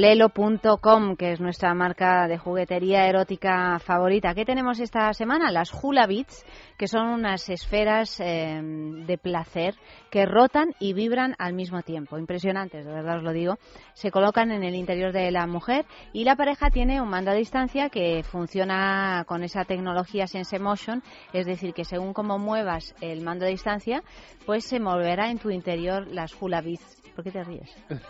que 1.16 1.32
es 1.32 1.40
nuestra 1.40 1.74
marca 1.74 2.28
de 2.28 2.38
juguetería 2.38 3.08
erótica 3.08 3.80
favorita. 3.80 4.32
¿Qué 4.32 4.44
tenemos 4.44 4.78
esta 4.78 5.12
semana? 5.12 5.50
Las 5.50 5.72
Hula 5.74 6.06
Beats, 6.06 6.46
que 6.78 6.86
son 6.86 7.08
unas 7.08 7.48
esferas 7.48 8.20
eh, 8.20 8.60
de 8.62 9.18
placer 9.18 9.74
que 10.08 10.24
rotan 10.24 10.72
y 10.78 10.92
vibran 10.92 11.34
al 11.38 11.54
mismo 11.54 11.82
tiempo. 11.82 12.16
Impresionantes, 12.16 12.86
de 12.86 12.92
verdad 12.92 13.16
os 13.16 13.24
lo 13.24 13.32
digo. 13.32 13.58
Se 13.94 14.12
colocan 14.12 14.52
en 14.52 14.62
el 14.62 14.76
interior 14.76 15.12
de 15.12 15.32
la 15.32 15.48
mujer 15.48 15.84
y 16.12 16.22
la 16.22 16.36
pareja 16.36 16.70
tiene 16.70 17.00
un 17.00 17.08
mando 17.08 17.32
a 17.32 17.34
distancia 17.34 17.88
que 17.88 18.22
funciona 18.22 19.24
con 19.26 19.42
esa 19.42 19.64
tecnología 19.64 20.28
Sense 20.28 20.60
Motion, 20.60 21.02
es 21.32 21.44
decir, 21.44 21.74
que 21.74 21.84
según 21.84 22.12
cómo 22.12 22.38
muevas 22.38 22.94
el 23.00 23.22
mando 23.22 23.46
a 23.46 23.48
distancia, 23.48 24.04
pues 24.46 24.64
se 24.64 24.78
moverá 24.78 25.28
en 25.28 25.40
tu 25.40 25.50
interior 25.50 26.06
las 26.06 26.40
Hula 26.40 26.60
Beats. 26.60 26.95
¿Por 27.16 27.24
qué 27.24 27.32
te 27.32 27.42
ríes? 27.42 27.70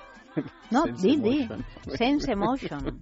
No, 0.70 0.84
di, 0.84 1.16
di. 1.16 1.48
Sense 1.96 2.36
Motion. 2.36 3.00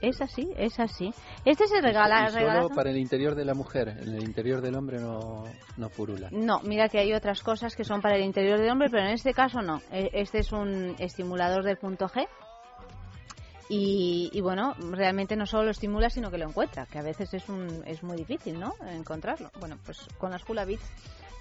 Es 0.00 0.20
así, 0.20 0.48
es 0.56 0.78
así. 0.78 1.12
Este 1.44 1.66
se 1.66 1.80
regala, 1.80 2.26
Y 2.28 2.30
solo 2.32 2.46
regalazo- 2.46 2.74
para 2.76 2.90
el 2.90 2.96
interior 2.96 3.34
de 3.34 3.44
la 3.44 3.54
mujer, 3.54 3.88
en 3.88 4.14
el 4.14 4.22
interior 4.22 4.60
del 4.60 4.76
hombre 4.76 5.00
no, 5.00 5.42
no 5.76 5.88
purula. 5.88 6.28
No, 6.30 6.60
mira 6.60 6.88
que 6.88 7.00
hay 7.00 7.12
otras 7.12 7.42
cosas 7.42 7.74
que 7.74 7.82
son 7.82 8.00
para 8.00 8.14
el 8.14 8.22
interior 8.22 8.60
del 8.60 8.70
hombre, 8.70 8.88
pero 8.88 9.02
en 9.02 9.14
este 9.14 9.34
caso 9.34 9.62
no. 9.62 9.82
E- 9.90 10.10
Este 10.12 10.38
es 10.38 10.52
un 10.52 10.94
estimulador 11.00 11.64
del 11.64 11.76
punto 11.76 12.06
G. 12.06 12.24
Y, 13.68 14.30
y 14.32 14.40
bueno, 14.40 14.74
realmente 14.92 15.34
no 15.36 15.46
solo 15.46 15.64
lo 15.64 15.70
estimula, 15.70 16.10
sino 16.10 16.30
que 16.30 16.38
lo 16.38 16.46
encuentra, 16.48 16.86
que 16.86 16.98
a 16.98 17.02
veces 17.02 17.32
es, 17.34 17.48
un, 17.48 17.82
es 17.86 18.02
muy 18.04 18.16
difícil, 18.16 18.60
¿no? 18.60 18.74
Encontrarlo. 18.86 19.50
Bueno, 19.58 19.76
pues 19.84 20.06
con 20.18 20.30
las 20.30 20.48
Hula 20.48 20.64
Beats 20.66 20.84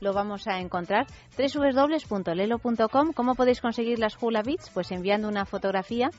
lo 0.03 0.13
vamos 0.13 0.47
a 0.47 0.59
encontrar. 0.59 1.07
www.lelo.com. 1.37 3.13
¿Cómo 3.13 3.35
podéis 3.35 3.61
conseguir 3.61 3.97
las 3.99 4.21
Hula 4.21 4.43
Beats? 4.43 4.69
Pues 4.69 4.91
enviando 4.91 5.27
una 5.27 5.45
fotografía 5.45 6.09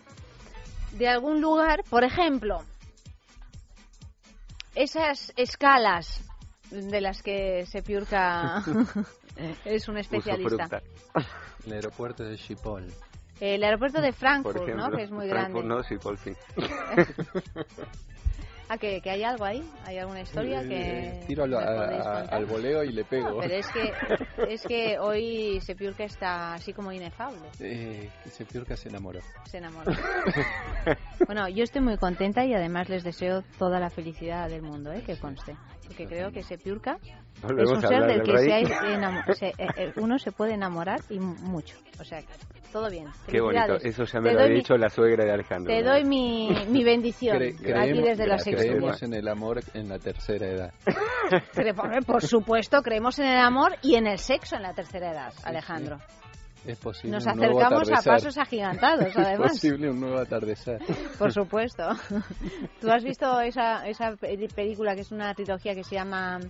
de 0.92 1.08
algún 1.08 1.40
lugar, 1.40 1.82
por 1.90 2.04
ejemplo, 2.04 2.62
esas 4.74 5.32
escalas 5.36 6.20
de 6.70 7.00
las 7.00 7.22
que 7.22 7.66
se 7.66 7.82
piurca 7.82 8.62
es 9.64 9.88
un 9.88 9.98
especialista. 9.98 10.82
El 11.66 11.72
aeropuerto 11.72 12.24
de 12.24 12.36
Schiphol. 12.36 12.92
El 13.40 13.64
aeropuerto 13.64 14.00
de 14.00 14.12
Frankfurt, 14.12 14.56
ejemplo, 14.62 14.88
¿no? 14.88 14.96
Que 14.96 15.02
es 15.02 15.10
muy 15.10 15.28
Frankfurt 15.28 15.66
grande. 15.66 15.74
no, 15.74 15.82
sí, 15.82 15.96
por 15.96 16.16
fin. 16.18 16.36
Ah, 18.68 18.78
que, 18.78 19.00
que 19.02 19.10
hay 19.10 19.22
algo 19.22 19.44
ahí, 19.44 19.62
hay 19.84 19.98
alguna 19.98 20.22
historia 20.22 20.62
que 20.62 21.08
Eh, 21.08 21.24
Tiro 21.26 21.44
al, 21.44 21.54
a- 21.54 22.20
al 22.30 22.46
voleo 22.46 22.82
y 22.82 22.92
le 22.92 23.04
pego. 23.04 23.34
No, 23.34 23.40
pero 23.40 23.54
es 23.54 23.66
que 23.70 23.92
es 24.48 24.62
que 24.62 24.98
hoy 24.98 25.60
Sepiurca 25.60 26.04
está 26.04 26.54
así 26.54 26.72
como 26.72 26.90
inefable, 26.90 27.40
Eh, 27.60 28.08
Sepiurca 28.30 28.74
se 28.76 28.88
enamoró. 28.88 29.20
se 29.50 29.58
enamoró. 29.58 29.92
bueno, 31.26 31.48
yo 31.48 31.62
estoy 31.64 31.82
muy 31.82 31.96
contenta 31.98 32.44
y 32.44 32.54
además 32.54 32.88
les 32.88 33.04
deseo 33.04 33.42
toda 33.58 33.78
la 33.80 33.90
felicidad 33.90 34.48
del 34.48 34.62
mundo, 34.62 34.92
¿eh? 34.92 35.02
que 35.02 35.16
conste, 35.18 35.56
porque 35.86 36.06
creo 36.06 36.32
que 36.32 36.42
Sepiurca 36.42 36.98
es 37.02 37.42
Volvemos 37.42 37.72
un 37.72 37.80
ser 37.82 38.06
del 38.06 38.18
del 38.18 38.22
que 38.26 38.38
se 38.38 38.52
hay 38.52 38.64
se- 39.34 39.48
eh, 39.62 39.68
eh, 39.76 39.92
uno 39.96 40.18
se 40.18 40.32
puede 40.32 40.54
enamorar 40.54 41.00
y 41.10 41.18
mu- 41.18 41.34
mucho, 41.36 41.76
o 42.00 42.04
sea, 42.04 42.20
que 42.22 42.28
todo 42.74 42.90
bien. 42.90 43.06
Qué 43.28 43.40
bonito. 43.40 43.76
Eso 43.76 44.02
ya 44.02 44.20
me 44.20 44.30
Te 44.30 44.32
lo 44.34 44.38
doy 44.40 44.44
había 44.46 44.54
mi- 44.56 44.60
dicho 44.62 44.76
la 44.76 44.88
suegra 44.88 45.24
de 45.24 45.30
Alejandro. 45.30 45.72
Te 45.72 45.80
una 45.80 45.92
doy 45.92 46.04
mi, 46.04 46.48
mi 46.68 46.82
bendición 46.82 47.38
Cre- 47.38 47.54
aquí 47.54 47.62
creemos- 47.62 48.04
desde 48.04 48.26
la 48.26 48.34
gracias, 48.34 48.44
sexta. 48.56 48.72
Creemos 48.72 49.02
en 49.04 49.14
el 49.14 49.28
amor 49.28 49.60
en 49.74 49.88
la 49.88 49.98
tercera 50.00 50.46
edad. 50.48 50.72
Por- 52.06 52.22
supuesto, 52.26 52.82
creemos 52.82 53.16
en 53.20 53.26
el 53.28 53.38
amor 53.38 53.76
y 53.80 53.94
en 53.94 54.08
el 54.08 54.18
sexo 54.18 54.56
en 54.56 54.62
la 54.62 54.74
tercera 54.74 55.12
edad, 55.12 55.32
Alejandro. 55.44 55.98
Es 56.66 56.78
posible 56.78 57.12
Nos 57.16 57.26
un 57.26 57.36
nuevo 57.36 57.60
acercamos 57.60 57.90
a 57.92 58.10
pasos 58.10 58.38
agigantados, 58.38 59.06
Es 59.10 59.16
además. 59.18 59.52
posible 59.52 59.90
un 59.90 60.00
nuevo 60.00 60.18
atardecer. 60.18 60.80
Por 61.18 61.32
supuesto. 61.32 61.90
¿Tú 62.80 62.90
has 62.90 63.04
visto 63.04 63.40
esa, 63.40 63.86
esa 63.86 64.16
pe- 64.16 64.48
película 64.52 64.96
que 64.96 65.02
es 65.02 65.12
una 65.12 65.32
trilogía 65.34 65.74
que 65.76 65.84
se 65.84 65.94
llama 65.94 66.40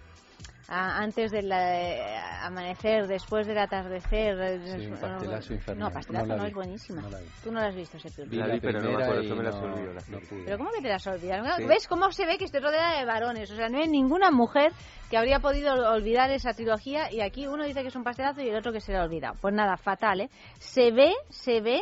ah, 0.68 0.98
Antes 0.98 1.30
del 1.30 1.50
eh, 1.52 2.02
amanecer, 2.42 3.06
después 3.06 3.46
del 3.46 3.58
atardecer? 3.58 4.38
eh, 4.40 4.60
Sí, 4.78 4.86
un 4.86 4.90
no, 4.92 5.00
pastelazo 5.00 5.54
infernal. 5.54 5.88
No, 5.88 5.90
pastelazo 5.94 6.26
No 6.26 6.36
no, 6.36 6.42
la 6.42 6.48
es 6.48 6.54
buenísima. 6.54 7.02
No. 7.02 7.08
Tú 7.42 7.52
no 7.52 7.60
la 7.60 7.66
has 7.68 7.74
visto, 7.74 7.98
Sepultura. 7.98 8.28
Vi 8.30 8.36
La 8.36 8.46
la 8.46 8.54
vi, 8.54 8.60
pero 8.60 8.80
no 8.80 8.84
me 8.84 8.86
primera 8.88 9.04
acuerdo, 9.06 9.22
y 9.22 9.28
yo 9.28 9.36
me 9.36 9.42
las 9.44 9.54
no- 9.56 9.62
olvido, 9.74 9.92
las 9.92 10.08
no 10.08 10.16
películas. 10.18 10.28
pude. 10.28 10.44
Pero 10.44 10.58
¿cómo 10.58 10.70
que 10.70 10.82
te 10.82 10.88
las 10.88 11.06
olvidas? 11.06 11.56
Sí. 11.56 11.64
¿Ves 11.66 11.88
cómo 11.88 12.12
se 12.12 12.26
ve 12.26 12.38
que 12.38 12.44
estoy 12.44 12.60
rodeada 12.60 12.98
de 12.98 13.04
varones? 13.04 13.50
O 13.50 13.56
sea, 13.56 13.68
no 13.68 13.78
hay 13.78 13.88
ninguna 13.88 14.30
mujer 14.30 14.72
que 15.10 15.16
habría 15.18 15.38
podido 15.40 15.72
olvidar 15.92 16.30
esa 16.30 16.54
trilogía 16.54 17.12
y 17.12 17.20
aquí 17.20 17.46
uno 17.46 17.64
dice 17.64 17.82
que 17.82 17.88
es 17.88 17.96
un 17.96 18.02
pastelazo 18.04 18.40
y 18.40 18.48
el 18.48 18.56
otro 18.56 18.72
que 18.72 18.80
se 18.80 18.92
le 18.92 18.98
ha 18.98 19.02
olvidado. 19.04 19.34
Pues 19.40 19.54
nada, 19.54 19.76
fatal, 19.76 20.22
¿eh? 20.22 20.30
Se 20.58 20.90
ve, 20.90 21.12
se 21.28 21.60
ve 21.60 21.80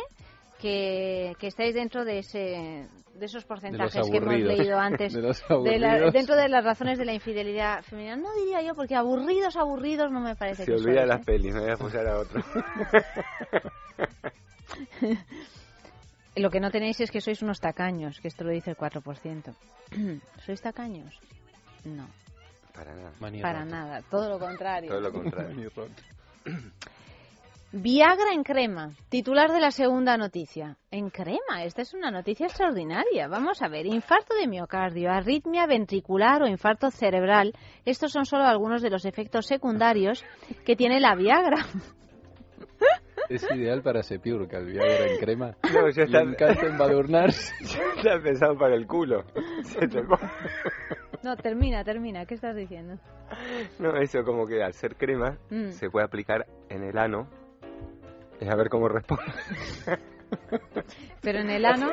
que, 0.63 1.35
que 1.39 1.47
estáis 1.47 1.75
dentro 1.75 2.05
de 2.05 2.19
ese 2.19 2.87
de 3.19 3.25
esos 3.25 3.43
porcentajes 3.45 4.09
que 4.09 4.17
hemos 4.17 4.33
leído 4.39 4.79
antes 4.89 5.11
De 5.13 5.21
los 5.21 5.43
de 5.63 5.77
la- 5.77 6.09
dentro 6.09 6.35
de 6.37 6.47
las 6.47 6.63
razones 6.63 6.97
de 6.97 7.03
la 7.05 7.13
infidelidad 7.13 7.83
femenina 7.83 8.15
no 8.15 8.33
diría 8.33 8.61
yo 8.61 8.73
porque 8.73 8.95
aburridos 8.95 9.57
aburridos 9.57 10.09
no 10.11 10.21
me 10.21 10.35
parece 10.37 10.63
Se 10.65 10.71
que 10.71 10.77
olvida 10.77 11.01
de 11.01 11.07
sois, 11.07 11.09
las 11.09 11.19
¿eh? 11.19 11.23
pelis, 11.25 11.53
me 11.53 11.59
voy 11.61 11.69
a 11.69 11.73
apoyar 11.73 12.07
a 12.07 12.17
otro. 12.19 12.41
Lo 16.35 16.49
que 16.49 16.59
no 16.59 16.71
tenéis 16.71 16.99
es 16.99 17.11
que 17.11 17.21
sois 17.21 17.41
unos 17.43 17.59
tacaños, 17.59 18.19
que 18.19 18.27
esto 18.27 18.43
lo 18.43 18.49
dice 18.51 18.71
el 18.71 18.77
4%. 18.77 19.53
¿Sois 20.45 20.61
tacaños? 20.61 21.19
No, 21.85 22.07
Para 22.73 22.95
nada. 22.95 23.11
para 23.41 23.65
nada, 23.65 24.01
todo 24.09 24.29
lo 24.29 24.39
contrario. 24.39 24.89
Todo 24.89 25.01
lo 25.01 25.11
contrario. 25.11 25.69
Viagra 27.75 28.33
en 28.35 28.43
crema, 28.43 28.91
titular 29.09 29.51
de 29.51 29.59
la 29.59 29.71
segunda 29.71 30.15
noticia. 30.15 30.77
En 30.91 31.09
crema, 31.09 31.63
esta 31.63 31.81
es 31.81 31.95
una 31.95 32.11
noticia 32.11 32.45
extraordinaria. 32.45 33.27
Vamos 33.27 33.63
a 33.63 33.67
ver, 33.67 33.87
infarto 33.87 34.35
de 34.35 34.47
miocardio, 34.47 35.09
arritmia 35.11 35.65
ventricular 35.65 36.43
o 36.43 36.47
infarto 36.47 36.91
cerebral. 36.91 37.51
Estos 37.83 38.11
son 38.11 38.25
solo 38.27 38.43
algunos 38.43 38.83
de 38.83 38.91
los 38.91 39.05
efectos 39.05 39.47
secundarios 39.47 40.23
que 40.65 40.75
tiene 40.75 40.99
la 40.99 41.15
Viagra. 41.15 41.65
Es 43.29 43.41
ideal 43.55 43.81
para 43.81 44.03
Sepiurca, 44.03 44.57
el 44.57 44.65
Viagra 44.65 45.07
en 45.07 45.17
crema. 45.17 45.55
No, 45.73 45.89
ya 45.89 46.03
está. 46.03 46.23
Le 46.23 46.31
encanta 46.31 46.67
embadurnarse. 46.67 47.53
Está 47.97 48.19
pensado 48.21 48.55
para 48.57 48.75
el 48.75 48.85
culo. 48.85 49.23
Se 49.63 49.87
te 49.87 50.03
No, 51.23 51.35
termina, 51.37 51.83
termina. 51.85 52.25
¿Qué 52.25 52.35
estás 52.35 52.53
diciendo? 52.55 52.99
No, 53.79 53.95
eso 53.95 54.23
como 54.25 54.45
que 54.45 54.61
al 54.61 54.73
ser 54.73 54.95
crema 54.97 55.37
Mm. 55.49 55.69
se 55.71 55.89
puede 55.89 56.05
aplicar 56.05 56.45
en 56.69 56.83
el 56.83 56.97
ano. 56.97 57.27
Es 58.39 58.49
a 58.49 58.55
ver 58.55 58.69
cómo 58.69 58.87
responde. 58.89 59.23
Pero 61.21 61.39
en 61.39 61.49
el 61.51 61.63
ano, 61.65 61.91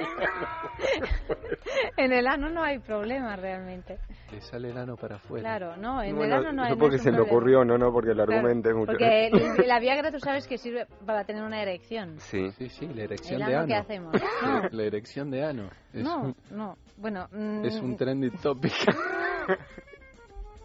en 1.97 2.12
el 2.12 2.27
ano 2.27 2.49
no 2.49 2.62
hay 2.62 2.79
problema 2.79 3.37
realmente. 3.37 3.99
Le 4.33 4.41
sale 4.41 4.71
el 4.71 4.79
ano 4.79 4.97
para 4.97 5.17
afuera. 5.17 5.43
Claro, 5.59 5.77
no, 5.77 6.03
en 6.03 6.11
el 6.11 6.15
Bueno, 6.17 6.37
ano 6.37 6.53
no 6.53 6.62
hay 6.62 6.71
no 6.71 6.77
no 6.77 6.81
porque 6.81 6.97
es 6.97 7.03
un 7.03 7.05
se 7.05 7.11
problema. 7.12 7.31
ocurrió, 7.37 7.65
no, 7.65 7.79
no, 7.79 7.93
porque 7.93 8.09
lo 8.11 8.15
Claro, 8.25 8.33
argumente 8.33 8.73
mucho. 8.73 8.87
Porque 8.93 9.27
el- 9.27 9.69
la 9.69 9.79
Viagra 9.79 10.11
tú 10.11 10.19
sabes 10.19 10.47
que 10.49 10.57
sirve 10.59 10.87
para 11.05 11.25
tener 11.25 11.43
una 11.43 11.61
erección. 11.62 12.19
Sí. 12.19 12.51
Sí, 12.53 12.69
sí, 12.71 12.89
la 12.89 13.03
erección 13.03 13.43
¿El 13.43 13.47
de 13.49 13.55
ano 13.55 13.59
ano. 13.65 13.67
qué 13.69 13.75
hacemos? 13.75 14.15
No. 14.43 14.62
La 14.71 14.83
erección 14.85 15.31
de 15.31 15.45
ano. 15.45 15.69
Es, 15.93 16.03
No, 16.03 16.21
un, 16.23 16.37
no. 16.51 16.77
Bueno, 16.97 17.29
mm, 17.31 17.65
es 17.65 17.81
un 17.81 17.97
trending 17.97 18.33
topic. 18.39 18.73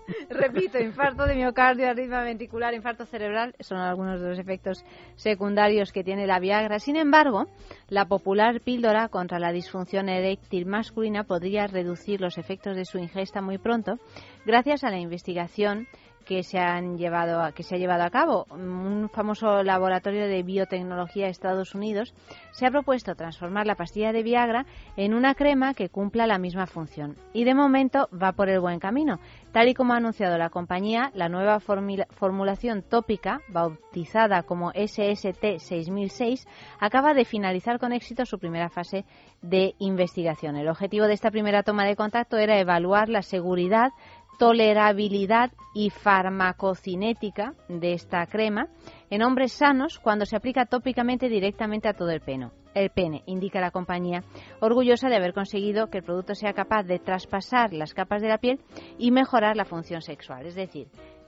Repito, 0.30 0.80
infarto 0.80 1.26
de 1.26 1.36
miocardio, 1.36 1.90
arritmia 1.90 2.22
ventricular, 2.22 2.73
infarto 2.73 3.06
cerebral 3.06 3.56
son 3.60 3.80
algunos 3.80 4.19
de 4.22 4.30
los 4.30 4.40
efectos 4.40 4.84
secundarios 5.15 5.91
que 5.91 6.03
tiene 6.03 6.27
la 6.27 6.40
Viagra. 6.40 6.80
Sin 6.80 6.95
embargo, 6.95 7.48
la 7.90 8.06
popular 8.06 8.61
píldora 8.61 9.10
contra 9.10 9.40
la 9.40 9.52
disfunción 9.52 10.10
eréctil 10.10 10.65
masculina 10.65 11.23
podría 11.23 11.68
reducir 11.68 12.22
los 12.22 12.38
efectos 12.38 12.76
de 12.76 12.86
su 12.86 12.98
ingesta 12.98 13.41
muy 13.41 13.57
pronto 13.57 13.98
gracias 14.45 14.84
a 14.84 14.91
la 14.91 14.99
investigación 14.99 15.88
que 16.26 16.44
se 16.44 16.60
han 16.60 16.98
llevado 16.98 17.54
que 17.54 17.64
se 17.64 17.76
ha 17.76 17.78
llevado 17.78 18.04
a 18.04 18.10
cabo. 18.10 18.46
Un 18.52 19.10
famoso 19.14 19.64
laboratorio 19.64 20.28
de 20.28 20.44
biotecnología 20.44 21.26
de 21.26 21.32
Estados 21.32 21.76
Unidos 21.76 22.14
se 22.52 22.66
ha 22.66 22.72
propuesto 22.72 23.16
transformar 23.16 23.66
la 23.66 23.76
pastilla 23.76 24.12
de 24.12 24.24
Viagra 24.24 24.66
en 24.98 25.14
una 25.14 25.36
crema 25.36 25.74
que 25.74 25.90
cumpla 25.90 26.28
la 26.28 26.38
misma 26.38 26.66
función. 26.66 27.16
Y 27.34 27.44
de 27.44 27.54
momento 27.54 28.10
va 28.12 28.34
por 28.34 28.50
el 28.50 28.60
buen 28.60 28.80
camino. 28.80 29.20
Tal 29.52 29.70
y 29.70 29.74
como 29.74 29.94
ha 29.94 29.98
anunciado 29.98 30.38
la 30.38 30.50
compañía, 30.50 31.12
la 31.14 31.30
nueva 31.30 31.60
formulación 31.60 32.82
tópica, 32.82 33.40
bautizada 33.48 34.44
como 34.44 34.72
SST 34.72 35.60
6006, 35.60 36.46
acaba 36.80 37.14
de 37.14 37.24
finalizar 37.24 37.80
con 37.80 37.94
éxito 37.94 38.26
su 38.26 38.38
primera 38.38 38.70
fase 38.70 39.06
de 39.42 39.76
investigación. 39.80 40.58
El 40.58 40.68
objetivo 40.68 41.08
de 41.08 41.14
esta 41.14 41.32
primera 41.32 41.64
toma 41.64 41.86
de 41.86 41.96
contacto 41.96 42.38
era 42.38 42.60
evaluar 42.60 43.10
la 43.10 43.22
seguridad 43.22 43.92
tolerabilidad 44.38 45.52
y 45.74 45.90
farmacocinética 45.90 47.53
de 47.68 47.94
esta 47.94 48.26
crema 48.28 48.68
en 49.10 49.22
hombres 49.24 49.53
sanos 49.53 49.99
cuando 49.99 50.26
se 50.26 50.36
aplica 50.36 50.66
tópicamente 50.66 51.30
directamente 51.30 51.88
a 51.88 51.94
todo 51.94 52.10
el 52.10 52.22
pene. 52.22 52.49
El 52.74 52.90
pene, 52.90 53.24
indica 53.26 53.62
la 53.62 53.72
compañía, 53.72 54.24
orgullosa 54.60 55.07
de 55.10 55.16
haber 55.16 55.34
conseguido 55.34 55.90
que 55.90 55.99
el 55.99 56.03
producto 56.03 56.36
sea 56.36 56.53
capaz 56.53 56.84
de 56.84 56.99
traspasar 56.99 57.72
las 57.74 57.94
capas 57.94 58.22
de 58.22 58.28
la 58.28 58.38
piel 58.38 58.60
y 58.98 59.12
mejorar 59.12 59.56
la 59.56 59.64
función 59.66 60.02
sexual. 60.02 60.45
Es 60.45 60.56
decir, 60.56 60.88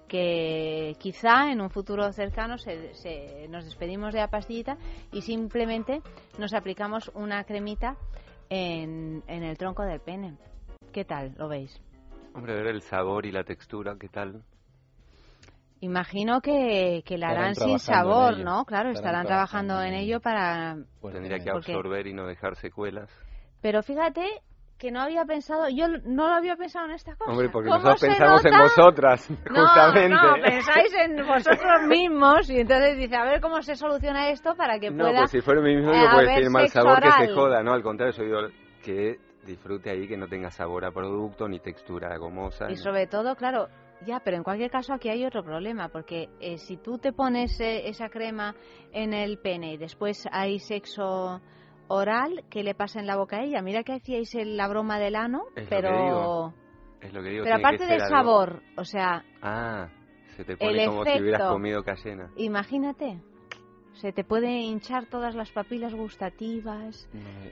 que 0.09 0.95
quizá 0.99 1.51
en 1.51 1.61
un 1.61 1.69
futuro 1.69 2.11
cercano 2.11 2.57
se- 2.57 3.47
nos 3.49 3.63
despedimos 3.65 4.13
de 4.13 4.19
la 4.19 4.29
pastillita 4.29 4.77
y 5.11 5.21
simplemente 5.21 6.01
nos 6.37 6.53
aplicamos 6.53 7.11
una 7.13 7.43
cremita 7.45 7.95
en, 8.49 9.23
en 9.27 9.43
el 9.43 9.57
tronco 9.57 9.83
del 9.83 9.99
pene. 10.01 10.35
¿Qué 10.91 11.05
tal? 11.05 11.33
¿Lo 11.37 11.47
veis? 11.47 11.81
Hombre, 12.37 12.53
ver 12.53 12.67
el 12.67 12.81
sabor 12.83 13.25
y 13.25 13.31
la 13.31 13.43
textura, 13.43 13.95
¿qué 13.99 14.09
tal? 14.09 14.43
Imagino 15.79 16.39
que, 16.39 17.01
que 17.03 17.17
la 17.17 17.29
harán 17.29 17.55
sin 17.55 17.77
trabajando 17.77 18.29
en 18.29 18.35
sabor. 18.35 18.37
¿no? 18.45 18.65
Claro, 18.65 18.89
Estarán 18.91 18.93
estarán 19.23 19.25
trabajando 19.25 19.81
en 19.81 19.93
ello 19.95 20.19
para... 20.19 20.77
Tendría 21.01 21.39
que 21.39 21.51
porque- 21.51 21.71
absorber 21.73 22.05
y 22.05 22.13
no 22.13 22.27
dejar 22.27 22.55
secuelas. 22.55 23.09
Pero 23.61 23.81
fíjate 23.81 24.23
que 24.77 24.91
no 24.91 25.01
había 25.01 25.25
pensado, 25.25 25.67
yo 25.69 25.87
no 26.05 26.27
lo 26.27 26.35
había 26.35 26.55
pensado 26.55 26.85
en 26.85 26.91
esta 26.91 27.15
cosa. 27.15 27.31
Hombre, 27.31 27.49
porque 27.49 27.69
¿Cómo 27.69 27.79
nosotros 27.79 27.99
se 28.01 28.07
pensamos 28.07 28.45
en 28.45 28.51
nota? 28.51 28.63
vosotras, 28.63 29.29
No, 29.49 29.61
justamente. 29.65 30.09
no, 30.15 30.33
pensáis 30.43 30.93
en 30.93 31.15
vosotros 31.27 31.81
mismos 31.87 32.49
y 32.51 32.59
entonces 32.59 32.97
dice, 32.97 33.15
a 33.15 33.23
ver 33.23 33.41
cómo 33.41 33.63
se 33.63 33.75
soluciona 33.75 34.29
esto 34.29 34.53
para 34.55 34.77
que 34.79 34.91
No, 34.91 35.05
pueda 35.05 35.19
pues 35.21 35.31
si 35.31 35.41
fuera 35.41 35.61
mi 35.61 35.75
mismo, 35.75 35.91
eh, 35.91 36.05
puede 36.13 36.29
haber 36.29 36.43
ser 36.43 36.51
mal 36.51 36.67
sabor 36.69 37.01
que 37.01 37.11
se 37.11 37.33
joda, 37.33 37.63
¿no? 37.63 37.73
Al 37.73 37.81
contrario, 37.81 38.13
yo 38.15 38.23
digo 38.23 38.37
que 38.85 39.17
disfrute 39.47 39.89
ahí, 39.89 40.07
que 40.07 40.17
no 40.17 40.27
tenga 40.27 40.51
sabor 40.51 40.85
a 40.85 40.91
producto 40.91 41.47
ni 41.47 41.59
textura 41.59 42.15
gomosa. 42.17 42.65
Y 42.67 42.73
ni- 42.73 42.77
sobre 42.77 43.07
todo, 43.07 43.35
claro, 43.35 43.67
ya, 44.05 44.19
pero 44.19 44.37
en 44.37 44.43
cualquier 44.43 44.69
caso 44.69 44.93
aquí 44.93 45.09
hay 45.09 45.25
otro 45.25 45.43
problema, 45.43 45.89
porque 45.89 46.29
eh, 46.39 46.57
si 46.59 46.77
tú 46.77 46.99
te 46.99 47.13
pones 47.13 47.59
eh, 47.59 47.87
esa 47.89 48.09
crema 48.09 48.53
en 48.91 49.13
el 49.13 49.39
pene 49.39 49.73
y 49.73 49.77
después 49.77 50.23
hay 50.31 50.59
sexo 50.59 51.41
oral, 51.87 52.43
¿qué 52.49 52.61
le 52.63 52.75
pasa 52.75 52.99
en 52.99 53.07
la 53.07 53.15
boca 53.15 53.37
a 53.37 53.43
ella? 53.43 53.61
Mira 53.61 53.83
que 53.83 53.93
hacíais 53.93 54.35
el- 54.35 54.57
la 54.57 54.67
broma 54.67 54.99
del 54.99 55.15
ano, 55.15 55.45
Es 55.55 55.63
lo 55.63 55.69
pero... 55.69 55.89
que 55.89 55.97
digo. 56.03 56.53
Es 57.01 57.13
lo 57.13 57.23
que 57.23 57.29
digo. 57.29 57.43
Pero 57.45 57.55
tiene 57.55 57.67
aparte 57.67 57.85
del 57.85 58.01
algo- 58.01 58.15
sabor, 58.15 58.61
o 58.77 58.83
sea, 58.83 59.23
Ah, 59.41 59.87
se 60.35 60.43
te 60.43 60.51
el 60.53 60.57
pone 60.57 60.85
como 60.85 61.03
si 61.05 61.09
hubieras 61.11 61.39
efecto. 61.41 61.53
comido 61.53 61.83
cayena. 61.83 62.29
imagínate, 62.35 63.21
se 63.99 64.11
te 64.11 64.23
puede 64.23 64.49
hinchar 64.61 65.05
todas 65.07 65.35
las 65.35 65.51
papilas 65.51 65.93
gustativas, 65.93 67.07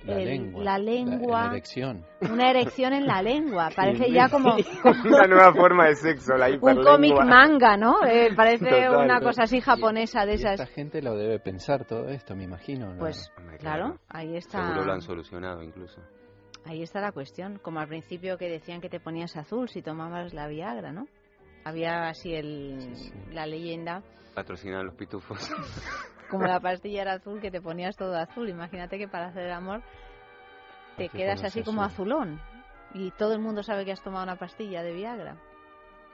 La 0.05 0.17
el- 0.19 0.25
lengua. 0.25 0.63
la 0.63 0.77
lengua, 0.77 1.41
La, 1.45 1.51
erección. 1.51 2.05
una 2.31 2.49
erección 2.51 2.93
en 2.93 3.05
la 3.07 3.21
lengua, 3.21 3.69
parece 3.75 4.11
ya 4.11 4.29
como... 4.29 4.55
Una 5.05 5.27
nueva 5.27 5.53
forma 5.53 5.87
de 5.87 5.95
sexo, 5.95 6.35
la 6.37 6.47
un 6.49 6.83
cómic 6.83 7.13
manga, 7.23 7.77
¿no? 7.77 7.95
Eh, 8.05 8.29
parece 8.35 8.65
Total, 8.65 8.95
una 9.03 9.19
cosa 9.21 9.43
así 9.43 9.59
japonesa 9.59 10.25
de 10.25 10.33
Y 10.33 10.35
esas. 10.35 10.59
esta 10.59 10.73
gente 10.73 11.01
lo 11.01 11.15
debe 11.15 11.39
pensar 11.39 11.85
todo 11.85 12.09
esto, 12.09 12.35
me 12.35 12.43
imagino. 12.43 12.93
¿no? 12.93 12.99
Pues 12.99 13.31
claro, 13.59 13.97
ahí 14.09 14.35
está. 14.37 14.61
Seguro 14.63 14.85
lo 14.85 14.93
han 14.93 15.01
solucionado 15.01 15.63
incluso. 15.63 16.01
Ahí 16.65 16.81
está 16.81 16.99
la 17.01 17.11
cuestión. 17.11 17.59
Como 17.59 17.79
al 17.79 17.87
principio 17.87 18.37
que 18.37 18.49
decían 18.49 18.81
que 18.81 18.89
te 18.89 18.99
ponías 18.99 19.35
azul 19.37 19.69
si 19.69 19.81
tomabas 19.81 20.33
la 20.33 20.47
Viagra, 20.47 20.91
¿no? 20.91 21.07
Había 21.63 22.07
así 22.09 22.33
el, 22.33 22.93
la 23.31 23.45
leyenda, 23.47 24.01
Patrocinan 24.35 24.85
los 24.85 24.95
pitufos. 24.95 25.49
Como 26.29 26.45
la 26.45 26.59
pastilla 26.59 27.01
era 27.03 27.13
azul, 27.13 27.39
que 27.41 27.51
te 27.51 27.61
ponías 27.61 27.95
todo 27.95 28.15
azul. 28.17 28.49
Imagínate 28.49 28.97
que 28.97 29.07
para 29.07 29.27
hacer 29.27 29.43
el 29.43 29.51
amor 29.53 29.81
te 30.97 31.09
quedas 31.09 31.43
así 31.43 31.63
como 31.63 31.83
azul. 31.83 32.11
azulón. 32.13 32.41
Y 32.93 33.11
todo 33.11 33.33
el 33.33 33.39
mundo 33.39 33.61
sabe 33.63 33.85
que 33.85 33.91
has 33.91 34.01
tomado 34.01 34.23
una 34.23 34.37
pastilla 34.37 34.81
de 34.83 34.93
Viagra. 34.93 35.35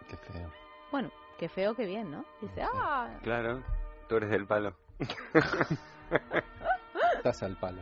Qué 0.10 0.18
feo. 0.18 0.52
Bueno, 0.92 1.12
qué 1.38 1.48
feo, 1.48 1.76
qué 1.76 1.86
bien, 1.86 2.10
¿no? 2.12 2.26
Dice, 2.42 2.64
ah, 2.64 3.18
Claro, 3.22 3.64
tú 4.10 4.16
eres 4.18 4.30
del 4.32 4.48
palo. 4.48 4.76
Estás 7.18 7.44
al 7.44 7.56
palo. 7.58 7.82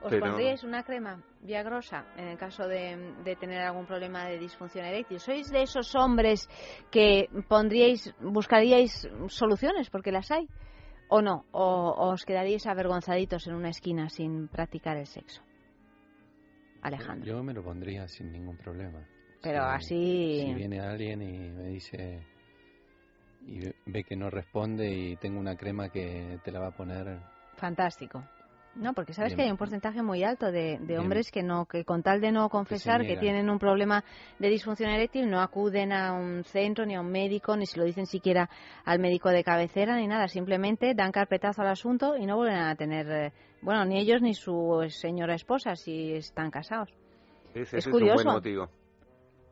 ¿Os 0.00 0.10
Pero- 0.10 0.26
pondríais 0.26 0.62
una 0.62 0.84
crema 0.84 1.20
viagrosa 1.40 2.04
en 2.16 2.28
el 2.28 2.38
caso 2.38 2.68
de, 2.68 3.14
de 3.24 3.34
tener 3.34 3.60
algún 3.62 3.84
problema 3.86 4.26
de 4.26 4.38
disfunción 4.38 4.84
eréctil? 4.84 5.18
¿Sois 5.18 5.50
de 5.50 5.62
esos 5.62 5.94
hombres 5.96 6.48
que 6.90 7.28
pondríais, 7.48 8.14
buscaríais 8.20 9.08
soluciones 9.28 9.90
porque 9.90 10.12
las 10.12 10.30
hay? 10.30 10.46
¿O 11.08 11.22
no? 11.22 11.44
¿O, 11.52 11.64
o 11.64 12.12
os 12.12 12.24
quedaríais 12.24 12.66
avergonzaditos 12.66 13.46
en 13.46 13.54
una 13.54 13.70
esquina 13.70 14.08
sin 14.08 14.48
practicar 14.48 14.96
el 14.96 15.06
sexo? 15.06 15.42
Alejandro. 16.82 17.26
Yo 17.26 17.42
me 17.42 17.52
lo 17.52 17.62
pondría 17.62 18.06
sin 18.08 18.30
ningún 18.30 18.56
problema. 18.56 19.06
Pero 19.42 19.62
así... 19.62 20.42
Si 20.44 20.54
viene 20.54 20.80
alguien 20.80 21.22
y 21.22 21.50
me 21.50 21.64
dice 21.68 22.22
y 23.46 23.60
ve 23.86 24.04
que 24.04 24.16
no 24.16 24.30
responde 24.30 24.90
y 24.90 25.16
tengo 25.16 25.40
una 25.40 25.56
crema 25.56 25.88
que 25.88 26.38
te 26.44 26.52
la 26.52 26.60
va 26.60 26.68
a 26.68 26.76
poner 26.76 27.20
Fantástico. 27.56 28.22
No, 28.78 28.92
porque 28.94 29.12
sabes 29.12 29.30
Bien. 29.30 29.36
que 29.36 29.42
hay 29.46 29.50
un 29.50 29.56
porcentaje 29.56 30.02
muy 30.02 30.22
alto 30.22 30.52
de, 30.52 30.78
de 30.80 30.98
hombres 30.98 31.32
que 31.32 31.42
no, 31.42 31.66
que 31.66 31.84
con 31.84 32.02
tal 32.02 32.20
de 32.20 32.30
no 32.30 32.48
confesar 32.48 33.02
que 33.04 33.16
tienen 33.16 33.50
un 33.50 33.58
problema 33.58 34.04
de 34.38 34.48
disfunción 34.48 34.90
eréctil 34.90 35.28
no 35.28 35.40
acuden 35.40 35.92
a 35.92 36.12
un 36.12 36.44
centro 36.44 36.86
ni 36.86 36.94
a 36.94 37.00
un 37.00 37.10
médico 37.10 37.56
ni 37.56 37.66
se 37.66 37.78
lo 37.78 37.84
dicen 37.84 38.06
siquiera 38.06 38.48
al 38.84 39.00
médico 39.00 39.30
de 39.30 39.42
cabecera 39.42 39.96
ni 39.96 40.06
nada, 40.06 40.28
simplemente 40.28 40.94
dan 40.94 41.10
carpetazo 41.10 41.62
al 41.62 41.68
asunto 41.68 42.16
y 42.16 42.24
no 42.24 42.36
vuelven 42.36 42.56
a 42.58 42.76
tener, 42.76 43.10
eh, 43.10 43.32
bueno, 43.62 43.84
ni 43.84 43.98
ellos 43.98 44.22
ni 44.22 44.34
su 44.34 44.86
señora 44.90 45.34
esposa 45.34 45.74
si 45.74 46.12
están 46.12 46.50
casados. 46.52 46.90
Ese, 47.54 47.62
Es 47.62 47.68
ese 47.68 47.78
es 47.78 47.86
un 47.86 47.92
curioso. 47.92 48.14
buen 48.22 48.34
motivo 48.36 48.68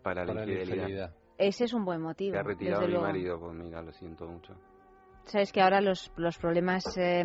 para 0.04 0.24
la 0.24 0.28
para 0.34 0.46
la 0.46 0.52
infidelidad. 0.52 0.76
infidelidad. 0.88 1.14
Ese 1.38 1.64
es 1.64 1.72
un 1.74 1.84
buen 1.84 2.00
motivo. 2.00 2.32
Se 2.34 2.38
ha 2.38 2.42
retirado 2.44 2.82
desde 2.82 2.86
mi 2.86 2.92
luego. 2.92 3.06
marido, 3.08 3.40
pues 3.40 3.54
mira, 3.54 3.82
lo 3.82 3.92
siento 3.92 4.26
mucho. 4.26 4.54
Sabes 5.24 5.50
que 5.52 5.60
ahora 5.60 5.80
los, 5.80 6.12
los 6.16 6.38
problemas 6.38 6.84
eh, 6.96 7.24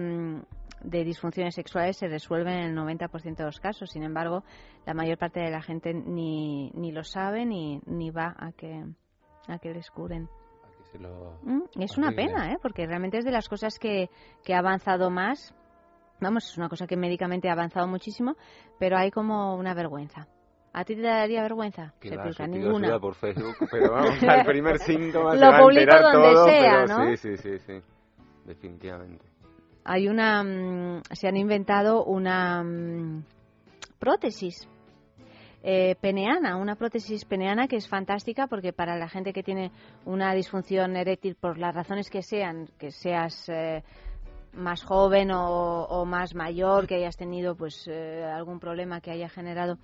de 0.84 1.04
disfunciones 1.04 1.56
sexuales 1.56 1.98
se 1.98 2.08
resuelven 2.08 2.54
en 2.60 2.72
el 2.72 2.78
90% 2.78 3.36
de 3.36 3.44
los 3.44 3.60
casos. 3.60 3.90
Sin 3.92 4.04
embargo, 4.04 4.44
la 4.86 4.94
mayor 4.94 5.18
parte 5.18 5.40
de 5.40 5.52
la 5.52 5.62
gente 5.62 5.94
ni, 5.94 6.72
ni 6.74 6.92
lo 6.92 7.04
sabe 7.04 7.46
ni, 7.46 7.82
ni 7.86 8.10
va 8.12 8.36
a 8.38 8.52
que, 8.52 8.84
a 9.48 9.60
que 9.60 9.74
les 9.74 9.90
curen. 9.92 10.28
que 10.92 11.00
Mm, 11.44 11.62
Es 11.80 11.98
una 11.98 12.12
pena, 12.12 12.52
¿eh? 12.52 12.58
porque 12.62 12.86
realmente 12.86 13.18
es 13.18 13.26
de 13.26 13.32
las 13.32 13.48
cosas 13.48 13.80
que, 13.80 14.10
que 14.44 14.54
ha 14.54 14.60
avanzado 14.60 15.10
más. 15.10 15.54
Vamos, 16.20 16.46
es 16.46 16.58
una 16.58 16.70
cosa 16.70 16.86
que 16.86 16.98
médicamente 16.98 17.50
ha 17.50 17.54
avanzado 17.54 17.88
muchísimo, 17.88 18.36
pero 18.78 18.98
hay 18.98 19.10
como 19.10 19.56
una 19.56 19.74
vergüenza. 19.74 20.28
¿A 20.74 20.86
ti 20.86 20.96
te 20.96 21.02
daría 21.02 21.42
vergüenza? 21.42 21.94
Que 22.00 22.10
Se 22.10 22.16
va, 22.16 22.24
explica, 22.28 22.46
yo 22.48 22.54
pido 22.54 22.66
ninguna. 22.70 23.00
por 23.00 23.16
Facebook, 23.16 23.56
pero 23.70 23.92
vamos, 23.92 24.24
al 24.24 24.46
primer 24.46 24.78
síntoma 24.80 25.36
se 25.38 25.46
va 25.46 25.58
a 25.58 25.62
publico 25.62 25.92
donde 26.00 26.34
todo, 26.34 26.46
sea, 26.46 26.86
pero 26.86 26.88
¿no? 26.88 27.16
sí, 27.16 27.18
sí, 27.18 27.38
sí, 27.38 27.60
sí, 27.60 27.82
definitivamente. 28.46 29.26
Hay 29.84 30.08
una 30.08 30.44
mm, 30.44 31.02
se 31.12 31.28
han 31.28 31.38
inventado 31.38 32.04
una 32.04 32.64
mm, 32.64 33.24
prótesis 34.00 34.68
eh, 35.64 35.96
peneana, 36.02 36.58
una 36.58 36.76
prótesis 36.76 37.24
peneana 37.26 37.68
que 37.68 37.76
es 37.76 37.88
fantástica 37.88 38.48
porque 38.48 38.74
para 38.74 38.98
la 38.98 39.08
gente 39.08 39.34
que 39.34 39.44
tiene 39.44 39.72
una 40.06 40.34
disfunción 40.34 40.96
eréctil 40.96 41.36
por 41.36 41.58
las 41.58 41.76
razones 41.76 42.10
que 42.10 42.24
sean, 42.24 42.68
que 42.80 42.92
seas 42.92 43.48
eh, 43.48 43.84
más 44.54 44.84
joven 44.84 45.32
o, 45.32 45.84
o 45.84 46.06
más 46.06 46.36
mayor, 46.36 46.88
que 46.88 46.96
hayas 46.96 47.18
tenido 47.18 47.56
pues 47.56 47.88
eh, 47.88 48.24
algún 48.24 48.60
problema 48.60 49.02
que 49.02 49.12
haya 49.12 49.30
generado 49.30 49.78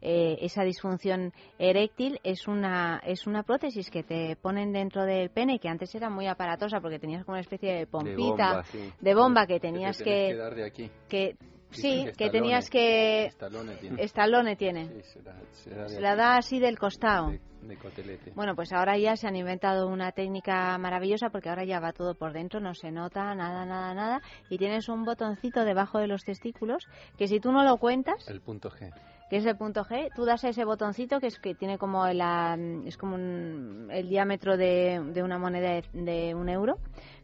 eh, 0.00 0.38
esa 0.40 0.62
disfunción 0.64 1.32
eréctil, 1.58 2.20
es 2.24 2.46
una, 2.46 3.00
es 3.06 3.26
una 3.26 3.42
prótesis 3.42 3.90
que 3.90 4.02
te 4.02 4.36
ponen 4.36 4.72
dentro 4.72 5.04
del 5.04 5.30
pene, 5.30 5.58
que 5.58 5.68
antes 5.68 5.94
era 5.94 6.10
muy 6.10 6.26
aparatosa 6.26 6.80
porque 6.80 6.98
tenías 6.98 7.24
como 7.24 7.34
una 7.34 7.40
especie 7.40 7.72
de 7.72 7.86
pompita, 7.86 8.48
bomba, 8.48 8.62
sí. 8.64 8.92
de 9.00 9.14
bomba 9.14 9.46
que 9.46 9.54
te 9.54 9.68
tenías 9.68 9.98
que... 9.98 10.04
que 10.04 10.34
dar 10.36 10.54
de 10.54 10.64
aquí. 10.64 10.90
que 11.08 11.36
sí, 11.74 12.06
que 12.16 12.30
tenías 12.30 12.68
que... 12.70 13.26
Stallone 13.26 13.76
tiene. 13.76 14.02
Stallone 14.04 14.56
tiene. 14.56 14.88
Sí, 14.88 15.02
se 15.02 15.22
la, 15.22 15.34
se 15.52 15.70
da 15.70 15.82
de 15.84 15.88
Se 15.88 15.94
aquí, 15.96 16.02
la 16.02 16.16
da 16.16 16.36
así 16.36 16.58
del 16.58 16.78
costado. 16.78 17.32
de 17.62 17.76
cotelete. 17.78 18.32
Bueno, 18.34 18.54
pues 18.54 18.72
ahora 18.72 18.96
ya 18.98 19.16
se 19.16 19.26
han 19.26 19.36
inventado 19.36 19.88
una 19.88 20.12
técnica 20.12 20.76
maravillosa 20.78 21.30
porque 21.30 21.48
ahora 21.48 21.64
ya 21.64 21.80
va 21.80 21.92
todo 21.92 22.14
por 22.14 22.32
dentro, 22.32 22.60
no 22.60 22.74
se 22.74 22.90
nota 22.90 23.34
nada, 23.34 23.64
nada, 23.64 23.94
nada. 23.94 24.20
Y 24.50 24.58
tienes 24.58 24.88
un 24.88 25.04
botoncito 25.04 25.64
debajo 25.64 25.98
de 25.98 26.06
los 26.08 26.22
testículos 26.24 26.86
que 27.16 27.26
si 27.28 27.40
tú 27.40 27.52
no 27.52 27.64
lo 27.64 27.78
cuentas, 27.78 28.28
El 28.28 28.40
punto 28.40 28.70
G. 28.70 28.92
que 29.30 29.36
es 29.38 29.46
el 29.46 29.56
punto 29.56 29.82
G, 29.84 30.10
tú 30.14 30.24
das 30.26 30.44
a 30.44 30.50
ese 30.50 30.64
botoncito 30.64 31.18
que 31.20 31.28
es 31.28 31.38
que 31.38 31.54
tiene 31.54 31.78
como 31.78 32.06
la, 32.08 32.58
es 32.84 32.96
como 32.98 33.14
un- 33.14 33.88
el 33.90 34.08
diámetro 34.08 34.56
de, 34.58 35.00
de 35.12 35.22
una 35.22 35.38
moneda 35.38 35.70
de, 35.70 35.84
de 35.94 36.34
un 36.34 36.48
euro. 36.50 36.74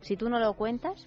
Si 0.00 0.16
tú 0.16 0.28
no 0.30 0.38
lo 0.38 0.54
cuentas 0.54 1.06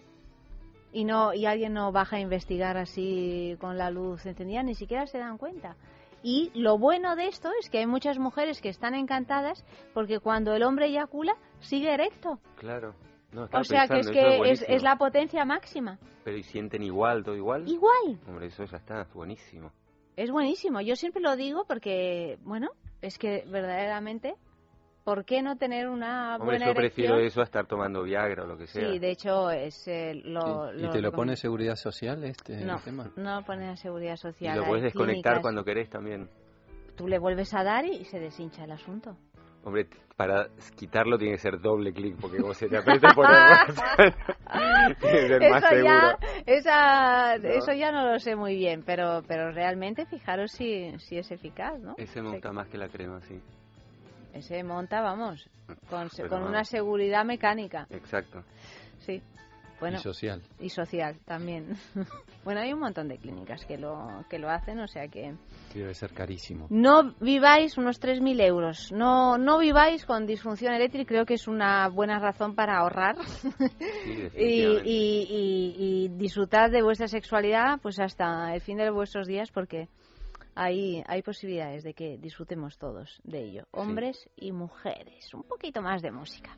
y 0.93 1.05
no 1.05 1.33
y 1.33 1.45
alguien 1.45 1.73
no 1.73 1.91
baja 1.91 2.17
a 2.17 2.19
investigar 2.19 2.77
así 2.77 3.57
con 3.59 3.77
la 3.77 3.89
luz 3.89 4.25
encendida, 4.25 4.63
ni 4.63 4.75
siquiera 4.75 5.05
se 5.07 5.17
dan 5.17 5.37
cuenta. 5.37 5.75
Y 6.21 6.51
lo 6.53 6.77
bueno 6.77 7.17
de 7.17 7.27
esto 7.27 7.49
es 7.59 7.69
que 7.69 7.79
hay 7.79 7.85
muchas 7.85 8.17
mujeres 8.17 8.61
que 8.61 8.69
están 8.69 8.95
encantadas 8.95 9.65
porque 9.93 10.19
cuando 10.19 10.55
el 10.55 10.63
hombre 10.63 10.85
eyacula 10.85 11.35
sigue 11.59 11.93
erecto. 11.93 12.39
Claro. 12.55 12.95
No, 13.33 13.49
O 13.51 13.63
sea 13.63 13.87
que 13.87 13.99
es 13.99 14.09
que 14.09 14.51
es, 14.51 14.63
es 14.67 14.83
la 14.83 14.95
potencia 14.95 15.43
máxima. 15.43 15.97
Pero 16.23 16.37
¿y 16.37 16.43
sienten 16.43 16.83
igual, 16.83 17.23
todo 17.23 17.35
igual? 17.35 17.67
Igual. 17.67 18.19
Hombre, 18.27 18.47
eso 18.47 18.63
ya 18.63 18.77
está, 18.77 19.01
es 19.01 19.13
buenísimo. 19.13 19.71
Es 20.15 20.31
buenísimo. 20.31 20.79
Yo 20.81 20.95
siempre 20.95 21.21
lo 21.21 21.35
digo 21.35 21.65
porque, 21.67 22.37
bueno, 22.43 22.69
es 23.01 23.17
que 23.17 23.43
verdaderamente, 23.47 24.35
¿por 25.03 25.25
qué 25.25 25.41
no 25.41 25.57
tener 25.57 25.87
una 25.89 26.35
Hombre, 26.35 26.57
buena 26.57 26.65
yo 26.67 26.73
prefiero 26.73 27.15
erección? 27.15 27.27
eso 27.27 27.41
a 27.41 27.43
estar 27.45 27.65
tomando 27.67 28.03
Viagra 28.03 28.43
o 28.43 28.47
lo 28.47 28.57
que 28.57 28.67
sea. 28.67 28.89
Sí, 28.91 28.99
de 28.99 29.11
hecho 29.11 29.49
es 29.51 29.87
eh, 29.87 30.13
lo, 30.23 30.73
¿Y 30.73 30.81
lo 30.81 30.89
te 30.91 31.01
lo 31.01 31.11
pone 31.11 31.35
seguridad 31.35 31.75
social 31.75 32.23
este 32.23 32.63
No, 32.65 32.79
tema? 32.79 33.11
no 33.15 33.43
pone 33.43 33.69
a 33.69 33.75
seguridad 33.75 34.13
Y 34.13 34.17
social. 34.17 34.55
lo 34.57 34.63
hay 34.63 34.69
puedes 34.69 34.83
desconectar 34.83 35.21
clínicas. 35.33 35.41
cuando 35.41 35.63
querés 35.63 35.89
también. 35.89 36.29
Tú 36.95 37.07
le 37.07 37.17
vuelves 37.19 37.53
a 37.53 37.63
dar 37.63 37.85
y 37.85 38.05
se 38.05 38.19
deshincha 38.19 38.63
el 38.65 38.71
asunto. 38.71 39.17
Hombre, 39.65 39.87
para 40.17 40.47
quitarlo 40.75 41.17
tiene 41.17 41.35
que 41.35 41.41
ser 41.41 41.59
doble 41.61 41.93
clic, 41.93 42.17
porque 42.19 42.37
como 42.37 42.53
se 42.53 42.67
te 42.67 42.77
aprieta 42.77 43.13
por 43.13 43.25
el 43.25 43.31
WhatsApp, 43.49 44.15
tiene 44.99 45.21
que 45.21 45.27
ser 45.27 45.49
más 45.49 45.63
eso 45.63 45.69
seguro. 45.69 45.83
ya, 45.85 46.17
esa, 46.45 47.37
¿No? 47.37 47.49
eso 47.49 47.73
ya 47.73 47.91
no 47.93 48.11
lo 48.11 48.19
sé 48.19 48.35
muy 48.35 48.55
bien, 48.57 48.83
pero, 48.85 49.21
pero 49.27 49.51
realmente 49.51 50.05
fijaros 50.05 50.51
si, 50.51 50.91
si 50.99 51.17
es 51.17 51.31
eficaz, 51.31 51.79
¿no? 51.79 51.93
Ese 51.97 52.21
me 52.21 52.31
gusta 52.31 52.51
más 52.51 52.67
que 52.67 52.77
la 52.77 52.89
crema, 52.89 53.21
sí. 53.21 53.39
Ese 54.33 54.63
monta, 54.63 55.01
vamos, 55.01 55.47
con, 55.89 56.09
Pero 56.15 56.27
con 56.29 56.39
vamos. 56.39 56.49
una 56.49 56.63
seguridad 56.65 57.23
mecánica. 57.23 57.87
Exacto. 57.89 58.43
Sí. 58.99 59.21
Bueno, 59.79 59.97
Y 59.97 60.01
social. 60.01 60.41
y 60.59 60.69
social 60.69 61.17
también. 61.25 61.75
bueno, 62.45 62.61
hay 62.61 62.71
un 62.71 62.79
montón 62.79 63.09
de 63.09 63.17
clínicas 63.17 63.65
que 63.65 63.77
lo, 63.77 64.23
que 64.29 64.39
lo 64.39 64.49
hacen, 64.49 64.79
o 64.79 64.87
sea 64.87 65.09
que 65.09 65.33
Debe 65.73 65.93
ser 65.93 66.11
carísimo. 66.13 66.67
no 66.69 67.13
viváis 67.19 67.77
unos 67.77 67.99
3.000 68.01 68.41
euros. 68.45 68.91
No, 68.93 69.37
no 69.37 69.57
viváis 69.59 70.05
con 70.05 70.25
disfunción 70.25 70.73
eléctrica, 70.73 71.09
creo 71.09 71.25
que 71.25 71.33
es 71.33 71.47
una 71.49 71.89
buena 71.89 72.17
razón 72.19 72.55
para 72.55 72.77
ahorrar 72.77 73.15
y, 74.37 74.61
y, 74.63 75.75
y 75.77 76.07
disfrutar 76.17 76.71
de 76.71 76.81
vuestra 76.81 77.07
sexualidad 77.07 77.79
pues 77.81 77.99
hasta 77.99 78.53
el 78.55 78.61
fin 78.61 78.77
de 78.77 78.89
vuestros 78.89 79.27
días 79.27 79.51
porque 79.51 79.89
hay, 80.55 81.03
hay 81.07 81.21
posibilidades 81.21 81.83
de 81.83 81.93
que 81.93 82.17
disfrutemos 82.17 82.77
todos 82.77 83.21
de 83.23 83.43
ello, 83.43 83.67
hombres 83.71 84.29
y 84.35 84.51
mujeres. 84.51 85.33
Un 85.33 85.43
poquito 85.43 85.81
más 85.81 86.01
de 86.01 86.11
música. 86.11 86.55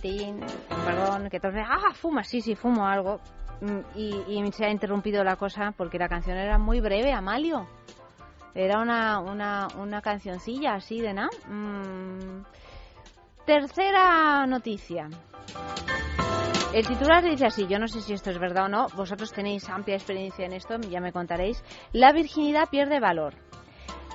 Perdón, 0.00 1.28
que 1.30 1.40
me 1.50 1.62
ah, 1.62 1.92
fuma, 1.94 2.22
sí, 2.24 2.40
sí, 2.40 2.54
fumo 2.54 2.86
algo. 2.86 3.20
Mm, 3.60 3.80
Y, 3.96 4.14
y 4.28 4.52
se 4.52 4.64
ha 4.66 4.70
interrumpido 4.70 5.22
la 5.24 5.36
cosa 5.36 5.72
porque 5.76 5.98
la 5.98 6.08
canción 6.08 6.36
era 6.36 6.58
muy 6.58 6.80
breve, 6.80 7.12
Amalio. 7.12 7.66
Era 8.54 8.80
una, 8.80 9.18
una, 9.20 9.68
una 9.78 10.00
cancioncilla 10.00 10.74
así 10.74 11.00
de 11.00 11.12
nada. 11.14 11.30
Mm. 11.48 12.44
Tercera 13.44 14.46
noticia. 14.46 15.08
El 16.72 16.86
titular 16.86 17.22
dice 17.22 17.46
así, 17.46 17.66
yo 17.68 17.78
no 17.78 17.86
sé 17.86 18.00
si 18.00 18.14
esto 18.14 18.30
es 18.30 18.38
verdad 18.38 18.64
o 18.64 18.68
no, 18.68 18.88
vosotros 18.96 19.32
tenéis 19.32 19.68
amplia 19.68 19.94
experiencia 19.94 20.44
en 20.44 20.52
esto, 20.52 20.76
ya 20.80 21.00
me 21.00 21.12
contaréis. 21.12 21.62
La 21.92 22.12
virginidad 22.12 22.68
pierde 22.68 22.98
valor. 22.98 23.34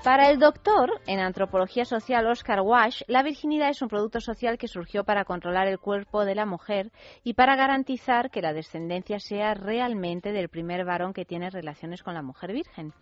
Para 0.03 0.29
el 0.29 0.39
doctor 0.39 1.01
en 1.07 1.19
antropología 1.19 1.83
social 1.83 2.25
Oscar 2.27 2.61
Wash, 2.61 3.01
la 3.07 3.21
virginidad 3.21 3.69
es 3.69 3.81
un 3.81 3.89
producto 3.89 4.21
social 4.21 4.57
que 4.57 4.69
surgió 4.69 5.03
para 5.03 5.25
controlar 5.25 5.67
el 5.67 5.77
cuerpo 5.77 6.23
de 6.23 6.35
la 6.35 6.45
mujer 6.45 6.93
y 7.21 7.33
para 7.33 7.57
garantizar 7.57 8.31
que 8.31 8.41
la 8.41 8.53
descendencia 8.53 9.19
sea 9.19 9.55
realmente 9.55 10.31
del 10.31 10.47
primer 10.47 10.85
varón 10.85 11.11
que 11.11 11.25
tiene 11.25 11.49
relaciones 11.49 12.01
con 12.01 12.13
la 12.13 12.21
mujer 12.21 12.53
virgen. 12.53 12.93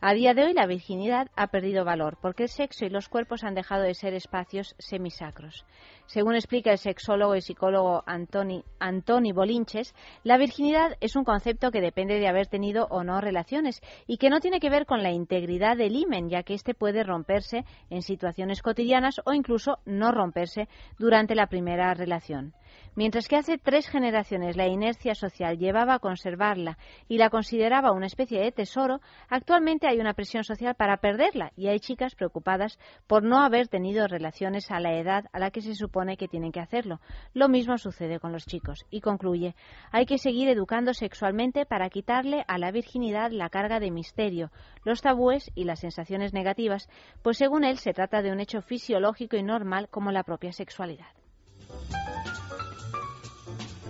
A 0.00 0.14
día 0.14 0.34
de 0.34 0.42
hoy 0.42 0.52
la 0.52 0.66
virginidad 0.66 1.28
ha 1.36 1.46
perdido 1.46 1.84
valor 1.84 2.18
porque 2.20 2.42
el 2.42 2.48
sexo 2.48 2.84
y 2.84 2.90
los 2.90 3.08
cuerpos 3.08 3.44
han 3.44 3.54
dejado 3.54 3.84
de 3.84 3.94
ser 3.94 4.12
espacios 4.12 4.74
semisacros. 4.80 5.64
Según 6.12 6.34
explica 6.34 6.70
el 6.72 6.76
sexólogo 6.76 7.36
y 7.36 7.40
psicólogo 7.40 8.04
Antoni, 8.04 9.32
Bolinches, 9.32 9.94
la 10.24 10.36
virginidad 10.36 10.98
es 11.00 11.16
un 11.16 11.24
concepto 11.24 11.70
que 11.70 11.80
depende 11.80 12.18
de 12.18 12.28
haber 12.28 12.48
tenido 12.48 12.86
o 12.90 13.02
no 13.02 13.18
relaciones 13.22 13.80
y 14.06 14.18
que 14.18 14.28
no 14.28 14.40
tiene 14.40 14.60
que 14.60 14.68
ver 14.68 14.84
con 14.84 15.02
la 15.02 15.10
integridad 15.10 15.74
del 15.74 15.96
himen, 15.96 16.28
ya 16.28 16.42
que 16.42 16.52
éste 16.52 16.74
puede 16.74 17.02
romperse 17.02 17.64
en 17.88 18.02
situaciones 18.02 18.60
cotidianas 18.60 19.22
o 19.24 19.32
incluso 19.32 19.78
no 19.86 20.12
romperse 20.12 20.68
durante 20.98 21.34
la 21.34 21.46
primera 21.46 21.94
relación. 21.94 22.52
Mientras 22.94 23.26
que 23.26 23.36
hace 23.36 23.56
tres 23.56 23.88
generaciones 23.88 24.56
la 24.56 24.66
inercia 24.66 25.14
social 25.14 25.58
llevaba 25.58 25.94
a 25.94 25.98
conservarla 25.98 26.76
y 27.08 27.18
la 27.18 27.30
consideraba 27.30 27.92
una 27.92 28.06
especie 28.06 28.40
de 28.40 28.52
tesoro, 28.52 29.00
actualmente 29.28 29.86
hay 29.86 29.98
una 29.98 30.12
presión 30.12 30.44
social 30.44 30.74
para 30.74 30.98
perderla 30.98 31.52
y 31.56 31.68
hay 31.68 31.80
chicas 31.80 32.14
preocupadas 32.14 32.78
por 33.06 33.22
no 33.22 33.40
haber 33.40 33.68
tenido 33.68 34.06
relaciones 34.06 34.70
a 34.70 34.80
la 34.80 34.94
edad 34.98 35.24
a 35.32 35.38
la 35.38 35.50
que 35.50 35.62
se 35.62 35.74
supone 35.74 36.16
que 36.16 36.28
tienen 36.28 36.52
que 36.52 36.60
hacerlo. 36.60 37.00
Lo 37.32 37.48
mismo 37.48 37.78
sucede 37.78 38.20
con 38.20 38.32
los 38.32 38.44
chicos. 38.44 38.84
Y 38.90 39.00
concluye, 39.00 39.54
hay 39.90 40.06
que 40.06 40.18
seguir 40.18 40.48
educando 40.48 40.92
sexualmente 40.94 41.66
para 41.66 41.88
quitarle 41.88 42.44
a 42.46 42.58
la 42.58 42.70
virginidad 42.70 43.30
la 43.30 43.48
carga 43.48 43.80
de 43.80 43.90
misterio, 43.90 44.50
los 44.84 45.00
tabúes 45.00 45.50
y 45.54 45.64
las 45.64 45.80
sensaciones 45.80 46.32
negativas, 46.32 46.88
pues 47.22 47.38
según 47.38 47.64
él 47.64 47.78
se 47.78 47.92
trata 47.92 48.22
de 48.22 48.32
un 48.32 48.40
hecho 48.40 48.60
fisiológico 48.60 49.36
y 49.36 49.42
normal 49.42 49.88
como 49.88 50.12
la 50.12 50.24
propia 50.24 50.52
sexualidad. 50.52 51.06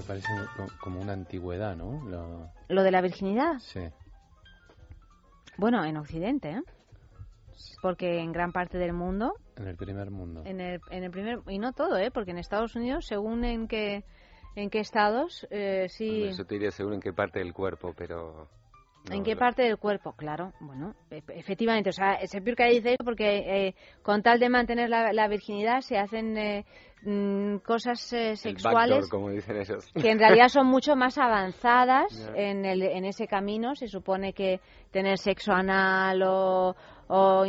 Me 0.02 0.08
parece 0.08 0.32
co- 0.56 0.68
como 0.80 1.00
una 1.00 1.12
antigüedad, 1.12 1.76
¿no? 1.76 2.02
Lo- 2.08 2.50
Lo 2.68 2.82
de 2.82 2.90
la 2.90 3.00
virginidad, 3.00 3.58
Sí. 3.60 3.80
bueno, 5.56 5.84
en 5.84 5.96
Occidente, 5.96 6.50
¿eh? 6.50 6.62
Porque 7.80 8.18
en 8.18 8.32
gran 8.32 8.50
parte 8.52 8.78
del 8.78 8.92
mundo, 8.92 9.34
En 9.56 9.68
el 9.68 9.76
primer 9.76 10.10
mundo. 10.10 10.42
en 10.44 10.60
el, 10.60 10.80
en 10.90 11.04
el 11.04 11.10
primer 11.12 11.40
y 11.48 11.58
no 11.58 11.72
todo, 11.72 11.96
¿eh? 11.98 12.10
Porque 12.10 12.32
en 12.32 12.38
Estados 12.38 12.74
Unidos, 12.74 13.06
según 13.06 13.44
en 13.44 13.68
qué 13.68 14.04
en 14.56 14.68
qué 14.70 14.80
estados, 14.80 15.46
eh, 15.50 15.86
sí, 15.88 16.24
Eso 16.24 16.44
te 16.44 16.56
diría 16.56 16.70
seguro 16.72 16.94
en 16.96 17.00
qué 17.00 17.12
parte 17.12 17.38
del 17.38 17.54
cuerpo, 17.54 17.94
pero... 17.96 18.48
en 19.10 19.24
qué 19.24 19.36
parte 19.36 19.62
del 19.62 19.78
cuerpo, 19.78 20.12
claro, 20.12 20.52
bueno, 20.60 20.94
e- 21.10 21.22
efectivamente, 21.34 21.90
o 21.90 21.92
sea, 21.92 22.18
Piurka 22.44 22.66
dice 22.66 22.90
eso 22.94 23.04
porque 23.04 23.38
eh, 23.68 23.74
con 24.02 24.22
tal 24.22 24.38
de 24.38 24.48
mantener 24.48 24.88
la, 24.88 25.12
la 25.12 25.28
virginidad 25.28 25.80
se 25.80 25.98
hacen 25.98 26.36
eh, 26.38 26.64
mm, 27.02 27.56
cosas 27.58 28.12
eh, 28.12 28.36
sexuales 28.36 28.90
backdoor, 28.90 29.08
como 29.08 29.30
dicen 29.30 29.56
ellos. 29.56 29.90
que 30.00 30.10
en 30.10 30.18
realidad 30.18 30.48
son 30.48 30.66
mucho 30.66 30.94
más 30.96 31.18
avanzadas 31.18 32.30
en, 32.36 32.64
el, 32.64 32.82
en 32.82 33.04
ese 33.04 33.26
camino. 33.26 33.74
Se 33.74 33.88
supone 33.88 34.32
que 34.32 34.60
tener 34.90 35.18
sexo 35.18 35.52
anal 35.52 36.22
o... 36.22 36.76
o 37.08 37.44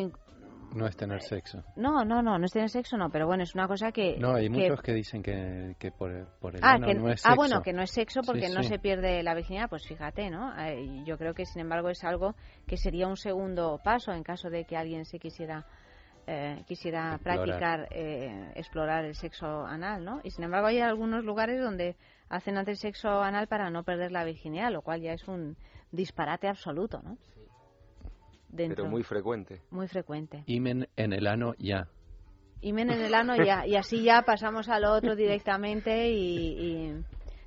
No 0.73 0.87
es 0.87 0.95
tener 0.97 1.21
sexo. 1.21 1.63
no, 1.75 2.03
no, 2.03 2.21
no, 2.21 2.37
no 2.39 2.45
es 2.45 2.51
tener 2.51 2.69
sexo, 2.69 2.97
no, 2.97 3.09
pero 3.09 3.25
bueno, 3.27 3.43
es 3.43 3.53
una 3.55 3.67
cosa 3.67 3.91
que... 3.91 4.17
No, 4.17 4.33
hay 4.35 4.43
que- 4.45 4.49
muchos 4.49 4.81
que 4.81 4.93
dicen 4.93 5.21
que, 5.23 5.75
que 5.79 5.91
por, 5.91 6.11
el- 6.11 6.25
por 6.39 6.55
el 6.55 6.61
Ah, 6.63 6.73
ano 6.73 6.87
que, 6.87 6.93
no 6.95 7.09
es 7.09 7.21
ah, 7.25 7.29
sexo. 7.29 7.35
bueno, 7.35 7.61
que 7.61 7.73
no 7.73 7.81
es 7.83 7.91
sexo 7.91 8.21
porque 8.25 8.47
Sí, 8.47 8.53
no 8.53 8.63
sí. 8.63 8.69
se 8.69 8.79
pierde 8.79 9.21
la 9.23 9.33
virginidad, 9.35 9.69
pues 9.69 9.85
fíjate, 9.87 10.29
¿no? 10.29 10.53
Eh, 10.59 11.03
yo 11.05 11.17
creo 11.17 11.33
que, 11.33 11.45
sin 11.45 11.61
embargo, 11.61 11.89
es 11.89 12.03
algo 12.03 12.35
que 12.67 12.77
sería 12.77 13.07
un 13.07 13.17
segundo 13.17 13.79
paso 13.83 14.11
en 14.11 14.23
caso 14.23 14.49
de 14.49 14.65
que 14.65 14.75
alguien 14.77 15.05
se 15.05 15.19
quisiera 15.19 15.65
eh, 16.25 16.63
quisiera 16.67 17.15
Explorar. 17.15 17.43
practicar, 17.45 17.87
eh, 17.91 18.51
explorar 18.55 19.03
el 19.03 19.13
sexo 19.13 19.65
anal, 19.65 20.05
¿no? 20.05 20.21
Y 20.23 20.31
sin 20.31 20.45
embargo 20.45 20.67
hay 20.67 20.79
algunos 20.79 21.25
lugares 21.25 21.59
donde 21.61 21.97
hacen 22.29 22.57
antes 22.57 22.79
sexo 22.79 23.21
anal 23.21 23.47
para 23.47 23.69
no 23.69 23.83
perder 23.83 24.13
la 24.13 24.23
virginidad, 24.23 24.71
lo 24.71 24.81
cual 24.81 25.01
ya 25.01 25.11
es 25.11 25.27
un 25.27 25.57
disparate 25.91 26.47
absoluto, 26.47 27.01
¿no? 27.03 27.17
Dentro- 28.53 28.83
Pero 28.83 28.89
muy 28.89 29.03
frecuente. 29.03 29.61
muy 29.71 29.87
frecuente. 29.87 30.43
Imen 30.45 30.87
en 30.95 31.11
el 31.13 31.25
ano 31.27 31.55
ya. 31.57 31.87
Imen 32.61 32.91
en 32.91 33.01
el 33.01 33.13
ano 33.13 33.35
ya, 33.35 33.65
y 33.67 33.75
así 33.75 34.03
ya 34.03 34.21
pasamos 34.21 34.69
al 34.69 34.85
otro 34.85 35.15
directamente 35.15 36.09
y, 36.11 36.59
y 36.59 36.91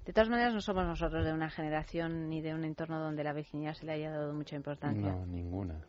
de 0.05 0.13
todas 0.13 0.29
maneras 0.29 0.53
no 0.53 0.61
somos 0.61 0.85
nosotros 0.85 1.25
de 1.25 1.33
una 1.33 1.49
generación 1.49 2.29
ni 2.29 2.43
de 2.43 2.53
un 2.55 2.65
entorno 2.65 3.01
donde 3.01 3.25
la 3.25 3.33
virginidad 3.33 3.73
se 3.75 3.87
le 3.87 3.93
haya 3.93 4.11
dado 4.11 4.35
mucha 4.35 4.57
importancia. 4.57 5.13
No, 5.13 5.25
ninguna. 5.27 5.81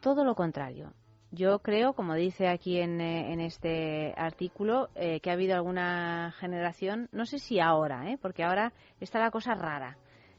Todo 0.00 0.24
lo 0.24 0.34
contrario. 0.34 0.92
Yo 1.30 1.60
creo, 1.60 1.94
como 1.94 2.14
dice 2.14 2.46
aquí 2.48 2.78
en, 2.78 3.00
eh, 3.00 3.32
en 3.32 3.40
este 3.40 4.12
artículo, 4.16 4.88
eh, 4.94 5.20
que 5.20 5.30
ha 5.30 5.32
habido 5.32 5.54
alguna 5.56 6.32
generación, 6.38 7.08
no 7.10 7.24
sé 7.26 7.38
si 7.38 7.58
ahora, 7.58 8.10
¿eh? 8.10 8.18
porque 8.20 8.44
ahora 8.44 8.72
está 9.00 9.18
la 9.18 9.30
cosa 9.30 9.54
rara. 9.54 9.96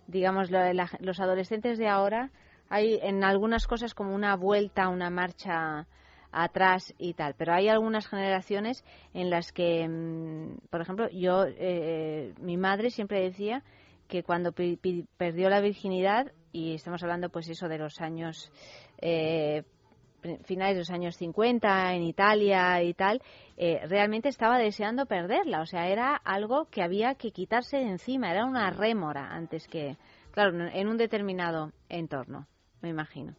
Digamos, 0.07 0.52
lo 0.52 0.72
la- 0.72 0.90
los 0.99 1.19
adolescentes 1.19 1.77
de 1.77 1.88
ahora, 1.90 2.30
hay 2.70 3.00
en 3.02 3.24
algunas 3.24 3.68
cosas 3.68 3.94
como 3.94 4.14
una 4.14 4.36
vuelta, 4.36 4.90
una 4.90 5.10
marcha 5.10 5.88
atrás 6.32 6.94
y 6.98 7.14
tal, 7.14 7.34
pero 7.38 7.54
hay 7.54 7.70
algunas 7.70 8.08
generaciones 8.08 8.84
en 9.14 9.30
las 9.30 9.52
que, 9.52 9.88
mm, 9.88 10.68
por 10.70 10.82
ejemplo, 10.82 11.10
yo, 11.10 11.46
eh, 11.48 12.34
mi 12.42 12.58
madre 12.58 12.90
siempre 12.90 13.22
decía 13.22 13.64
que 14.08 14.24
cuando 14.24 14.52
perdió 14.52 15.50
la 15.50 15.62
virginidad, 15.62 16.32
y 16.52 16.74
estamos 16.74 17.02
hablando 17.04 17.30
pues 17.30 17.50
eso 17.50 17.68
de 17.68 17.78
los 17.78 18.00
años 18.00 18.52
eh, 19.02 19.64
finales 20.46 20.76
de 20.76 20.80
los 20.80 20.90
años 20.90 21.16
50 21.18 21.94
en 21.94 22.04
Italia 22.04 22.82
y 22.82 22.94
tal, 22.94 23.22
eh, 23.58 23.82
realmente 23.88 24.30
estaba 24.30 24.58
deseando 24.58 25.06
perderla. 25.06 25.62
O 25.62 25.66
sea, 25.66 25.88
era 25.88 26.16
algo 26.16 26.66
que 26.66 26.82
había 26.82 27.16
que 27.16 27.32
quitarse 27.32 27.78
de 27.78 27.90
encima, 27.90 28.32
era 28.32 28.46
una 28.46 28.72
rémora 28.72 29.28
antes 29.32 29.68
que, 29.68 29.98
claro, 30.32 30.68
en 30.68 30.88
un 30.88 30.98
determinado 30.98 31.72
entorno, 31.90 32.48
me 32.82 32.90
imagino. 32.90 33.34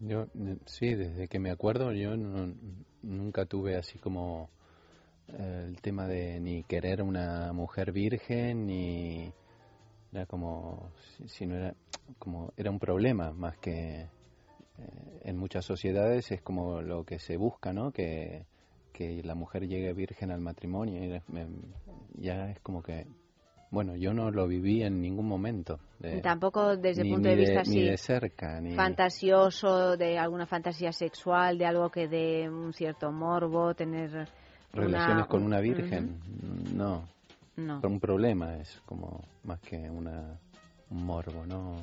Yo, 0.00 0.22
eh, 0.22 0.56
sí, 0.66 0.94
desde 0.94 1.28
que 1.28 1.38
me 1.38 1.50
acuerdo, 1.50 1.92
yo 1.92 2.16
no- 2.16 2.54
nunca 3.02 3.44
tuve 3.46 3.76
así 3.76 3.98
como 3.98 4.48
eh, 5.28 5.66
el 5.68 5.80
tema 5.80 6.06
de 6.08 6.40
ni 6.40 6.64
querer 6.64 7.02
una 7.02 7.52
mujer 7.52 7.92
virgen, 7.92 8.66
ni 8.66 9.32
era 10.12 10.26
como, 10.26 10.90
si, 11.26 11.46
no 11.46 11.54
era, 11.56 11.74
como, 12.18 12.52
era 12.56 12.70
un 12.70 12.78
problema 12.78 13.32
más 13.32 13.56
que 13.58 14.00
eh, 14.02 14.08
en 15.24 15.36
muchas 15.38 15.64
sociedades 15.64 16.30
es 16.32 16.42
como 16.42 16.82
lo 16.82 17.04
que 17.04 17.18
se 17.18 17.36
busca, 17.36 17.72
¿no? 17.72 17.92
Que, 17.92 18.44
que 18.92 19.22
la 19.22 19.34
mujer 19.34 19.68
llegue 19.68 19.92
virgen 19.92 20.30
al 20.32 20.40
matrimonio, 20.40 21.02
y 21.04 21.20
ya 22.20 22.50
es 22.50 22.60
como 22.60 22.82
que, 22.82 23.06
bueno, 23.72 23.96
yo 23.96 24.12
no 24.14 24.30
lo 24.30 24.46
viví 24.46 24.82
en 24.84 25.00
ningún 25.00 25.26
momento. 25.26 25.80
de- 25.98 26.20
Tampoco 26.20 26.76
desde 26.76 27.02
el 27.02 27.08
ni- 27.08 27.14
punto 27.14 27.28
ni 27.28 27.34
de 27.34 27.40
vista 27.40 27.62
ni 27.62 27.78
así 27.78 27.82
de 27.82 27.96
cerca, 27.96 28.60
ni 28.60 28.74
fantasioso, 28.74 29.96
de 29.96 30.18
alguna 30.18 30.46
fantasía 30.46 30.92
sexual, 30.92 31.58
de 31.58 31.66
algo 31.66 31.90
que 31.90 32.06
dé 32.06 32.48
un 32.48 32.72
cierto 32.72 33.10
morbo, 33.10 33.74
tener 33.74 34.28
relaciones 34.72 35.16
una- 35.16 35.26
con 35.26 35.42
una 35.42 35.60
virgen, 35.60 36.20
no. 36.76 37.08
No. 37.56 37.80
Un 37.84 38.00
problema 38.00 38.56
es 38.56 38.80
como 38.86 39.20
más 39.44 39.60
que 39.60 39.76
una 39.90 40.38
un 40.90 41.04
morbo, 41.04 41.44
¿no? 41.46 41.76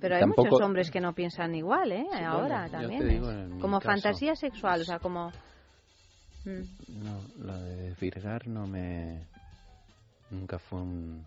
Pero 0.00 0.14
hay 0.16 0.20
Tampoco- 0.20 0.44
muchos 0.50 0.60
hombres 0.62 0.90
que 0.90 1.00
no 1.00 1.12
piensan 1.12 1.54
igual, 1.54 1.92
¿eh? 1.92 2.04
Sí, 2.12 2.22
Ahora 2.24 2.66
bueno, 2.68 2.70
también. 2.80 3.08
digo 3.08 3.28
como 3.60 3.78
caso. 3.78 3.92
fantasía 3.92 4.34
sexual, 4.34 4.80
o 4.80 4.84
sea, 4.84 4.98
como... 4.98 5.30
Mm. 6.44 6.62
No, 7.04 7.20
lo 7.44 7.56
de 7.60 7.76
desvirgar 7.90 8.46
no 8.48 8.66
me 8.66 9.26
nunca 10.30 10.58
fue 10.58 10.80
un- 10.80 11.24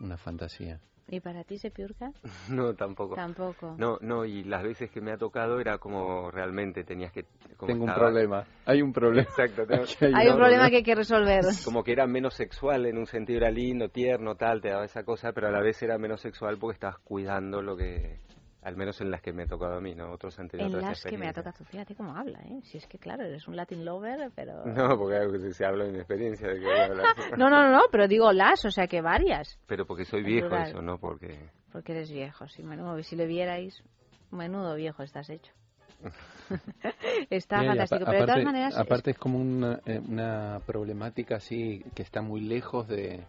una 0.00 0.16
fantasía. 0.16 0.80
¿Y 1.06 1.20
para 1.20 1.44
ti 1.44 1.58
se 1.58 1.70
piurca? 1.70 2.10
No, 2.48 2.72
tampoco. 2.74 3.14
Tampoco. 3.14 3.74
No, 3.78 3.98
no, 4.00 4.24
y 4.24 4.42
las 4.44 4.62
veces 4.62 4.90
que 4.90 5.02
me 5.02 5.12
ha 5.12 5.18
tocado 5.18 5.60
era 5.60 5.76
como 5.76 6.30
realmente 6.30 6.82
tenías 6.82 7.12
que... 7.12 7.24
como 7.58 7.66
Tengo 7.72 7.84
un 7.84 7.90
estaba- 7.90 8.06
problema. 8.08 8.44
Hay 8.64 8.80
un 8.80 8.92
problema. 8.92 9.28
Exacto. 9.28 9.66
tengo- 10.00 10.16
Hay 10.16 10.28
un 10.28 10.36
problema 10.36 10.70
que 10.70 10.76
hay 10.76 10.82
que 10.82 10.94
resolver. 10.94 11.44
Como 11.64 11.84
que 11.84 11.92
era 11.92 12.06
menos 12.06 12.32
sexual, 12.34 12.86
en 12.86 12.96
un 12.96 13.06
sentido 13.06 13.36
era 13.40 13.50
lindo, 13.50 13.90
tierno, 13.90 14.34
tal, 14.36 14.62
te 14.62 14.70
daba 14.70 14.86
esa 14.86 15.04
cosa, 15.04 15.32
pero 15.32 15.48
a 15.48 15.50
la 15.50 15.60
vez 15.60 15.82
era 15.82 15.98
menos 15.98 16.22
sexual 16.22 16.56
porque 16.58 16.74
estabas 16.76 16.98
cuidando 17.00 17.60
lo 17.60 17.76
que... 17.76 18.18
Al 18.64 18.76
menos 18.76 18.98
en 19.02 19.10
las 19.10 19.20
que 19.20 19.32
me 19.34 19.42
ha 19.42 19.46
tocado 19.46 19.74
a 19.74 19.80
mí, 19.80 19.94
¿no? 19.94 20.10
Otros 20.10 20.38
han 20.38 20.48
tenido 20.48 20.68
En 20.70 20.74
otras 20.76 20.90
las 20.92 21.04
que 21.04 21.18
me 21.18 21.28
ha 21.28 21.34
tocado, 21.34 21.64
fíjate 21.66 21.94
cómo 21.94 22.16
habla, 22.16 22.38
¿eh? 22.40 22.60
Si 22.62 22.78
es 22.78 22.86
que 22.86 22.98
claro, 22.98 23.22
eres 23.22 23.46
un 23.46 23.56
Latin 23.56 23.84
lover, 23.84 24.32
pero... 24.34 24.64
No, 24.66 24.96
porque 24.98 25.52
se 25.52 25.66
habla 25.66 25.84
de 25.84 25.92
mi 25.92 25.98
experiencia 25.98 26.48
de 26.48 26.54
que 26.60 26.64
voy 26.64 26.78
a 26.78 26.84
hablar. 26.86 27.06
No, 27.38 27.50
no, 27.50 27.62
no, 27.64 27.70
no, 27.72 27.82
pero 27.92 28.08
digo 28.08 28.32
las, 28.32 28.64
o 28.64 28.70
sea 28.70 28.86
que 28.86 29.02
varias, 29.02 29.58
Pero 29.66 29.86
porque 29.86 30.06
soy 30.06 30.20
En 30.20 30.26
viejo 30.26 30.48
plural. 30.48 30.68
eso, 30.68 30.80
¿no? 30.80 30.98
Porque... 30.98 31.50
porque 31.70 31.92
eres 31.92 32.10
viejo, 32.10 32.48
si, 32.48 32.62
menudo, 32.62 33.02
si 33.02 33.16
le 33.16 33.26
vierais, 33.26 33.82
menudo 34.30 34.74
viejo 34.76 35.02
estás 35.02 35.28
hecho. 35.28 35.52
Está 37.30 37.62
fantástico. 37.62 38.04
Pero 38.06 38.12
de 38.12 38.18
todas 38.18 38.30
aparte- 38.30 38.44
maneras, 38.44 38.78
aparte 38.78 39.10
es 39.12 39.18
como 39.18 39.38
una, 39.38 39.80
eh, 39.86 40.00
una 40.06 40.60
problemática 40.66 41.36
así 41.36 41.84
que 41.94 42.02
está 42.02 42.20
muy 42.22 42.40
lejos 42.40 42.88
de, 42.88 43.24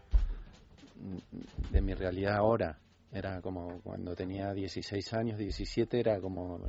de 1.71 1.81
mi 1.81 1.93
realidad 1.93 2.35
ahora. 2.37 2.77
Era 3.11 3.41
como 3.41 3.79
cuando 3.81 4.15
tenía 4.15 4.53
16 4.53 5.13
años, 5.13 5.37
17, 5.37 5.99
era 5.99 6.19
como 6.19 6.59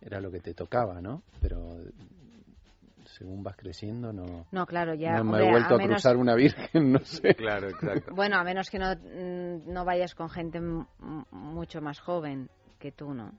era 0.00 0.20
lo 0.20 0.30
que 0.30 0.40
te 0.40 0.54
tocaba, 0.54 1.00
¿no? 1.00 1.22
Pero 1.40 1.76
según 3.04 3.42
vas 3.42 3.56
creciendo 3.56 4.12
no 4.12 4.46
No, 4.52 4.66
claro, 4.66 4.94
ya, 4.94 5.18
no 5.18 5.24
me 5.24 5.30
hombre, 5.30 5.46
he 5.46 5.50
vuelto 5.50 5.74
a 5.74 5.76
a, 5.76 5.78
menos- 5.78 5.94
cruzar 6.02 6.16
una 6.16 6.34
virgen, 6.34 6.92
no 6.92 7.00
sé. 7.04 7.34
Claro, 7.34 7.68
exacto. 7.68 8.14
Bueno, 8.14 8.36
a 8.36 8.44
menos 8.44 8.70
que 8.70 8.78
no, 8.78 8.94
no 8.94 9.84
vayas 9.84 10.14
con 10.14 10.30
gente 10.30 10.60
mucho 11.30 11.80
más 11.82 12.00
joven 12.00 12.48
que 12.78 12.92
tú, 12.92 13.12
¿no? 13.12 13.32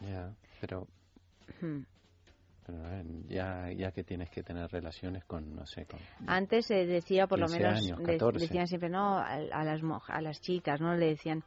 Ya, 0.00 0.32
pero 0.60 0.86
Hmm. 1.60 1.82
pero, 2.66 2.78
eh, 2.90 3.04
ya 3.28 3.70
ya 3.72 3.92
que 3.92 4.02
tienes 4.04 4.30
que 4.30 4.42
tener 4.42 4.70
relaciones 4.70 5.24
con 5.26 5.54
no 5.54 5.66
sé, 5.66 5.84
con 5.84 6.00
Antes 6.26 6.66
se 6.66 6.86
decía, 6.86 7.26
por 7.26 7.38
lo 7.38 7.46
15 7.46 7.62
menos, 7.62 7.82
años, 7.82 7.98
de- 7.98 8.04
14. 8.18 8.38
decían 8.46 8.66
siempre, 8.66 8.88
no, 8.88 9.18
a, 9.18 9.34
a 9.34 9.64
las 9.64 9.80
a 10.08 10.20
las 10.22 10.40
chicas, 10.40 10.80
¿no? 10.80 10.94
Le 10.96 11.08
decían, 11.08 11.42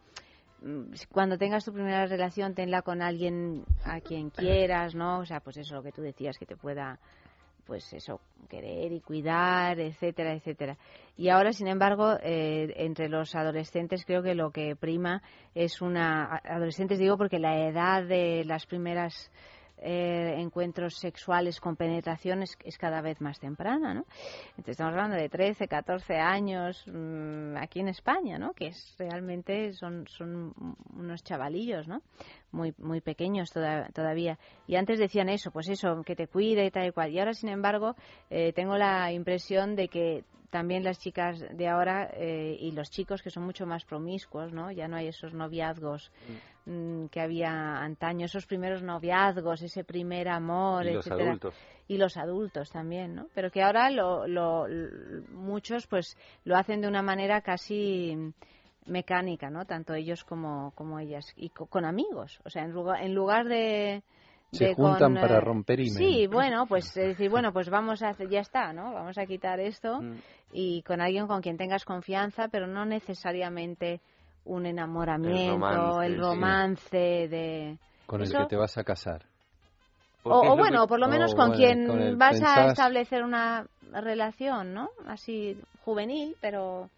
cuando 1.12 1.38
tengas 1.38 1.66
tu 1.66 1.72
primera 1.72 2.06
relación, 2.06 2.56
tenla 2.56 2.82
con 2.82 3.02
alguien 3.02 3.64
a 3.84 4.02
quien 4.02 4.30
quieras, 4.30 4.96
¿no? 4.96 5.20
O 5.20 5.26
sea, 5.26 5.40
pues 5.40 5.58
eso, 5.58 5.76
lo 5.76 5.84
que 5.84 5.92
tú 5.92 6.02
decías, 6.02 6.38
que 6.38 6.46
te 6.46 6.56
pueda, 6.56 7.00
pues 7.66 7.94
eso, 7.94 8.20
querer 8.50 8.92
y 8.92 9.02
cuidar, 9.02 9.80
etcétera, 9.80 10.34
etcétera. 10.34 10.78
Y 11.16 11.30
ahora, 11.30 11.52
sin 11.52 11.68
embargo, 11.68 12.18
eh, 12.22 12.74
entre 12.78 13.10
los 13.10 13.36
adolescentes 13.36 14.06
creo 14.06 14.24
que 14.24 14.36
lo 14.36 14.52
que 14.52 14.76
prima 14.76 15.22
es 15.54 15.82
una... 15.82 16.42
Adolescentes 16.44 17.00
digo 17.00 17.18
porque 17.18 17.40
la 17.40 17.68
edad 17.68 18.04
de 18.04 18.44
las 18.46 18.66
primeras 18.66 19.32
eh, 19.80 20.36
encuentros 20.38 20.95
sexuales 20.98 21.60
con 21.60 21.76
penetración 21.76 22.41
es, 22.44 22.58
cada 22.78 23.02
vez 23.02 23.22
más 23.22 23.40
temprana, 23.40 23.94
¿no? 23.94 24.06
Entonces 24.52 24.72
estamos 24.72 24.94
hablando 24.94 25.16
de 25.16 25.30
13, 25.30 25.68
14 25.68 26.16
años 26.18 26.84
mm, 26.88 27.58
aquí 27.58 27.80
en 27.80 27.88
España, 27.90 28.38
¿no? 28.38 28.54
Que 28.54 28.68
es 28.68 28.95
realmente 28.98 29.74
son, 29.74 30.06
son 30.08 30.54
unos 30.95 31.24
chavalillos, 31.24 31.88
¿no? 31.88 32.02
Muy, 32.52 32.74
muy 32.78 33.02
pequeños 33.02 33.52
toda- 33.52 33.90
todavía. 33.90 34.40
Y 34.68 34.76
antes 34.76 34.99
decían 34.99 35.30
eso, 35.30 35.52
pues 35.52 35.70
eso, 35.70 36.02
que 36.04 36.16
te 36.16 36.28
cuide 36.28 36.66
y 36.66 36.72
tal 36.72 36.88
y 36.88 36.91
cual. 36.91 37.12
Y 37.12 37.20
ahora, 37.20 37.34
sin 37.34 37.49
embargo, 37.49 37.95
eh, 38.30 38.54
tengo 38.54 38.78
la 38.78 39.12
impresión 39.12 39.76
de 39.76 39.88
que 39.90 40.24
también 40.49 40.84
las 40.84 40.99
chicas 40.99 41.40
de 41.52 41.68
ahora 41.68 42.10
eh, 42.14 42.56
y 42.60 42.72
los 42.72 42.90
chicos 42.90 43.22
que 43.22 43.30
son 43.30 43.44
mucho 43.44 43.65
más 43.65 43.84
promiscuos, 43.86 44.53
¿no? 44.53 44.72
Ya 44.72 44.88
no 44.88 44.95
hay 44.95 45.07
esos 45.07 45.34
noviazgos 45.34 46.11
mm, 46.65 47.06
que 47.07 47.19
había 47.22 47.78
antaño, 47.82 48.26
esos 48.26 48.45
primeros 48.45 48.82
noviazgos, 48.82 49.61
ese 49.61 49.84
primer 49.84 50.30
amor, 50.30 50.86
Y 50.86 50.94
los 50.94 51.06
etcétera. 51.06 51.30
adultos. 51.32 51.56
Y 51.90 51.98
los 51.98 52.18
adultos 52.18 52.69
también, 52.69 53.15
¿no? 53.15 53.28
Pero 53.34 53.49
que 53.49 53.61
ahora 53.64 53.90
lo, 53.90 54.28
lo- 54.28 54.68
muchos 55.32 55.88
pues 55.88 56.18
lo 56.44 56.56
hacen 56.57 56.82
de 56.82 56.88
una 56.88 57.02
manera 57.02 57.41
casi 57.41 58.34
mecánica, 58.86 59.49
¿no? 59.49 59.65
Tanto 59.65 59.94
ellos 59.94 60.24
como, 60.24 60.72
como 60.76 60.99
ellas. 60.99 61.26
Y 61.36 61.49
co- 61.49 61.65
con 61.68 61.86
amigos. 61.86 62.40
O 62.45 62.49
sea, 62.49 62.64
en 62.64 62.72
lugar, 62.72 63.02
en 63.03 63.14
lugar 63.14 63.48
de... 63.48 64.03
Se 64.52 64.74
juntan 64.74 65.14
con, 65.14 65.22
para 65.22 65.38
eh, 65.38 65.41
romper 65.41 65.80
email. 65.82 65.94
Sí, 65.94 66.28
bueno, 66.28 66.65
pues 66.68 66.86
es 66.98 67.07
decir, 67.10 67.30
bueno, 67.30 67.52
pues 67.52 67.69
vamos 67.69 68.02
a 68.02 68.11
ya 68.30 68.40
está, 68.40 68.72
¿no? 68.74 68.94
Vamos 68.94 69.18
a 69.18 69.26
quitar 69.26 69.60
esto 69.60 70.02
Mm. 70.02 70.15
y 70.53 70.82
con 70.84 71.02
alguien 71.02 71.28
con 71.28 71.41
quien 71.41 71.57
tengas 71.57 71.84
confianza, 71.86 72.48
pero 72.48 72.65
no 72.68 72.86
necesariamente 72.86 73.99
un 74.45 74.65
enamoramiento, 74.65 75.52
romance, 75.53 76.06
el 76.06 76.14
sí. 76.15 76.19
romance 76.22 76.98
de... 77.28 77.78
con 78.06 78.22
el 78.22 78.32
que 78.32 78.45
te 78.45 78.56
vas 78.56 78.78
a 78.78 78.84
casar. 78.84 79.26
O, 80.24 80.56
bueno, 80.57 80.82
que- 80.84 80.88
por 80.88 80.99
lo 80.99 81.07
menos 81.07 81.36
con 81.36 81.49
bueno, 81.49 81.56
quien 81.64 81.88
con 81.88 82.02
el 82.02 82.15
vas 82.18 82.41
a 82.41 82.68
establecer 82.68 83.24
una 83.24 83.65
relación, 83.91 84.74
¿no? 84.74 84.90
Así 85.06 85.57
juvenil, 85.84 86.36
pero 86.41 86.90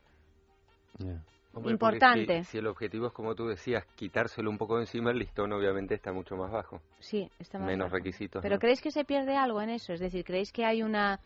Hombre, 1.53 1.71
importante. 1.71 2.43
Si, 2.43 2.51
si 2.51 2.57
el 2.59 2.67
objetivo 2.67 3.07
es, 3.07 3.13
como 3.13 3.33
tú 3.35 3.47
decías, 3.47 3.83
quitárselo 3.95 4.49
un 4.49 4.57
poco 4.57 4.75
de 4.75 4.83
encima, 4.83 5.11
el 5.11 5.17
listón 5.19 5.51
obviamente 5.51 5.95
está 5.95 6.13
mucho 6.13 6.35
más 6.35 6.51
bajo. 6.51 6.79
Sí, 6.99 7.29
está 7.39 7.57
más 7.57 7.67
Menos 7.67 7.85
bajo. 7.87 7.95
requisitos. 7.95 8.41
Pero 8.41 8.55
¿no? 8.55 8.59
¿creéis 8.59 8.81
que 8.81 8.91
se 8.91 9.03
pierde 9.03 9.35
algo 9.35 9.61
en 9.61 9.71
eso? 9.71 9.91
Es 9.93 9.99
decir, 9.99 10.23
¿creéis 10.23 10.51
que 10.51 10.63
hay 10.63 10.83
una, 10.83 11.19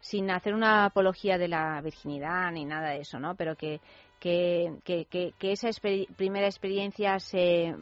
sin 0.00 0.30
hacer 0.30 0.54
una 0.54 0.84
apología 0.86 1.38
de 1.38 1.48
la 1.48 1.80
virginidad 1.82 2.52
ni 2.52 2.64
nada 2.64 2.90
de 2.90 3.00
eso, 3.00 3.18
¿no? 3.18 3.34
Pero 3.34 3.56
que, 3.56 3.80
que, 4.20 4.72
que, 4.84 5.06
que, 5.06 5.32
que 5.38 5.52
esa 5.52 5.68
exper- 5.68 6.06
primera 6.16 6.46
experiencia 6.46 7.18
se, 7.18 7.74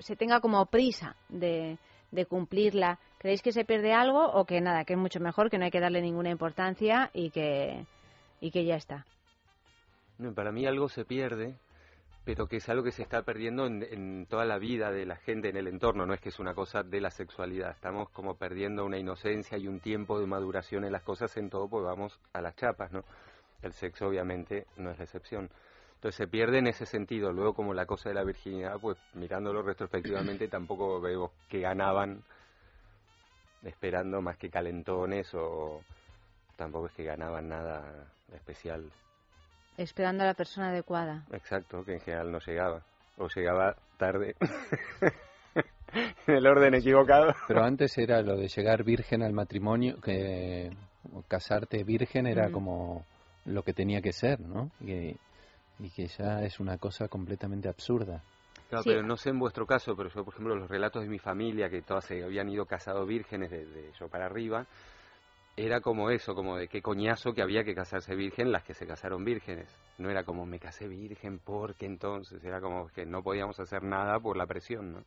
se 0.00 0.16
tenga 0.16 0.40
como 0.40 0.66
prisa 0.66 1.14
de, 1.28 1.78
de 2.10 2.26
cumplirla. 2.26 2.98
¿Creéis 3.18 3.40
que 3.40 3.52
se 3.52 3.64
pierde 3.64 3.92
algo 3.92 4.24
o 4.32 4.44
que 4.44 4.60
nada, 4.60 4.84
que 4.84 4.94
es 4.94 4.98
mucho 4.98 5.20
mejor, 5.20 5.48
que 5.48 5.58
no 5.58 5.64
hay 5.64 5.70
que 5.70 5.80
darle 5.80 6.02
ninguna 6.02 6.30
importancia 6.30 7.10
y 7.14 7.30
que, 7.30 7.86
y 8.40 8.50
que 8.50 8.64
ya 8.64 8.74
está? 8.74 9.06
No, 10.18 10.32
para 10.34 10.52
mí 10.52 10.66
algo 10.66 10.88
se 10.88 11.04
pierde, 11.04 11.56
pero 12.24 12.46
que 12.46 12.56
es 12.56 12.68
algo 12.68 12.82
que 12.82 12.92
se 12.92 13.02
está 13.02 13.22
perdiendo 13.22 13.66
en, 13.66 13.82
en 13.82 14.26
toda 14.26 14.44
la 14.44 14.58
vida 14.58 14.90
de 14.90 15.06
la 15.06 15.16
gente 15.16 15.50
en 15.50 15.56
el 15.56 15.68
entorno, 15.68 16.06
no 16.06 16.14
es 16.14 16.20
que 16.20 16.30
es 16.30 16.38
una 16.38 16.54
cosa 16.54 16.82
de 16.82 17.00
la 17.00 17.10
sexualidad, 17.10 17.70
estamos 17.70 18.08
como 18.10 18.36
perdiendo 18.36 18.84
una 18.84 18.98
inocencia 18.98 19.58
y 19.58 19.68
un 19.68 19.80
tiempo 19.80 20.18
de 20.18 20.26
maduración 20.26 20.84
en 20.84 20.92
las 20.92 21.02
cosas 21.02 21.36
en 21.36 21.50
todo, 21.50 21.68
pues 21.68 21.84
vamos 21.84 22.18
a 22.32 22.40
las 22.40 22.56
chapas, 22.56 22.90
¿no? 22.92 23.04
El 23.62 23.72
sexo 23.72 24.06
obviamente 24.06 24.66
no 24.76 24.90
es 24.90 24.98
la 24.98 25.04
excepción. 25.04 25.50
Entonces 25.96 26.16
se 26.16 26.28
pierde 26.28 26.58
en 26.58 26.66
ese 26.66 26.84
sentido, 26.84 27.32
luego 27.32 27.54
como 27.54 27.74
la 27.74 27.86
cosa 27.86 28.10
de 28.10 28.14
la 28.14 28.24
virginidad, 28.24 28.78
pues 28.80 28.98
mirándolo 29.14 29.62
retrospectivamente 29.62 30.48
tampoco 30.48 31.00
veo 31.00 31.32
que 31.48 31.60
ganaban 31.60 32.22
esperando 33.62 34.20
más 34.20 34.36
que 34.36 34.50
calentones 34.50 35.32
o 35.34 35.82
tampoco 36.56 36.86
es 36.86 36.92
que 36.92 37.04
ganaban 37.04 37.48
nada 37.48 38.12
especial. 38.32 38.90
Esperando 39.76 40.22
a 40.24 40.26
la 40.26 40.34
persona 40.34 40.68
adecuada. 40.70 41.24
Exacto, 41.32 41.84
que 41.84 41.94
en 41.94 42.00
general 42.00 42.32
no 42.32 42.38
llegaba. 42.40 42.82
O 43.18 43.28
llegaba 43.34 43.74
tarde. 43.98 44.34
en 46.26 46.34
el 46.34 46.46
orden 46.46 46.74
equivocado. 46.74 47.34
Pero 47.48 47.62
antes 47.64 47.96
era 47.98 48.20
lo 48.22 48.36
de 48.36 48.48
llegar 48.48 48.84
virgen 48.84 49.22
al 49.22 49.32
matrimonio, 49.32 50.00
que 50.00 50.70
casarte 51.28 51.84
virgen 51.84 52.26
era 52.26 52.50
como 52.50 53.04
lo 53.44 53.62
que 53.62 53.72
tenía 53.72 54.00
que 54.00 54.12
ser, 54.12 54.40
¿no? 54.40 54.70
Y, 54.80 55.16
y 55.78 55.90
que 55.94 56.06
ya 56.08 56.42
es 56.42 56.58
una 56.60 56.78
cosa 56.78 57.08
completamente 57.08 57.68
absurda. 57.68 58.22
Claro, 58.68 58.82
Sí. 58.82 58.90
pero 58.90 59.02
no 59.04 59.16
sé 59.16 59.30
en 59.30 59.38
vuestro 59.38 59.64
caso, 59.66 59.94
pero 59.96 60.08
yo, 60.10 60.24
por 60.24 60.34
ejemplo, 60.34 60.56
los 60.56 60.68
relatos 60.68 61.02
de 61.02 61.08
mi 61.08 61.18
familia, 61.20 61.70
que 61.70 61.82
todas 61.82 62.04
se 62.04 62.24
habían 62.24 62.48
ido 62.48 62.66
casados 62.66 63.06
vírgenes 63.06 63.50
desde 63.50 63.92
yo 64.00 64.08
para 64.08 64.26
arriba, 64.26 64.66
era 65.56 65.80
como 65.80 66.10
eso, 66.10 66.34
como 66.34 66.58
de 66.58 66.68
qué 66.68 66.82
coñazo 66.82 67.32
que 67.32 67.40
había 67.40 67.64
que 67.64 67.74
casarse 67.74 68.14
virgen 68.14 68.52
las 68.52 68.62
que 68.62 68.74
se 68.74 68.86
casaron 68.86 69.24
vírgenes. 69.24 69.74
No 69.96 70.10
era 70.10 70.22
como 70.22 70.44
me 70.44 70.58
casé 70.58 70.86
virgen 70.86 71.38
porque 71.38 71.86
entonces, 71.86 72.44
era 72.44 72.60
como 72.60 72.88
que 72.88 73.06
no 73.06 73.22
podíamos 73.22 73.58
hacer 73.58 73.82
nada 73.82 74.20
por 74.20 74.36
la 74.36 74.46
presión, 74.46 74.92
¿no? 74.92 74.98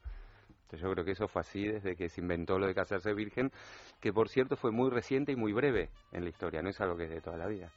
Entonces 0.64 0.82
yo 0.82 0.92
creo 0.92 1.06
que 1.06 1.12
eso 1.12 1.28
fue 1.28 1.42
así 1.42 1.68
desde 1.68 1.96
que 1.96 2.10
se 2.10 2.22
inventó 2.22 2.58
lo 2.58 2.68
de 2.68 2.74
casarse 2.74 3.14
virgen, 3.14 3.52
que 4.00 4.12
por 4.12 4.30
cierto 4.30 4.56
fue 4.56 4.72
muy 4.72 4.90
reciente 4.90 5.32
y 5.32 5.36
muy 5.36 5.54
breve 5.54 5.90
en 6.12 6.24
la 6.24 6.30
historia, 6.30 6.62
no 6.62 6.70
es 6.70 6.82
algo 6.82 6.98
que 6.98 7.06
es 7.06 7.12
de 7.12 7.22
toda 7.22 7.38
la 7.38 7.48
vida. 7.48 7.72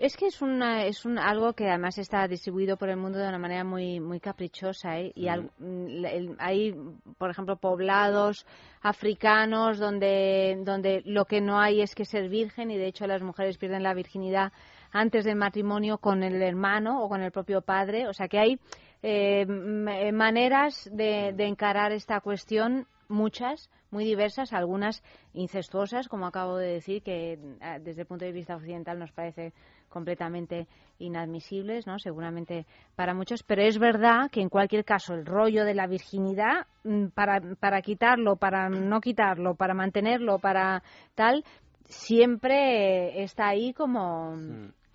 Es 0.00 0.16
que 0.16 0.28
es 0.28 0.40
una, 0.40 0.86
es 0.86 1.04
un, 1.04 1.18
algo 1.18 1.52
que 1.52 1.68
además 1.68 1.98
está 1.98 2.26
distribuido 2.26 2.78
por 2.78 2.88
el 2.88 2.96
mundo 2.96 3.18
de 3.18 3.28
una 3.28 3.38
manera 3.38 3.64
muy 3.64 4.00
muy 4.00 4.18
caprichosa 4.18 4.98
¿eh? 4.98 5.12
y 5.14 5.28
al- 5.28 5.50
mm, 5.58 6.04
el- 6.06 6.36
hay 6.38 6.74
por 7.18 7.28
ejemplo 7.30 7.56
poblados 7.56 8.46
africanos 8.80 9.78
donde 9.78 10.58
donde 10.64 11.02
lo 11.04 11.26
que 11.26 11.42
no 11.42 11.60
hay 11.60 11.82
es 11.82 11.94
que 11.94 12.06
ser 12.06 12.30
virgen 12.30 12.70
y 12.70 12.78
de 12.78 12.86
hecho 12.86 13.06
las 13.06 13.20
mujeres 13.22 13.58
pierden 13.58 13.82
la 13.82 13.92
virginidad 13.92 14.52
antes 14.90 15.26
del 15.26 15.36
matrimonio 15.36 15.98
con 15.98 16.22
el 16.22 16.40
hermano 16.42 17.02
o 17.04 17.08
con 17.10 17.20
el 17.20 17.30
propio 17.30 17.60
padre. 17.60 18.08
O 18.08 18.14
sea 18.14 18.26
que 18.26 18.38
hay 18.38 18.58
eh, 19.02 19.46
eh, 19.46 20.12
maneras 20.12 20.88
de, 20.92 21.32
de 21.34 21.44
encarar 21.46 21.92
esta 21.92 22.20
cuestión 22.20 22.86
muchas, 23.08 23.68
muy 23.90 24.04
diversas, 24.04 24.52
algunas 24.52 25.02
incestuosas, 25.34 26.08
como 26.08 26.26
acabo 26.26 26.56
de 26.56 26.74
decir, 26.74 27.02
que 27.02 27.32
eh, 27.32 27.78
desde 27.82 28.02
el 28.02 28.06
punto 28.06 28.24
de 28.24 28.32
vista 28.32 28.56
occidental 28.56 28.98
nos 28.98 29.10
parece 29.12 29.52
completamente 29.90 30.66
inadmisibles, 30.98 31.86
¿no? 31.86 31.98
Seguramente 31.98 32.64
para 32.96 33.12
muchos, 33.12 33.42
pero 33.42 33.60
es 33.62 33.78
verdad 33.78 34.30
que 34.30 34.40
en 34.40 34.48
cualquier 34.48 34.84
caso 34.84 35.12
el 35.14 35.26
rollo 35.26 35.64
de 35.66 35.74
la 35.74 35.86
virginidad, 35.86 36.66
mm, 36.84 37.08
para, 37.08 37.40
para 37.60 37.82
quitarlo, 37.82 38.36
para 38.36 38.68
no 38.70 39.00
quitarlo, 39.00 39.54
para 39.54 39.74
mantenerlo, 39.74 40.38
para 40.38 40.82
tal, 41.14 41.44
siempre 41.84 43.22
está 43.22 43.48
ahí 43.48 43.72
como, 43.74 44.36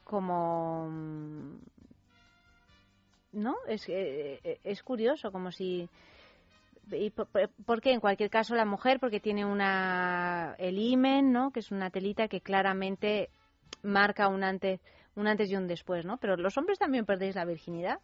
como 0.04 0.88
¿no? 3.34 3.56
Es, 3.68 3.88
eh, 3.90 4.40
eh, 4.44 4.60
es 4.64 4.82
curioso, 4.82 5.32
como 5.32 5.52
si... 5.52 5.88
¿Y 6.92 7.10
por, 7.10 7.28
por- 7.28 7.50
por 7.66 7.82
qué? 7.82 7.92
En 7.92 8.00
cualquier 8.00 8.30
caso, 8.30 8.54
la 8.56 8.64
mujer, 8.66 9.00
porque 9.00 9.20
tiene 9.20 9.44
una, 9.44 10.56
el 10.60 10.78
imen, 10.78 11.32
¿no? 11.32 11.52
Que 11.52 11.60
es 11.62 11.72
una 11.72 11.90
telita 11.90 12.28
que 12.28 12.42
claramente 12.42 13.30
marca 13.84 14.28
un 14.28 14.44
antes, 14.44 14.80
un 15.16 15.28
antes 15.28 15.50
y 15.52 15.56
un 15.56 15.68
después, 15.68 16.06
¿no? 16.06 16.18
Pero 16.18 16.36
los 16.38 16.58
hombres 16.58 16.80
también 16.80 17.06
perdéis 17.06 17.36
la 17.36 17.46
virginidad. 17.46 18.00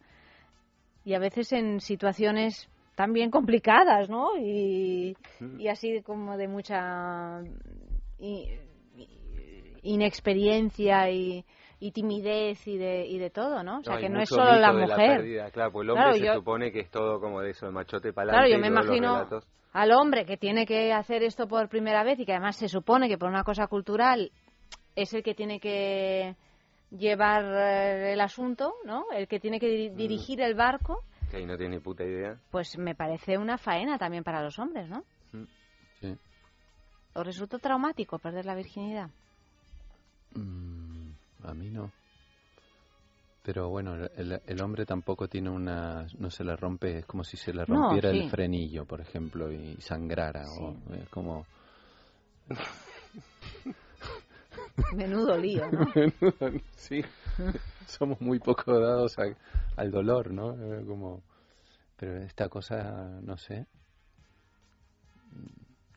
Y 1.04 1.14
a 1.14 1.18
veces 1.18 1.52
en 1.52 1.80
situaciones 1.80 2.68
también 2.94 3.30
complicadas, 3.30 4.08
¿no? 4.08 4.36
Y, 4.38 5.16
y 5.58 5.68
así 5.68 6.02
como 6.02 6.36
de 6.36 6.46
mucha 6.48 7.40
inexperiencia 9.82 11.10
y, 11.10 11.44
y 11.80 11.90
timidez 11.92 12.66
y 12.66 12.76
de, 12.78 13.06
y 13.06 13.18
de 13.18 13.30
todo, 13.30 13.62
¿no? 13.62 13.78
O 13.80 13.82
sea, 13.82 13.98
que 13.98 14.08
no 14.08 14.20
es 14.20 14.28
solo 14.28 14.54
la 14.54 14.72
mujer. 14.72 14.96
pérdida, 15.18 15.50
claro, 15.50 15.72
pues 15.72 15.84
el 15.84 15.90
hombre 15.90 16.04
Claro, 16.04 16.18
se 16.18 16.26
yo- 16.26 16.34
supone 16.34 16.72
que 16.72 16.80
es 16.80 16.90
todo 16.90 17.20
como 17.20 17.40
de 17.40 17.50
eso, 17.50 17.66
de 17.66 17.72
machote 17.72 18.12
para 18.12 18.30
Claro, 18.32 18.48
yo 18.48 18.58
me 18.58 18.68
imagino 18.68 19.26
al 19.72 19.90
hombre 19.92 20.24
que 20.24 20.36
tiene 20.36 20.66
que 20.66 20.92
hacer 20.92 21.22
esto 21.22 21.48
por 21.48 21.68
primera 21.68 22.04
vez 22.04 22.18
y 22.20 22.26
que 22.26 22.32
además 22.32 22.56
se 22.56 22.68
supone 22.68 23.08
que 23.08 23.18
por 23.18 23.28
una 23.28 23.42
cosa 23.42 23.66
cultural 23.66 24.30
es 24.96 25.12
el 25.14 25.22
que 25.22 25.34
tiene 25.34 25.58
que 25.60 26.36
llevar 26.90 27.44
eh, 27.44 28.12
el 28.12 28.20
asunto, 28.20 28.74
¿no? 28.84 29.04
El 29.12 29.26
que 29.28 29.40
tiene 29.40 29.58
que 29.58 29.66
Mm. 29.66 29.70
diri- 29.70 29.94
dirigir 29.96 30.40
el 30.40 30.54
barco, 30.54 31.02
Que 31.30 31.38
ahí 31.38 31.46
no 31.46 31.56
tiene 31.56 31.76
ni 31.76 31.80
puta 31.82 32.04
idea. 32.04 32.38
pues 32.50 32.76
me 32.78 32.94
parece 32.94 33.38
una 33.38 33.56
faena 33.58 33.96
también 33.98 34.22
para 34.24 34.42
los 34.42 34.58
hombres, 34.58 34.88
¿no? 34.88 35.02
Sí. 36.00 36.14
¿Os 37.14 37.26
resultó 37.26 37.58
traumático 37.58 38.18
perder 38.18 38.44
la 38.44 38.54
virginidad? 38.54 39.08
Mm, 40.34 41.10
a 41.44 41.54
mí 41.54 41.70
no. 41.70 41.90
Pero 43.44 43.68
bueno, 43.70 43.96
el- 44.16 44.62
hombre 44.62 44.86
tampoco 44.86 45.26
tiene 45.26 45.50
una... 45.50 46.06
No 46.18 46.30
se 46.30 46.44
le 46.44 46.54
rompe, 46.54 46.98
es 46.98 47.06
como 47.06 47.24
si 47.24 47.36
se 47.36 47.52
le 47.52 47.64
No, 47.66 47.88
rompiera 47.88 48.10
sí. 48.10 48.18
el 48.18 48.30
frenillo, 48.30 48.84
por 48.84 49.00
ejemplo, 49.00 49.50
y 49.50 49.76
sangrara. 49.80 50.44
O, 50.60 50.76
es 50.94 51.08
como... 51.08 51.44
Menudo 54.94 55.36
lío, 55.36 55.70
¿no? 55.70 55.86
sí, 56.76 57.02
somos 57.86 58.20
muy 58.20 58.38
poco 58.38 58.78
dados 58.80 59.18
a- 59.18 59.36
al 59.76 59.90
dolor, 59.90 60.30
¿no? 60.32 60.52
Eh, 60.54 60.84
Como, 60.86 61.22
pero 61.96 62.16
esta 62.22 62.48
cosa, 62.48 63.20
no 63.22 63.36
sé. 63.36 63.66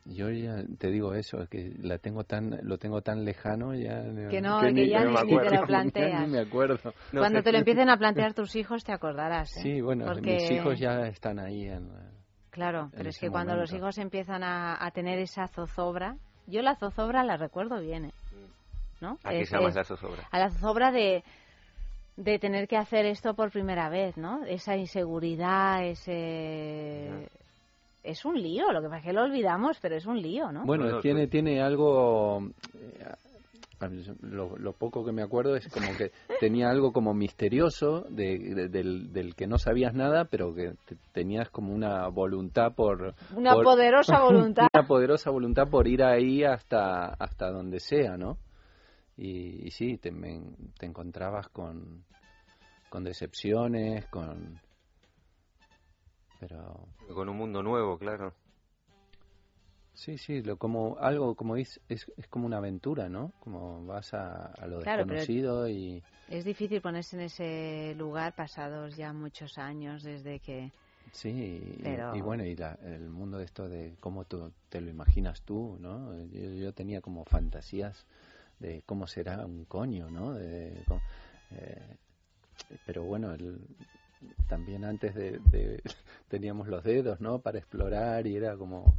Yo 0.08 0.30
ya 0.30 0.64
te 0.78 0.92
digo 0.92 1.16
eso, 1.16 1.42
es 1.42 1.50
que 1.50 1.74
la 1.82 1.98
tengo 1.98 2.24
tan, 2.26 2.60
lo 2.62 2.78
tengo 2.78 3.02
tan 3.02 3.26
lejano 3.26 3.74
ya. 3.74 4.04
Que 4.30 4.40
no, 4.40 4.60
que 4.62 4.88
ya 4.88 5.00
me 5.02 5.24
ni- 5.24 5.32
ni 5.32 5.38
te 5.40 5.46
lo 5.46 5.52
ya 5.62 5.66
planteas. 5.66 6.22
Ni 6.22 6.28
me 6.34 6.40
acuerdo. 6.42 6.94
Cuando 7.12 7.42
te 7.42 7.52
lo 7.52 7.58
empiecen 7.58 7.90
a 7.90 7.98
plantear 7.98 8.36
tus 8.36 8.56
hijos 8.56 8.84
te 8.84 8.92
acordarás. 8.94 9.50
¿eh? 9.58 9.62
Sí, 9.64 9.82
bueno, 9.82 10.06
Porque- 10.06 10.36
mis 10.36 10.52
hijos 10.52 10.78
ya 10.80 11.08
están 11.08 11.40
ahí 11.40 11.66
en, 11.66 11.90
Claro, 12.52 12.90
pero 12.96 13.10
es 13.10 13.18
que 13.20 13.30
cuando 13.30 13.56
los 13.56 13.74
hijos 13.74 13.98
empiezan 13.98 14.42
a, 14.44 14.78
a 14.80 14.92
tener 14.92 15.18
esa 15.20 15.48
zozobra, 15.48 16.16
yo 16.48 16.62
la 16.62 16.76
zozobra 16.76 17.24
la 17.24 17.36
recuerdo 17.36 17.82
bien, 17.82 18.06
¿eh? 18.06 18.14
¿No? 19.02 19.18
¿A 19.24 19.30
qué 19.32 19.42
Es- 19.42 19.52
llamas 19.52 19.70
es- 19.70 19.76
la 19.76 19.84
zozobra? 19.84 20.24
A 20.32 20.40
la 20.40 20.50
zozobra 20.50 20.92
de, 20.92 21.24
de 22.18 22.40
tener 22.40 22.68
que 22.68 22.78
hacer 22.78 23.06
esto 23.06 23.34
por 23.34 23.52
primera 23.52 23.90
vez, 23.90 24.18
¿no? 24.18 24.44
Esa 24.46 24.76
inseguridad, 24.78 25.86
ese... 25.86 27.28
Es 28.04 28.24
un 28.24 28.40
lío, 28.40 28.72
lo 28.72 28.82
que 28.82 28.88
pasa 28.88 29.00
es 29.00 29.04
que 29.06 29.14
lo 29.14 29.24
olvidamos, 29.24 29.78
pero 29.82 29.96
es 29.96 30.06
un 30.06 30.22
lío, 30.22 30.52
¿no? 30.52 30.64
Bueno, 30.66 31.00
tiene, 31.02 31.26
tiene 31.28 31.60
algo. 31.62 32.50
eh, 32.76 33.04
Lo, 34.22 34.56
lo 34.58 34.74
poco 34.74 35.04
que 35.04 35.12
me 35.12 35.24
acuerdo 35.24 35.56
es 35.56 35.68
como 35.70 35.88
que 35.98 36.12
tenía 36.40 36.70
algo 36.70 36.94
como 36.94 37.16
misterioso 37.16 38.06
de, 38.10 38.38
de- 38.38 38.68
del, 38.70 39.12
del 39.12 39.34
que 39.36 39.48
no 39.48 39.58
sabías 39.58 39.96
nada, 39.96 40.26
pero 40.26 40.54
que 40.54 40.74
te- 40.88 40.98
tenías 41.14 41.50
como 41.50 41.74
una 41.74 42.08
voluntad 42.10 42.74
por. 42.76 43.16
Una 43.36 43.54
por- 43.54 43.64
poderosa 43.64 44.20
voluntad. 44.24 44.68
una 44.72 44.88
poderosa 44.88 45.32
voluntad 45.32 45.68
por 45.68 45.88
ir 45.88 46.04
ahí 46.04 46.44
hasta, 46.44 47.08
hasta 47.08 47.50
donde 47.52 47.80
sea, 47.80 48.18
¿no? 48.18 48.38
Y, 49.18 49.68
y 49.68 49.72
sí, 49.72 49.98
te, 49.98 50.12
me- 50.12 50.42
te 50.78 50.86
encontrabas 50.86 51.48
con, 51.50 52.04
con 52.90 53.04
decepciones, 53.04 54.06
con. 54.08 54.60
Pero. 56.40 56.88
Con 57.14 57.30
un 57.30 57.38
mundo 57.38 57.64
nuevo, 57.64 57.98
claro. 57.98 58.34
Sí, 59.94 60.18
sí, 60.18 60.42
lo, 60.42 60.58
como 60.58 60.98
algo 61.00 61.36
como 61.36 61.56
es, 61.56 61.80
es, 61.88 62.12
es 62.18 62.28
como 62.28 62.46
una 62.46 62.58
aventura, 62.58 63.08
¿no? 63.08 63.32
Como 63.40 63.86
vas 63.86 64.14
a, 64.14 64.48
a 64.48 64.68
lo 64.68 64.82
Claro, 64.82 65.06
desconocido 65.06 65.70
y 65.70 66.04
Es 66.30 66.44
difícil 66.44 66.82
ponerse 66.82 67.16
en 67.16 67.22
ese 67.22 67.96
lugar 67.98 68.36
pasados 68.36 68.98
ya 68.98 69.14
muchos 69.14 69.58
años 69.58 70.04
desde 70.04 70.40
que... 70.40 70.72
sí, 71.14 71.30
y- 71.30 71.84
Pero- 71.84 72.18
y, 72.18 72.22
bueno, 72.22 72.44
y 72.44 72.56
la- 72.58 72.78
el 72.84 73.10
mundo 73.10 73.38
de 73.38 73.46
esto 73.46 73.70
de 73.70 73.96
cómo 74.02 74.26
tú 74.26 74.52
te 74.70 74.82
lo 74.82 74.90
imaginas 74.90 75.42
tú, 75.44 75.78
¿no? 75.80 76.14
Yo, 76.26 76.50
yo 76.52 76.74
tenía 76.74 77.00
como 77.00 77.24
fantasías 77.24 78.06
de 78.60 78.82
cómo 78.86 79.08
será 79.08 79.46
un 79.46 79.66
coño, 79.66 80.10
¿no? 80.10 80.34
De, 80.34 80.84
co- 80.88 81.02
eh, 81.52 81.98
pero 82.86 83.04
bueno, 83.04 83.34
el, 83.34 83.60
también 84.48 84.86
antes 84.86 85.14
de, 85.16 85.40
de- 85.40 85.82
teníamos 86.30 86.68
los 86.68 86.84
dedos, 86.84 87.20
¿no? 87.22 87.40
Para 87.40 87.60
explorar 87.60 88.26
y 88.28 88.36
era 88.36 88.56
como 88.58 88.96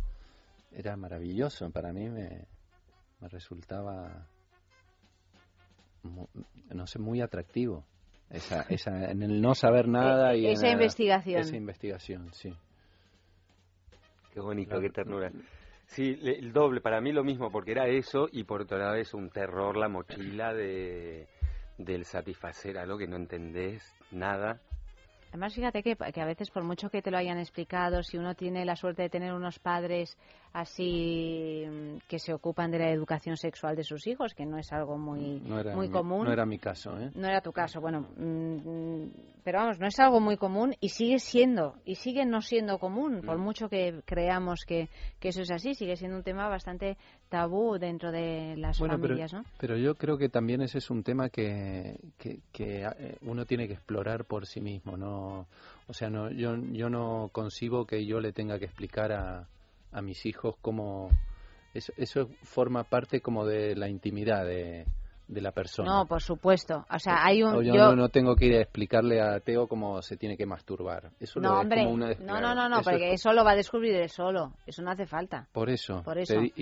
era 0.72 0.96
maravilloso 0.96 1.70
para 1.70 1.92
mí 1.92 2.08
me, 2.10 2.44
me 3.20 3.28
resultaba 3.28 4.26
mu- 6.02 6.28
no 6.74 6.86
sé 6.86 6.98
muy 6.98 7.20
atractivo 7.22 7.84
esa, 8.28 8.62
esa 8.68 9.10
en 9.10 9.22
el 9.22 9.40
no 9.40 9.54
saber 9.54 9.88
nada 9.88 10.34
y 10.36 10.44
en 10.46 10.52
esa 10.52 10.66
la- 10.66 10.72
investigación. 10.72 11.40
esa 11.42 11.56
investigación 11.56 12.32
sí 12.34 12.54
Qué 14.34 14.40
bonito, 14.40 14.78
qué 14.80 14.90
ternura. 14.90 15.32
Sí, 15.86 16.18
el 16.22 16.52
doble, 16.52 16.80
para 16.80 17.00
mí 17.00 17.12
lo 17.12 17.24
mismo, 17.24 17.50
porque 17.50 17.72
era 17.72 17.86
eso 17.86 18.28
y 18.30 18.44
por 18.44 18.62
otra 18.62 18.92
vez 18.92 19.14
un 19.14 19.30
terror, 19.30 19.76
la 19.76 19.88
mochila 19.88 20.52
de 20.52 21.26
del 21.78 22.04
satisfacer 22.04 22.78
algo 22.78 22.96
que 22.96 23.06
no 23.06 23.16
entendés 23.16 23.94
nada. 24.10 24.60
Además, 25.30 25.54
fíjate 25.54 25.82
que, 25.82 25.96
que 25.96 26.20
a 26.20 26.24
veces, 26.24 26.50
por 26.50 26.62
mucho 26.62 26.88
que 26.88 27.02
te 27.02 27.10
lo 27.10 27.18
hayan 27.18 27.38
explicado, 27.38 28.02
si 28.02 28.16
uno 28.16 28.34
tiene 28.34 28.64
la 28.64 28.76
suerte 28.76 29.02
de 29.02 29.10
tener 29.10 29.34
unos 29.34 29.58
padres 29.58 30.16
así 30.56 31.66
mm, 31.68 31.98
que 32.08 32.18
se 32.18 32.32
ocupan 32.32 32.70
de 32.70 32.78
la 32.78 32.90
educación 32.90 33.36
sexual 33.36 33.76
de 33.76 33.84
sus 33.84 34.06
hijos, 34.06 34.32
que 34.32 34.46
no 34.46 34.56
es 34.56 34.72
algo 34.72 34.96
muy, 34.96 35.40
no 35.40 35.60
era 35.60 35.76
muy 35.76 35.90
común. 35.90 36.24
no 36.24 36.32
era 36.32 36.46
mi 36.46 36.58
caso 36.58 36.98
¿eh? 36.98 37.10
No 37.14 37.28
era 37.28 37.42
tu 37.42 37.52
caso, 37.52 37.78
bueno, 37.78 38.08
mm, 38.16 39.04
pero 39.44 39.58
vamos, 39.58 39.78
no 39.78 39.86
es 39.86 40.00
algo 40.00 40.18
muy 40.18 40.38
común 40.38 40.74
y 40.80 40.88
sigue 40.88 41.18
siendo, 41.18 41.74
y 41.84 41.96
sigue 41.96 42.24
no 42.24 42.40
siendo 42.40 42.78
común, 42.78 43.20
por 43.20 43.36
mucho 43.36 43.68
que 43.68 44.00
creamos 44.06 44.64
que, 44.66 44.88
que 45.20 45.28
eso 45.28 45.42
es 45.42 45.50
así, 45.50 45.74
sigue 45.74 45.94
siendo 45.96 46.16
un 46.16 46.22
tema 46.22 46.48
bastante 46.48 46.96
tabú 47.28 47.76
dentro 47.78 48.10
de 48.10 48.56
las 48.56 48.78
Bueno, 48.78 48.94
pero, 48.96 49.08
familias, 49.08 49.34
¿no? 49.34 49.44
pero 49.58 49.76
yo 49.76 49.94
creo 49.94 50.16
que 50.16 50.30
también 50.30 50.62
ese 50.62 50.78
es 50.78 50.88
un 50.88 51.02
tema 51.02 51.28
que, 51.28 52.00
que, 52.16 52.40
que, 52.50 52.82
eh, 52.82 53.18
uno 53.20 53.44
tiene 53.44 53.66
que 53.68 53.74
explorar 53.74 54.24
por 54.24 54.46
sí 54.46 54.62
mismo, 54.62 54.96
no, 54.96 55.48
o 55.86 55.92
sea, 55.92 56.08
no, 56.08 56.30
yo, 56.30 56.56
yo 56.72 56.88
no 56.88 57.28
concibo 57.30 57.84
que 57.84 58.06
yo 58.06 58.20
le 58.20 58.32
tenga 58.32 58.58
que 58.58 58.64
explicar 58.64 59.12
a, 59.12 59.46
a 59.96 60.02
mis 60.02 60.26
hijos 60.26 60.56
cómo 60.60 61.08
eso, 61.72 61.92
eso 61.96 62.28
forma 62.42 62.84
parte 62.84 63.20
como 63.22 63.46
de 63.46 63.74
la 63.74 63.88
intimidad 63.88 64.44
de, 64.44 64.86
de 65.28 65.40
la 65.40 65.50
persona. 65.52 65.90
No, 65.90 66.06
por 66.06 66.22
supuesto, 66.22 66.84
o 66.90 66.98
sea, 66.98 67.24
hay 67.24 67.42
O 67.42 67.48
un... 67.58 67.64
yo, 67.64 67.74
yo- 67.74 67.84
no, 67.90 67.96
no 67.96 68.08
tengo 68.10 68.36
que 68.36 68.46
ir 68.46 68.54
a 68.56 68.60
explicarle 68.62 69.20
a 69.20 69.40
Teo 69.40 69.66
cómo 69.66 70.00
se 70.02 70.16
tiene 70.16 70.36
que 70.36 70.46
masturbar. 70.46 71.10
Eso 71.18 71.40
lo 71.40 71.48
No, 71.48 71.54
es 71.56 71.62
hombre, 71.62 71.78
como 71.82 71.90
una 71.94 72.14
no, 72.20 72.40
no, 72.40 72.54
no, 72.54 72.68
no, 72.68 72.80
eso 72.80 72.90
es 72.90 72.94
porque 72.96 73.12
eso 73.12 73.32
lo 73.32 73.44
va 73.44 73.52
a 73.52 73.56
descubrir 73.56 73.94
él 73.96 74.08
solo, 74.08 74.52
eso 74.66 74.82
no 74.82 74.90
hace 74.92 75.06
falta. 75.06 75.48
Por 75.52 75.68
eso. 75.70 76.02
Por 76.04 76.18
eso. 76.18 76.40
Y, 76.40 76.52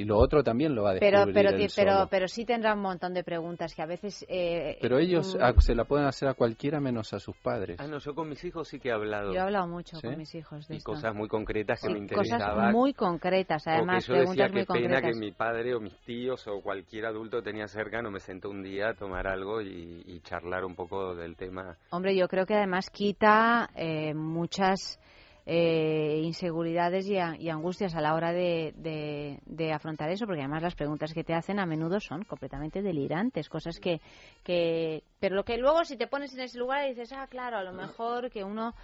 y 0.00 0.04
lo 0.04 0.18
otro 0.18 0.42
también 0.42 0.74
lo 0.74 0.82
va 0.82 0.90
a 0.90 0.94
descubrir 0.94 1.12
Pero, 1.12 1.32
pero, 1.32 1.48
él 1.50 1.66
ti- 1.68 1.72
pero, 1.74 1.92
solo. 1.92 2.08
pero 2.10 2.28
sí 2.28 2.44
tendrá 2.44 2.74
un 2.74 2.80
montón 2.82 3.14
de 3.14 3.24
preguntas 3.24 3.74
que 3.74 3.82
a 3.82 3.86
veces... 3.86 4.24
eh, 4.28 4.76
Pero 4.82 4.98
ellos 4.98 5.34
mm, 5.38 5.42
a- 5.42 5.60
se 5.60 5.74
la 5.74 5.84
pueden 5.84 6.06
hacer 6.06 6.28
a 6.28 6.34
cualquiera 6.34 6.78
menos 6.80 7.12
a 7.14 7.18
sus 7.20 7.36
padres. 7.38 7.78
Ah, 7.80 7.86
no, 7.86 7.98
yo 7.98 8.14
con 8.14 8.28
mis 8.28 8.44
hijos 8.44 8.68
sí 8.68 8.78
que 8.78 8.90
he 8.90 8.92
hablado. 8.92 9.32
Yo 9.32 9.38
he 9.38 9.42
hablado 9.42 9.66
mucho 9.66 9.96
¿Sí? 9.96 10.06
con 10.06 10.18
mis 10.18 10.34
hijos 10.34 10.68
de 10.68 10.74
y 10.74 10.78
esto. 10.78 10.92
cosas 10.92 11.14
muy 11.14 11.28
concretas 11.28 11.80
que 11.80 11.86
Sí, 11.86 11.92
me 11.92 11.98
interesaban. 12.00 12.54
cosas 12.56 12.72
muy 12.72 12.92
concretas, 12.92 13.66
O 13.66 13.70
además, 13.70 14.06
que 14.06 14.12
yo 14.12 14.20
decía 14.20 14.46
que 14.48 14.52
pena 14.52 14.66
concretas. 14.66 15.02
que 15.02 15.14
mi 15.18 15.32
padre 15.32 15.74
o 15.74 15.80
mis 15.80 15.96
tíos 16.04 16.46
o 16.48 16.60
cualquier 16.60 17.06
adulto 17.06 17.42
tenía 17.42 17.66
cerca 17.66 18.02
me 18.10 18.20
sentó 18.20 18.50
un 18.50 18.62
día 18.62 18.90
a 18.90 18.94
tomar 18.94 19.26
algo 19.26 19.60
y, 19.62 20.02
y 20.06 20.20
charlar 20.20 20.64
un 20.64 20.74
poco 20.74 21.14
del 21.14 21.36
tema. 21.36 21.76
Hombre, 21.90 22.16
yo 22.16 22.28
creo 22.28 22.46
que 22.46 22.54
además 22.54 22.90
quita 22.90 23.70
eh, 23.74 24.12
muchas 24.14 24.98
eh, 25.46 26.20
inseguridades 26.22 27.06
y, 27.08 27.16
a- 27.16 27.34
y 27.36 27.48
angustias 27.48 27.94
a 27.94 28.00
la 28.00 28.14
hora 28.14 28.32
de, 28.32 28.72
de- 28.76 29.40
de 29.46 29.72
afrontar 29.72 30.10
eso, 30.10 30.26
porque 30.26 30.42
además 30.42 30.62
las 30.62 30.74
preguntas 30.74 31.12
que 31.12 31.24
te 31.24 31.34
hacen 31.34 31.58
a 31.58 31.66
menudo 31.66 31.98
son 31.98 32.22
completamente 32.24 32.82
delirantes, 32.82 33.48
cosas 33.48 33.78
que, 33.80 34.00
que... 34.44 35.02
Pero 35.18 35.34
lo 35.34 35.44
que 35.44 35.56
luego 35.56 35.84
si 35.84 35.96
te 35.96 36.06
pones 36.06 36.32
en 36.34 36.40
ese 36.40 36.58
lugar 36.58 36.86
y 36.86 36.90
dices, 36.90 37.12
ah, 37.12 37.26
claro, 37.28 37.56
a 37.58 37.64
lo 37.64 37.72
mejor 37.72 38.30
que 38.30 38.44
uno 38.44 38.74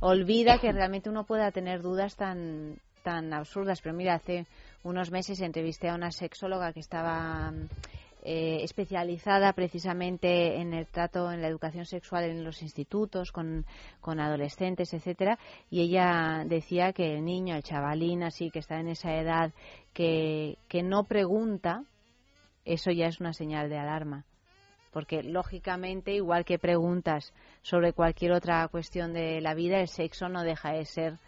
olvida 0.00 0.58
que 0.58 0.70
realmente 0.72 1.08
uno 1.10 1.24
pueda 1.24 1.50
tener 1.50 1.80
dudas 1.82 2.14
tan 2.16 2.76
tan 3.02 3.32
absurdas. 3.32 3.80
Pero 3.82 3.96
mira, 3.96 4.14
hace 4.14 4.46
unos 4.84 5.10
meses 5.10 5.40
entrevisté 5.40 5.88
a 5.88 5.96
una 5.96 6.12
sexóloga 6.12 6.72
que 6.72 6.78
estaba 6.78 7.52
eh, 8.22 8.62
especializada 8.62 9.52
precisamente 9.52 10.60
en 10.60 10.74
el 10.74 10.86
trato, 10.86 11.32
en 11.32 11.42
la 11.42 11.48
educación 11.48 11.84
sexual 11.84 12.24
en 12.24 12.44
los 12.44 12.62
institutos, 12.62 13.32
con, 13.32 13.66
con 14.00 14.20
adolescentes, 14.20 14.94
etcétera, 14.94 15.38
y 15.70 15.80
ella 15.80 16.44
decía 16.46 16.92
que 16.92 17.14
el 17.14 17.24
niño, 17.24 17.56
el 17.56 17.64
chavalín, 17.64 18.22
así 18.22 18.50
que 18.50 18.60
está 18.60 18.78
en 18.78 18.88
esa 18.88 19.16
edad, 19.16 19.52
que, 19.92 20.56
que 20.68 20.82
no 20.82 21.04
pregunta, 21.04 21.84
eso 22.64 22.92
ya 22.92 23.06
es 23.06 23.20
una 23.20 23.32
señal 23.32 23.68
de 23.68 23.78
alarma. 23.78 24.24
Porque, 24.92 25.22
lógicamente, 25.22 26.12
igual 26.12 26.44
que 26.44 26.58
preguntas 26.58 27.32
sobre 27.62 27.92
cualquier 27.92 28.32
otra 28.32 28.68
cuestión 28.68 29.12
de 29.14 29.40
la 29.40 29.54
vida, 29.54 29.80
el 29.80 29.88
sexo 29.88 30.28
no 30.28 30.42
deja 30.42 30.72
de 30.72 30.84
ser 30.84 31.18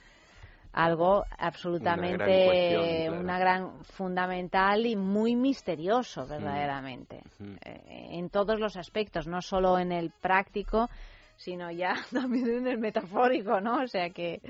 algo 0.74 1.24
absolutamente 1.38 3.08
una 3.08 3.38
gran 3.38 3.84
fundamental 3.84 4.84
y 4.86 4.96
muy 4.96 5.36
misterioso 5.36 6.26
verdaderamente. 6.26 7.22
Eh, 7.64 8.08
en 8.10 8.28
todos 8.28 8.58
los 8.58 8.76
aspectos 8.76 9.28
no 9.28 9.40
solo 9.40 9.78
en 9.78 9.92
el 9.92 10.10
práctico 10.10 10.90
sino 11.36 11.70
ya 11.70 11.94
también 12.12 12.48
en 12.48 12.66
el 12.66 12.78
metafórico 12.78 13.60
no 13.60 13.82
o 13.82 13.86
sea 13.86 14.10
que. 14.10 14.40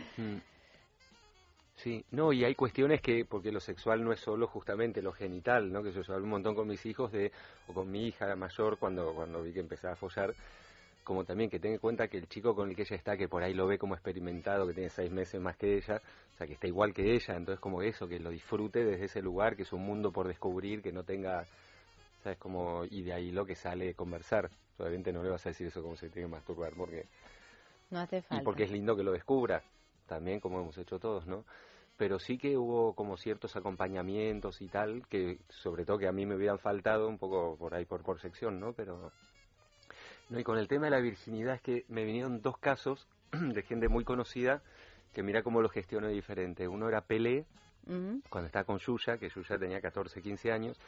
Sí, 1.76 2.04
no, 2.12 2.32
y 2.32 2.44
hay 2.44 2.54
cuestiones 2.54 3.02
que, 3.02 3.24
porque 3.24 3.50
lo 3.50 3.58
sexual 3.58 4.02
no 4.04 4.12
es 4.12 4.20
solo 4.20 4.46
justamente 4.46 5.02
lo 5.02 5.12
genital, 5.12 5.72
¿no? 5.72 5.82
Que 5.82 5.90
yo, 5.90 6.02
yo 6.02 6.14
hablo 6.14 6.24
un 6.24 6.30
montón 6.30 6.54
con 6.54 6.68
mis 6.68 6.86
hijos 6.86 7.10
de, 7.10 7.32
o 7.66 7.74
con 7.74 7.90
mi 7.90 8.06
hija 8.06 8.34
mayor 8.36 8.78
cuando, 8.78 9.12
cuando 9.12 9.42
vi 9.42 9.52
que 9.52 9.58
empezaba 9.58 9.94
a 9.94 9.96
follar, 9.96 10.34
como 11.04 11.24
también 11.24 11.50
que 11.50 11.60
tenga 11.60 11.74
en 11.74 11.80
cuenta 11.80 12.08
que 12.08 12.16
el 12.16 12.26
chico 12.28 12.54
con 12.54 12.70
el 12.70 12.74
que 12.74 12.82
ella 12.82 12.96
está, 12.96 13.16
que 13.16 13.28
por 13.28 13.42
ahí 13.42 13.52
lo 13.52 13.66
ve 13.66 13.78
como 13.78 13.94
experimentado, 13.94 14.66
que 14.66 14.72
tiene 14.72 14.88
seis 14.88 15.12
meses 15.12 15.40
más 15.40 15.56
que 15.56 15.76
ella, 15.76 16.00
o 16.34 16.36
sea, 16.36 16.46
que 16.46 16.54
está 16.54 16.66
igual 16.66 16.94
que 16.94 17.14
ella, 17.14 17.36
entonces 17.36 17.60
como 17.60 17.82
eso, 17.82 18.08
que 18.08 18.18
lo 18.18 18.30
disfrute 18.30 18.82
desde 18.82 19.04
ese 19.04 19.22
lugar, 19.22 19.54
que 19.54 19.62
es 19.62 19.72
un 19.72 19.82
mundo 19.82 20.10
por 20.10 20.26
descubrir, 20.26 20.82
que 20.82 20.92
no 20.92 21.04
tenga, 21.04 21.44
¿sabes? 22.22 22.38
Como, 22.38 22.84
y 22.86 23.02
de 23.02 23.12
ahí 23.12 23.30
lo 23.30 23.44
que 23.44 23.54
sale 23.54 23.94
conversar. 23.94 24.50
Obviamente 24.78 25.12
no 25.12 25.22
le 25.22 25.30
vas 25.30 25.44
a 25.46 25.50
decir 25.50 25.68
eso 25.68 25.82
como 25.82 25.94
se 25.94 26.08
tiene 26.08 26.26
que 26.26 26.32
masturbar, 26.32 26.72
porque 26.74 27.06
no 27.90 28.00
hace 28.00 28.22
falta 28.22 28.42
y 28.42 28.44
porque 28.44 28.64
es 28.64 28.72
lindo 28.72 28.96
que 28.96 29.04
lo 29.04 29.12
descubra, 29.12 29.62
también 30.08 30.40
como 30.40 30.58
hemos 30.58 30.76
hecho 30.78 30.98
todos, 30.98 31.26
¿no? 31.26 31.44
Pero 31.96 32.18
sí 32.18 32.38
que 32.38 32.56
hubo 32.56 32.94
como 32.94 33.16
ciertos 33.16 33.54
acompañamientos 33.54 34.60
y 34.62 34.68
tal, 34.68 35.06
que 35.06 35.38
sobre 35.48 35.84
todo 35.84 35.98
que 35.98 36.08
a 36.08 36.12
mí 36.12 36.26
me 36.26 36.34
hubieran 36.34 36.58
faltado 36.58 37.06
un 37.06 37.18
poco 37.18 37.56
por 37.56 37.74
ahí 37.74 37.84
por, 37.84 38.02
por 38.02 38.18
sección, 38.20 38.58
¿no? 38.58 38.72
Pero... 38.72 39.12
No, 40.30 40.38
y 40.38 40.44
con 40.44 40.58
el 40.58 40.68
tema 40.68 40.86
de 40.86 40.90
la 40.90 41.00
virginidad 41.00 41.56
es 41.56 41.62
que 41.62 41.84
me 41.88 42.04
vinieron 42.04 42.40
dos 42.40 42.58
casos 42.58 43.06
de 43.32 43.62
gente 43.62 43.88
muy 43.88 44.04
conocida 44.04 44.62
que 45.12 45.22
mira 45.22 45.42
cómo 45.42 45.60
lo 45.60 45.68
gestionó 45.68 46.08
diferente. 46.08 46.66
Uno 46.66 46.88
era 46.88 47.02
Pelé, 47.02 47.46
Ujú. 47.86 48.22
cuando 48.30 48.46
estaba 48.46 48.64
con 48.64 48.78
Yuya, 48.78 49.18
que 49.18 49.28
Yuya 49.28 49.58
tenía 49.58 49.80
14, 49.80 50.20
15 50.22 50.50
años, 50.50 50.78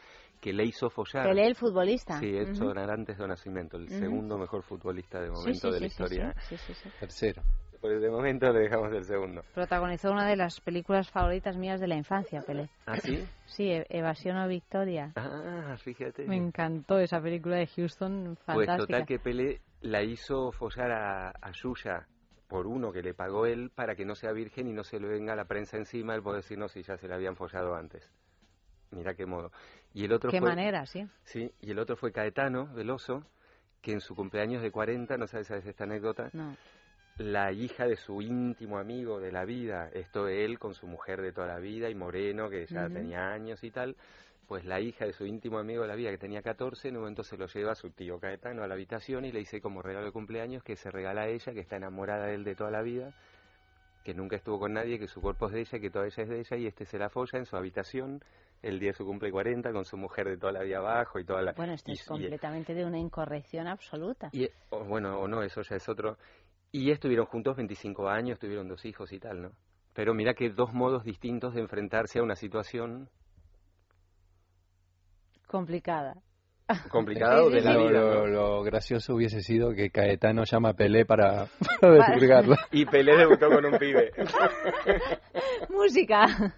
que 0.40 0.52
le 0.52 0.64
hizo 0.64 0.90
follar. 0.90 1.28
Pelé 1.28 1.46
el 1.46 1.54
futbolista 1.54 2.18
Sí, 2.18 2.34
Ujú. 2.34 2.42
Edson 2.50 2.78
Arantes 2.78 3.18
de 3.18 3.28
Nacimiento, 3.28 3.76
el 3.76 3.88
segundo 3.90 4.38
mejor 4.38 4.62
futbolista 4.62 5.20
de 5.20 5.30
momento 5.30 5.68
sí, 5.68 5.74
de 5.74 5.80
la 5.80 5.86
sí, 5.86 5.90
sí, 5.90 6.04
historia. 6.04 6.34
sí, 6.48 6.56
sí, 6.56 6.74
sí, 6.74 6.74
sí. 6.74 6.90
Tercero. 6.98 7.42
Pues 7.86 8.00
de 8.00 8.10
momento 8.10 8.52
le 8.52 8.58
dejamos 8.62 8.92
el 8.92 9.04
segundo. 9.04 9.44
protagonizó 9.54 10.10
una 10.10 10.26
de 10.26 10.34
las 10.34 10.60
películas 10.60 11.08
favoritas 11.08 11.56
mías 11.56 11.78
de 11.80 11.86
la 11.86 11.94
infancia 11.94 12.42
Pelé 12.42 12.68
¿Ah, 12.84 12.96
sí? 12.96 13.24
sí 13.46 13.70
E- 13.70 13.86
Evasión 13.88 14.36
o 14.38 14.48
Victoria 14.48 15.12
Ah, 15.14 15.76
fíjate. 15.78 16.26
me 16.26 16.34
encantó 16.36 16.98
esa 16.98 17.20
película 17.20 17.54
de 17.54 17.68
Houston 17.68 18.24
Pues 18.34 18.44
fantástica 18.44 18.76
total 18.78 19.06
que 19.06 19.20
Pelé 19.20 19.60
la 19.82 20.02
hizo 20.02 20.50
follar 20.50 20.90
a, 20.90 21.28
a 21.30 21.52
Yuya 21.52 22.08
por 22.48 22.66
uno 22.66 22.90
que 22.90 23.02
le 23.02 23.14
pagó 23.14 23.46
él 23.46 23.70
para 23.72 23.94
que 23.94 24.04
no 24.04 24.16
sea 24.16 24.32
virgen 24.32 24.66
y 24.66 24.72
no 24.72 24.82
se 24.82 24.98
le 24.98 25.06
venga 25.06 25.36
la 25.36 25.44
prensa 25.44 25.76
encima 25.76 26.16
el 26.16 26.22
poder 26.24 26.42
decir 26.42 26.58
no 26.58 26.66
si 26.66 26.82
ya 26.82 26.96
se 26.96 27.06
la 27.06 27.14
habían 27.14 27.36
follado 27.36 27.76
antes. 27.76 28.10
Mira 28.90 29.14
qué 29.14 29.26
modo. 29.26 29.52
Y 29.94 30.06
el 30.06 30.12
otro 30.12 30.32
qué 30.32 30.40
fue, 30.40 30.48
manera 30.48 30.86
sí 30.86 31.06
Sí, 31.22 31.52
y 31.60 31.70
el 31.70 31.78
otro 31.78 31.96
fue 31.96 32.10
Caetano 32.10 32.66
Veloso, 32.74 33.22
que 33.80 33.92
en 33.92 34.00
su 34.00 34.16
cumpleaños 34.16 34.60
de 34.60 34.72
40, 34.72 35.16
no 35.18 35.28
sabes, 35.28 35.46
sabes 35.46 35.66
esta 35.66 35.84
anécdota, 35.84 36.30
no 36.32 36.52
la 37.18 37.50
hija 37.52 37.86
de 37.86 37.96
su 37.96 38.20
íntimo 38.20 38.78
amigo 38.78 39.18
de 39.20 39.32
la 39.32 39.44
vida, 39.44 39.88
esto 39.92 40.28
él 40.28 40.58
con 40.58 40.74
su 40.74 40.86
mujer 40.86 41.22
de 41.22 41.32
toda 41.32 41.46
la 41.46 41.58
vida 41.58 41.88
y 41.88 41.94
Moreno, 41.94 42.50
que 42.50 42.66
ya 42.66 42.88
tenía 42.90 43.30
años 43.32 43.62
y 43.64 43.70
tal, 43.70 43.96
pues 44.46 44.64
la 44.64 44.80
hija 44.80 45.06
de 45.06 45.12
su 45.12 45.24
íntimo 45.26 45.58
amigo 45.58 45.82
de 45.82 45.88
la 45.88 45.94
vida, 45.94 46.10
que 46.10 46.18
tenía 46.18 46.42
14, 46.42 46.88
en 46.88 46.96
un 46.96 47.02
momento 47.02 47.22
se 47.24 47.36
lo 47.36 47.46
lleva 47.46 47.72
a 47.72 47.74
su 47.74 47.90
tío 47.90 48.18
Caetano 48.20 48.62
a 48.62 48.66
la 48.68 48.74
habitación 48.74 49.24
y 49.24 49.32
le 49.32 49.38
dice 49.40 49.60
como 49.60 49.82
regalo 49.82 50.06
de 50.06 50.12
cumpleaños 50.12 50.62
que 50.62 50.76
se 50.76 50.90
regala 50.90 51.22
a 51.22 51.28
ella, 51.28 51.52
que 51.52 51.60
está 51.60 51.76
enamorada 51.76 52.26
de 52.26 52.34
él 52.34 52.44
de 52.44 52.54
toda 52.54 52.70
la 52.70 52.82
vida, 52.82 53.10
que 54.04 54.14
nunca 54.14 54.36
estuvo 54.36 54.60
con 54.60 54.74
nadie, 54.74 54.98
que 54.98 55.08
su 55.08 55.20
cuerpo 55.20 55.46
es 55.46 55.52
de 55.54 55.60
ella, 55.60 55.78
que 55.80 55.90
toda 55.90 56.06
ella 56.06 56.22
es 56.22 56.28
de 56.28 56.38
ella 56.40 56.56
y 56.58 56.66
este 56.66 56.84
se 56.84 56.98
la 56.98 57.08
folla 57.08 57.38
en 57.38 57.46
su 57.46 57.56
habitación 57.56 58.20
el 58.62 58.78
día 58.78 58.90
de 58.90 58.94
su 58.96 59.04
cumple 59.04 59.30
40 59.30 59.72
con 59.72 59.84
su 59.84 59.96
mujer 59.96 60.28
de 60.28 60.36
toda 60.38 60.52
la 60.52 60.62
vida 60.62 60.78
abajo 60.78 61.18
y 61.18 61.24
toda 61.24 61.42
la... 61.42 61.52
bueno 61.52 61.72
esto 61.74 61.90
y- 61.90 61.94
es 61.94 62.02
y- 62.02 62.06
completamente 62.06 62.74
de 62.74 62.84
una 62.84 62.98
incorrección 62.98 63.66
absoluta 63.66 64.28
y, 64.32 64.48
o 64.70 64.84
bueno, 64.84 65.18
o 65.20 65.26
no, 65.28 65.42
eso 65.42 65.62
ya 65.62 65.76
es 65.76 65.88
otro. 65.88 66.16
Y 66.72 66.90
estuvieron 66.90 67.26
juntos 67.26 67.56
25 67.56 68.08
años, 68.08 68.38
tuvieron 68.38 68.68
dos 68.68 68.84
hijos 68.84 69.12
y 69.12 69.18
tal, 69.18 69.40
¿no? 69.42 69.50
Pero 69.94 70.12
mira 70.14 70.34
que 70.34 70.50
dos 70.50 70.72
modos 70.74 71.04
distintos 71.04 71.54
de 71.54 71.60
enfrentarse 71.62 72.18
a 72.18 72.22
una 72.22 72.36
situación 72.36 73.08
complicada 75.46 76.14
complicada 76.90 77.44
o 77.44 77.48
de 77.50 77.60
la 77.60 77.74
Lo, 77.74 77.86
vida. 77.86 78.00
lo- 78.00 78.26
lo 78.26 78.62
gracioso 78.64 79.14
hubiese 79.14 79.40
sido 79.40 79.72
que 79.72 79.90
Caetano 79.90 80.42
llama 80.44 80.70
a 80.70 80.74
Pelé 80.74 81.06
para, 81.06 81.46
para 81.80 81.94
desvirgarla. 81.94 82.58
Y 82.72 82.84
Pelé 82.86 83.16
debutó 83.16 83.48
con 83.48 83.64
un 83.64 83.78
pibe. 83.78 84.10
música 85.70 86.56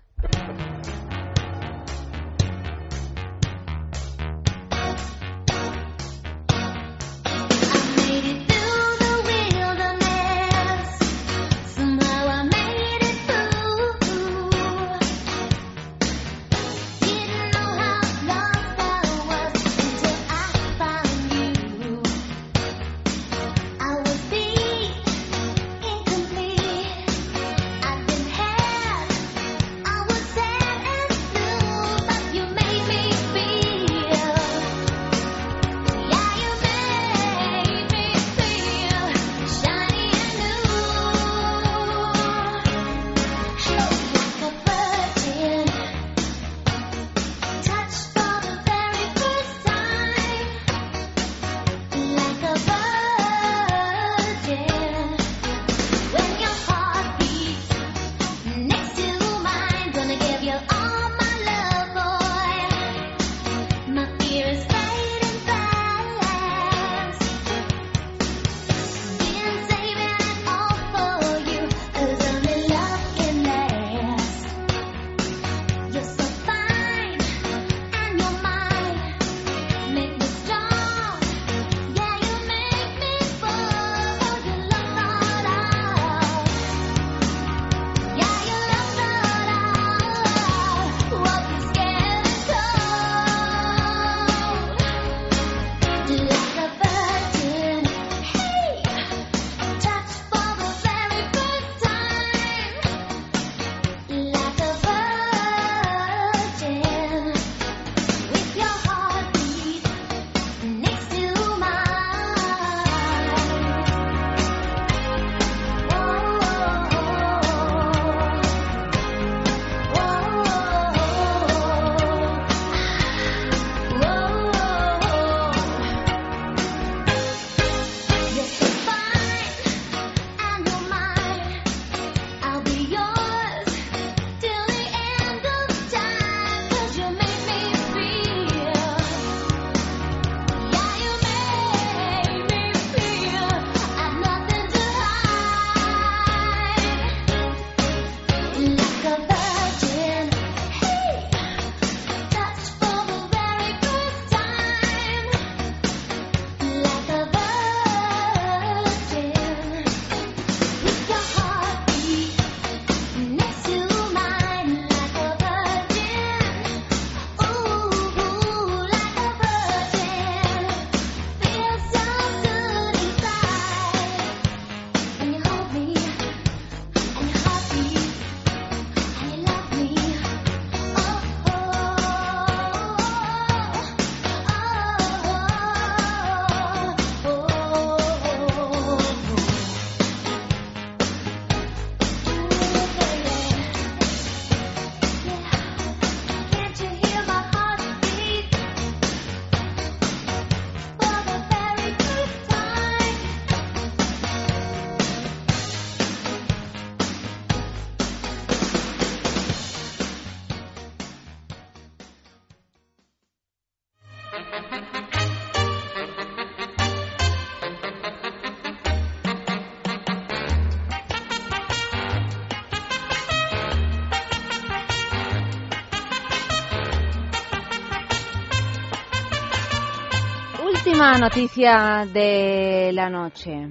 Noticia 231.20 232.06
de 232.12 232.92
la 232.92 233.10
noche. 233.10 233.68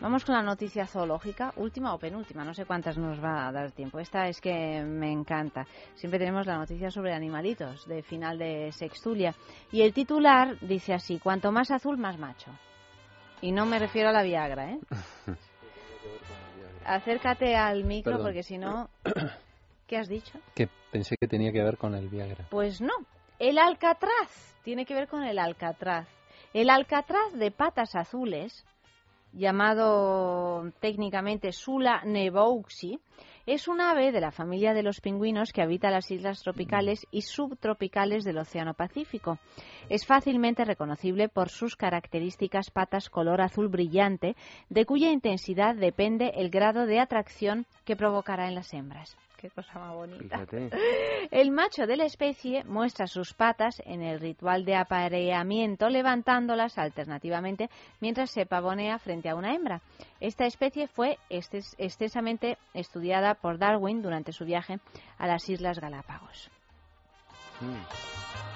Vamos 0.00 0.24
con 0.24 0.34
la 0.34 0.42
noticia 0.42 0.86
zoológica, 0.86 1.52
última 1.56 1.92
o 1.92 1.98
penúltima, 1.98 2.44
no 2.44 2.54
sé 2.54 2.64
cuántas 2.64 2.96
nos 2.96 3.22
va 3.22 3.46
a 3.46 3.52
dar 3.52 3.72
tiempo. 3.72 3.98
Esta 3.98 4.26
es 4.28 4.40
que 4.40 4.82
me 4.82 5.12
encanta. 5.12 5.66
Siempre 5.94 6.18
tenemos 6.18 6.46
la 6.46 6.56
noticia 6.56 6.90
sobre 6.90 7.12
animalitos 7.12 7.86
de 7.86 8.02
final 8.02 8.38
de 8.38 8.72
Sextulia. 8.72 9.34
Y 9.70 9.82
el 9.82 9.92
titular 9.92 10.58
dice 10.60 10.94
así, 10.94 11.18
cuanto 11.18 11.52
más 11.52 11.70
azul, 11.70 11.98
más 11.98 12.18
macho. 12.18 12.50
Y 13.42 13.52
no 13.52 13.66
me 13.66 13.78
refiero 13.78 14.08
a 14.08 14.12
la 14.12 14.22
Viagra, 14.22 14.70
¿eh? 14.70 14.78
Acércate 16.86 17.54
al 17.54 17.84
micro 17.84 18.12
Perdón. 18.12 18.26
porque 18.26 18.42
si 18.42 18.56
no... 18.56 18.88
¿Qué 19.86 19.98
has 19.98 20.08
dicho? 20.08 20.38
Que 20.54 20.70
pensé 20.90 21.16
que 21.18 21.28
tenía 21.28 21.52
que 21.52 21.62
ver 21.62 21.76
con 21.76 21.94
el 21.94 22.08
Viagra. 22.08 22.46
Pues 22.48 22.80
no, 22.80 22.94
el 23.48 23.58
alcatraz 23.58 24.56
tiene 24.62 24.86
que 24.86 24.94
ver 24.94 25.06
con 25.06 25.22
el 25.22 25.38
alcatraz. 25.38 26.08
El 26.54 26.70
alcatraz 26.70 27.30
de 27.34 27.50
patas 27.50 27.94
azules, 27.94 28.64
llamado 29.34 30.72
técnicamente 30.80 31.52
Sula 31.52 32.00
nebouxi, 32.06 32.98
es 33.44 33.68
un 33.68 33.82
ave 33.82 34.12
de 34.12 34.22
la 34.22 34.30
familia 34.30 34.72
de 34.72 34.82
los 34.82 35.02
pingüinos 35.02 35.52
que 35.52 35.60
habita 35.60 35.90
las 35.90 36.10
islas 36.10 36.42
tropicales 36.42 37.06
y 37.10 37.20
subtropicales 37.20 38.24
del 38.24 38.38
Océano 38.38 38.72
Pacífico. 38.72 39.38
Es 39.90 40.06
fácilmente 40.06 40.64
reconocible 40.64 41.28
por 41.28 41.50
sus 41.50 41.76
características 41.76 42.70
patas 42.70 43.10
color 43.10 43.42
azul 43.42 43.68
brillante, 43.68 44.36
de 44.70 44.86
cuya 44.86 45.10
intensidad 45.10 45.74
depende 45.74 46.32
el 46.36 46.48
grado 46.48 46.86
de 46.86 46.98
atracción 46.98 47.66
que 47.84 47.94
provocará 47.94 48.48
en 48.48 48.54
las 48.54 48.72
hembras. 48.72 49.18
Qué 49.44 49.50
cosa 49.50 49.78
más 49.78 49.94
bonita. 49.94 50.38
Fíjate. 50.38 50.70
El 51.30 51.50
macho 51.50 51.86
de 51.86 51.98
la 51.98 52.06
especie 52.06 52.64
muestra 52.64 53.06
sus 53.06 53.34
patas 53.34 53.74
en 53.84 54.00
el 54.02 54.18
ritual 54.18 54.64
de 54.64 54.74
apareamiento 54.74 55.90
levantándolas 55.90 56.78
alternativamente 56.78 57.68
mientras 58.00 58.30
se 58.30 58.46
pavonea 58.46 58.98
frente 58.98 59.28
a 59.28 59.34
una 59.34 59.54
hembra. 59.54 59.82
Esta 60.18 60.46
especie 60.46 60.88
fue 60.88 61.18
extensamente 61.28 62.56
estudiada 62.72 63.34
por 63.34 63.58
Darwin 63.58 64.00
durante 64.00 64.32
su 64.32 64.46
viaje 64.46 64.78
a 65.18 65.26
las 65.26 65.46
Islas 65.50 65.78
Galápagos. 65.78 66.50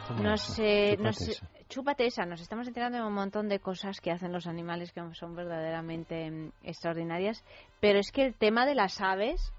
Chúpate 0.06 0.22
nos- 0.22 1.28
eso. 1.28 1.46
chúpate 1.68 2.06
esa, 2.06 2.24
nos 2.24 2.40
estamos 2.40 2.66
enterando 2.66 2.96
de 2.96 3.04
un 3.04 3.12
montón 3.12 3.50
de 3.50 3.60
cosas 3.60 4.00
que 4.00 4.10
hacen 4.10 4.32
los 4.32 4.46
animales 4.46 4.90
que 4.92 5.02
son 5.12 5.34
verdaderamente 5.36 6.30
mm, 6.30 6.52
extraordinarias, 6.62 7.44
pero 7.78 7.98
es 7.98 8.10
que 8.10 8.24
el 8.24 8.34
tema 8.34 8.64
de 8.64 8.74
las 8.74 9.02
aves, 9.02 9.52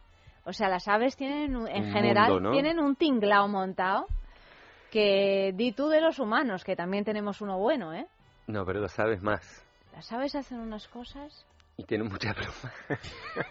o 0.45 0.53
sea, 0.53 0.69
las 0.69 0.87
aves 0.87 1.15
tienen 1.15 1.55
en 1.67 1.83
Un 1.85 1.91
general 1.91 2.31
mundo, 2.31 2.49
¿no? 2.49 2.51
tienen 2.51 2.79
un 2.79 2.95
tinglao 2.95 3.47
montado 3.47 4.07
que 4.91 5.51
di 5.55 5.71
tú 5.71 5.87
de 5.89 6.01
los 6.01 6.17
humanos, 6.19 6.63
que 6.63 6.75
también 6.75 7.03
tenemos 7.05 7.41
uno 7.41 7.57
bueno, 7.59 7.93
¿eh? 7.93 8.07
No, 8.47 8.65
pero 8.65 8.79
lo 8.79 8.87
sabes 8.87 9.21
más. 9.21 9.63
Las 9.93 10.11
aves 10.11 10.33
hacen 10.35 10.59
unas 10.59 10.87
cosas. 10.87 11.45
Y 11.77 11.83
tienen 11.83 12.07
mucha 12.09 12.33
pluma. 12.33 12.73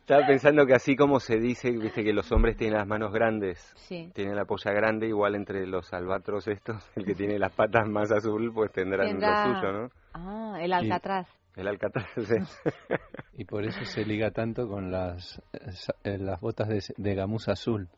Estaba 0.00 0.26
pensando 0.26 0.66
que 0.66 0.74
así 0.74 0.96
como 0.96 1.20
se 1.20 1.36
dice, 1.38 1.70
viste 1.70 2.02
que 2.02 2.12
los 2.12 2.30
hombres 2.32 2.56
tienen 2.56 2.78
las 2.78 2.86
manos 2.86 3.12
grandes, 3.12 3.58
Sí. 3.76 4.10
tienen 4.14 4.34
la 4.36 4.44
polla 4.44 4.72
grande, 4.72 5.06
igual 5.08 5.34
entre 5.34 5.66
los 5.66 5.92
albatros 5.92 6.48
estos, 6.48 6.90
el 6.96 7.04
que 7.04 7.14
tiene 7.14 7.38
las 7.38 7.52
patas 7.52 7.86
más 7.88 8.10
azul, 8.10 8.50
pues 8.54 8.72
tendrán 8.72 9.08
Tendrá- 9.08 9.46
lo 9.46 9.54
suyo, 9.60 9.72
¿no? 9.72 9.88
Ah, 10.14 10.56
el 10.60 10.72
alcatraz. 10.72 11.28
El 11.56 11.68
alcatraz. 11.68 12.06
sí. 12.16 12.34
Y 13.36 13.44
por 13.46 13.64
eso 13.64 13.84
se 13.84 14.04
liga 14.04 14.30
tanto 14.30 14.68
con 14.68 14.92
las, 14.92 15.42
eh, 15.52 15.58
eh, 16.04 16.18
las 16.18 16.40
botas 16.40 16.68
de, 16.68 16.80
de 16.96 17.14
gamuza 17.16 17.52
azul. 17.52 17.88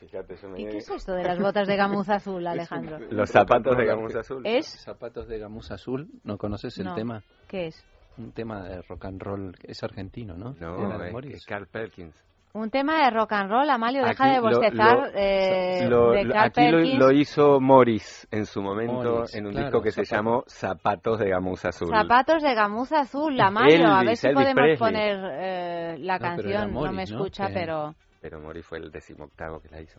Fíjate, 0.00 0.34
me- 0.48 0.60
¿Y 0.60 0.66
qué 0.66 0.78
es 0.78 0.90
esto 0.90 1.12
de 1.14 1.22
las 1.22 1.38
botas 1.38 1.68
de 1.68 1.76
gamuza 1.76 2.16
azul, 2.16 2.44
Alejandro? 2.48 2.98
Los 3.10 3.30
zapatos 3.30 3.76
de 3.76 3.84
gamuza 3.86 4.20
azul. 4.20 4.44
¿Es? 4.44 4.66
Zapatos 4.66 5.28
de 5.28 5.38
gamuza 5.38 5.74
azul, 5.74 6.08
¿no 6.24 6.36
conoces 6.36 6.76
el 6.78 6.86
No. 6.86 6.94
tema? 6.96 7.22
¿Qué 7.46 7.68
es? 7.68 7.86
Un 8.18 8.32
tema 8.32 8.62
de 8.64 8.82
rock 8.82 9.04
and 9.04 9.22
roll, 9.22 9.56
es 9.62 9.82
argentino, 9.84 10.36
¿no? 10.36 10.56
No, 10.58 11.02
es, 11.04 11.26
es 11.34 11.46
Carl 11.46 11.68
Perkins. 11.68 12.16
Un 12.54 12.68
tema 12.70 13.02
de 13.04 13.10
rock 13.10 13.32
and 13.32 13.50
roll, 13.50 13.70
Amalio, 13.70 14.04
deja 14.04 14.26
de 14.30 14.40
bostezar 14.40 14.98
lo- 14.98 15.06
eh, 15.14 15.86
lo- 15.88 16.10
de 16.10 16.24
lo- 16.24 16.34
Carl 16.34 16.46
aquí 16.48 16.96
lo, 16.98 17.10
hizo 17.10 17.60
Morris 17.60 18.28
en 18.30 18.44
su 18.44 18.60
momento 18.60 18.92
Morris, 18.92 19.34
en 19.34 19.46
un 19.46 19.52
claro, 19.52 19.66
disco 19.68 19.82
que 19.82 19.90
se 19.90 20.04
llamó 20.04 20.44
Zapatos 20.46 21.18
de 21.18 21.30
gamuza 21.30 21.70
azul. 21.70 21.88
Zapatos 21.88 22.42
de 22.42 22.54
gamuza 22.54 23.00
azul, 23.00 23.40
Amalio, 23.40 23.86
a 23.88 23.98
ver 24.00 24.02
Elvis, 24.08 24.20
si 24.20 24.26
Elvis 24.26 24.42
podemos 24.42 24.62
Presley. 24.62 24.76
poner 24.78 25.30
eh, 25.32 25.96
la 26.00 26.18
No, 26.18 26.20
canción. 26.20 26.52
No 26.52 26.66
me 26.66 26.72
Morris, 26.92 27.10
¿no? 27.10 27.16
escucha, 27.18 27.46
Que- 27.46 27.54
pero... 27.54 27.94
Pero 28.20 28.40
Morris 28.40 28.66
fue 28.66 28.78
el 28.78 28.90
decimoctavo 28.90 29.58
que 29.60 29.68
la 29.70 29.80
hizo. 29.80 29.98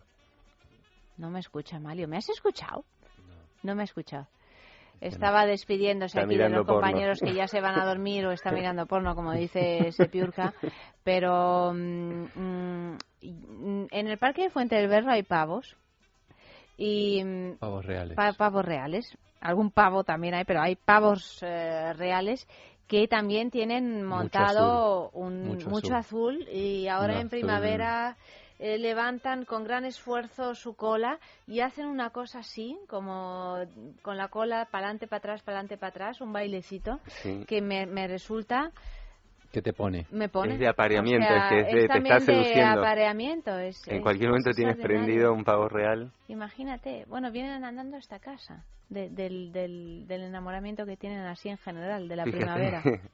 No 1.18 1.32
me 1.32 1.40
escucha, 1.40 1.78
Amalio. 1.78 2.08
¿Me 2.08 2.18
has 2.18 2.30
escuchado? 2.30 2.86
No 3.64 3.74
me 3.76 3.82
ha 3.82 3.86
escuchado. 3.86 4.28
Estaba 5.08 5.46
despidiéndose 5.46 6.18
Está 6.20 6.22
aquí 6.26 6.38
de 6.38 6.50
los 6.50 6.66
porno. 6.66 6.82
compañeros 6.82 7.20
que 7.20 7.34
ya 7.34 7.48
se 7.48 7.62
van 7.62 7.80
a 7.80 7.86
dormir 7.86 8.26
o 8.26 8.32
está 8.32 8.52
mirando 8.64 8.86
porno, 8.86 9.16
como 9.16 9.34
dice 9.34 9.92
Sepiurca. 9.92 10.54
Pero 11.04 11.74
mm, 11.74 12.24
mm, 12.36 12.98
en 13.92 14.08
el 14.08 14.18
parque 14.18 14.44
de 14.44 14.50
Fuente 14.50 14.76
del 14.76 14.88
Berro 14.88 15.12
hay 15.12 15.24
pavos. 15.24 15.76
Y 16.78 17.24
mm, 17.24 17.58
Pavos 17.60 17.86
reales. 17.86 18.16
pa- 18.16 18.34
pavos 18.34 18.66
reales. 18.66 19.18
Algún 19.42 19.72
pavo 19.72 20.04
también 20.04 20.34
hay, 20.36 20.46
pero 20.46 20.62
hay 20.62 20.76
pavos 20.78 21.40
eh, 21.42 21.94
reales 21.94 22.48
que 22.88 23.08
también 23.08 23.50
tienen 23.52 24.04
montado 24.04 25.10
un 25.12 25.48
Mucho 25.48 25.70
mucho 25.70 25.96
azul. 25.96 26.48
y 26.50 26.88
ahora 26.88 27.20
en 27.20 27.28
azul. 27.28 27.30
Eh, 28.60 28.78
levantan 28.78 29.46
con 29.46 29.64
gran 29.64 29.86
esfuerzo 29.86 30.56
su 30.56 30.76
cola 30.76 31.20
y 31.48 31.60
hacen 31.62 31.86
una 31.88 32.12
cosa 32.12 32.40
así, 32.40 32.78
como 32.88 33.58
con 34.02 34.18
la 34.18 34.28
cola 34.30 34.68
para 34.72 34.86
adelante, 34.88 35.08
para 35.08 35.18
atrás, 35.20 35.42
para 35.42 35.58
adelante, 35.58 35.78
para 35.78 35.90
atrás, 35.90 36.22
un 36.22 36.32
bailecito 36.34 37.00
Sí. 37.08 37.46
que 37.48 37.62
me, 37.62 37.86
me 37.86 38.08
resulta 38.08 38.72
¿Qué 39.52 39.62
te 39.62 39.72
pone? 39.74 40.08
me 40.10 40.30
pone 40.30 40.54
Es 40.54 40.60
de 40.60 40.68
apareamiento, 40.68 41.28
O 41.28 41.30
sea, 41.30 41.44
es 41.44 41.50
que 41.50 41.60
es 41.60 41.66
de- 41.68 41.88
te 41.88 41.98
está 42.00 42.14
de 42.16 42.20
seduciendo. 42.22 42.80
apareamiento 42.80 43.60
es, 43.60 43.88
En 43.88 43.98
es- 43.98 44.02
cualquier 44.02 44.30
momento 44.30 44.50
es 44.50 44.56
tienes 44.56 44.78
prendido 44.78 45.32
un 45.32 45.44
pavo 45.44 45.70
real. 45.70 46.12
Imagínate, 46.28 47.06
bueno, 47.08 47.32
vienen 47.32 47.64
andando 47.64 47.96
a 47.98 48.00
esta 48.00 48.18
casa 48.20 48.64
de- 48.90 49.10
del, 49.10 49.52
del, 49.52 50.08
del 50.08 50.22
enamoramiento 50.24 50.86
que 50.88 50.98
tienen 50.98 51.26
así 51.28 51.50
en 51.50 51.58
general, 51.58 52.08
de 52.08 52.16
la 52.16 52.24
Fíjate. 52.24 52.38
primavera. 52.44 52.82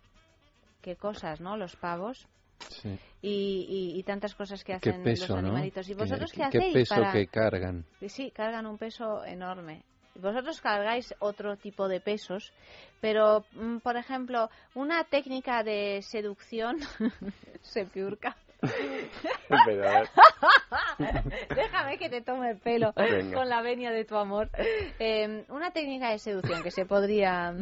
Qué 0.81 0.95
cosas, 0.95 1.41
¿no? 1.41 1.57
Los 1.57 1.75
pavos 1.75 2.25
Sí. 2.67 2.97
y, 3.21 3.65
y- 3.95 3.99
y 3.99 4.03
tantas 4.03 4.35
cosas 4.35 4.63
que 4.63 4.73
hacen 4.73 5.03
peso, 5.03 5.21
los 5.23 5.29
¿no? 5.31 5.37
animalitos. 5.49 5.89
¿Y 5.89 5.93
vosotros 5.93 6.31
qué, 6.31 6.37
qué 6.51 6.57
hacéis 6.59 6.73
peso 6.73 6.95
para...? 6.95 7.11
que 7.11 7.27
cargan. 7.27 7.85
Sí, 8.07 8.31
cargan 8.31 8.65
un 8.65 8.77
peso 8.77 9.23
enorme. 9.25 9.83
Vosotros 10.15 10.59
cargáis 10.59 11.13
otro 11.19 11.55
tipo 11.55 11.87
de 11.87 12.01
pesos, 12.01 12.51
pero, 12.99 13.45
mm, 13.53 13.77
por 13.77 13.95
ejemplo, 13.95 14.49
una 14.73 15.03
técnica 15.05 15.63
de 15.63 16.01
seducción, 16.01 16.77
se 17.61 17.85
piurca, 17.85 18.35
Pero. 19.65 19.83
Déjame 21.55 21.97
que 21.97 22.09
te 22.09 22.21
tome 22.21 22.51
el 22.51 22.57
pelo 22.57 22.93
Venga. 22.95 23.37
con 23.37 23.49
la 23.49 23.61
venia 23.61 23.91
de 23.91 24.05
tu 24.05 24.15
amor. 24.15 24.49
Eh, 24.99 25.45
una 25.49 25.71
técnica 25.71 26.11
de 26.11 26.19
seducción 26.19 26.61
que 26.61 26.71
se 26.71 26.85
podría 26.85 27.53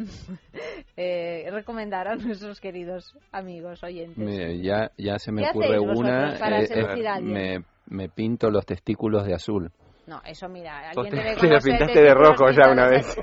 eh, 0.96 1.48
recomendar 1.50 2.08
a 2.08 2.16
nuestros 2.16 2.60
queridos 2.60 3.16
amigos 3.32 3.82
oyentes. 3.82 4.18
Me- 4.18 4.60
ya, 4.60 4.90
ya 4.96 5.18
se 5.18 5.32
me 5.32 5.42
¿Qué 5.42 5.50
ocurre 5.50 5.78
una. 5.78 6.36
para 6.38 6.60
eh, 6.62 7.22
me, 7.22 7.64
me 7.86 8.08
pinto 8.08 8.50
los 8.50 8.66
testículos 8.66 9.24
de 9.26 9.34
azul. 9.34 9.70
No, 10.06 10.20
eso 10.24 10.48
mira, 10.48 10.90
alguien 10.90 11.10
te- 11.10 11.16
debe 11.22 11.30
te 11.36 11.42
lo 11.42 11.48
conocer 11.48 11.70
pintaste 11.70 12.00
de 12.02 12.14
rojo 12.14 12.50
ya 12.50 12.70
una 12.70 12.88
vez. 12.88 13.16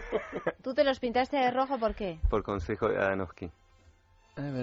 ¿Tú 0.63 0.73
te 0.73 0.83
los 0.83 0.99
pintaste 0.99 1.37
de 1.37 1.51
rojo 1.51 1.77
por 1.79 1.95
qué? 1.95 2.19
Por 2.29 2.43
consejo 2.43 2.87
de 2.89 2.97
Adanovsky. 2.97 3.49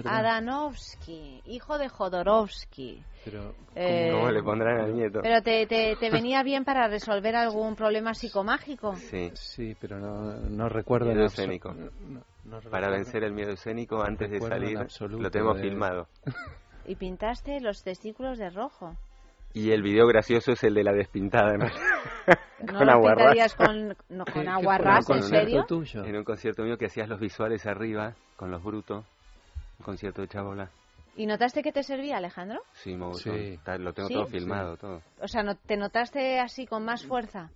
Adanovsky, 0.05 1.41
hijo 1.45 1.77
de 1.77 1.89
Jodorowsky. 1.89 3.03
Pero, 3.25 3.55
Eh, 3.75 4.09
¿Cómo 4.13 4.29
le 4.29 4.43
pondrán 4.43 4.81
al 4.81 4.93
nieto? 4.95 5.19
Pero 5.23 5.41
te, 5.41 5.65
te, 5.65 5.95
te 5.95 6.09
venía 6.11 6.43
bien 6.43 6.63
para 6.63 6.87
resolver 6.87 7.35
algún 7.35 7.75
problema 7.75 8.13
psicomágico. 8.13 8.95
Sí. 8.95 9.31
Sí, 9.33 9.75
pero 9.79 9.99
no, 9.99 10.33
no 10.49 10.69
recuerdo 10.69 11.07
Miedo 11.07 11.25
escénico. 11.25 11.73
no- 11.73 12.21
no- 12.45 12.59
Para 12.69 12.89
vencer 12.89 13.23
el 13.23 13.31
miedo 13.33 13.51
escénico 13.53 14.03
antes 14.03 14.29
de 14.29 14.39
salir, 14.41 14.77
lo 15.09 15.31
tengo 15.31 15.53
de- 15.53 15.61
filmado. 15.61 16.07
Y 16.85 16.95
pintaste 16.95 17.61
los 17.61 17.81
testículos 17.81 18.37
de 18.37 18.49
rojo. 18.49 18.97
Y 19.53 19.71
el 19.71 19.81
video 19.81 20.05
gracioso 20.05 20.51
es 20.51 20.63
el 20.65 20.73
de 20.73 20.83
la 20.83 20.91
despintada, 20.91 21.53
¿no? 21.57 21.65
¿No 22.59 22.79
con 22.79 22.89
aguarrás. 22.89 23.17
pintarías 23.27 23.55
con, 23.55 23.95
no, 24.09 24.25
con 24.25 24.47
aguarrás, 24.49 25.09
en 25.09 25.23
serio? 25.23 25.65
En 26.03 26.15
un 26.17 26.23
concierto 26.25 26.63
mío 26.63 26.77
que 26.77 26.87
hacías 26.87 27.07
los 27.07 27.21
visuales 27.21 27.65
arriba, 27.65 28.15
con 28.35 28.51
los 28.51 28.61
brutos. 28.61 29.05
Concierto 29.83 30.21
de 30.21 30.27
chabola. 30.27 30.69
¿Y 31.15 31.25
notaste 31.27 31.61
que 31.61 31.71
te 31.71 31.83
servía, 31.83 32.17
Alejandro? 32.17 32.61
Sí, 32.73 32.95
me 32.95 33.05
gustó. 33.05 33.33
Sí. 33.33 33.59
Lo 33.79 33.93
tengo 33.93 34.07
¿Sí? 34.07 34.13
todo 34.15 34.25
filmado, 34.25 34.77
todo. 34.77 35.01
O 35.21 35.27
sea, 35.27 35.43
¿no- 35.43 35.55
¿te 35.55 35.77
notaste 35.77 36.39
así 36.39 36.65
con 36.65 36.83
más 36.83 37.05
fuerza? 37.05 37.49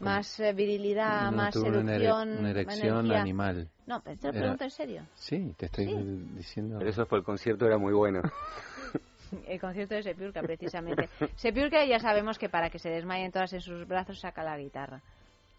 Más 0.00 0.40
eh, 0.40 0.52
virilidad, 0.52 1.30
No, 1.30 1.36
más 1.38 1.54
tuve 1.54 1.68
una, 1.78 1.92
ere- 1.96 2.00
seducción, 2.06 2.38
una 2.38 2.50
erección 2.50 2.98
energía? 3.06 3.20
animal. 3.20 3.68
No, 3.86 4.00
pero 4.02 4.16
te 4.18 4.26
lo 4.26 4.32
Era- 4.32 4.40
pregunto 4.40 4.64
en 4.64 4.70
serio. 4.70 5.02
Sí, 5.14 5.54
te 5.56 5.66
estoy 5.66 5.86
diciendo. 6.34 6.78
Pero 6.78 6.90
eso 6.90 7.06
fue 7.06 7.18
el 7.18 7.24
concierto, 7.24 7.66
era 7.66 7.78
muy 7.78 7.92
bueno. 7.94 8.20
El 9.46 9.58
concierto 9.58 9.94
de 9.94 10.02
Sepiurca, 10.02 10.42
precisamente. 10.42 11.08
Sepiurca 11.36 11.82
ya 11.86 11.98
sabemos 11.98 12.38
que 12.38 12.50
para 12.50 12.68
que 12.68 12.78
se 12.78 12.90
desmayen 12.90 13.32
todas 13.32 13.50
en 13.54 13.62
sus 13.62 13.86
brazos 13.88 14.20
saca 14.20 14.42
la 14.44 14.58
guitarra. 14.58 15.00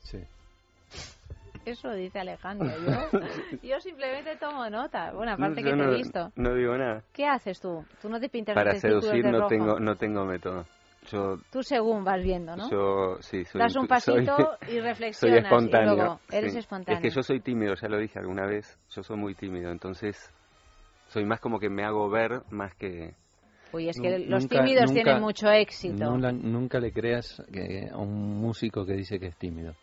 Sí. 0.04 0.20
Eso 1.66 1.92
dice 1.92 2.20
Alejandro. 2.20 2.68
Yo, 2.70 3.20
yo 3.64 3.80
simplemente 3.80 4.36
tomo 4.38 4.70
nota. 4.70 5.12
Bueno, 5.14 5.32
aparte 5.34 5.62
Yo 5.62 5.72
que 5.72 5.72
te 5.72 5.78
no, 5.78 5.92
he 5.92 5.96
visto. 5.96 6.32
no 6.36 6.54
digo 6.56 6.78
nada. 6.78 7.04
¿Qué 7.14 7.26
haces 7.26 7.60
tú? 7.62 7.84
Tú 8.02 8.10
no 8.10 8.20
te 8.20 8.30
pintas 8.30 8.54
Para 8.56 8.76
seducir 8.76 9.24
de 9.24 9.32
no 9.32 9.38
rojo. 9.40 9.48
tengo, 9.50 9.80
no 9.80 9.96
tengo 9.96 10.26
método. 10.26 10.66
Yo, 11.12 11.38
Tú 11.52 11.62
según 11.64 12.06
vas 12.06 12.24
viendo, 12.24 12.56
¿no? 12.56 12.70
yo 12.72 13.18
sí, 13.20 13.44
soy... 13.44 13.60
Das 13.60 13.76
un 13.76 13.82
soy- 13.82 13.88
pasito 13.90 14.58
y 14.62 14.72
Soy 14.72 14.80
reflexionas. 14.82 15.44
espontáneo. 15.44 15.94
Y 15.94 15.98
luego 15.98 16.20
eres 16.32 16.54
sí. 16.54 16.60
espontáneo. 16.60 16.98
Es 16.98 17.02
que 17.02 17.10
yo 17.10 17.22
soy 17.24 17.42
tímido, 17.42 17.74
ya 17.76 17.90
lo 17.90 17.98
dije 17.98 18.20
alguna 18.20 18.46
vez. 18.46 18.78
Yo 18.90 19.04
soy 19.04 19.18
muy 19.18 19.36
tímido, 19.36 19.70
entonces 19.70 20.18
soy 21.10 21.26
más 21.26 21.42
como 21.42 21.60
que 21.60 21.70
me 21.70 21.84
hago 21.84 22.10
ver 22.10 22.42
más 22.52 22.74
que... 22.76 23.14
Uy, 23.74 23.90
es 23.90 24.00
que 24.00 24.20
los 24.20 24.44
nunca- 24.44 24.60
tímidos 24.60 24.86
nunca- 24.92 25.04
tienen 25.04 25.22
mucho 25.22 25.50
éxito. 25.50 26.06
Nunca, 26.10 26.32
nunca 26.32 26.80
le 26.80 26.94
creas 26.94 27.44
que 27.52 27.90
a 27.92 27.98
un 27.98 28.40
músico 28.40 28.86
que 28.86 28.94
dice 28.94 29.20
que 29.20 29.28
es 29.28 29.36
tímido. 29.38 29.74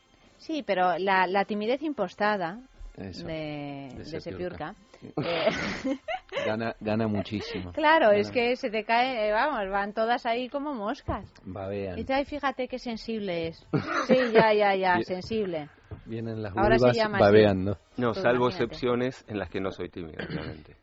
Sí, 0.41 0.63
pero 0.67 0.99
la, 0.99 1.27
la 1.27 1.45
timidez 1.45 1.83
impostada 1.83 2.59
Eso, 2.97 3.27
de, 3.27 3.89
de 3.93 3.99
de 3.99 4.21
Sepiurca. 4.21 4.75
Sepiurca, 5.01 5.21
eh, 5.25 5.49
Gana, 6.47 6.75
gana 6.81 7.07
muchísimo. 7.07 7.73
claro, 7.73 8.11
es 8.13 8.31
que 8.31 8.57
se 8.57 8.71
te 8.71 8.85
cae, 8.85 9.29
eh, 9.29 9.33
vamos, 9.33 9.71
van 9.71 9.93
todas 9.93 10.25
ahí 10.27 10.49
como 10.49 10.75
moscas. 10.75 11.25
Babean. 11.45 11.99
Y 11.99 12.05
te, 12.05 12.25
fíjate 12.25 12.69
qué 12.69 12.79
sensible 12.79 13.49
es. 13.49 13.67
Sí, 14.07 14.17
ya, 14.33 14.53
ya, 14.53 14.75
ya, 14.75 15.01
sensible. 15.03 15.69
Vienen 16.07 16.43
las 16.43 16.57
Ahora 16.57 16.79
se 16.79 16.89
así. 16.89 17.01
babeando. 17.19 17.79
No, 17.97 18.09
Pues 18.13 18.23
salvo 18.23 18.47
imagínate. 18.47 18.65
excepciones 18.65 19.25
en 19.29 19.39
las 19.39 19.51
que 19.51 19.61
no 19.61 19.71
soy 19.71 19.89
tímido, 19.91 20.19
obviamente. 20.29 20.77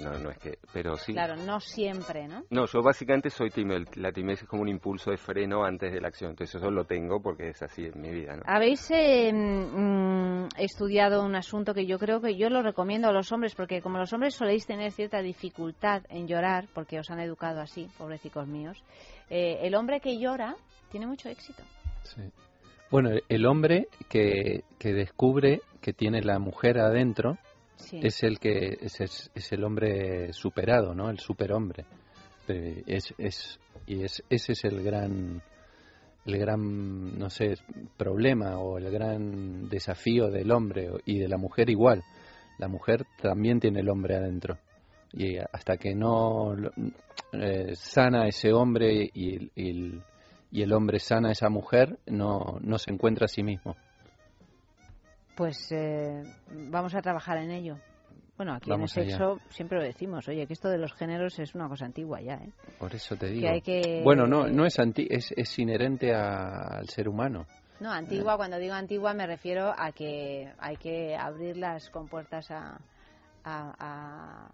No, 0.00 0.18
no 0.18 0.30
es 0.30 0.38
que... 0.38 0.58
Pero 0.72 0.96
sí. 0.96 1.12
Claro, 1.12 1.36
no 1.36 1.60
siempre, 1.60 2.26
¿no? 2.26 2.44
No, 2.50 2.66
yo 2.66 2.82
básicamente 2.82 3.28
soy 3.30 3.50
tímido. 3.50 3.80
La 3.96 4.12
timidez 4.12 4.42
es 4.42 4.48
como 4.48 4.62
un 4.62 4.68
impulso 4.68 5.10
de 5.10 5.16
freno 5.18 5.64
antes 5.64 5.92
de 5.92 6.00
la 6.00 6.08
acción. 6.08 6.30
Entonces 6.30 6.54
eso 6.54 6.70
lo 6.70 6.84
tengo 6.84 7.20
porque 7.20 7.48
es 7.50 7.62
así 7.62 7.84
en 7.84 8.00
mi 8.00 8.10
vida, 8.10 8.36
¿no? 8.36 8.42
Habéis 8.46 8.90
eh, 8.90 9.30
mm, 9.32 10.48
estudiado 10.58 11.22
un 11.24 11.34
asunto 11.34 11.74
que 11.74 11.86
yo 11.86 11.98
creo 11.98 12.20
que 12.20 12.36
yo 12.36 12.48
lo 12.48 12.62
recomiendo 12.62 13.08
a 13.08 13.12
los 13.12 13.30
hombres, 13.32 13.54
porque 13.54 13.82
como 13.82 13.98
los 13.98 14.12
hombres 14.12 14.34
soléis 14.34 14.66
tener 14.66 14.90
cierta 14.92 15.20
dificultad 15.20 16.02
en 16.08 16.26
llorar, 16.26 16.66
porque 16.74 16.98
os 16.98 17.10
han 17.10 17.20
educado 17.20 17.60
así, 17.60 17.88
pobrecicos 17.98 18.46
míos, 18.46 18.82
eh, 19.28 19.58
el 19.62 19.74
hombre 19.74 20.00
que 20.00 20.18
llora 20.18 20.56
tiene 20.90 21.06
mucho 21.06 21.28
éxito. 21.28 21.62
Sí. 22.04 22.22
Bueno, 22.90 23.10
el- 23.10 23.22
el 23.28 23.46
hombre 23.46 23.86
que, 24.08 24.64
que 24.78 24.92
descubre 24.92 25.60
que 25.80 25.92
tiene 25.92 26.22
la 26.22 26.38
mujer 26.38 26.78
adentro 26.78 27.38
Es 27.92 28.22
el 28.22 28.38
que 28.38 28.78
es, 28.80 29.00
es, 29.00 29.52
el 29.52 29.64
hombre 29.64 30.32
superado, 30.32 30.94
¿no? 30.94 31.10
El 31.10 31.18
superhombre. 31.18 31.84
Eh, 32.48 32.82
Es, 32.86 33.14
es, 33.18 33.58
y 33.86 34.02
es, 34.02 34.22
ese 34.28 34.52
es 34.52 34.64
el 34.64 34.82
gran, 34.82 35.42
el 36.24 36.38
gran, 36.38 37.18
no 37.18 37.30
sé, 37.30 37.54
problema 37.96 38.58
o 38.58 38.78
el 38.78 38.90
gran 38.90 39.68
desafío 39.68 40.28
del 40.30 40.50
hombre 40.50 40.90
y 41.04 41.18
de 41.18 41.28
la 41.28 41.36
mujer 41.36 41.70
igual. 41.70 42.02
La 42.58 42.68
mujer 42.68 43.06
también 43.20 43.60
tiene 43.60 43.80
el 43.80 43.88
hombre 43.88 44.16
adentro. 44.16 44.58
Y 45.12 45.38
hasta 45.38 45.76
que 45.76 45.94
no 45.94 46.54
eh, 47.32 47.74
sana 47.74 48.28
ese 48.28 48.52
hombre 48.52 49.10
y 49.12 49.50
el, 49.56 50.02
y 50.52 50.62
el 50.62 50.72
hombre 50.72 50.98
sana 50.98 51.30
a 51.30 51.32
esa 51.32 51.48
mujer, 51.48 51.98
no, 52.06 52.58
no 52.60 52.78
se 52.78 52.92
encuentra 52.92 53.24
a 53.24 53.28
sí 53.28 53.42
mismo. 53.42 53.76
Pues 55.40 55.72
eh, 55.72 56.22
vamos 56.70 56.94
a 56.94 57.00
trabajar 57.00 57.38
en 57.38 57.50
ello. 57.50 57.78
Bueno, 58.36 58.52
aquí 58.52 58.68
Vamos 58.68 58.94
en 58.98 59.04
el 59.04 59.08
allá. 59.08 59.16
sexo 59.16 59.40
siempre 59.48 59.78
lo 59.78 59.84
decimos, 59.84 60.28
oye, 60.28 60.46
que 60.46 60.52
esto 60.52 60.68
de 60.68 60.76
los 60.76 60.92
géneros 60.92 61.38
es 61.38 61.54
una 61.54 61.66
cosa 61.66 61.86
antigua 61.86 62.20
ya, 62.20 62.34
¿eh? 62.34 62.52
Por 62.78 62.94
eso 62.94 63.16
te 63.16 63.28
Que 63.28 63.32
digo. 63.32 63.48
hay 63.48 63.62
que- 63.62 64.02
Bueno, 64.04 64.26
no, 64.26 64.48
no 64.48 64.66
es, 64.66 64.78
anti, 64.78 65.06
es, 65.08 65.32
es 65.34 65.58
inherente 65.58 66.14
a- 66.14 66.76
al 66.76 66.90
ser 66.90 67.08
humano. 67.08 67.46
No, 67.80 67.90
antigua, 67.90 68.36
cuando 68.36 68.58
digo 68.58 68.74
antigua 68.74 69.14
me 69.14 69.26
refiero 69.26 69.72
a 69.74 69.92
que 69.92 70.52
hay 70.58 70.76
que 70.76 71.16
abrir 71.16 71.56
las 71.56 71.88
compuertas 71.88 72.50
a, 72.50 72.78
a, 73.42 73.74
a- 73.78 74.50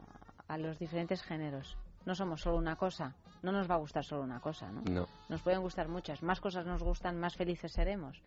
a 0.46 0.58
los 0.58 0.78
diferentes 0.78 1.20
géneros. 1.24 1.76
No 2.04 2.14
somos 2.14 2.42
solo 2.42 2.58
una 2.58 2.76
cosa, 2.76 3.16
no 3.42 3.50
nos 3.50 3.68
va 3.68 3.74
a 3.74 3.78
gustar 3.78 4.04
solo 4.04 4.22
una 4.22 4.38
cosa, 4.38 4.70
¿no? 4.70 4.82
No. 4.88 5.08
Nos 5.28 5.42
pueden 5.42 5.62
gustar 5.62 5.88
muchas, 5.88 6.22
más 6.22 6.40
cosas 6.40 6.64
nos 6.64 6.80
gustan, 6.84 7.18
más 7.18 7.34
felices 7.34 7.72
seremos. 7.72 8.22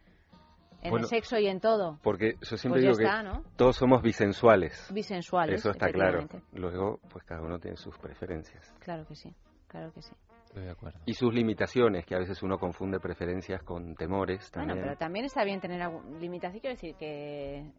En 0.82 0.92
Bueno, 0.92 1.06
el 1.06 1.10
sexo 1.10 1.38
y 1.38 1.48
en 1.48 1.60
todo. 1.60 2.00
Porque 2.04 2.36
yo 2.42 2.56
siempre 2.58 2.82
Pues 2.82 2.84
digo 2.84 2.96
que 2.98 3.04
está, 3.04 3.22
¿no? 3.22 3.44
todos 3.58 3.76
somos 3.76 4.02
bisensuales. 4.02 4.90
Bisensuales, 4.94 5.60
Eso 5.60 5.72
está 5.72 5.92
claro. 5.92 6.26
Luego, 6.54 7.00
pues 7.10 7.26
cada 7.26 7.42
uno 7.42 7.60
tiene 7.60 7.76
sus 7.76 7.98
preferencias. 7.98 8.74
Claro 8.80 9.06
que 9.06 9.16
sí, 9.16 9.34
claro 9.68 9.92
que 9.92 10.02
sí. 10.02 10.14
Estoy 10.46 10.64
de 10.64 10.72
acuerdo. 10.72 11.00
Y 11.06 11.14
sus 11.14 11.34
limitaciones, 11.34 12.06
que 12.06 12.16
a 12.16 12.20
veces 12.20 12.42
uno 12.42 12.58
confunde 12.58 13.00
preferencias 13.00 13.62
con 13.64 13.94
temores 13.96 14.50
Bueno, 14.56 14.68
también. 14.70 14.88
pero 14.88 14.98
también 14.98 15.26
está 15.26 15.44
bien 15.44 15.60
tener 15.60 15.82
algún 15.82 16.20
limitación, 16.20 16.62
quiero 16.62 16.76
decir 16.76 16.96
que 16.96 17.70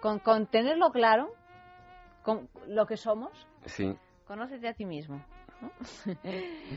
con, 0.00 0.20
con 0.20 0.46
tenerlo 0.46 0.90
claro, 0.90 1.28
con 2.22 2.48
lo 2.68 2.86
que 2.86 2.96
somos, 2.96 3.32
Sí. 3.66 3.94
conócete 4.26 4.68
a 4.68 4.74
ti 4.74 4.86
mismo. 4.86 5.22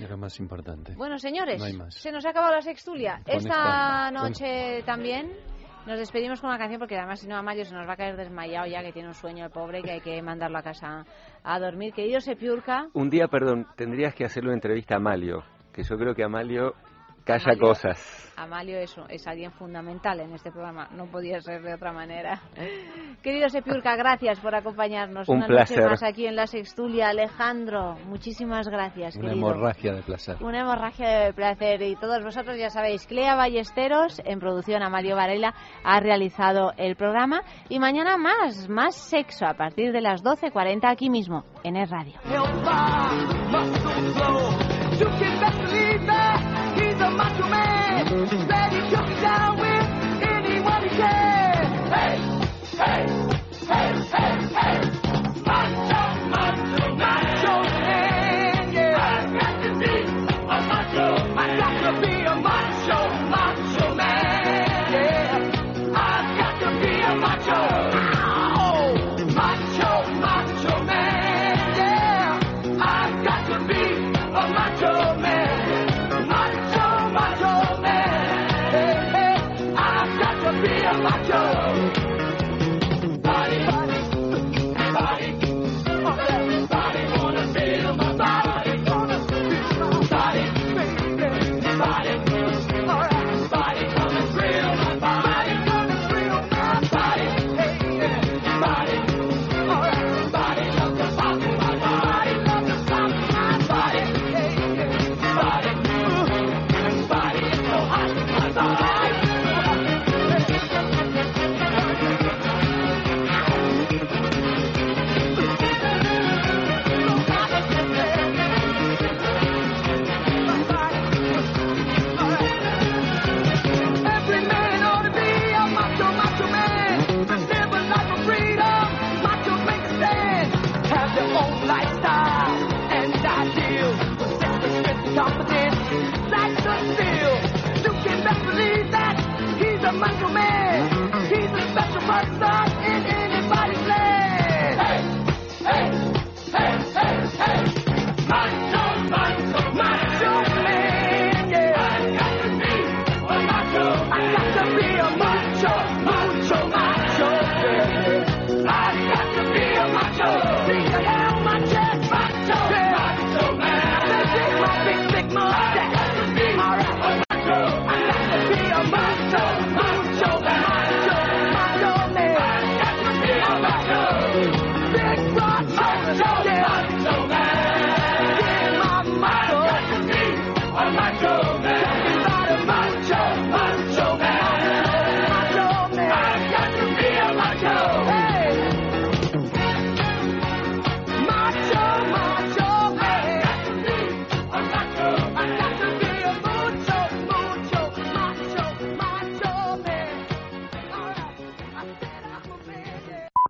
Lo 0.10 0.18
más 0.18 0.40
importante. 0.40 0.94
Bueno, 0.96 1.18
señores, 1.18 1.60
No 1.60 1.66
hay 1.66 1.74
más. 1.74 1.94
se 1.96 2.12
nos 2.12 2.26
ha 2.26 2.30
acabado 2.30 2.54
la 2.56 2.62
sextulia. 2.62 3.22
Con 3.26 3.36
Esta 3.36 4.10
esta- 4.10 4.12
noche 4.12 4.84
también 4.86 5.32
nos 5.86 5.98
despedimos 5.98 6.40
con 6.42 6.50
una 6.50 6.60
canción 6.60 6.80
porque 6.80 6.98
además 6.98 7.20
si 7.20 7.28
no 7.28 7.36
a 7.38 7.42
Mayo 7.42 7.66
se 7.66 7.74
nos 7.74 7.88
va 7.88 7.94
a 7.94 7.98
caer 7.98 8.16
desmayado 8.18 8.68
ya 8.68 8.82
que 8.84 8.92
tiene 8.94 9.08
un 9.08 9.14
sueño 9.16 9.46
el 9.46 9.52
pobre 9.52 9.82
que 9.82 9.92
hay 9.92 10.02
que 10.02 10.22
mandarlo 10.22 10.58
a 10.60 10.64
casa 10.64 11.06
a 11.44 11.60
dormir. 11.60 11.94
Querido 11.94 12.20
Sepiurca, 12.22 12.88
Un 12.94 13.10
día, 13.10 13.28
perdón, 13.28 13.66
tendrías 13.76 14.14
que 14.14 14.26
hacerle 14.26 14.50
una 14.50 14.58
entrevista 14.58 14.96
a 14.96 14.98
Amalio, 14.98 15.44
que 15.74 15.84
yo 15.84 15.98
creo 15.98 16.14
que 16.14 16.24
Amalio 16.24 16.74
calla 17.26 17.44
Amalio- 17.54 17.60
cosas. 17.68 18.28
Amalio 18.38 18.80
es, 18.80 18.96
es 19.10 19.28
alguien 19.28 19.52
fundamental 19.52 20.20
en 20.20 20.34
este 20.34 20.52
programa, 20.52 20.88
no 20.94 21.06
podía 21.06 21.40
ser 21.42 21.62
de 21.62 21.76
otra 21.76 21.92
manera. 21.92 22.42
Querido 23.22 23.50
Sepiurca, 23.50 23.96
gracias 23.96 24.40
por 24.40 24.56
acompañarnos 24.56 25.30
Un 25.30 25.38
una 25.38 25.48
placer. 25.48 25.78
noche 25.78 25.90
más 25.92 26.02
aquí 26.04 26.26
en 26.26 26.36
la 26.36 26.48
Sextulia. 26.48 27.10
Alejandro, 27.10 27.98
muchísimas 28.08 28.68
gracias, 28.68 29.16
Una 29.18 29.30
querido. 29.30 29.48
hemorragia 29.52 29.94
de 29.94 30.02
placer. 30.02 30.38
Una 30.42 30.62
hemorragia 30.62 31.08
de 31.26 31.34
placer. 31.34 31.82
Y 31.84 31.96
todos 31.98 32.24
vosotros 32.24 32.58
ya 32.58 32.70
sabéis, 32.72 33.06
Clea 33.06 33.36
Ballesteros, 33.36 34.20
en 34.26 34.40
producción 34.40 34.82
a 34.82 34.90
Mario 34.90 35.16
Varela, 35.18 35.54
ha 35.84 36.00
realizado 36.00 36.72
el 36.78 36.96
programa. 36.96 37.42
Y 37.70 37.78
mañana 37.80 38.18
más, 38.18 38.68
más 38.70 38.96
sexo 38.96 39.46
a 39.46 39.54
partir 39.54 39.92
de 39.92 40.02
las 40.02 40.24
12.40 40.24 40.90
aquí 40.90 41.10
mismo, 41.12 41.44
en 41.64 41.76
el 41.76 41.88
radio. 41.88 42.14